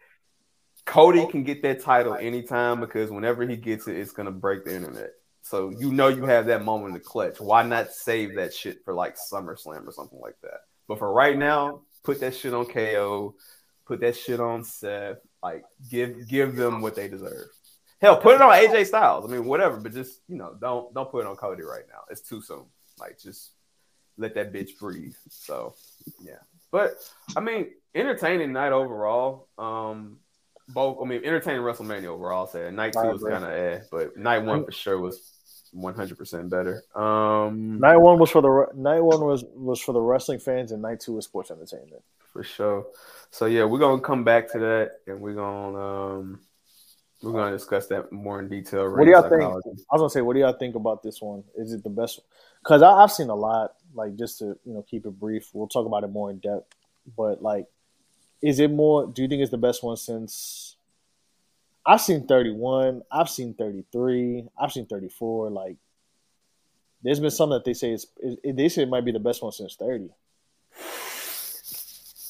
[0.91, 4.75] Cody can get that title anytime because whenever he gets it, it's gonna break the
[4.75, 5.11] internet.
[5.41, 7.39] So you know you have that moment in the clutch.
[7.39, 10.65] Why not save that shit for like SummerSlam or something like that?
[10.89, 13.35] But for right now, put that shit on KO,
[13.85, 15.19] put that shit on Seth.
[15.41, 17.47] Like give give them what they deserve.
[18.01, 19.23] Hell, put it on AJ Styles.
[19.23, 22.01] I mean, whatever, but just you know, don't don't put it on Cody right now.
[22.09, 22.65] It's too soon.
[22.99, 23.51] Like, just
[24.17, 25.15] let that bitch breathe.
[25.29, 25.73] So,
[26.21, 26.39] yeah.
[26.69, 26.95] But
[27.37, 29.47] I mean, entertaining night overall.
[29.57, 30.17] Um,
[30.69, 30.97] both.
[31.01, 32.47] I mean, entertaining WrestleMania overall.
[32.47, 35.31] Say night two was kind of eh, but night one for sure was
[35.71, 36.83] one hundred percent better.
[36.95, 40.81] Um, Night one was for the night one was was for the wrestling fans, and
[40.81, 42.03] night two was sports entertainment.
[42.31, 42.87] for sure.
[43.31, 46.39] So yeah, we're gonna come back to that, and we're gonna um,
[47.21, 48.89] we're gonna discuss that more in detail.
[48.89, 49.43] What do y'all think?
[49.43, 51.43] I was gonna say, what do y'all think about this one?
[51.55, 52.19] Is it the best?
[52.63, 53.73] Because I've seen a lot.
[53.93, 56.73] Like just to you know keep it brief, we'll talk about it more in depth.
[57.17, 57.65] But like,
[58.41, 59.07] is it more?
[59.07, 60.75] Do you think it's the best one since?
[61.85, 63.03] I've seen thirty one.
[63.11, 64.47] I've seen thirty three.
[64.59, 65.49] I've seen thirty four.
[65.49, 65.77] Like,
[67.03, 68.07] there's been some that they say it's.
[68.17, 70.09] It, they say it might be the best one since thirty.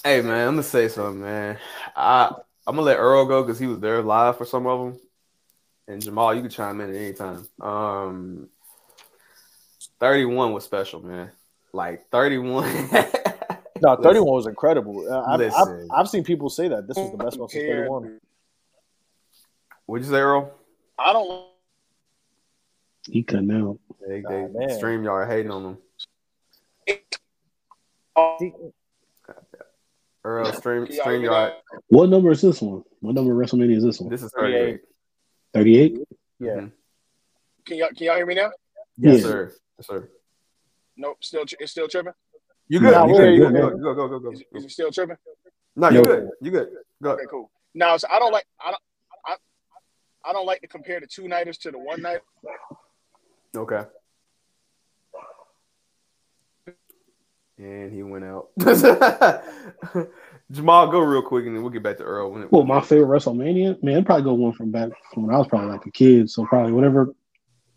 [0.03, 1.57] Hey man, I'm gonna say something, man.
[1.95, 2.33] I
[2.65, 5.01] I'm gonna let Earl go because he was there live for some of them,
[5.87, 7.47] and Jamal, you can chime in at any time.
[7.59, 8.49] Um,
[9.99, 11.31] 31 was special, man.
[11.73, 12.89] Like 31.
[13.81, 15.05] No, thirty one was incredible.
[15.11, 17.89] Uh, I've, I've, I've seen people say that this was the best one since thirty
[17.89, 18.19] one.
[19.85, 20.51] What'd you say, Earl?
[20.99, 21.47] I don't.
[23.07, 23.79] He couldn't out.
[24.07, 24.69] They, Nah, they man.
[24.69, 26.97] StreamYard hating on him.
[30.23, 31.53] Earl, stream Can y'all StreamYard.
[31.87, 32.83] What number is this one?
[32.99, 34.09] What number of WrestleMania is this one?
[34.11, 34.81] This is 38.
[35.53, 35.97] 38?
[36.39, 36.49] Yeah.
[36.49, 36.71] Mhm.
[37.65, 38.51] Can y'all can y'all hear me now?
[38.97, 39.23] Yes, Yeah.
[39.23, 39.53] sir.
[39.77, 40.09] Yes, sir.
[40.97, 41.17] Nope.
[41.23, 42.13] Still, it's still tripping.
[42.71, 42.91] You good?
[42.93, 43.33] Nah, you we're- good?
[43.35, 43.71] You we're good?
[43.73, 43.83] good.
[43.83, 44.57] Go, go, go, go, Is, go.
[44.59, 45.17] is it still tripping?
[45.75, 46.03] No, you No.
[46.03, 46.29] good.
[46.41, 46.69] You good.
[47.03, 47.09] Go.
[47.11, 47.51] Okay, cool.
[47.73, 48.81] Now, so I don't like I don't
[49.25, 49.35] I,
[50.29, 52.21] I don't like to compare the two nighters to the one night.
[53.57, 53.83] Okay.
[57.57, 58.51] And he went out.
[60.51, 62.31] Jamal, go real quick, and then we'll get back to Earl.
[62.31, 65.47] When Well, my favorite WrestleMania, man, probably go one from back from when I was
[65.47, 66.29] probably like a kid.
[66.29, 67.13] So probably whatever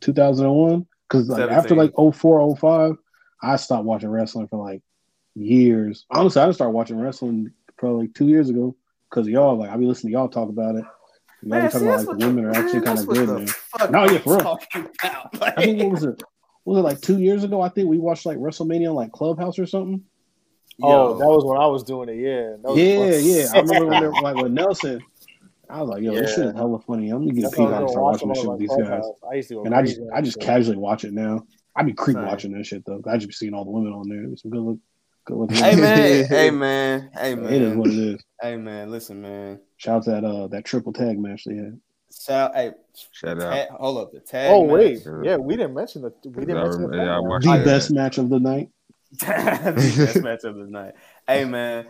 [0.02, 0.86] 2001.
[1.08, 2.96] Because like after like 04, 05,
[3.44, 4.82] I stopped watching wrestling for like
[5.34, 6.06] years.
[6.10, 8.76] Honestly, I just started watching wrestling probably like two years ago
[9.10, 10.84] because y'all like I be listening to y'all talk about it.
[11.42, 13.40] Y'all Man, be talking see, about like the women are actually kind of good the
[13.40, 13.52] now.
[13.78, 14.42] fuck No, yeah, I'm for real.
[14.42, 15.42] talking about.
[15.42, 16.22] I think what was it?
[16.64, 17.60] Was it like two years ago?
[17.60, 20.02] I think we watched like WrestleMania on like Clubhouse or something.
[20.82, 21.18] Oh, Yo.
[21.18, 22.16] that was when I was doing it.
[22.16, 22.56] Yeah.
[22.74, 23.24] Yeah, fun.
[23.24, 23.48] yeah.
[23.54, 25.04] I remember when they were, like with Nelson.
[25.68, 27.10] I was like, yo, this shit is hella funny.
[27.10, 28.66] I'm gonna get a That's peek what out and start watching this shit with my
[28.66, 29.04] these guys.
[29.30, 31.46] I used to go And I just I just casually watch it now.
[31.76, 32.26] I be creep Same.
[32.26, 33.02] watching that shit though.
[33.06, 34.22] I just be seeing all the women on there.
[34.26, 34.78] There's some good look
[35.26, 37.52] good looking Hey man, hey man, hey man.
[37.52, 38.20] It is what it is.
[38.40, 38.90] hey man.
[38.90, 39.60] Listen, man.
[39.78, 41.80] Shout out to that uh that triple tag match they had.
[42.16, 42.70] Shout, hey,
[43.12, 43.52] Shout the out.
[43.52, 44.50] tag, hold up, the tag.
[44.52, 44.72] Oh match.
[44.72, 45.20] wait, Yeah.
[45.24, 47.30] yeah, we didn't mention the we didn't I mention the yeah, I tag match.
[47.30, 48.68] watched The best match of the night.
[49.20, 50.94] the best match of the night.
[51.26, 51.86] Hey man,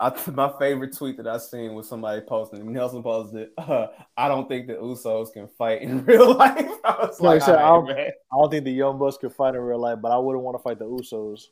[0.00, 2.72] I, my favorite tweet that I seen was somebody posting.
[2.72, 7.20] Nelson posted, uh, "I don't think the Usos can fight in real life." I was
[7.20, 7.90] Like I said, I don't.
[7.90, 10.56] I don't think the Young Bucks could fight in real life, but I wouldn't want
[10.56, 11.46] to fight the Usos.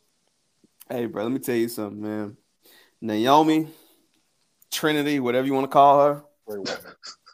[0.88, 2.36] Hey, bro, let me tell you something, man.
[3.00, 3.68] Naomi,
[4.70, 6.24] Trinity, whatever you want to call her.
[6.46, 6.78] Very well.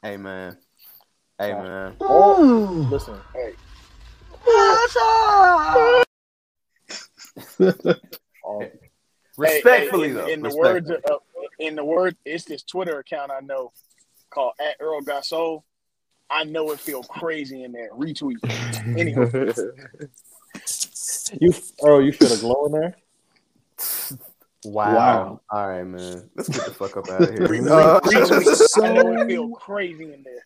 [0.02, 0.56] Hey, man.
[1.39, 1.97] Hey, man.
[2.00, 3.55] Oh, listen, Hey.
[8.44, 8.70] oh,
[9.41, 10.27] Respectfully, Hey, hey, though.
[10.27, 10.97] in, in the respectfully.
[10.97, 11.20] words of,
[11.59, 13.73] in the word, it's this Twitter account I know
[14.31, 15.65] called at Earl Got Soul.
[16.31, 17.91] I know it feel crazy in there.
[17.93, 18.36] Retweet.
[18.97, 19.31] Anyway,
[21.41, 21.52] you
[21.83, 22.97] Earl, you feel a glow in there?
[24.62, 24.94] Wow.
[24.94, 25.41] Wow.
[25.51, 26.31] All right, man.
[26.36, 27.47] Let's get the fuck up out of here.
[27.49, 28.85] re- Uh, retweet.
[28.85, 30.44] I know it feel crazy in there.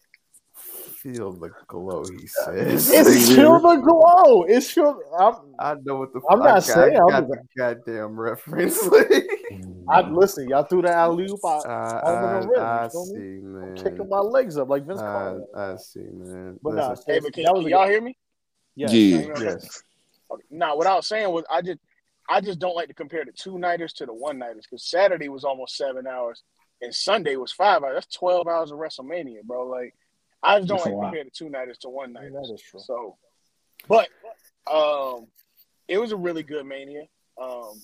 [1.04, 2.90] Feel the glow, he says.
[2.90, 4.44] It's feel the glow.
[4.44, 4.98] It's feel.
[5.18, 8.18] I'm, I know what the I'm not I saying, got, I'm got just- the goddamn
[8.18, 8.78] reference.
[9.88, 10.48] I listen.
[10.48, 11.40] Y'all threw the alley oop.
[11.44, 13.12] I, I, I'm in the rim, I, I you feel me?
[13.14, 13.76] see, man.
[13.76, 15.42] kicking my legs up like Vince I, Carter.
[15.54, 16.58] I see, man.
[16.62, 18.16] But nah, Listen, Hey, but can, can y'all hear me?
[18.74, 18.90] Yeah.
[18.90, 19.38] Yeah.
[19.40, 19.82] yes.
[20.50, 21.78] Now, what I was saying was, I just,
[22.28, 25.28] I just don't like to compare the two nighters to the one nighters because Saturday
[25.28, 26.42] was almost seven hours
[26.80, 27.96] and Sunday was five hours.
[27.96, 29.68] That's twelve hours of WrestleMania, bro.
[29.68, 29.94] Like,
[30.44, 32.32] I just don't That's like to compare the two nighters to one night.
[32.32, 32.80] that is true.
[32.80, 33.16] So,
[33.88, 34.08] but
[34.70, 35.26] um,
[35.88, 37.04] it was a really good Mania.
[37.40, 37.80] Um,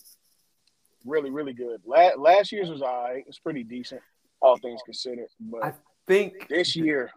[1.05, 1.81] really, really good.
[1.85, 3.19] La- last year's was all right.
[3.19, 4.03] It was pretty decent,
[4.41, 5.29] all things considered.
[5.41, 5.73] But I
[6.07, 7.11] think this year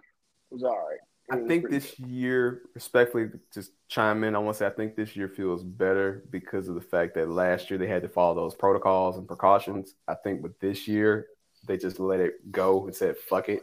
[0.49, 0.99] was all right.
[1.31, 4.35] I think pretty this year, respectfully, just chime in.
[4.35, 7.29] I want to say I think this year feels better because of the fact that
[7.29, 9.95] last year they had to follow those protocols and precautions.
[10.07, 11.27] I think with this year,
[11.65, 13.61] they just let it go and said fuck it,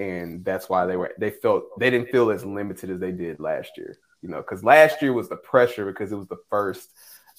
[0.00, 3.38] and that's why they were they felt they didn't feel as limited as they did
[3.38, 3.96] last year.
[4.22, 6.90] You know, because last year was the pressure because it was the first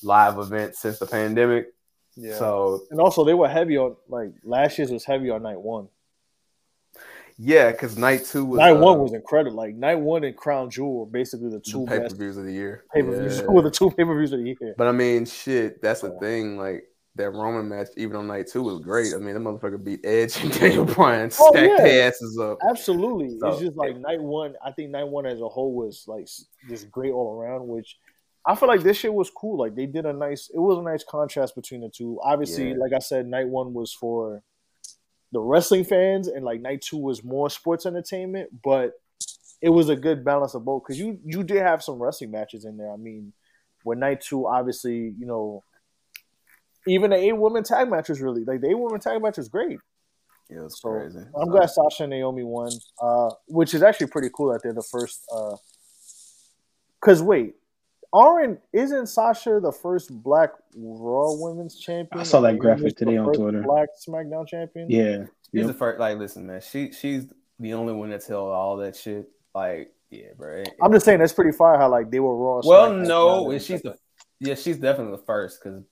[0.04, 1.74] live event since the pandemic.
[2.16, 2.38] Yeah.
[2.38, 5.88] So and also they were heavy on like last year's was heavy on night one.
[7.38, 9.58] Yeah, because night two was night uh, one was incredible.
[9.58, 12.46] Like night one and Crown Jewel were basically the two pay per best views of
[12.46, 12.86] the year.
[12.94, 13.40] pay per views.
[13.40, 13.46] Yeah.
[13.48, 14.76] Were the two pay per views of the year.
[14.78, 16.58] But I mean, shit, that's the thing.
[16.58, 16.84] Like
[17.16, 19.14] that Roman match, even on night two, was great.
[19.14, 21.84] I mean, the motherfucker beat Edge and Daniel Bryan, Oh, stacked yeah.
[21.84, 22.58] their asses up.
[22.70, 24.56] Absolutely, So- it's just like night one.
[24.66, 26.28] I think night one as a whole was like
[26.70, 27.68] just great all around.
[27.68, 27.98] Which
[28.46, 29.58] I feel like this shit was cool.
[29.60, 30.50] Like they did a nice.
[30.54, 32.20] It was a nice contrast between the two.
[32.24, 32.76] Obviously, Yeah.
[32.78, 34.42] like I said, night one was for
[35.34, 38.50] the wrestling fans, and like night two was more sports entertainment.
[38.64, 38.94] But
[39.62, 42.64] it was a good balance of both because you you did have some wrestling matches
[42.66, 42.92] in there.
[42.92, 43.34] I mean,
[43.84, 45.64] when night two, obviously, you know.
[46.88, 49.50] Even the eight woman tag match was really like the eight woman tag match was
[49.50, 49.78] great.
[50.50, 51.20] Yeah, it's So crazy.
[51.40, 54.82] I'm glad Sasha and Naomi won, uh, which is actually pretty cool that they're the
[54.84, 55.24] first.
[57.00, 57.56] Because wait,
[58.14, 62.20] aren't isn't Sasha the first Black Raw Women's Champion?
[62.20, 63.62] I saw that graphic Naomi's the today on first Twitter.
[63.64, 64.90] Black SmackDown Champion.
[64.90, 65.18] Yeah.
[65.54, 65.68] She's Yep.
[65.68, 66.00] the first.
[66.00, 66.62] Like, listen, man.
[66.62, 67.26] She she's
[67.60, 69.30] the only one that's held all that shit.
[69.54, 70.64] Like, yeah, bro.
[70.82, 71.78] I'm just saying that's pretty fire.
[71.78, 72.62] How like they were Raw.
[72.64, 73.98] Well, SmackDown no, and she's the
[74.40, 75.84] yeah, she's definitely the first because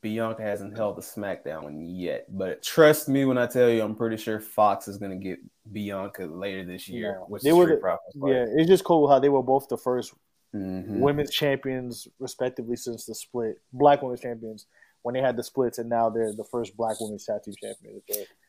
[0.00, 2.26] Bianca hasn't held the SmackDown yet.
[2.28, 5.38] But trust me when I tell you, I'm pretty sure Fox is gonna get
[5.72, 7.18] Bianca later this year.
[7.20, 7.24] Yeah.
[7.28, 10.14] With They the were the- Yeah, it's just cool how they were both the 1st
[10.54, 11.00] Mhm.
[11.00, 13.58] women's champions, respectively, since the split.
[13.72, 14.66] Black women's champions
[15.02, 18.02] when they had the splits, and now they're the first Black women's team champion.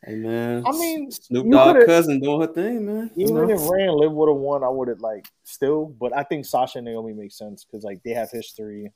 [0.04, 3.10] Hey man, I mean, Snoop Dogg cousin doing her thing, man.
[3.14, 3.50] You Even know?
[3.54, 5.86] if Rhea and Liv would have won, I would have like still.
[5.86, 8.90] But I think Sasha and Naomi make sense because like they have history.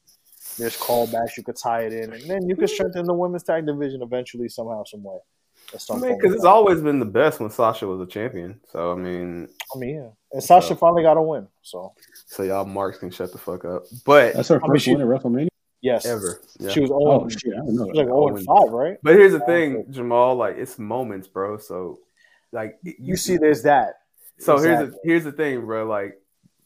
[0.59, 3.67] There's callbacks you could tie it in, and then you could strengthen the women's tag
[3.67, 5.19] division eventually somehow, some way.
[5.75, 8.61] At I mean, because it's always been the best when Sasha was a champion.
[8.71, 10.09] So I mean, I mean, yeah.
[10.33, 11.93] And Sasha finally got a win, so
[12.27, 13.83] so y'all marks can shut the fuck up.
[14.05, 15.49] But That's her I mean, first she- win at WrestleMania.
[15.83, 16.71] yes, ever, yeah.
[16.71, 17.29] she was Oh on.
[17.29, 18.97] shit, I know She was like oh and five, right?
[19.03, 20.37] But here's the thing, Jamal.
[20.37, 21.59] Like it's moments, bro.
[21.59, 21.99] So
[22.53, 23.95] like You see, there's that.
[24.39, 25.85] So here's the here's the thing, bro.
[25.87, 26.21] Like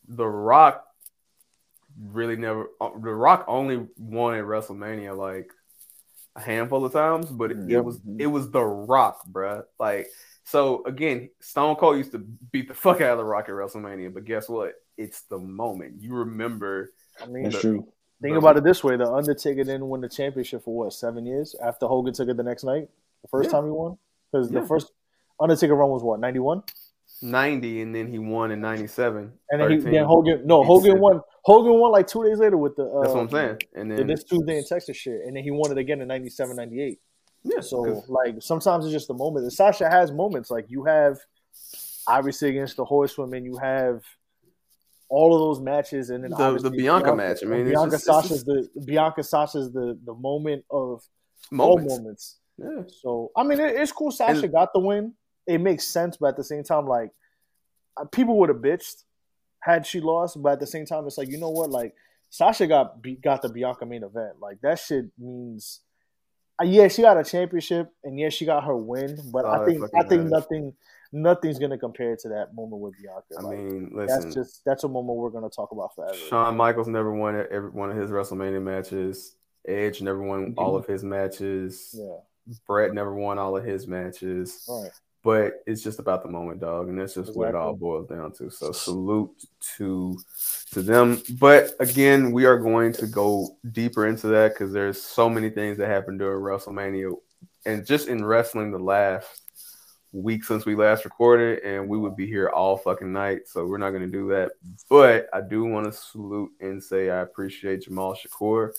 [0.08, 0.84] the Rock
[2.02, 2.68] really never.
[2.80, 5.50] uh, The Rock only won at WrestleMania like
[6.36, 9.64] a handful of times, but it, it was it was the Rock, bro.
[9.78, 10.08] Like
[10.44, 14.12] so again, Stone Cold used to beat the fuck out of the Rock at WrestleMania,
[14.14, 14.74] but guess what?
[14.96, 16.92] It's the moment you remember.
[17.22, 17.88] I mean, That's the- true.
[18.22, 21.26] think the- about it this way: the Undertaker didn't win the championship for what seven
[21.26, 22.88] years after Hogan took it the next night.
[23.22, 23.52] The first Yeah.
[23.52, 23.98] time he won,
[24.30, 24.60] because Yeah.
[24.60, 24.92] the first
[25.40, 26.62] Undertaker run was what ninety one.
[27.22, 29.92] 90 and then he won in 97 And then, he, 13.
[29.92, 31.20] then Hogan, no, Hogan won.
[31.44, 32.84] Hogan won like two days later with the.
[32.84, 33.58] Uh, That's what I'm saying.
[33.74, 36.56] And then this Tuesday in Texas shit, and then he won it again in 97,
[36.56, 36.98] 98.
[37.44, 39.44] yeah, So like sometimes it's just the moment.
[39.44, 41.18] And Sasha has moments like you have,
[42.06, 44.02] obviously against the Horsewomen, you have
[45.08, 47.38] all of those matches, and then The- the obviously Bianca match.
[47.42, 51.02] I mean, Bianca just- Sasha's the Bianca Sasha's the the moment of
[51.50, 51.92] moments.
[51.92, 52.36] all moments.
[52.58, 52.82] Yeah.
[53.02, 54.10] So I mean, it, it's cool.
[54.10, 55.14] Sasha And- got the win.
[55.50, 57.10] It makes sense, but at the same time, like
[57.96, 59.04] uh, people would have bitched
[59.60, 60.40] had she lost.
[60.42, 61.70] But at the same time, it's like you know what?
[61.70, 61.94] Like
[62.30, 64.40] Sasha got got the Bianca main event.
[64.40, 65.80] Like that shit means.
[66.60, 69.18] Uh, yeah, she got a championship, and yeah, she got her win.
[69.32, 70.30] But all I think I think matters.
[70.30, 70.72] nothing
[71.12, 73.24] nothing's gonna compare to that moment with Bianca.
[73.38, 76.14] I Like, mean, listen, that's just that's a moment we're gonna talk about forever.
[76.28, 79.34] Shawn Michaels never won every one of his WrestleMania matches.
[79.66, 81.94] Edge never won all of his matches.
[81.98, 82.18] Yeah,
[82.66, 84.64] Brett never won all of his matches.
[84.68, 84.90] right.
[85.22, 88.32] But it's just about the moment, dog, and that's just what it all boils down
[88.32, 88.48] to.
[88.48, 89.30] So salute
[89.76, 90.18] to
[90.72, 91.22] to them.
[91.38, 95.76] But again, we are going to go deeper into that because there's so many things
[95.78, 97.14] that happened during WrestleMania,
[97.66, 99.42] and just in wrestling the last
[100.12, 103.40] week since we last recorded, and we would be here all fucking night.
[103.46, 104.52] So we're not going to do that.
[104.88, 108.70] But I do want to salute and say I appreciate Jamal Shakur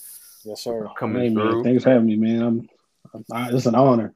[0.44, 0.88] Yes, sir.
[0.98, 1.64] coming Hey man, through.
[1.64, 2.42] thanks for having me, man.
[2.42, 2.70] I'm,
[3.32, 4.14] I'm it's an honor.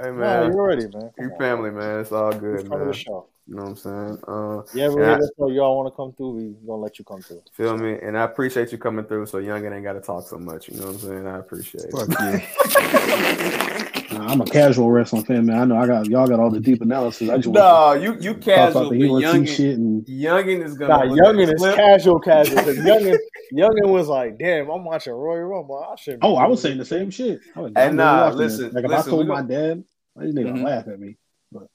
[0.00, 0.92] Hey Nah, man, you're ready, man.
[0.92, 1.38] Come your on.
[1.38, 2.00] family, man.
[2.00, 2.86] It's all good, man.
[2.86, 3.26] the show.
[3.48, 4.18] You know what I'm saying?
[4.28, 5.10] Uh, You Yeah.
[5.10, 6.30] let us know y'all want to come through?
[6.36, 7.42] We gonna let you come through.
[7.52, 7.98] feel me?
[8.00, 10.68] And I appreciate you coming through so Youngin ain't got to talk so much.
[10.68, 11.26] You know what I'm saying?
[11.26, 11.90] I appreciate it.
[11.90, 13.84] Fuck you.
[14.18, 15.58] Nah, I'm a casual wrestling fan, man.
[15.58, 17.28] I know I got y'all got all the deep analysis.
[17.30, 19.48] I just want No, you you to talk casual, about but the Hero T Youngin,
[19.56, 20.88] shit and Youngin is gonna.
[20.88, 21.76] Nah, look at Youngin the is clip.
[21.76, 22.56] casual, casual.
[22.64, 23.16] 'cause Youngin,
[23.54, 25.78] Youngin was like, "Damn, I'm watching Royal Rumble.
[25.88, 27.40] I should." oh, I was saying the same shit.
[27.54, 28.58] I was, And nah, watching this.
[28.58, 29.84] listen, like if listen, I told we my go- dad,
[30.16, 30.64] these niggas Mhm.
[30.64, 31.16] laugh at me.
[31.52, 31.68] But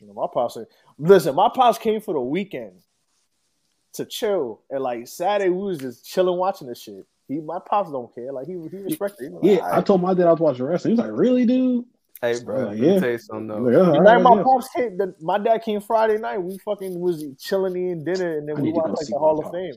[0.00, 0.54] You know, my pops.
[0.54, 0.66] Said,
[0.98, 2.80] listen, my pops came for the weekend
[3.94, 7.06] to chill, and like Saturday we was just chilling watching this shit.
[7.32, 8.32] He, my pops don't care.
[8.32, 9.28] Like he, he respected.
[9.28, 10.96] He was like, Yeah, I told my dad I was watching wrestling.
[10.96, 11.84] He was like, "Really, dude?"
[12.20, 12.94] Hey, bro, Oh, let yeah.
[12.94, 13.60] me tell you something though.
[13.62, 15.80] was like, "Oh, The all night right, my yeah." pops came, the, my dad came
[15.80, 16.38] Friday night.
[16.38, 19.38] We fucking was chilling eating dinner, and then I we need watched like the Hall
[19.38, 19.56] of pops.
[19.56, 19.74] Fame,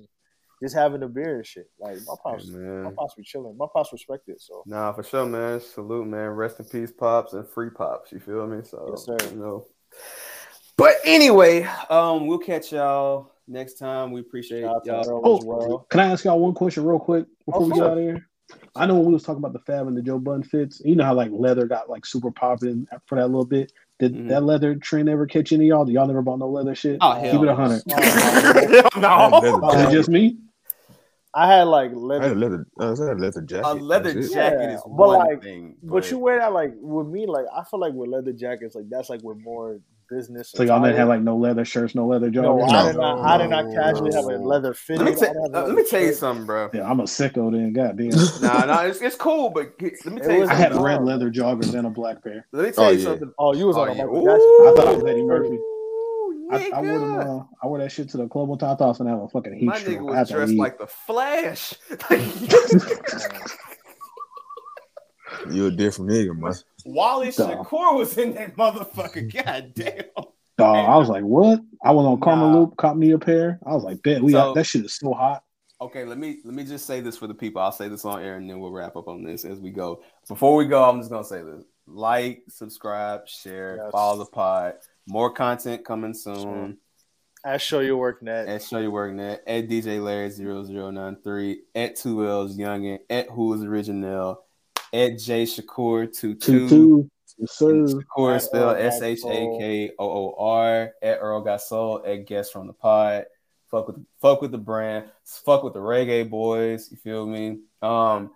[0.61, 1.69] just having a beer and shit.
[1.79, 3.55] Like my pops, Hey, my pops be chilling.
[3.57, 4.41] My pops respect it.
[4.41, 5.59] So Nah, for sure, man.
[5.61, 6.29] Salute, man.
[6.29, 8.11] Rest in peace, pops, and free pops.
[8.11, 8.63] You feel me?
[8.63, 9.17] So, Yes, sir.
[9.31, 9.65] you know.
[10.77, 14.11] But anyway, um, we'll catch y'all next time.
[14.11, 14.97] We appreciate Shout out y'all.
[15.09, 15.87] Earl as Oh, well.
[15.89, 18.27] can I ask y'all one question real quick before Oh, we get out of here?
[18.75, 20.95] I know when we was talking about the Fab and the Joe Budden fits, you
[20.95, 23.71] know how like leather got like super popping for that little bit.
[23.97, 24.27] Did Mhm.
[24.29, 25.85] that leather trend ever catch any of y'all?
[25.85, 26.97] Do y'all never bought no leather shit?
[27.01, 27.81] Oh, hell Keep it a hundred.
[28.97, 29.69] no.
[29.73, 30.37] Is it just me?
[31.33, 32.23] I had like leather.
[32.23, 33.65] I had a leather, leather, uh, I had a leather jacket.
[33.65, 36.73] A leather That's jacket Yeah, is but one like- thing, but you wear that like
[36.77, 40.51] with me, like I feel like with leather jackets, like that's like with more business.
[40.51, 42.69] So y'all didn't have like no leather shirts, no leather No, joggers.
[42.69, 43.19] I did not.
[43.25, 45.05] I did not casually have a leather fitted.
[45.05, 46.15] let me, ta- didn't have a uh, let me tell you shirt.
[46.17, 46.69] something, bro.
[46.73, 47.73] Yeah, I'm a sicko then.
[47.73, 48.11] Goddamn.
[48.41, 50.63] Nah, nah, it's, it's cool, but get- let me It tell you I something.
[50.63, 52.45] had red leather joggers and a black pair.
[52.51, 53.03] Let me tell Oh, you yeah.
[53.03, 53.31] something.
[53.39, 54.03] Oh, you was Oh, on yeah.
[54.05, 55.59] Michael Ooh, I thought I was Eddie Murphy.
[56.51, 57.13] I, I wore them.
[57.15, 57.41] nigga.
[57.41, 58.69] Uh, I wore that shit to the club one time.
[58.71, 59.97] I thought I was gonna have a fucking heat My stroke.
[59.99, 60.59] nigga was dressed leave.
[60.59, 61.73] like the Flash.
[65.51, 66.53] You a different nigga, man.
[66.85, 67.49] Wally Duh.
[67.63, 69.31] Shakur was in that motherfucker.
[69.43, 70.03] God damn.
[70.57, 71.59] Dog, I was like, what?
[71.83, 72.57] I went on Karma Nah.
[72.59, 73.59] Loop, caught me a pair.
[73.65, 75.43] I was like, bet we So- got that shit is so hot.
[75.81, 77.61] Okay, let me let me just say this for the people.
[77.61, 80.01] I'll say this on air and then we'll wrap up on this as we go.
[80.29, 83.91] Before we go, I'm just gonna say this: like, subscribe, share, Yes.
[83.91, 84.75] follow the pod.
[85.05, 86.77] More content coming soon.
[87.43, 88.47] At Show Your Work Net.
[88.47, 94.44] At Show Your Work Net, at DJ Larry 0093, at 2L's Youngin, at Who's Original,
[94.93, 96.69] at J Shakur Two 22.
[96.69, 97.09] two.
[97.37, 97.65] Yes, sir.
[97.65, 100.93] Shakur At is spelled Earl S H A K O O R.
[101.01, 102.03] At Earl Got Soul.
[102.05, 103.25] At Guest from the Pod.
[103.69, 105.05] Fuck with fuck with the brand.
[105.23, 106.89] Fuck with the reggae boys.
[106.91, 107.59] You feel me?
[107.81, 108.31] Um,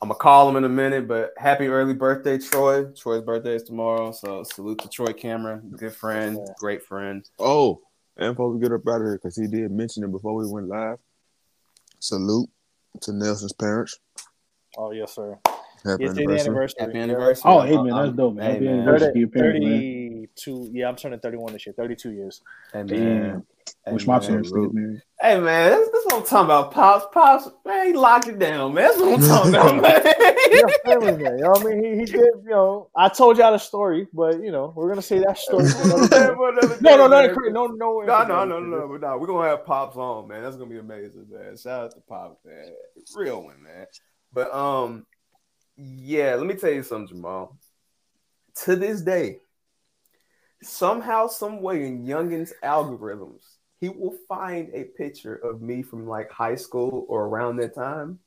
[0.00, 2.84] I'm gonna call him in a minute, but happy early birthday, Troy.
[2.92, 7.28] Troy's birthday is tomorrow, so salute to Troy Cameron, good friend, great friend.
[7.38, 7.80] Oh,
[8.16, 10.46] and before we get up out of here, because he did mention it before we
[10.46, 10.98] went live.
[11.98, 12.48] Salute
[13.02, 13.98] to Nelson's parents.
[14.76, 15.38] Oh yes, sir.
[15.84, 16.40] Happy Yes, it's the anniversary.
[16.40, 16.80] anniversary.
[16.80, 17.42] Happy anniversary.
[17.50, 18.44] Oh, hey man, that's dope, man.
[18.44, 18.74] hey, Happy man.
[18.80, 19.80] anniversary to your parents, man.
[20.36, 20.70] 32.
[20.72, 21.74] Yeah, I'm turning 31 this year.
[21.76, 22.42] 32 years.
[22.72, 22.86] Hey, man.
[22.86, 23.46] Damn.
[23.86, 25.02] Hey, Wish my parents stayed married.
[25.22, 26.72] Hey man, that's, that's what I'm talking about.
[26.72, 28.88] Pops, pops, man, he locked it down, man.
[28.88, 30.02] That's what I'm talking about, man.
[30.50, 31.38] Yeah, family man.
[31.38, 31.84] You know what I mean?
[31.84, 32.90] He, he did, you know.
[32.94, 35.68] I told y'all the story, but you know, we're gonna say that story.
[35.70, 39.26] for another no, no, no, no, no, no, No, no, no, no, but no, we're
[39.26, 40.42] gonna have pops on, man.
[40.42, 41.56] That's gonna be amazing, man.
[41.56, 42.66] Shout out to pops, man.
[43.16, 43.86] Real one, man.
[44.32, 45.06] But um,
[45.80, 47.56] yeah, let me tell you something, Jamal.
[48.64, 49.38] To this day,
[50.62, 53.42] somehow, some way in Youngin's algorithms,
[53.80, 58.18] he will find a picture of me from like high school or around that time,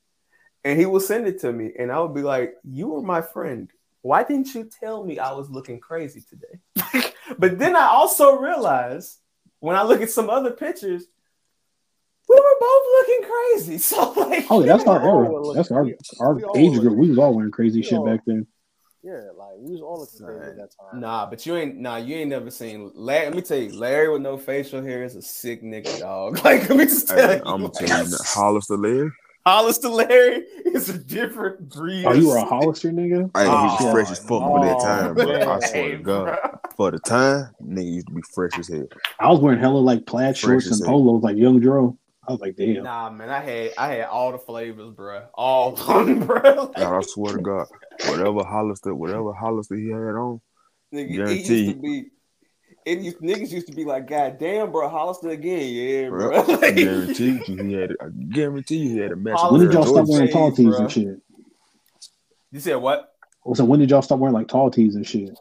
[0.64, 3.22] and he will send it to me, and I would be like, "You were my
[3.22, 3.70] friend.
[4.02, 9.20] Why didn't you tell me I was looking crazy today?" but then I also realized
[9.60, 11.06] when I look at some other pictures,
[12.34, 13.78] we were both looking crazy.
[13.84, 15.54] So like, Oh, yeah, that's our era.
[15.56, 15.88] That's our
[16.20, 16.98] our age group.
[16.98, 18.48] We was all wearing crazy we shit all- back then.
[19.06, 21.02] Yeah, like we was all looking crazy at that time.
[21.02, 23.26] Nah, but you ain't nah, you ain't never seen Larry.
[23.26, 26.40] Let me tell you, Larry with no facial hair is a sick nigga, dog.
[26.46, 29.12] Like, let me just tell Hey, you, I'm gonna tell you, that Hollister Larry.
[29.46, 32.06] Hollister Larry is a different breed.
[32.06, 32.46] Oh, you were a.
[32.46, 33.30] Hollister nigga?
[33.36, 35.52] Hey, he was Oh, fresh as fuck for that oh, time, bro.
[35.52, 36.24] I swear Hey, to God.
[36.26, 36.60] bro.
[36.78, 38.88] For the time, nigga used to be fresh as hell.
[39.20, 41.98] I was wearing hella like plaid Fresh shorts and polos like Young Dro.
[42.28, 42.84] I was like, damn.
[42.84, 45.26] Nah, man, I had I had all the flavors, bro.
[45.34, 46.42] All of them, bro.
[46.42, 47.68] Like, God, I swear to God,
[48.06, 50.42] whatever Hollister, whatever Hollister he had on,
[50.94, 52.10] nigga, it used to be.
[52.86, 56.44] It used, niggas used to be like, God damn, bro, Hollister again, yeah, bro.
[56.44, 57.92] bro, I guarantee you he had.
[58.02, 59.40] I guarantee you he had a match.
[59.40, 60.80] Hollister When did y'all stop wearing tall tees Bro.
[60.80, 61.22] and shit?
[62.52, 63.10] you said what?
[63.46, 65.38] Oh, so when did y'all stop wearing like tall tees and shit?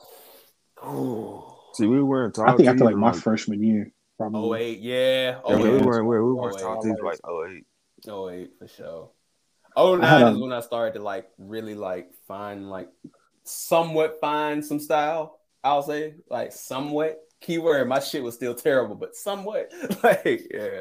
[1.74, 3.91] See, we were wearing tall I think tees after like in, my freshman year,
[4.30, 4.48] probably.
[4.48, 5.40] Oh, oh eight, yeah.
[5.48, 5.84] Yeah, we Oh were eight.
[5.84, 6.62] wearing, we were Oh, wearing eight.
[6.62, 7.66] tall tees like oh eight.
[8.08, 9.10] Oh eight for sure.
[9.76, 12.88] Oh I nine is when I started to like really like find like
[13.44, 15.38] somewhat find some style.
[15.64, 17.88] I'll say like somewhat keyword.
[17.88, 20.80] My shit was still terrible, but somewhat like yeah.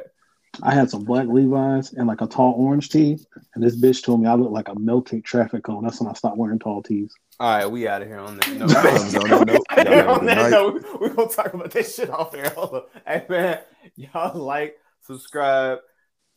[0.62, 3.18] I had some black Levi's and like a tall orange tee,
[3.56, 5.84] and this bitch told me I looked like a melted traffic cone.
[5.84, 7.14] That's when I stopped wearing tall tees.
[7.40, 8.62] All right, we out of here on this note.
[8.62, 10.50] On that note, y'all have a on that night.
[10.52, 12.50] note, we're gonna talk about that shit off air.
[12.50, 12.82] Hold on.
[13.08, 13.60] Hey man,
[13.96, 15.80] y'all like, subscribe,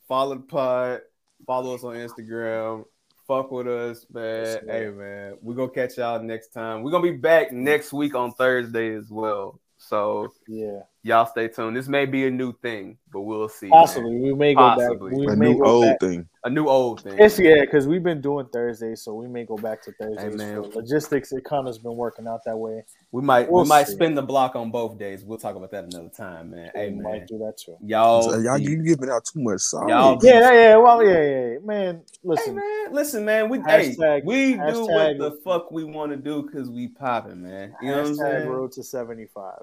[0.09, 1.01] follow the pod,
[1.47, 2.85] follow us on Instagram,
[3.27, 4.61] fuck with us, man.
[4.67, 6.83] Hey man, we're gonna catch y'all next time.
[6.83, 9.61] We're gonna be back next week on Thursday as well.
[9.77, 11.77] So Yeah, y'all stay tuned.
[11.77, 13.67] This may be a new thing, but we'll see.
[13.69, 13.81] man.
[13.83, 15.11] possibly we may go Possibly.
[15.13, 15.19] back.
[15.21, 16.01] We A may new go old back.
[16.01, 16.29] thing.
[16.43, 17.17] A new old thing.
[17.19, 20.37] It's yeah, because we've been doing Thursdays, so we may go back to Thursdays.
[20.37, 20.61] man.
[20.75, 22.83] logistics, it kind of's been working out that way.
[23.13, 23.95] We might We'll we might see.
[23.95, 25.25] spin the block on both days.
[25.25, 26.71] We'll talk about that another time, man.
[26.75, 27.77] Hey we man, might do that too.
[27.81, 29.89] y'all, So y'all you giving out too much sauce.
[29.89, 30.77] Y'all- Yeah, yeah, yeah.
[30.77, 31.59] Well, yeah, yeah, yeah.
[31.65, 31.95] man.
[31.97, 33.49] Hey Listen, man, listen, man.
[33.49, 37.43] We Hashtag- hey, we do what the fuck we want to do because we popping,
[37.43, 37.75] man.
[37.81, 38.49] You know what I'm hashtag saying?
[38.49, 39.63] road to seventy five.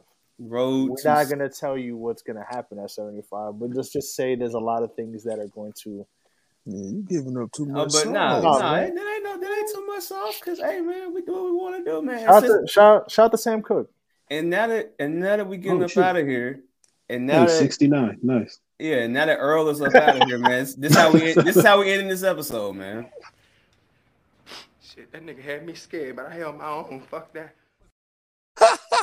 [0.50, 4.16] Road We're to not gonna tell you what's gonna happen at 75, but let's just
[4.16, 6.06] say there's a lot of things that are going to.
[6.66, 7.92] Man, you giving up too Oh, much.
[7.94, 8.60] but nah, sauce.
[8.62, 8.96] Nah, nah, man.
[8.96, 10.40] that ain't no, that ain't too much sauce.
[10.44, 12.20] Cause hey, man, we do what we want to do, man.
[12.20, 13.90] Shout out, Since- to, shout, shout to Sam Cook.
[14.30, 16.04] and now that and now that we getting Oh, up shit.
[16.04, 16.62] out of here,
[17.10, 18.20] and now Hey, that 69.
[18.22, 18.60] Nice.
[18.80, 20.68] yeah, and now that Earl is up out of here, man.
[20.78, 23.08] This how we this is how we ending this episode, man.
[24.82, 27.02] Shit, that nigga had me scared, but I held my own.
[27.10, 27.56] Fuck that.